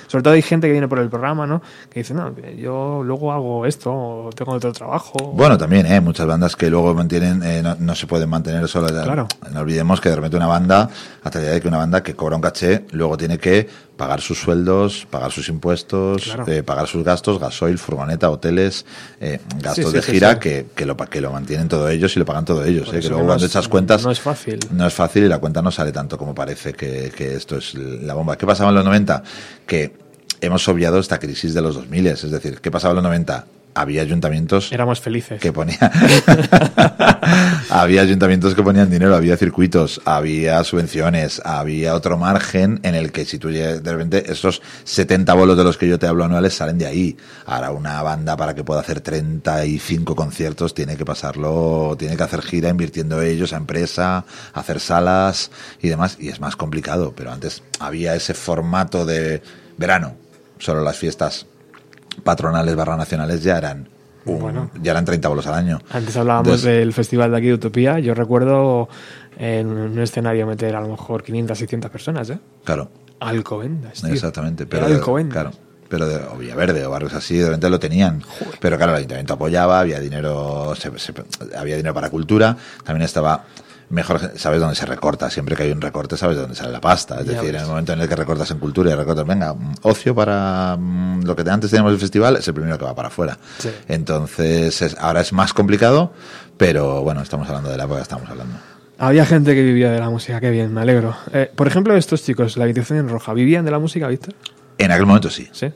sobre 0.07 0.23
todo 0.23 0.35
hay 0.35 0.43
gente 0.43 0.67
que 0.67 0.73
viene 0.73 0.87
por 0.87 0.99
el 0.99 1.09
programa, 1.09 1.47
¿no? 1.47 1.63
Que 1.91 2.01
dice, 2.01 2.15
no, 2.15 2.35
yo 2.57 3.03
luego 3.05 3.33
hago 3.33 3.67
esto, 3.67 3.93
o 3.93 4.31
tengo 4.35 4.53
otro 4.53 4.73
trabajo. 4.73 5.15
Bueno, 5.33 5.57
también, 5.57 5.87
¿eh? 5.87 6.01
Muchas 6.01 6.27
bandas 6.27 6.55
que 6.55 6.69
luego 6.69 6.95
mantienen, 6.95 7.43
eh, 7.43 7.63
no, 7.79 7.95
se 7.95 8.07
pueden 8.07 8.29
mantener 8.29 8.69
solo. 8.69 8.89
Claro. 8.89 9.27
No 9.53 9.61
olvidemos 9.61 10.01
que 10.01 10.11
de 10.11 10.17
repente 10.17 10.37
una 10.37 10.47
banda, 10.47 10.89
hasta 11.23 11.39
el 11.39 11.45
día 11.47 11.55
de 11.55 11.61
que 11.61 11.69
una 11.69 11.79
banda 11.79 12.03
que 12.03 12.15
cobra 12.15 12.37
un 12.37 12.43
caché, 12.43 12.85
luego 12.93 13.17
tiene 13.17 13.39
que 13.39 13.69
pagar 13.97 14.21
sus 14.21 14.39
sueldos, 14.39 15.07
pagar 15.11 15.33
sus 15.33 15.49
impuestos, 15.49 16.35
eh, 16.47 16.63
pagar 16.63 16.87
sus 16.87 17.03
gastos, 17.03 17.39
gasoil, 17.41 17.79
furgoneta, 17.79 18.31
hoteles, 18.31 18.85
eh, 19.21 19.41
gastos 19.63 19.93
de 19.93 20.03
gira, 20.03 20.39
Que, 20.39 20.67
que, 20.75 20.85
lo, 20.85 20.97
que 20.97 21.21
lo 21.21 21.33
mantienen 21.33 21.69
todos 21.69 21.91
ellos 21.91 22.15
y 22.17 22.19
lo 22.19 22.27
pagan 22.27 22.45
todos 22.45 22.67
ellos. 22.67 22.89
Eh, 22.93 23.01
que 23.01 23.09
luego 23.09 23.27
cuando 23.27 23.47
echas 23.47 23.69
cuentas... 23.69 24.05
No 24.05 24.11
es 24.11 24.21
fácil. 24.21 24.59
No 24.71 24.87
es 24.87 24.95
fácil 24.95 25.25
y 25.25 25.29
la 25.29 25.39
cuenta 25.39 25.63
no 25.63 25.71
sale 25.71 25.93
tanto 25.93 26.19
como 26.19 26.35
parece 26.35 26.75
que, 26.75 27.06
que 27.11 27.35
esto 27.35 27.57
es 27.57 27.75
la 27.75 28.15
bomba. 28.15 28.37
¿Qué 28.37 28.47
pasaba 28.47 28.71
en 28.71 28.77
los 28.77 28.85
90? 28.85 29.23
Que 29.67 29.93
hemos 30.41 30.67
obviado 30.69 30.99
esta 30.99 31.19
crisis 31.19 31.55
de 31.55 31.63
los 31.63 31.75
2000, 31.75 32.07
es 32.07 32.31
decir, 32.31 32.61
¿qué 32.61 32.71
pasaba 32.71 32.93
en 32.93 32.97
los 32.97 33.05
90? 33.05 33.47
Había 33.77 34.03
ayuntamientos 34.03 34.73
éramos 34.73 35.01
felices. 35.01 35.41
que 35.41 35.53
ponían 35.53 35.79
había 37.71 38.03
ayuntamientos 38.03 38.55
que 38.55 38.63
ponían 38.63 38.91
dinero 38.91 39.15
había 39.15 39.37
circuitos 39.37 40.01
había 40.05 40.63
subvenciones 40.65 41.41
había 41.45 41.95
otro 41.95 42.19
margen 42.19 42.81
en 42.83 42.95
el 42.95 43.13
que 43.13 43.25
si 43.25 43.39
tú 43.39 43.49
de 43.49 43.81
repente 43.81 44.31
esos 44.31 44.63
70 44.85 45.33
bolos 45.35 45.57
de 45.57 45.65
los 45.65 45.77
que 45.77 45.89
yo 45.89 45.99
te 45.99 46.07
hablo 46.07 46.25
anuales 46.25 46.55
salen 46.55 46.79
de 46.79 46.87
ahí. 46.87 47.17
Ahora 47.45 47.71
una 47.71 48.03
banda 48.03 48.37
para 48.37 48.55
que 48.55 48.65
pueda 48.65 48.81
hacer 48.81 49.01
35 49.01 50.15
conciertos 50.15 50.75
tiene 50.75 50.97
que 50.97 51.05
pasarlo 51.05 51.97
tiene 51.99 52.17
que 52.17 52.23
hacer 52.23 52.43
gira 52.43 52.69
invirtiendo 52.69 53.23
ellos 53.23 53.53
a 53.53 53.57
empresa 53.57 54.25
hacer 54.53 54.81
salas 54.81 55.51
y 55.81 55.89
demás 55.89 56.17
y 56.21 56.29
es 56.29 56.41
más 56.41 56.57
complicado 56.57 57.15
pero 57.17 57.33
antes 57.33 57.63
había 57.79 58.15
ese 58.15 58.35
formato 58.35 59.05
de 59.05 59.43
verano 59.77 60.17
solo 60.59 60.83
las 60.83 60.97
fiestas 60.97 61.47
patronales 62.23 62.75
barra 62.75 62.97
nacionales 62.97 63.43
ya 63.43 63.59
eran 63.59 63.89
bueno. 64.35 64.71
ya 64.83 64.91
eran 64.91 65.05
30 65.05 65.29
bolos 65.29 65.47
al 65.47 65.55
año. 65.55 65.79
Antes 65.91 66.17
hablábamos 66.17 66.63
del 66.63 66.93
festival 66.93 67.31
de 67.31 67.37
aquí 67.37 67.47
de 67.47 67.55
Utopía. 67.55 67.99
Yo 67.99 68.15
recuerdo 68.15 68.89
en 69.39 69.69
un 69.69 69.99
escenario 70.01 70.47
meter 70.47 70.75
a 70.75 70.81
lo 70.81 70.89
mejor 70.89 71.23
500, 71.23 71.57
600 71.59 71.91
personas, 71.91 72.31
¿eh? 72.31 72.39
Claro. 72.65 72.91
Alcobendas, 73.21 74.05
Exactamente. 74.05 74.67
Pero 74.67 74.87
Alcobendas. 74.87 75.33
Claro. 75.33 75.51
Pero 75.89 76.09
de, 76.09 76.17
o 76.17 76.37
Villaverde 76.37 76.85
o 76.85 76.91
barrios 76.91 77.15
así, 77.15 77.37
de 77.37 77.47
repente 77.47 77.71
lo 77.71 77.79
tenían. 77.79 78.23
Pero 78.61 78.77
claro, 78.77 78.93
el 78.93 78.99
ayuntamiento 78.99 79.35
apoyaba, 79.35 79.79
había 79.79 80.01
dinero, 80.01 80.75
había 81.57 81.77
dinero 81.77 81.95
para 81.95 82.11
cultura, 82.11 82.57
también 82.85 83.05
estaba 83.05 83.45
mejor 83.89 84.33
sabes 84.37 84.61
dónde 84.61 84.75
se 84.75 84.87
recorta. 84.87 85.31
Siempre 85.31 85.57
que 85.57 85.65
hay 85.65 85.73
un 85.73 85.81
recorte, 85.81 86.17
sabes 86.17 86.37
dónde 86.37 86.55
sale 86.55 86.73
la 86.73 86.81
pasta. 86.81 87.21
Es 87.21 87.27
decir, 87.27 87.55
en 87.55 87.63
el 87.63 87.67
momento 87.67 87.93
en 87.93 88.01
el 88.01 88.09
que 88.09 88.17
recortas 88.17 88.51
en 88.51 88.59
cultura 88.59 88.91
y 88.91 88.95
recortas, 88.95 89.27
venga, 89.27 89.55
ocio 89.83 90.15
para 90.15 90.77
mm, 90.79 91.23
lo 91.25 91.37
que 91.37 91.49
antes 91.49 91.71
teníamos 91.71 91.93
el 91.93 91.99
festival, 91.99 92.37
es 92.37 92.49
el 92.49 92.55
primero 92.55 92.79
que 92.79 92.85
va 92.85 92.95
para 92.95 93.09
afuera. 93.09 93.39
Entonces, 93.89 94.97
ahora 94.99 95.21
es 95.21 95.33
más 95.33 95.53
complicado, 95.53 96.13
pero 96.57 97.03
bueno, 97.03 97.23
estamos 97.23 97.49
hablando 97.49 97.71
de 97.71 97.77
la 97.77 97.85
época 97.85 98.03
estamos 98.03 98.29
hablando. 98.29 98.57
Había 98.99 99.27
gente 99.27 99.55
que 99.55 99.63
vivía 99.63 99.91
de 99.91 100.01
la 100.01 100.09
música, 100.09 100.41
qué 100.41 100.51
bien, 100.51 100.73
me 100.73 100.81
alegro. 100.81 101.15
Eh, 101.33 101.51
por 101.55 101.67
ejemplo, 101.67 101.95
estos 101.97 102.25
chicos, 102.25 102.57
la 102.57 102.65
habitación 102.65 102.99
en 102.99 103.09
roja, 103.11 103.35
¿vivían 103.35 103.65
de 103.65 103.71
la 103.71 103.79
música, 103.79 104.09
Víctor? 104.09 104.35
En 104.79 104.91
aquel 104.91 105.05
momento 105.05 105.29
sí. 105.29 105.49
Sí. 105.53 105.71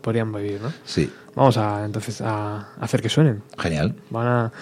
Podrían 0.00 0.32
vivir, 0.32 0.60
¿no? 0.62 0.72
Sí. 0.84 1.12
Vamos 1.34 1.56
a 1.58 1.84
entonces 1.84 2.20
a 2.20 2.68
hacer 2.80 3.02
que 3.02 3.08
suenen. 3.08 3.42
Genial. 3.58 3.94
Van 4.10 4.26
a 4.26 4.52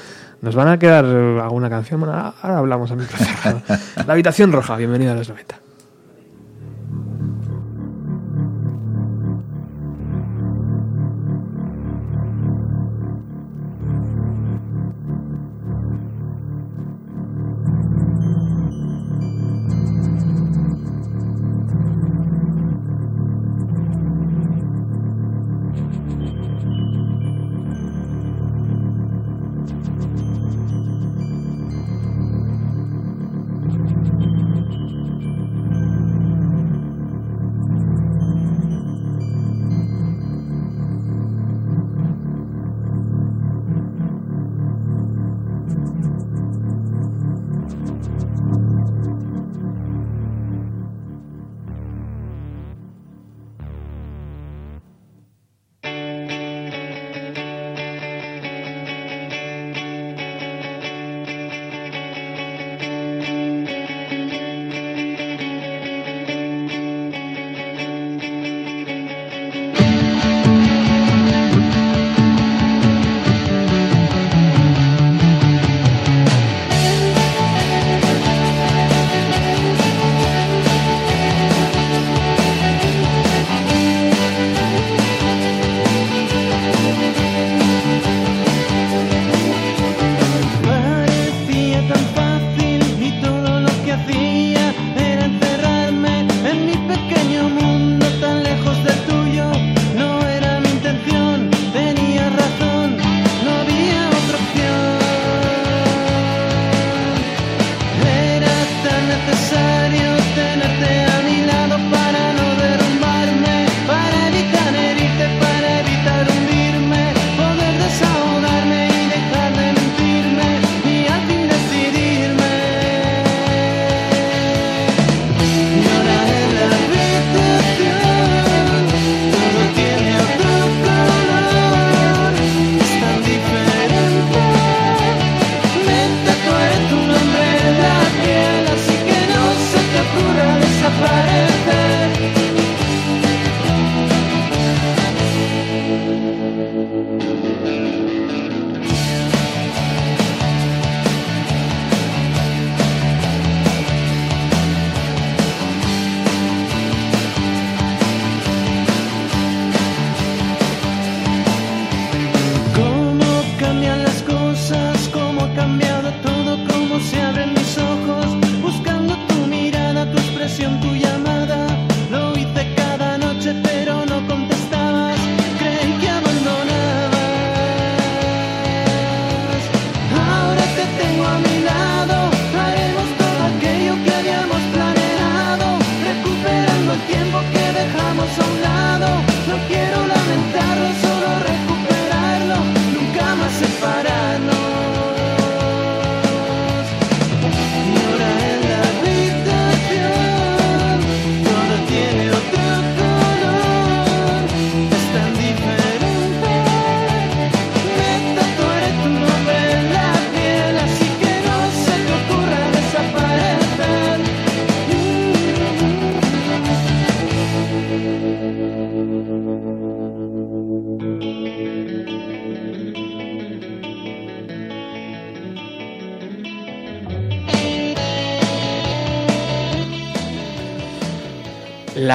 nos 0.42 0.54
van 0.54 0.68
a 0.68 0.78
quedar 0.78 1.04
alguna 1.04 1.68
canción. 1.68 2.00
Bueno, 2.00 2.34
ahora 2.42 2.58
hablamos 2.58 2.90
a 2.90 2.96
mi 2.96 3.04
La 4.06 4.12
habitación 4.12 4.52
roja, 4.52 4.76
bienvenida 4.76 5.12
a 5.12 5.16
los 5.16 5.28
90. 5.28 5.69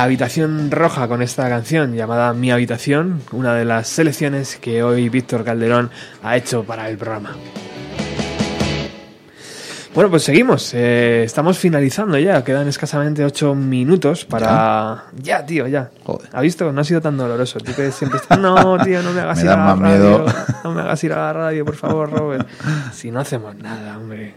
Habitación 0.05 0.69
roja 0.69 1.07
con 1.07 1.23
esta 1.23 1.49
canción 1.49 1.95
llamada 1.95 2.31
Mi 2.33 2.51
habitación, 2.51 3.21
una 3.31 3.55
de 3.55 3.65
las 3.65 3.87
selecciones 3.87 4.55
que 4.57 4.83
hoy 4.83 5.09
Víctor 5.09 5.43
Calderón 5.43 5.89
ha 6.21 6.37
hecho 6.37 6.63
para 6.63 6.89
el 6.89 6.97
programa. 6.97 7.35
Bueno, 9.95 10.11
pues 10.11 10.23
seguimos. 10.23 10.73
Eh, 10.75 11.23
estamos 11.23 11.57
finalizando 11.57 12.19
ya. 12.19 12.43
Quedan 12.43 12.67
escasamente 12.67 13.25
ocho 13.25 13.55
minutos 13.55 14.25
para. 14.25 15.05
Ya, 15.15 15.43
tío, 15.43 15.67
ya. 15.67 15.89
Joder. 16.03 16.29
¿Ha 16.33 16.41
visto? 16.41 16.71
No 16.71 16.81
ha 16.81 16.83
sido 16.83 17.01
tan 17.01 17.17
doloroso. 17.17 17.59
Tú 17.59 17.73
que 17.73 17.91
siempre 17.91 18.19
estás. 18.19 18.37
No, 18.37 18.77
tío, 18.83 19.01
no 19.01 19.11
me 19.11 19.21
hagas 19.21 19.41
ir 19.41 19.49
a 19.49 19.55
la 19.55 19.75
radio. 19.75 20.25
No 20.65 20.71
me 20.73 20.81
hagas 20.81 21.03
ir 21.03 21.13
a 21.13 21.17
la 21.17 21.33
radio, 21.33 21.63
por 21.65 21.75
favor, 21.75 22.11
Robert. 22.11 22.47
Si 22.91 23.09
no 23.09 23.19
hacemos 23.21 23.55
nada, 23.55 23.97
hombre. 23.97 24.35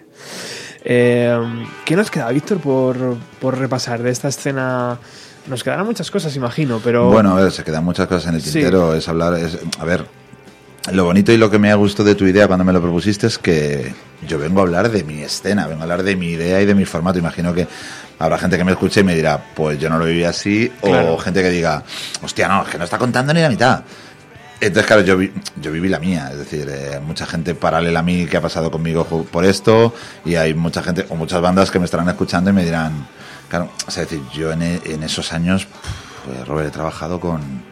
Eh, 0.84 1.38
¿Qué 1.84 1.96
nos 1.96 2.10
queda, 2.10 2.30
Víctor, 2.30 2.58
por, 2.58 3.16
por 3.40 3.58
repasar 3.58 4.02
de 4.02 4.10
esta 4.10 4.28
escena? 4.28 4.98
Nos 5.48 5.64
quedarán 5.64 5.86
muchas 5.86 6.10
cosas, 6.10 6.34
imagino, 6.36 6.80
pero. 6.82 7.10
Bueno, 7.10 7.36
a 7.36 7.42
ver, 7.42 7.52
se 7.52 7.64
quedan 7.64 7.84
muchas 7.84 8.06
cosas 8.06 8.28
en 8.28 8.34
el 8.36 8.42
tintero. 8.42 8.94
Es 8.94 9.08
hablar. 9.08 9.34
Es, 9.34 9.58
a 9.78 9.84
ver, 9.84 10.04
lo 10.92 11.04
bonito 11.04 11.32
y 11.32 11.36
lo 11.36 11.50
que 11.50 11.58
me 11.58 11.70
ha 11.70 11.74
gustado 11.74 12.08
de 12.08 12.14
tu 12.14 12.26
idea 12.26 12.46
cuando 12.46 12.64
me 12.64 12.72
lo 12.72 12.80
propusiste 12.80 13.26
es 13.26 13.38
que 13.38 13.94
yo 14.26 14.38
vengo 14.38 14.60
a 14.60 14.62
hablar 14.64 14.90
de 14.90 15.04
mi 15.04 15.22
escena, 15.22 15.66
vengo 15.66 15.80
a 15.80 15.82
hablar 15.84 16.02
de 16.02 16.16
mi 16.16 16.28
idea 16.28 16.60
y 16.60 16.66
de 16.66 16.74
mi 16.74 16.84
formato. 16.84 17.18
Imagino 17.18 17.54
que 17.54 17.66
habrá 18.18 18.38
gente 18.38 18.58
que 18.58 18.64
me 18.64 18.72
escuche 18.72 19.00
y 19.00 19.04
me 19.04 19.14
dirá, 19.14 19.42
pues 19.54 19.78
yo 19.78 19.88
no 19.88 19.98
lo 19.98 20.04
viví 20.04 20.24
así, 20.24 20.70
o 20.82 21.16
gente 21.18 21.42
que 21.42 21.50
diga, 21.50 21.82
hostia, 22.22 22.48
no, 22.48 22.62
es 22.62 22.68
que 22.68 22.78
no 22.78 22.84
está 22.84 22.98
contando 22.98 23.32
ni 23.32 23.40
la 23.40 23.48
mitad. 23.48 23.82
Entonces, 24.60 24.86
claro, 24.86 25.02
yo, 25.02 25.20
yo 25.60 25.70
viví 25.70 25.88
la 25.88 26.00
mía, 26.00 26.30
es 26.32 26.38
decir, 26.38 26.68
eh, 26.68 26.98
mucha 27.00 27.26
gente 27.26 27.54
paralela 27.54 28.00
a 28.00 28.02
mí 28.02 28.26
que 28.26 28.38
ha 28.38 28.40
pasado 28.40 28.72
conmigo 28.72 29.04
por 29.04 29.44
esto, 29.44 29.94
y 30.24 30.34
hay 30.34 30.52
mucha 30.52 30.82
gente, 30.82 31.06
o 31.10 31.14
muchas 31.14 31.40
bandas 31.40 31.70
que 31.70 31.78
me 31.78 31.84
estarán 31.84 32.08
escuchando 32.08 32.50
y 32.50 32.52
me 32.52 32.64
dirán, 32.64 33.06
claro, 33.48 33.70
es 33.86 33.94
decir, 33.94 34.22
yo 34.32 34.52
en, 34.52 34.62
en 34.62 35.02
esos 35.02 35.32
años, 35.32 35.66
pues, 36.24 36.46
Robert, 36.46 36.68
he 36.68 36.72
trabajado 36.72 37.20
con 37.20 37.67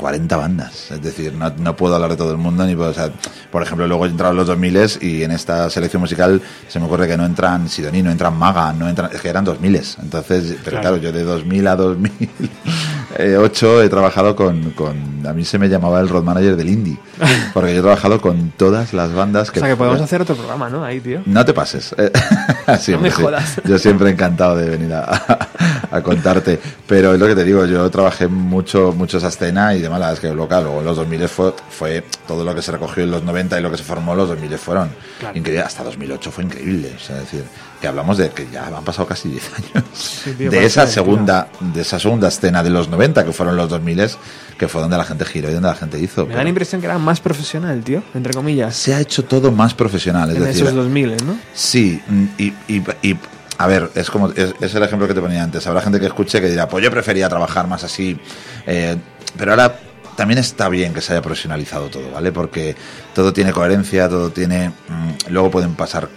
40 0.00 0.36
bandas. 0.36 0.90
Es 0.90 1.00
decir, 1.02 1.34
no, 1.34 1.52
no, 1.58 1.76
puedo 1.76 1.94
hablar 1.94 2.10
de 2.10 2.16
todo 2.16 2.32
el 2.32 2.38
mundo. 2.38 2.64
ni 2.64 2.74
puedo, 2.74 2.88
o 2.90 2.94
sea, 2.94 3.10
Por 3.50 3.62
ejemplo, 3.62 3.86
luego 3.86 4.06
he 4.06 4.08
entrado 4.08 4.32
en 4.32 4.38
los 4.38 4.46
2000 4.46 4.70
y 5.02 5.24
en 5.24 5.30
esta 5.30 5.68
selección 5.68 6.00
musical 6.00 6.40
se 6.68 6.80
me 6.80 6.86
ocurre 6.86 7.06
que 7.06 7.18
no 7.18 7.26
entran 7.26 7.68
Sidoní, 7.68 8.02
no 8.02 8.10
entran 8.10 8.34
Maga, 8.36 8.72
no 8.72 8.88
entran, 8.88 9.10
es 9.12 9.20
que 9.20 9.28
eran 9.28 9.44
2000. 9.44 9.82
Entonces, 10.02 10.56
pero 10.64 10.80
claro, 10.80 10.96
yo 10.96 11.12
de 11.12 11.22
2000 11.22 11.66
a 11.66 11.76
2008 11.76 13.82
he 13.82 13.90
trabajado 13.90 14.34
con, 14.34 14.70
con, 14.70 15.26
A 15.26 15.34
mí 15.34 15.44
se 15.44 15.58
me 15.58 15.68
llamaba 15.68 16.00
el 16.00 16.08
road 16.08 16.24
manager 16.24 16.56
del 16.56 16.70
indie. 16.70 16.98
Porque 17.52 17.74
yo 17.74 17.80
he 17.80 17.82
trabajado 17.82 18.22
con 18.22 18.52
todas 18.56 18.94
las 18.94 19.12
bandas 19.12 19.50
que. 19.50 19.60
O 19.60 19.62
sea, 19.62 19.68
que 19.68 19.76
podemos 19.76 20.00
hacer 20.00 20.22
otro 20.22 20.34
programa, 20.34 20.70
¿no? 20.70 20.82
Ahí, 20.82 21.00
tío. 21.00 21.20
No 21.26 21.44
te 21.44 21.52
pases. 21.52 21.94
no 22.88 23.00
me 23.00 23.10
jodas. 23.10 23.60
Yo 23.64 23.78
siempre 23.78 24.08
encantado 24.10 24.56
de 24.56 24.70
venir 24.70 24.94
a, 24.94 25.48
a, 25.90 26.02
contarte. 26.02 26.58
Pero 26.86 27.12
es 27.12 27.20
lo 27.20 27.26
que 27.26 27.34
te 27.34 27.44
digo, 27.44 27.66
yo 27.66 27.90
trabajé 27.90 28.28
mucho, 28.28 28.94
mucho 28.96 29.18
esa 29.18 29.28
escena 29.28 29.74
y 29.74 29.80
demás, 29.80 29.89
la 29.98 30.12
es 30.12 30.20
que 30.20 30.32
local, 30.32 30.64
luego 30.64 30.80
en 30.80 30.84
los 30.86 30.96
2000 30.96 31.28
fue, 31.28 31.54
fue 31.68 32.04
todo 32.26 32.44
lo 32.44 32.54
que 32.54 32.62
se 32.62 32.72
recogió 32.72 33.02
en 33.02 33.10
los 33.10 33.22
90 33.22 33.58
y 33.58 33.62
lo 33.62 33.70
que 33.70 33.76
se 33.76 33.84
formó 33.84 34.12
en 34.12 34.18
los 34.18 34.28
2000 34.28 34.58
fueron 34.58 34.90
increíbles. 35.34 35.66
Hasta 35.66 35.84
2008 35.84 36.30
fue 36.30 36.44
increíble. 36.44 36.92
O 36.96 36.98
sea, 36.98 37.16
decir, 37.16 37.44
que 37.80 37.88
hablamos 37.88 38.18
de 38.18 38.30
que 38.30 38.48
ya 38.50 38.66
han 38.66 38.84
pasado 38.84 39.08
casi 39.08 39.28
10 39.30 39.50
años 39.54 40.24
de 40.38 40.64
esa 40.64 40.86
segunda 40.86 41.48
de 41.60 41.80
esa 41.80 41.98
segunda 41.98 42.28
escena 42.28 42.62
de 42.62 42.70
los 42.70 42.88
90 42.88 43.24
que 43.24 43.32
fueron 43.32 43.56
los 43.56 43.68
2000 43.68 44.10
que 44.58 44.68
fue 44.68 44.80
donde 44.82 44.96
la 44.96 45.04
gente 45.04 45.24
giró 45.24 45.48
y 45.48 45.54
donde 45.54 45.68
la 45.68 45.74
gente 45.74 45.98
hizo. 45.98 46.26
Me 46.26 46.34
da 46.34 46.42
la 46.42 46.48
impresión 46.50 46.80
que 46.80 46.86
era 46.86 46.98
más 46.98 47.20
profesional, 47.20 47.82
tío, 47.82 48.02
entre 48.14 48.34
comillas. 48.34 48.76
Se 48.76 48.94
ha 48.94 49.00
hecho 49.00 49.24
todo 49.24 49.50
más 49.50 49.72
profesional, 49.72 50.30
es 50.30 50.36
en 50.36 50.44
decir, 50.44 50.62
esos 50.64 50.74
2000, 50.74 51.16
¿no? 51.26 51.38
Sí, 51.54 52.00
y, 52.36 52.52
y, 52.68 52.82
y 53.02 53.16
a 53.60 53.66
ver, 53.66 53.90
es 53.94 54.10
como 54.10 54.30
es, 54.30 54.74
el 54.74 54.82
ejemplo 54.82 55.06
que 55.06 55.12
te 55.12 55.20
ponía 55.20 55.42
antes. 55.42 55.66
Habrá 55.66 55.82
gente 55.82 56.00
que 56.00 56.06
escuche 56.06 56.40
que 56.40 56.48
dirá, 56.48 56.66
pues 56.66 56.82
yo 56.82 56.90
prefería 56.90 57.28
trabajar 57.28 57.66
más 57.66 57.84
así, 57.84 58.18
eh, 58.66 58.96
pero 59.36 59.50
ahora 59.50 59.78
también 60.16 60.38
está 60.38 60.70
bien 60.70 60.94
que 60.94 61.02
se 61.02 61.12
haya 61.12 61.20
profesionalizado 61.20 61.88
todo, 61.88 62.10
¿vale? 62.10 62.32
Porque 62.32 62.74
todo 63.14 63.34
tiene 63.34 63.52
coherencia, 63.52 64.08
todo 64.08 64.30
tiene... 64.30 64.70
Mm, 64.70 65.28
luego 65.28 65.50
pueden 65.50 65.74
pasar 65.74 66.08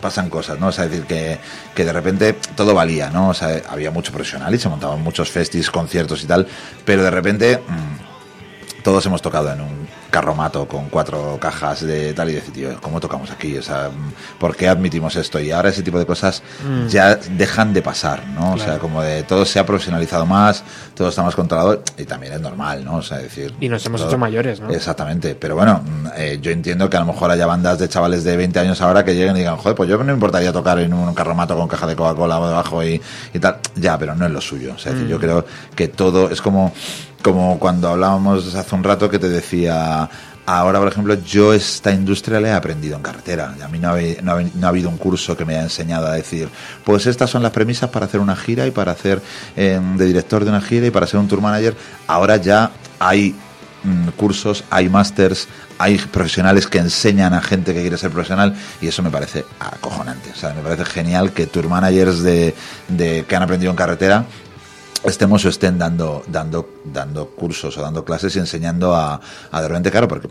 pasan 0.00 0.30
cosas, 0.30 0.60
¿no? 0.60 0.68
O 0.68 0.72
sea, 0.72 0.86
decir 0.86 1.04
que, 1.04 1.38
que 1.74 1.84
de 1.84 1.92
repente 1.92 2.36
todo 2.54 2.72
valía, 2.72 3.10
¿no? 3.10 3.30
O 3.30 3.34
sea, 3.34 3.60
había 3.68 3.90
mucho 3.90 4.12
profesional 4.12 4.54
y 4.54 4.58
se 4.58 4.68
montaban 4.68 5.00
muchos 5.00 5.28
festis, 5.28 5.72
conciertos 5.72 6.22
y 6.22 6.26
tal, 6.26 6.46
pero 6.84 7.02
de 7.02 7.10
repente... 7.10 7.56
Mm, 7.56 8.12
todos 8.82 9.06
hemos 9.06 9.22
tocado 9.22 9.52
en 9.52 9.60
un 9.60 9.88
carromato 10.12 10.68
con 10.68 10.90
cuatro 10.90 11.38
cajas 11.40 11.80
de 11.80 12.12
tal 12.12 12.28
y 12.28 12.34
decir, 12.34 12.52
tío, 12.52 12.80
¿cómo 12.82 13.00
tocamos 13.00 13.30
aquí? 13.30 13.56
O 13.56 13.62
sea, 13.62 13.90
¿por 14.38 14.54
qué 14.54 14.68
admitimos 14.68 15.16
esto? 15.16 15.40
Y 15.40 15.50
ahora 15.50 15.70
ese 15.70 15.82
tipo 15.82 15.98
de 15.98 16.04
cosas 16.04 16.42
mm. 16.68 16.88
ya 16.88 17.16
dejan 17.16 17.72
de 17.72 17.80
pasar, 17.80 18.28
¿no? 18.28 18.52
O 18.52 18.58
sea, 18.58 18.78
como 18.78 19.02
de 19.02 19.22
todo 19.22 19.46
se 19.46 19.58
ha 19.58 19.64
profesionalizado 19.64 20.26
más, 20.26 20.62
todo 20.94 21.08
está 21.08 21.22
más 21.22 21.34
controlado 21.34 21.82
y 21.96 22.04
también 22.04 22.34
es 22.34 22.40
normal, 22.40 22.84
¿no? 22.84 22.96
O 22.96 23.02
sea, 23.02 23.18
decir... 23.18 23.54
Y 23.58 23.70
nos 23.70 23.84
hemos 23.86 24.02
hecho 24.02 24.18
mayores, 24.18 24.60
¿no? 24.60 24.68
Exactamente, 24.68 25.34
pero 25.34 25.56
bueno, 25.56 25.82
mm, 25.82 26.06
eh, 26.16 26.38
yo 26.42 26.50
entiendo 26.50 26.90
que 26.90 26.98
a 26.98 27.00
lo 27.00 27.06
mejor 27.06 27.30
haya 27.30 27.46
bandas 27.46 27.78
de 27.78 27.88
chavales 27.88 28.22
de 28.22 28.36
20 28.36 28.58
años 28.60 28.82
ahora 28.82 29.02
que 29.04 29.14
lleguen 29.14 29.34
y 29.36 29.40
digan, 29.40 29.56
joder, 29.56 29.74
pues 29.74 29.88
yo 29.88 29.96
no 29.96 30.04
me 30.04 30.12
importaría 30.12 30.52
tocar 30.52 30.78
en 30.78 30.92
un 30.92 31.14
carromato 31.14 31.56
con 31.56 31.66
caja 31.68 31.86
de 31.86 31.96
Coca-Cola 31.96 32.36
debajo 32.36 32.84
y, 32.84 33.00
y 33.32 33.38
tal. 33.38 33.56
Ya, 33.76 33.96
pero 33.98 34.14
no 34.14 34.26
es 34.26 34.32
lo 34.32 34.42
suyo. 34.42 34.74
O 34.74 34.78
sea, 34.78 34.92
decir, 34.92 35.08
yo 35.08 35.16
mm. 35.16 35.20
creo 35.20 35.46
que 35.74 35.88
todo 35.88 36.30
es 36.30 36.42
como 36.42 36.72
como 37.22 37.58
cuando 37.58 37.88
hablábamos 37.88 38.54
hace 38.54 38.74
un 38.74 38.84
rato 38.84 39.08
que 39.08 39.18
te 39.18 39.28
decía, 39.28 40.01
ahora 40.46 40.78
por 40.78 40.88
ejemplo 40.88 41.14
yo 41.14 41.52
esta 41.52 41.92
industria 41.92 42.40
la 42.40 42.48
he 42.48 42.52
aprendido 42.52 42.96
en 42.96 43.02
carretera. 43.02 43.54
A 43.62 43.68
mí 43.68 43.78
no 43.78 43.88
ha, 43.88 44.68
habido 44.68 44.88
un 44.88 44.96
curso 44.96 45.36
que 45.36 45.44
me 45.44 45.54
haya 45.54 45.64
enseñado 45.64 46.06
a 46.06 46.12
decir, 46.12 46.48
pues 46.84 47.06
estas 47.06 47.30
son 47.30 47.42
las 47.42 47.52
premisas 47.52 47.90
para 47.90 48.06
hacer 48.06 48.20
una 48.20 48.36
gira 48.36 48.66
y 48.66 48.70
para 48.70 48.92
hacer 48.92 49.20
em, 49.56 49.96
de 49.96 50.06
director 50.06 50.44
de 50.44 50.50
una 50.50 50.60
gira 50.60 50.86
y 50.86 50.90
para 50.90 51.06
ser 51.06 51.20
un 51.20 51.28
tour 51.28 51.40
manager. 51.40 51.76
Ahora 52.06 52.36
ya 52.36 52.70
hay 52.98 53.34
mm, 53.84 54.08
cursos, 54.16 54.64
hay 54.70 54.88
másters, 54.88 55.48
hay 55.78 55.98
profesionales 55.98 56.66
que 56.66 56.78
enseñan 56.78 57.34
a 57.34 57.40
gente 57.40 57.72
que 57.74 57.80
quiere 57.80 57.98
ser 57.98 58.10
profesional 58.10 58.54
y 58.80 58.88
eso 58.88 59.02
me 59.02 59.10
parece 59.10 59.44
acojonante. 59.60 60.30
O 60.30 60.36
sea, 60.36 60.54
me 60.54 60.62
parece 60.62 60.84
genial 60.84 61.32
que 61.32 61.46
tour 61.46 61.68
managers 61.68 62.22
de 62.22 62.54
que 63.28 63.36
han 63.36 63.42
aprendido 63.42 63.70
en 63.70 63.76
carretera 63.76 64.26
estemos 65.04 65.44
o 65.44 65.48
estén 65.48 65.78
dando, 65.78 66.22
dando, 66.26 66.80
dando 66.84 67.30
cursos 67.30 67.76
o 67.76 67.82
dando 67.82 68.04
clases 68.04 68.36
y 68.36 68.38
enseñando 68.38 68.94
a, 68.94 69.20
a 69.50 69.62
de 69.62 69.68
repente, 69.68 69.90
claro, 69.90 70.08
porque 70.08 70.28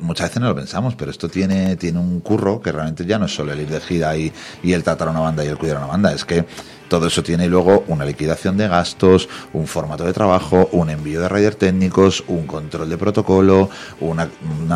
muchas 0.00 0.28
veces 0.28 0.40
no 0.40 0.48
lo 0.48 0.54
pensamos, 0.54 0.94
pero 0.94 1.10
esto 1.10 1.28
tiene, 1.28 1.76
tiene 1.76 1.98
un 1.98 2.20
curro 2.20 2.60
que 2.60 2.72
realmente 2.72 3.04
ya 3.04 3.18
no 3.18 3.26
es 3.26 3.34
solo 3.34 3.52
el 3.52 3.60
ir 3.60 3.68
de 3.68 3.80
gira 3.80 4.16
y, 4.16 4.32
y 4.62 4.72
el 4.72 4.82
tratar 4.82 5.08
a 5.08 5.10
una 5.10 5.20
banda 5.20 5.44
y 5.44 5.48
el 5.48 5.58
cuidar 5.58 5.76
a 5.76 5.80
una 5.80 5.88
banda, 5.88 6.12
es 6.12 6.24
que 6.24 6.44
todo 6.88 7.06
eso 7.06 7.22
tiene 7.22 7.46
luego 7.46 7.84
una 7.88 8.04
liquidación 8.04 8.56
de 8.56 8.68
gastos, 8.68 9.28
un 9.52 9.66
formato 9.66 10.04
de 10.04 10.12
trabajo, 10.12 10.68
un 10.72 10.90
envío 10.90 11.20
de 11.20 11.28
rider 11.28 11.54
técnicos, 11.54 12.24
un 12.28 12.46
control 12.46 12.88
de 12.88 12.98
protocolo, 12.98 13.70
una, 14.00 14.28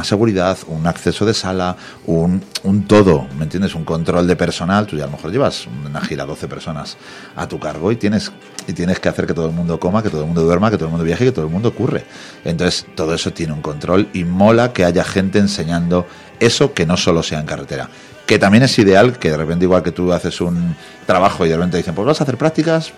seguridad, 0.04 0.58
un 0.68 0.86
acceso 0.86 1.26
de 1.26 1.34
sala, 1.34 1.76
un, 2.06 2.42
un, 2.64 2.86
todo, 2.86 3.26
¿me 3.36 3.44
entiendes? 3.44 3.74
Un 3.74 3.84
control 3.84 4.26
de 4.26 4.36
personal. 4.36 4.86
Tú 4.86 4.96
ya 4.96 5.04
a 5.04 5.06
lo 5.06 5.12
mejor 5.12 5.30
llevas 5.30 5.66
una 5.86 6.00
gira 6.00 6.24
12 6.24 6.48
personas 6.48 6.96
a 7.36 7.46
tu 7.46 7.58
cargo 7.58 7.92
y 7.92 7.96
tienes, 7.96 8.32
y 8.66 8.72
tienes 8.72 9.00
que 9.00 9.08
hacer 9.08 9.26
que 9.26 9.34
todo 9.34 9.46
el 9.46 9.52
mundo 9.52 9.78
coma, 9.78 10.02
que 10.02 10.10
todo 10.10 10.22
el 10.22 10.26
mundo 10.26 10.42
duerma, 10.42 10.70
que 10.70 10.76
todo 10.76 10.86
el 10.86 10.92
mundo 10.92 11.04
viaje, 11.04 11.26
que 11.26 11.32
todo 11.32 11.44
el 11.44 11.52
mundo 11.52 11.68
ocurre. 11.68 12.04
Entonces, 12.44 12.86
todo 12.94 13.14
eso 13.14 13.32
tiene 13.32 13.52
un 13.52 13.62
control 13.62 14.08
y 14.12 14.24
mola 14.24 14.72
que 14.72 14.84
haya 14.84 15.04
gente 15.04 15.38
enseñando 15.38 16.06
eso 16.40 16.72
que 16.72 16.86
no 16.86 16.96
solo 16.96 17.22
sea 17.22 17.40
en 17.40 17.46
carretera 17.46 17.88
que 18.28 18.38
también 18.38 18.62
es 18.62 18.78
ideal 18.78 19.18
que 19.18 19.30
de 19.30 19.38
repente 19.38 19.64
igual 19.64 19.82
que 19.82 19.90
tú 19.90 20.12
haces 20.12 20.42
un 20.42 20.76
trabajo 21.06 21.46
y 21.46 21.48
de 21.48 21.56
repente 21.56 21.78
dicen 21.78 21.94
pues 21.94 22.06
vas 22.06 22.20
a 22.20 22.24
hacer 22.24 22.36
prácticas 22.36 22.92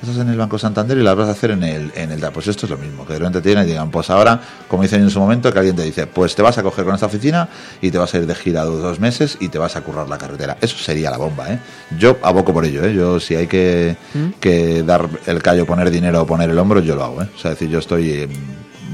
estás 0.00 0.16
en 0.16 0.30
el 0.30 0.38
Banco 0.38 0.58
Santander 0.58 0.96
y 0.96 1.02
las 1.02 1.14
vas 1.14 1.28
a 1.28 1.32
hacer 1.32 1.50
en 1.50 1.62
el 1.62 1.92
en 1.94 2.10
el 2.10 2.20
pues 2.32 2.48
esto 2.48 2.64
es 2.64 2.70
lo 2.70 2.78
mismo 2.78 3.04
que 3.04 3.12
de 3.12 3.18
repente 3.18 3.42
tienen 3.42 3.64
y 3.64 3.68
digan 3.68 3.90
pues 3.90 4.08
ahora 4.08 4.40
como 4.68 4.82
dicen 4.82 5.02
en 5.02 5.10
su 5.10 5.20
momento 5.20 5.52
que 5.52 5.58
alguien 5.58 5.76
te 5.76 5.82
dice 5.82 6.06
pues 6.06 6.34
te 6.34 6.40
vas 6.40 6.56
a 6.56 6.62
coger 6.62 6.86
con 6.86 6.94
esta 6.94 7.04
oficina 7.04 7.46
y 7.82 7.90
te 7.90 7.98
vas 7.98 8.14
a 8.14 8.16
ir 8.16 8.26
de 8.26 8.34
gira 8.34 8.64
dos 8.64 8.98
meses 9.00 9.36
y 9.38 9.50
te 9.50 9.58
vas 9.58 9.76
a 9.76 9.82
currar 9.82 10.08
la 10.08 10.16
carretera 10.16 10.56
eso 10.62 10.78
sería 10.78 11.10
la 11.10 11.18
bomba 11.18 11.52
¿eh? 11.52 11.58
yo 11.98 12.16
aboco 12.22 12.54
por 12.54 12.64
ello 12.64 12.82
¿eh? 12.82 12.94
yo 12.94 13.20
si 13.20 13.34
hay 13.34 13.48
que, 13.48 13.96
¿Mm? 14.14 14.40
que 14.40 14.82
dar 14.82 15.06
el 15.26 15.42
callo 15.42 15.66
poner 15.66 15.90
dinero 15.90 16.22
o 16.22 16.26
poner 16.26 16.48
el 16.48 16.58
hombro 16.58 16.80
yo 16.80 16.96
lo 16.96 17.04
hago 17.04 17.22
¿eh? 17.22 17.28
o 17.36 17.38
sea 17.38 17.50
decir 17.50 17.68
yo 17.68 17.80
estoy 17.80 18.26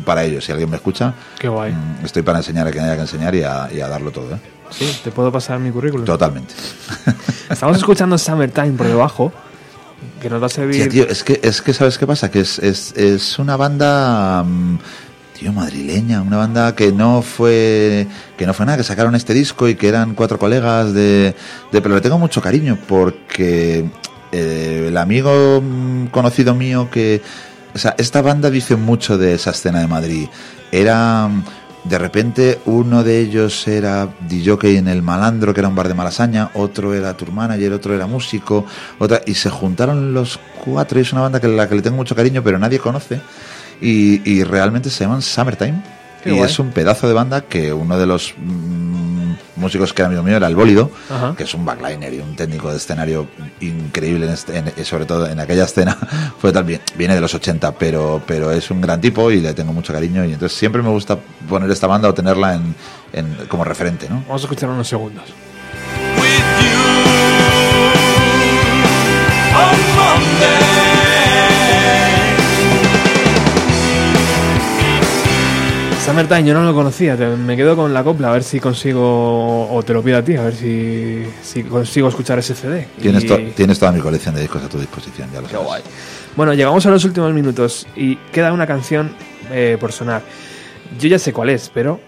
para 0.05 0.25
ello 0.25 0.41
si 0.41 0.51
alguien 0.51 0.69
me 0.69 0.77
escucha 0.77 1.15
Qué 1.39 1.47
guay. 1.47 1.73
Mm, 1.73 2.05
estoy 2.05 2.23
para 2.23 2.39
enseñar 2.39 2.67
a 2.67 2.73
quien 2.73 2.83
haya 2.83 2.97
que 2.97 3.03
enseñar 3.03 3.33
y 3.37 3.45
a, 3.45 3.69
y 3.73 3.81
a 3.81 3.87
darlo 3.87 4.11
todo 4.11 4.35
¿eh? 4.35 4.56
Sí, 4.71 5.01
te 5.03 5.11
puedo 5.11 5.31
pasar 5.33 5.59
mi 5.59 5.71
currículum. 5.71 6.05
Totalmente. 6.05 6.55
Estamos 7.51 7.77
escuchando 7.77 8.19
Summertime 8.19 8.73
por 8.73 8.87
debajo, 8.87 9.33
que 10.21 10.29
nos 10.29 10.43
va 10.43 10.47
a 10.47 10.51
servir... 10.51 10.89
tío, 10.89 11.07
es 11.09 11.23
que, 11.23 11.41
es 11.43 11.63
que 11.63 11.73
¿sabes 11.73 11.99
qué 11.99 12.07
pasa? 12.07 12.31
Que 12.31 12.41
es, 12.41 12.59
es, 12.59 12.93
es 12.97 13.39
una 13.39 13.57
banda... 13.57 14.43
Mm, 14.43 14.79
tío, 15.39 15.53
madrileña, 15.53 16.23
una 16.23 16.39
banda 16.39 16.75
que 16.75 16.93
no 16.93 17.21
fue 17.21 18.07
que 18.39 18.47
no 18.47 18.55
fue 18.55 18.65
nada, 18.65 18.79
que 18.79 18.85
sacaron 18.85 19.15
este 19.15 19.35
disco 19.35 19.69
y 19.69 19.75
que 19.75 19.89
eran 19.89 20.15
cuatro 20.15 20.39
colegas 20.39 20.95
de, 20.95 21.35
de 21.73 21.83
pero 21.83 21.95
le 21.95 22.01
tengo 22.01 22.19
mucho 22.19 22.41
cariño 22.41 22.79
porque 22.89 23.85
eh, 24.33 24.87
el 24.89 24.97
amigo 24.97 25.61
mm, 25.63 26.07
conocido 26.07 26.55
mío 26.55 26.89
que 26.91 27.21
o 27.77 27.79
sea, 27.79 27.95
esta 27.99 28.23
banda 28.23 28.49
dice 28.49 28.75
mucho 28.75 29.19
de 29.19 29.35
esa 29.35 29.51
escena 29.51 29.81
de 29.81 29.87
Madrid. 29.87 30.29
Era 30.73 31.29
de 31.89 31.99
repente 31.99 32.61
uno 32.67 33.05
de 33.05 33.21
ellos 33.21 33.67
era 33.69 34.09
DJ 34.29 34.79
en 34.79 34.89
El 34.89 35.03
Malandro, 35.03 35.55
que 35.55 35.61
era 35.61 35.69
un 35.69 35.75
bar 35.75 35.89
de 35.89 35.95
Malasaña, 35.95 36.51
otro 36.55 36.95
era 36.95 37.17
tour 37.17 37.33
manager, 37.33 37.73
otro 37.73 37.95
era 37.95 38.07
músico, 38.07 38.65
otra, 38.99 39.21
y 39.27 39.35
se 39.35 39.51
juntaron 39.51 40.13
los 40.13 40.41
cuatro 40.65 40.99
y 40.99 41.03
es 41.03 41.13
una 41.13 41.23
banda 41.23 41.41
que 41.41 41.49
la 41.49 41.69
que 41.69 41.77
le 41.77 41.83
tengo 41.83 41.97
mucho 41.97 42.17
cariño, 42.17 42.43
pero 42.43 42.59
nadie 42.59 42.79
conoce, 42.79 43.21
y, 43.81 44.29
y 44.29 44.43
realmente 44.45 44.91
se 44.91 45.05
llaman 45.05 45.23
Summertime. 45.23 45.96
Y 46.27 46.39
es 46.39 46.59
un 46.59 46.71
pedazo 46.71 47.09
de 47.09 47.15
banda 47.15 47.43
que 47.43 47.73
uno 47.73 47.99
de 47.99 48.07
los 48.07 48.35
mm, 48.37 49.35
músicos 49.57 49.93
que 49.93 50.03
era 50.03 50.09
amigo 50.09 50.23
mío 50.23 50.37
era 50.37 50.47
el 50.47 50.55
Bólido, 50.55 50.91
que 51.37 51.45
es 51.45 51.55
un 51.55 51.65
backliner 51.65 52.13
y 52.13 52.21
un 52.21 52.37
técnico 52.37 52.71
de 52.71 52.77
escenario 52.77 53.27
increíble, 53.61 54.27
en 54.27 54.33
este, 54.33 54.85
sobre 54.85 55.07
todo 55.07 55.27
en 55.27 55.41
aquella 55.41 55.65
escena, 55.65 55.97
fue 56.39 56.53
tal, 56.53 56.65
viene 56.65 57.15
de 57.15 57.21
los 57.21 57.35
80, 57.35 57.73
pero, 57.73 58.23
pero 58.27 58.53
es 58.53 58.71
un 58.71 58.81
gran 58.81 59.01
tipo 59.01 59.31
y 59.31 59.41
le 59.41 59.55
tengo 59.55 59.73
mucho 59.73 59.93
cariño 59.93 60.25
y 60.25 60.33
entonces 60.33 60.57
siempre 60.57 60.83
me 60.83 60.91
gusta 60.91 61.19
poner 61.49 61.71
esta 61.71 61.87
banda 61.87 62.09
o 62.09 62.15
tenerla 62.15 62.55
en, 62.55 62.75
en 63.13 63.47
como 63.49 63.65
referente. 63.65 64.09
¿no? 64.09 64.23
Vamos 64.27 64.43
a 64.43 64.45
escuchar 64.45 64.69
unos 64.69 64.89
segundos. 64.89 65.25
Summertime 76.07 76.45
yo 76.45 76.55
no 76.55 76.63
lo 76.63 76.73
conocía, 76.73 77.17
me 77.17 77.57
quedo 77.57 77.75
con 77.75 77.93
la 77.93 78.05
copla 78.05 78.29
a 78.29 78.33
ver 78.33 78.45
si 78.45 78.61
consigo, 78.61 79.69
o 79.69 79.83
te 79.83 79.93
lo 79.93 80.05
pido 80.05 80.19
a 80.19 80.23
ti, 80.23 80.37
a 80.37 80.43
ver 80.43 80.55
si, 80.55 81.25
si 81.43 81.65
consigo 81.65 82.09
escuchar 82.09 82.39
ese 82.39 82.55
CD. 82.55 82.87
Tienes, 83.01 83.27
tienes 83.57 83.77
toda 83.77 83.91
mi 83.91 83.99
colección 83.99 84.37
de 84.37 84.43
discos 84.43 84.63
a 84.63 84.69
tu 84.69 84.79
disposición, 84.79 85.29
ya 85.33 85.41
lo 85.41 85.49
Qué 85.49 85.57
Guay. 85.57 85.83
Bueno, 86.37 86.55
llegamos 86.55 86.87
a 86.87 86.91
los 86.91 87.05
últimos 87.05 87.33
minutos 87.33 87.89
y 87.97 88.15
queda 88.31 88.53
una 88.53 88.69
canción 88.69 89.17
eh, 89.51 89.79
por 89.81 89.91
sonar. 89.91 90.23
Yo 90.97 91.09
ya 91.09 91.19
sé 91.19 91.33
cuál 91.33 91.51
es, 91.51 91.73
pero 91.75 91.99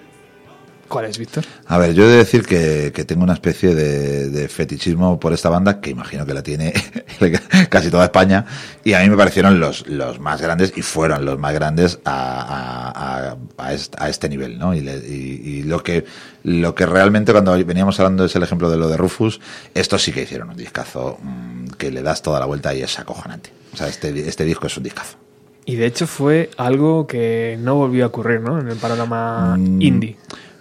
¿Cuál 0.88 1.04
es, 1.04 1.18
Víctor? 1.18 1.44
A 1.66 1.76
ver, 1.76 1.92
yo 1.92 2.04
he 2.04 2.08
de 2.08 2.16
decir 2.16 2.46
que, 2.46 2.90
tengo 3.06 3.22
una 3.22 3.34
especie 3.34 3.74
de, 3.74 4.48
fetichismo 4.48 5.20
por 5.20 5.34
esta 5.34 5.50
banda, 5.50 5.80
que 5.80 5.90
imagino 5.90 6.24
que 6.24 6.32
la 6.32 6.42
tiene 6.42 6.72
casi 7.68 7.90
toda 7.90 8.04
España, 8.04 8.46
y 8.84 8.94
a 8.94 9.00
mí 9.00 9.10
me 9.10 9.16
parecieron 9.16 9.60
los, 9.60 9.86
los 9.86 10.18
más 10.18 10.40
grandes, 10.40 10.72
y 10.76 10.82
fueron 10.82 11.26
los 11.26 11.38
más 11.38 11.52
grandes 11.52 11.98
a, 12.06 13.36
a, 13.58 14.08
este 14.08 14.28
nivel, 14.28 14.58
¿no? 14.58 14.74
Y, 14.74 15.62
lo 15.64 15.82
que 15.82 16.06
lo 16.44 16.74
que 16.74 16.86
realmente 16.86 17.32
cuando 17.32 17.52
veníamos 17.64 17.98
hablando 18.00 18.24
es 18.24 18.34
el 18.34 18.42
ejemplo 18.42 18.70
de 18.70 18.78
lo 18.78 18.88
de 18.88 18.96
Rufus, 18.96 19.40
estos 19.74 20.02
sí 20.02 20.12
que 20.12 20.22
hicieron 20.22 20.48
un 20.48 20.56
discazo 20.56 21.18
mm, 21.20 21.70
que 21.76 21.90
le 21.90 22.00
das 22.00 22.22
toda 22.22 22.40
la 22.40 22.46
vuelta 22.46 22.74
y 22.74 22.80
es 22.80 22.98
acojonante. 22.98 23.50
O 23.74 23.76
sea, 23.76 23.88
este, 23.88 24.26
este 24.26 24.44
disco 24.44 24.66
es 24.66 24.76
un 24.76 24.84
discazo. 24.84 25.18
Y 25.66 25.76
de 25.76 25.84
hecho 25.84 26.06
fue 26.06 26.48
algo 26.56 27.06
que 27.06 27.58
no 27.60 27.74
volvió 27.74 28.04
a 28.04 28.06
ocurrir, 28.08 28.40
¿no? 28.40 28.58
En 28.58 28.68
el 28.68 28.76
panorama 28.76 29.56
mm, 29.58 29.82
indie. 29.82 30.16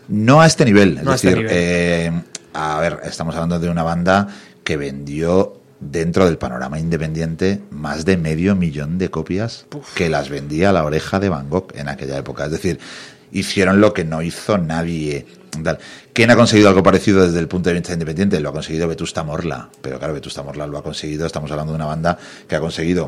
No 0.07 0.41
a 0.41 0.47
este 0.47 0.65
nivel. 0.65 0.97
es 0.97 1.07
este 1.07 1.29
decir, 1.29 1.47
eh, 1.49 2.11
a 2.53 2.79
ver, 2.79 2.99
estamos 3.03 3.35
hablando 3.35 3.59
de 3.59 3.69
una 3.69 3.83
banda 3.83 4.27
que 4.63 4.77
vendió 4.77 5.61
dentro 5.79 6.25
del 6.25 6.37
panorama 6.37 6.79
independiente 6.79 7.61
más 7.69 8.05
de 8.05 8.17
medio 8.17 8.55
millón 8.55 8.97
de 8.97 9.09
copias 9.09 9.67
que 9.95 10.09
las 10.09 10.29
vendía 10.29 10.71
a 10.71 10.73
la 10.73 10.83
oreja 10.83 11.19
de 11.19 11.29
Van 11.29 11.49
Gogh 11.49 11.71
en 11.75 11.87
aquella 11.87 12.17
época. 12.17 12.45
Es 12.45 12.51
decir, 12.51 12.79
hicieron 13.31 13.81
lo 13.81 13.93
que 13.93 14.03
no 14.03 14.21
hizo 14.21 14.57
nadie. 14.57 15.25
¿Quién 16.13 16.31
ha 16.31 16.35
conseguido 16.35 16.69
algo 16.69 16.83
parecido 16.83 17.25
desde 17.25 17.39
el 17.39 17.47
punto 17.47 17.69
de 17.69 17.75
vista 17.75 17.93
independiente? 17.93 18.39
Lo 18.39 18.49
ha 18.49 18.53
conseguido 18.53 18.87
Vetusta 18.87 19.23
Morla. 19.23 19.69
Pero 19.81 19.99
claro, 19.99 20.13
Vetusta 20.13 20.43
Morla 20.43 20.67
lo 20.67 20.77
ha 20.77 20.83
conseguido. 20.83 21.25
Estamos 21.25 21.51
hablando 21.51 21.73
de 21.73 21.77
una 21.77 21.85
banda 21.85 22.17
que 22.47 22.55
ha 22.55 22.59
conseguido 22.59 23.07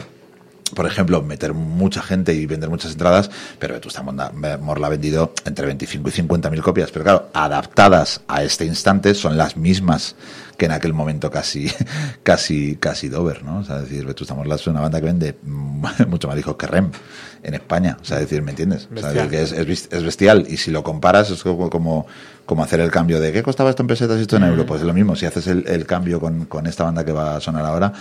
por 0.76 0.86
ejemplo, 0.86 1.22
meter 1.22 1.54
mucha 1.54 2.02
gente 2.02 2.34
y 2.34 2.46
vender 2.46 2.70
muchas 2.70 2.92
entradas, 2.92 3.30
pero 3.60 3.74
Vetusta 3.74 4.02
Morla 4.04 4.88
ha 4.88 4.90
vendido 4.90 5.34
entre 5.46 5.66
25 5.66 6.10
y 6.10 6.12
50 6.12 6.50
mil 6.50 6.62
copias. 6.62 6.92
Pero 6.92 7.04
claro, 7.04 7.30
adaptadas 7.34 8.22
a 8.28 8.44
este 8.44 8.66
instante 8.66 9.14
son 9.14 9.38
las 9.38 9.58
mismas 9.58 10.16
que 10.60 10.66
en 10.66 10.74
aquel 10.74 10.94
momento 10.94 11.32
casi, 11.32 11.72
casi, 12.24 12.76
casi 12.76 13.10
Dover, 13.10 13.44
¿no? 13.44 13.60
O 13.60 13.64
sea, 13.64 13.80
decir, 13.80 14.06
Vetusta 14.06 14.36
Morla 14.36 14.56
es 14.56 14.68
una 14.68 14.82
banda 14.82 15.00
que 15.00 15.06
vende 15.06 15.36
mucho 16.08 16.28
más 16.28 16.36
discos 16.36 16.58
que 16.58 16.68
Rem 16.68 16.92
en 17.42 17.54
España. 17.54 17.98
O 18.00 18.06
sea, 18.06 18.20
decir, 18.20 18.44
¿me 18.44 18.52
entiendes? 18.52 18.90
O 18.94 19.00
sea, 19.00 19.28
que 19.28 19.42
es, 19.42 19.54
es, 19.54 20.04
bestial. 20.04 20.46
Y 20.50 20.58
si 20.58 20.70
lo 20.70 20.84
comparas, 20.84 21.32
es 21.32 21.42
como, 21.42 21.70
como, 22.46 22.64
hacer 22.64 22.82
el 22.82 22.92
cambio 22.92 23.22
de 23.22 23.32
¿qué 23.32 23.42
costaba 23.42 23.70
esto 23.70 23.84
en 23.84 23.88
pesetas 23.88 24.20
y 24.20 24.24
esto 24.24 24.36
en 24.36 24.44
euro? 24.44 24.66
Pues 24.66 24.82
es 24.82 24.88
lo 24.88 24.94
mismo. 24.94 25.16
Si 25.16 25.26
haces 25.26 25.48
el, 25.48 25.86
cambio 25.86 26.20
con, 26.20 26.46
con, 26.46 26.68
esta 26.68 26.84
banda 26.84 27.06
que 27.06 27.14
va 27.14 27.38
a 27.38 27.40
sonar 27.40 27.66
ahora, 27.66 27.94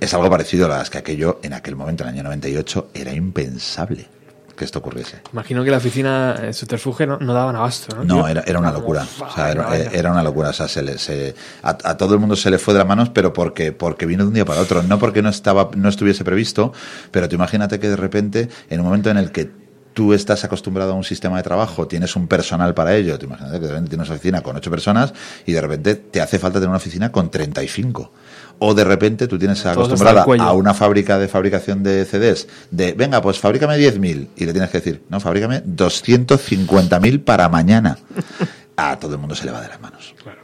es 0.00 0.14
algo 0.14 0.30
parecido 0.30 0.64
a 0.66 0.78
las 0.78 0.88
que 0.88 0.98
aquello 0.98 1.38
en 1.42 1.52
aquel 1.52 1.76
momento, 1.76 2.02
en 2.02 2.08
el 2.08 2.14
año 2.14 2.22
98, 2.24 2.88
era 2.94 3.12
impensable 3.12 4.15
que 4.56 4.64
esto 4.64 4.78
ocurriese. 4.78 5.20
Imagino 5.32 5.62
que 5.62 5.70
la 5.70 5.76
oficina, 5.76 6.34
eh, 6.42 6.52
subterfuge, 6.52 7.06
no, 7.06 7.18
no 7.18 7.34
daban 7.34 7.54
abasto, 7.56 7.94
¿no? 7.94 8.04
No, 8.04 8.28
era, 8.28 8.42
era 8.46 8.58
una 8.58 8.72
locura. 8.72 9.06
O 9.20 9.30
sea, 9.30 9.52
era, 9.92 10.10
una 10.10 10.22
locura. 10.22 10.50
O 10.50 10.52
sea, 10.52 10.66
se 10.66 10.98
se, 10.98 11.34
a, 11.62 11.96
todo 11.96 12.14
el 12.14 12.20
mundo 12.20 12.36
se 12.36 12.50
le 12.50 12.58
fue 12.58 12.74
de 12.74 12.78
las 12.78 12.88
manos, 12.88 13.10
pero 13.10 13.32
porque, 13.32 13.72
porque 13.72 14.06
vino 14.06 14.24
de 14.24 14.28
un 14.28 14.34
día 14.34 14.44
para 14.44 14.60
otro. 14.60 14.82
No 14.82 14.98
porque 14.98 15.22
no, 15.22 15.28
estaba, 15.28 15.70
no 15.76 15.88
estuviese 15.88 16.24
previsto, 16.24 16.72
pero 17.10 17.28
tú 17.28 17.36
imagínate 17.36 17.78
que 17.78 17.88
de 17.88 17.96
repente, 17.96 18.48
en 18.70 18.80
un 18.80 18.86
momento 18.86 19.10
en 19.10 19.18
el 19.18 19.30
que 19.30 19.50
tú 19.92 20.12
estás 20.12 20.44
acostumbrado 20.44 20.92
a 20.92 20.94
un 20.94 21.04
sistema 21.04 21.38
de 21.38 21.42
trabajo, 21.42 21.86
tienes 21.86 22.16
un 22.16 22.28
personal 22.28 22.74
para 22.74 22.94
ello, 22.94 23.18
te 23.18 23.24
imaginas 23.24 23.52
que 23.52 23.60
de 23.60 23.68
repente 23.68 23.90
tienes 23.90 24.08
una 24.08 24.16
oficina 24.16 24.40
con 24.42 24.56
ocho 24.56 24.70
personas 24.70 25.14
y 25.46 25.52
de 25.52 25.60
repente 25.60 25.94
te 25.94 26.20
hace 26.20 26.38
falta 26.38 26.58
tener 26.58 26.68
una 26.68 26.76
oficina 26.76 27.10
con 27.10 27.30
35 27.30 28.12
o 28.58 28.74
de 28.74 28.84
repente 28.84 29.26
tú 29.28 29.38
tienes 29.38 29.64
acostumbrada 29.66 30.22
a 30.22 30.52
una 30.52 30.74
fábrica 30.74 31.18
de 31.18 31.28
fabricación 31.28 31.82
de 31.82 32.04
CDs 32.04 32.48
de, 32.70 32.92
venga, 32.92 33.20
pues 33.22 33.38
fabrícame 33.38 33.76
10.000 33.76 34.28
y 34.36 34.46
le 34.46 34.52
tienes 34.52 34.70
que 34.70 34.78
decir, 34.78 35.02
no, 35.08 35.20
fabrícame 35.20 35.62
250.000 35.64 37.24
para 37.24 37.48
mañana. 37.48 37.98
A 38.76 38.98
todo 38.98 39.14
el 39.14 39.18
mundo 39.18 39.34
se 39.34 39.46
le 39.46 39.52
va 39.52 39.62
de 39.62 39.68
las 39.68 39.80
manos. 39.80 40.14
Claro. 40.22 40.38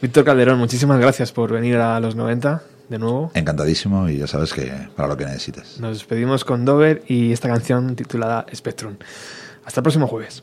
Víctor 0.00 0.24
Calderón, 0.24 0.58
muchísimas 0.58 0.98
gracias 0.98 1.32
por 1.32 1.52
venir 1.52 1.76
a 1.76 2.00
los 2.00 2.16
90 2.16 2.62
de 2.88 2.98
nuevo. 2.98 3.30
Encantadísimo 3.34 4.08
y 4.08 4.18
ya 4.18 4.26
sabes 4.26 4.54
que 4.54 4.72
para 4.96 5.08
lo 5.08 5.16
que 5.16 5.26
necesites. 5.26 5.78
Nos 5.80 5.98
despedimos 5.98 6.44
con 6.44 6.64
Dover 6.64 7.02
y 7.06 7.32
esta 7.32 7.48
canción 7.48 7.94
titulada 7.94 8.46
Spectrum. 8.54 8.96
Hasta 9.64 9.80
el 9.80 9.82
próximo 9.82 10.06
jueves. 10.06 10.42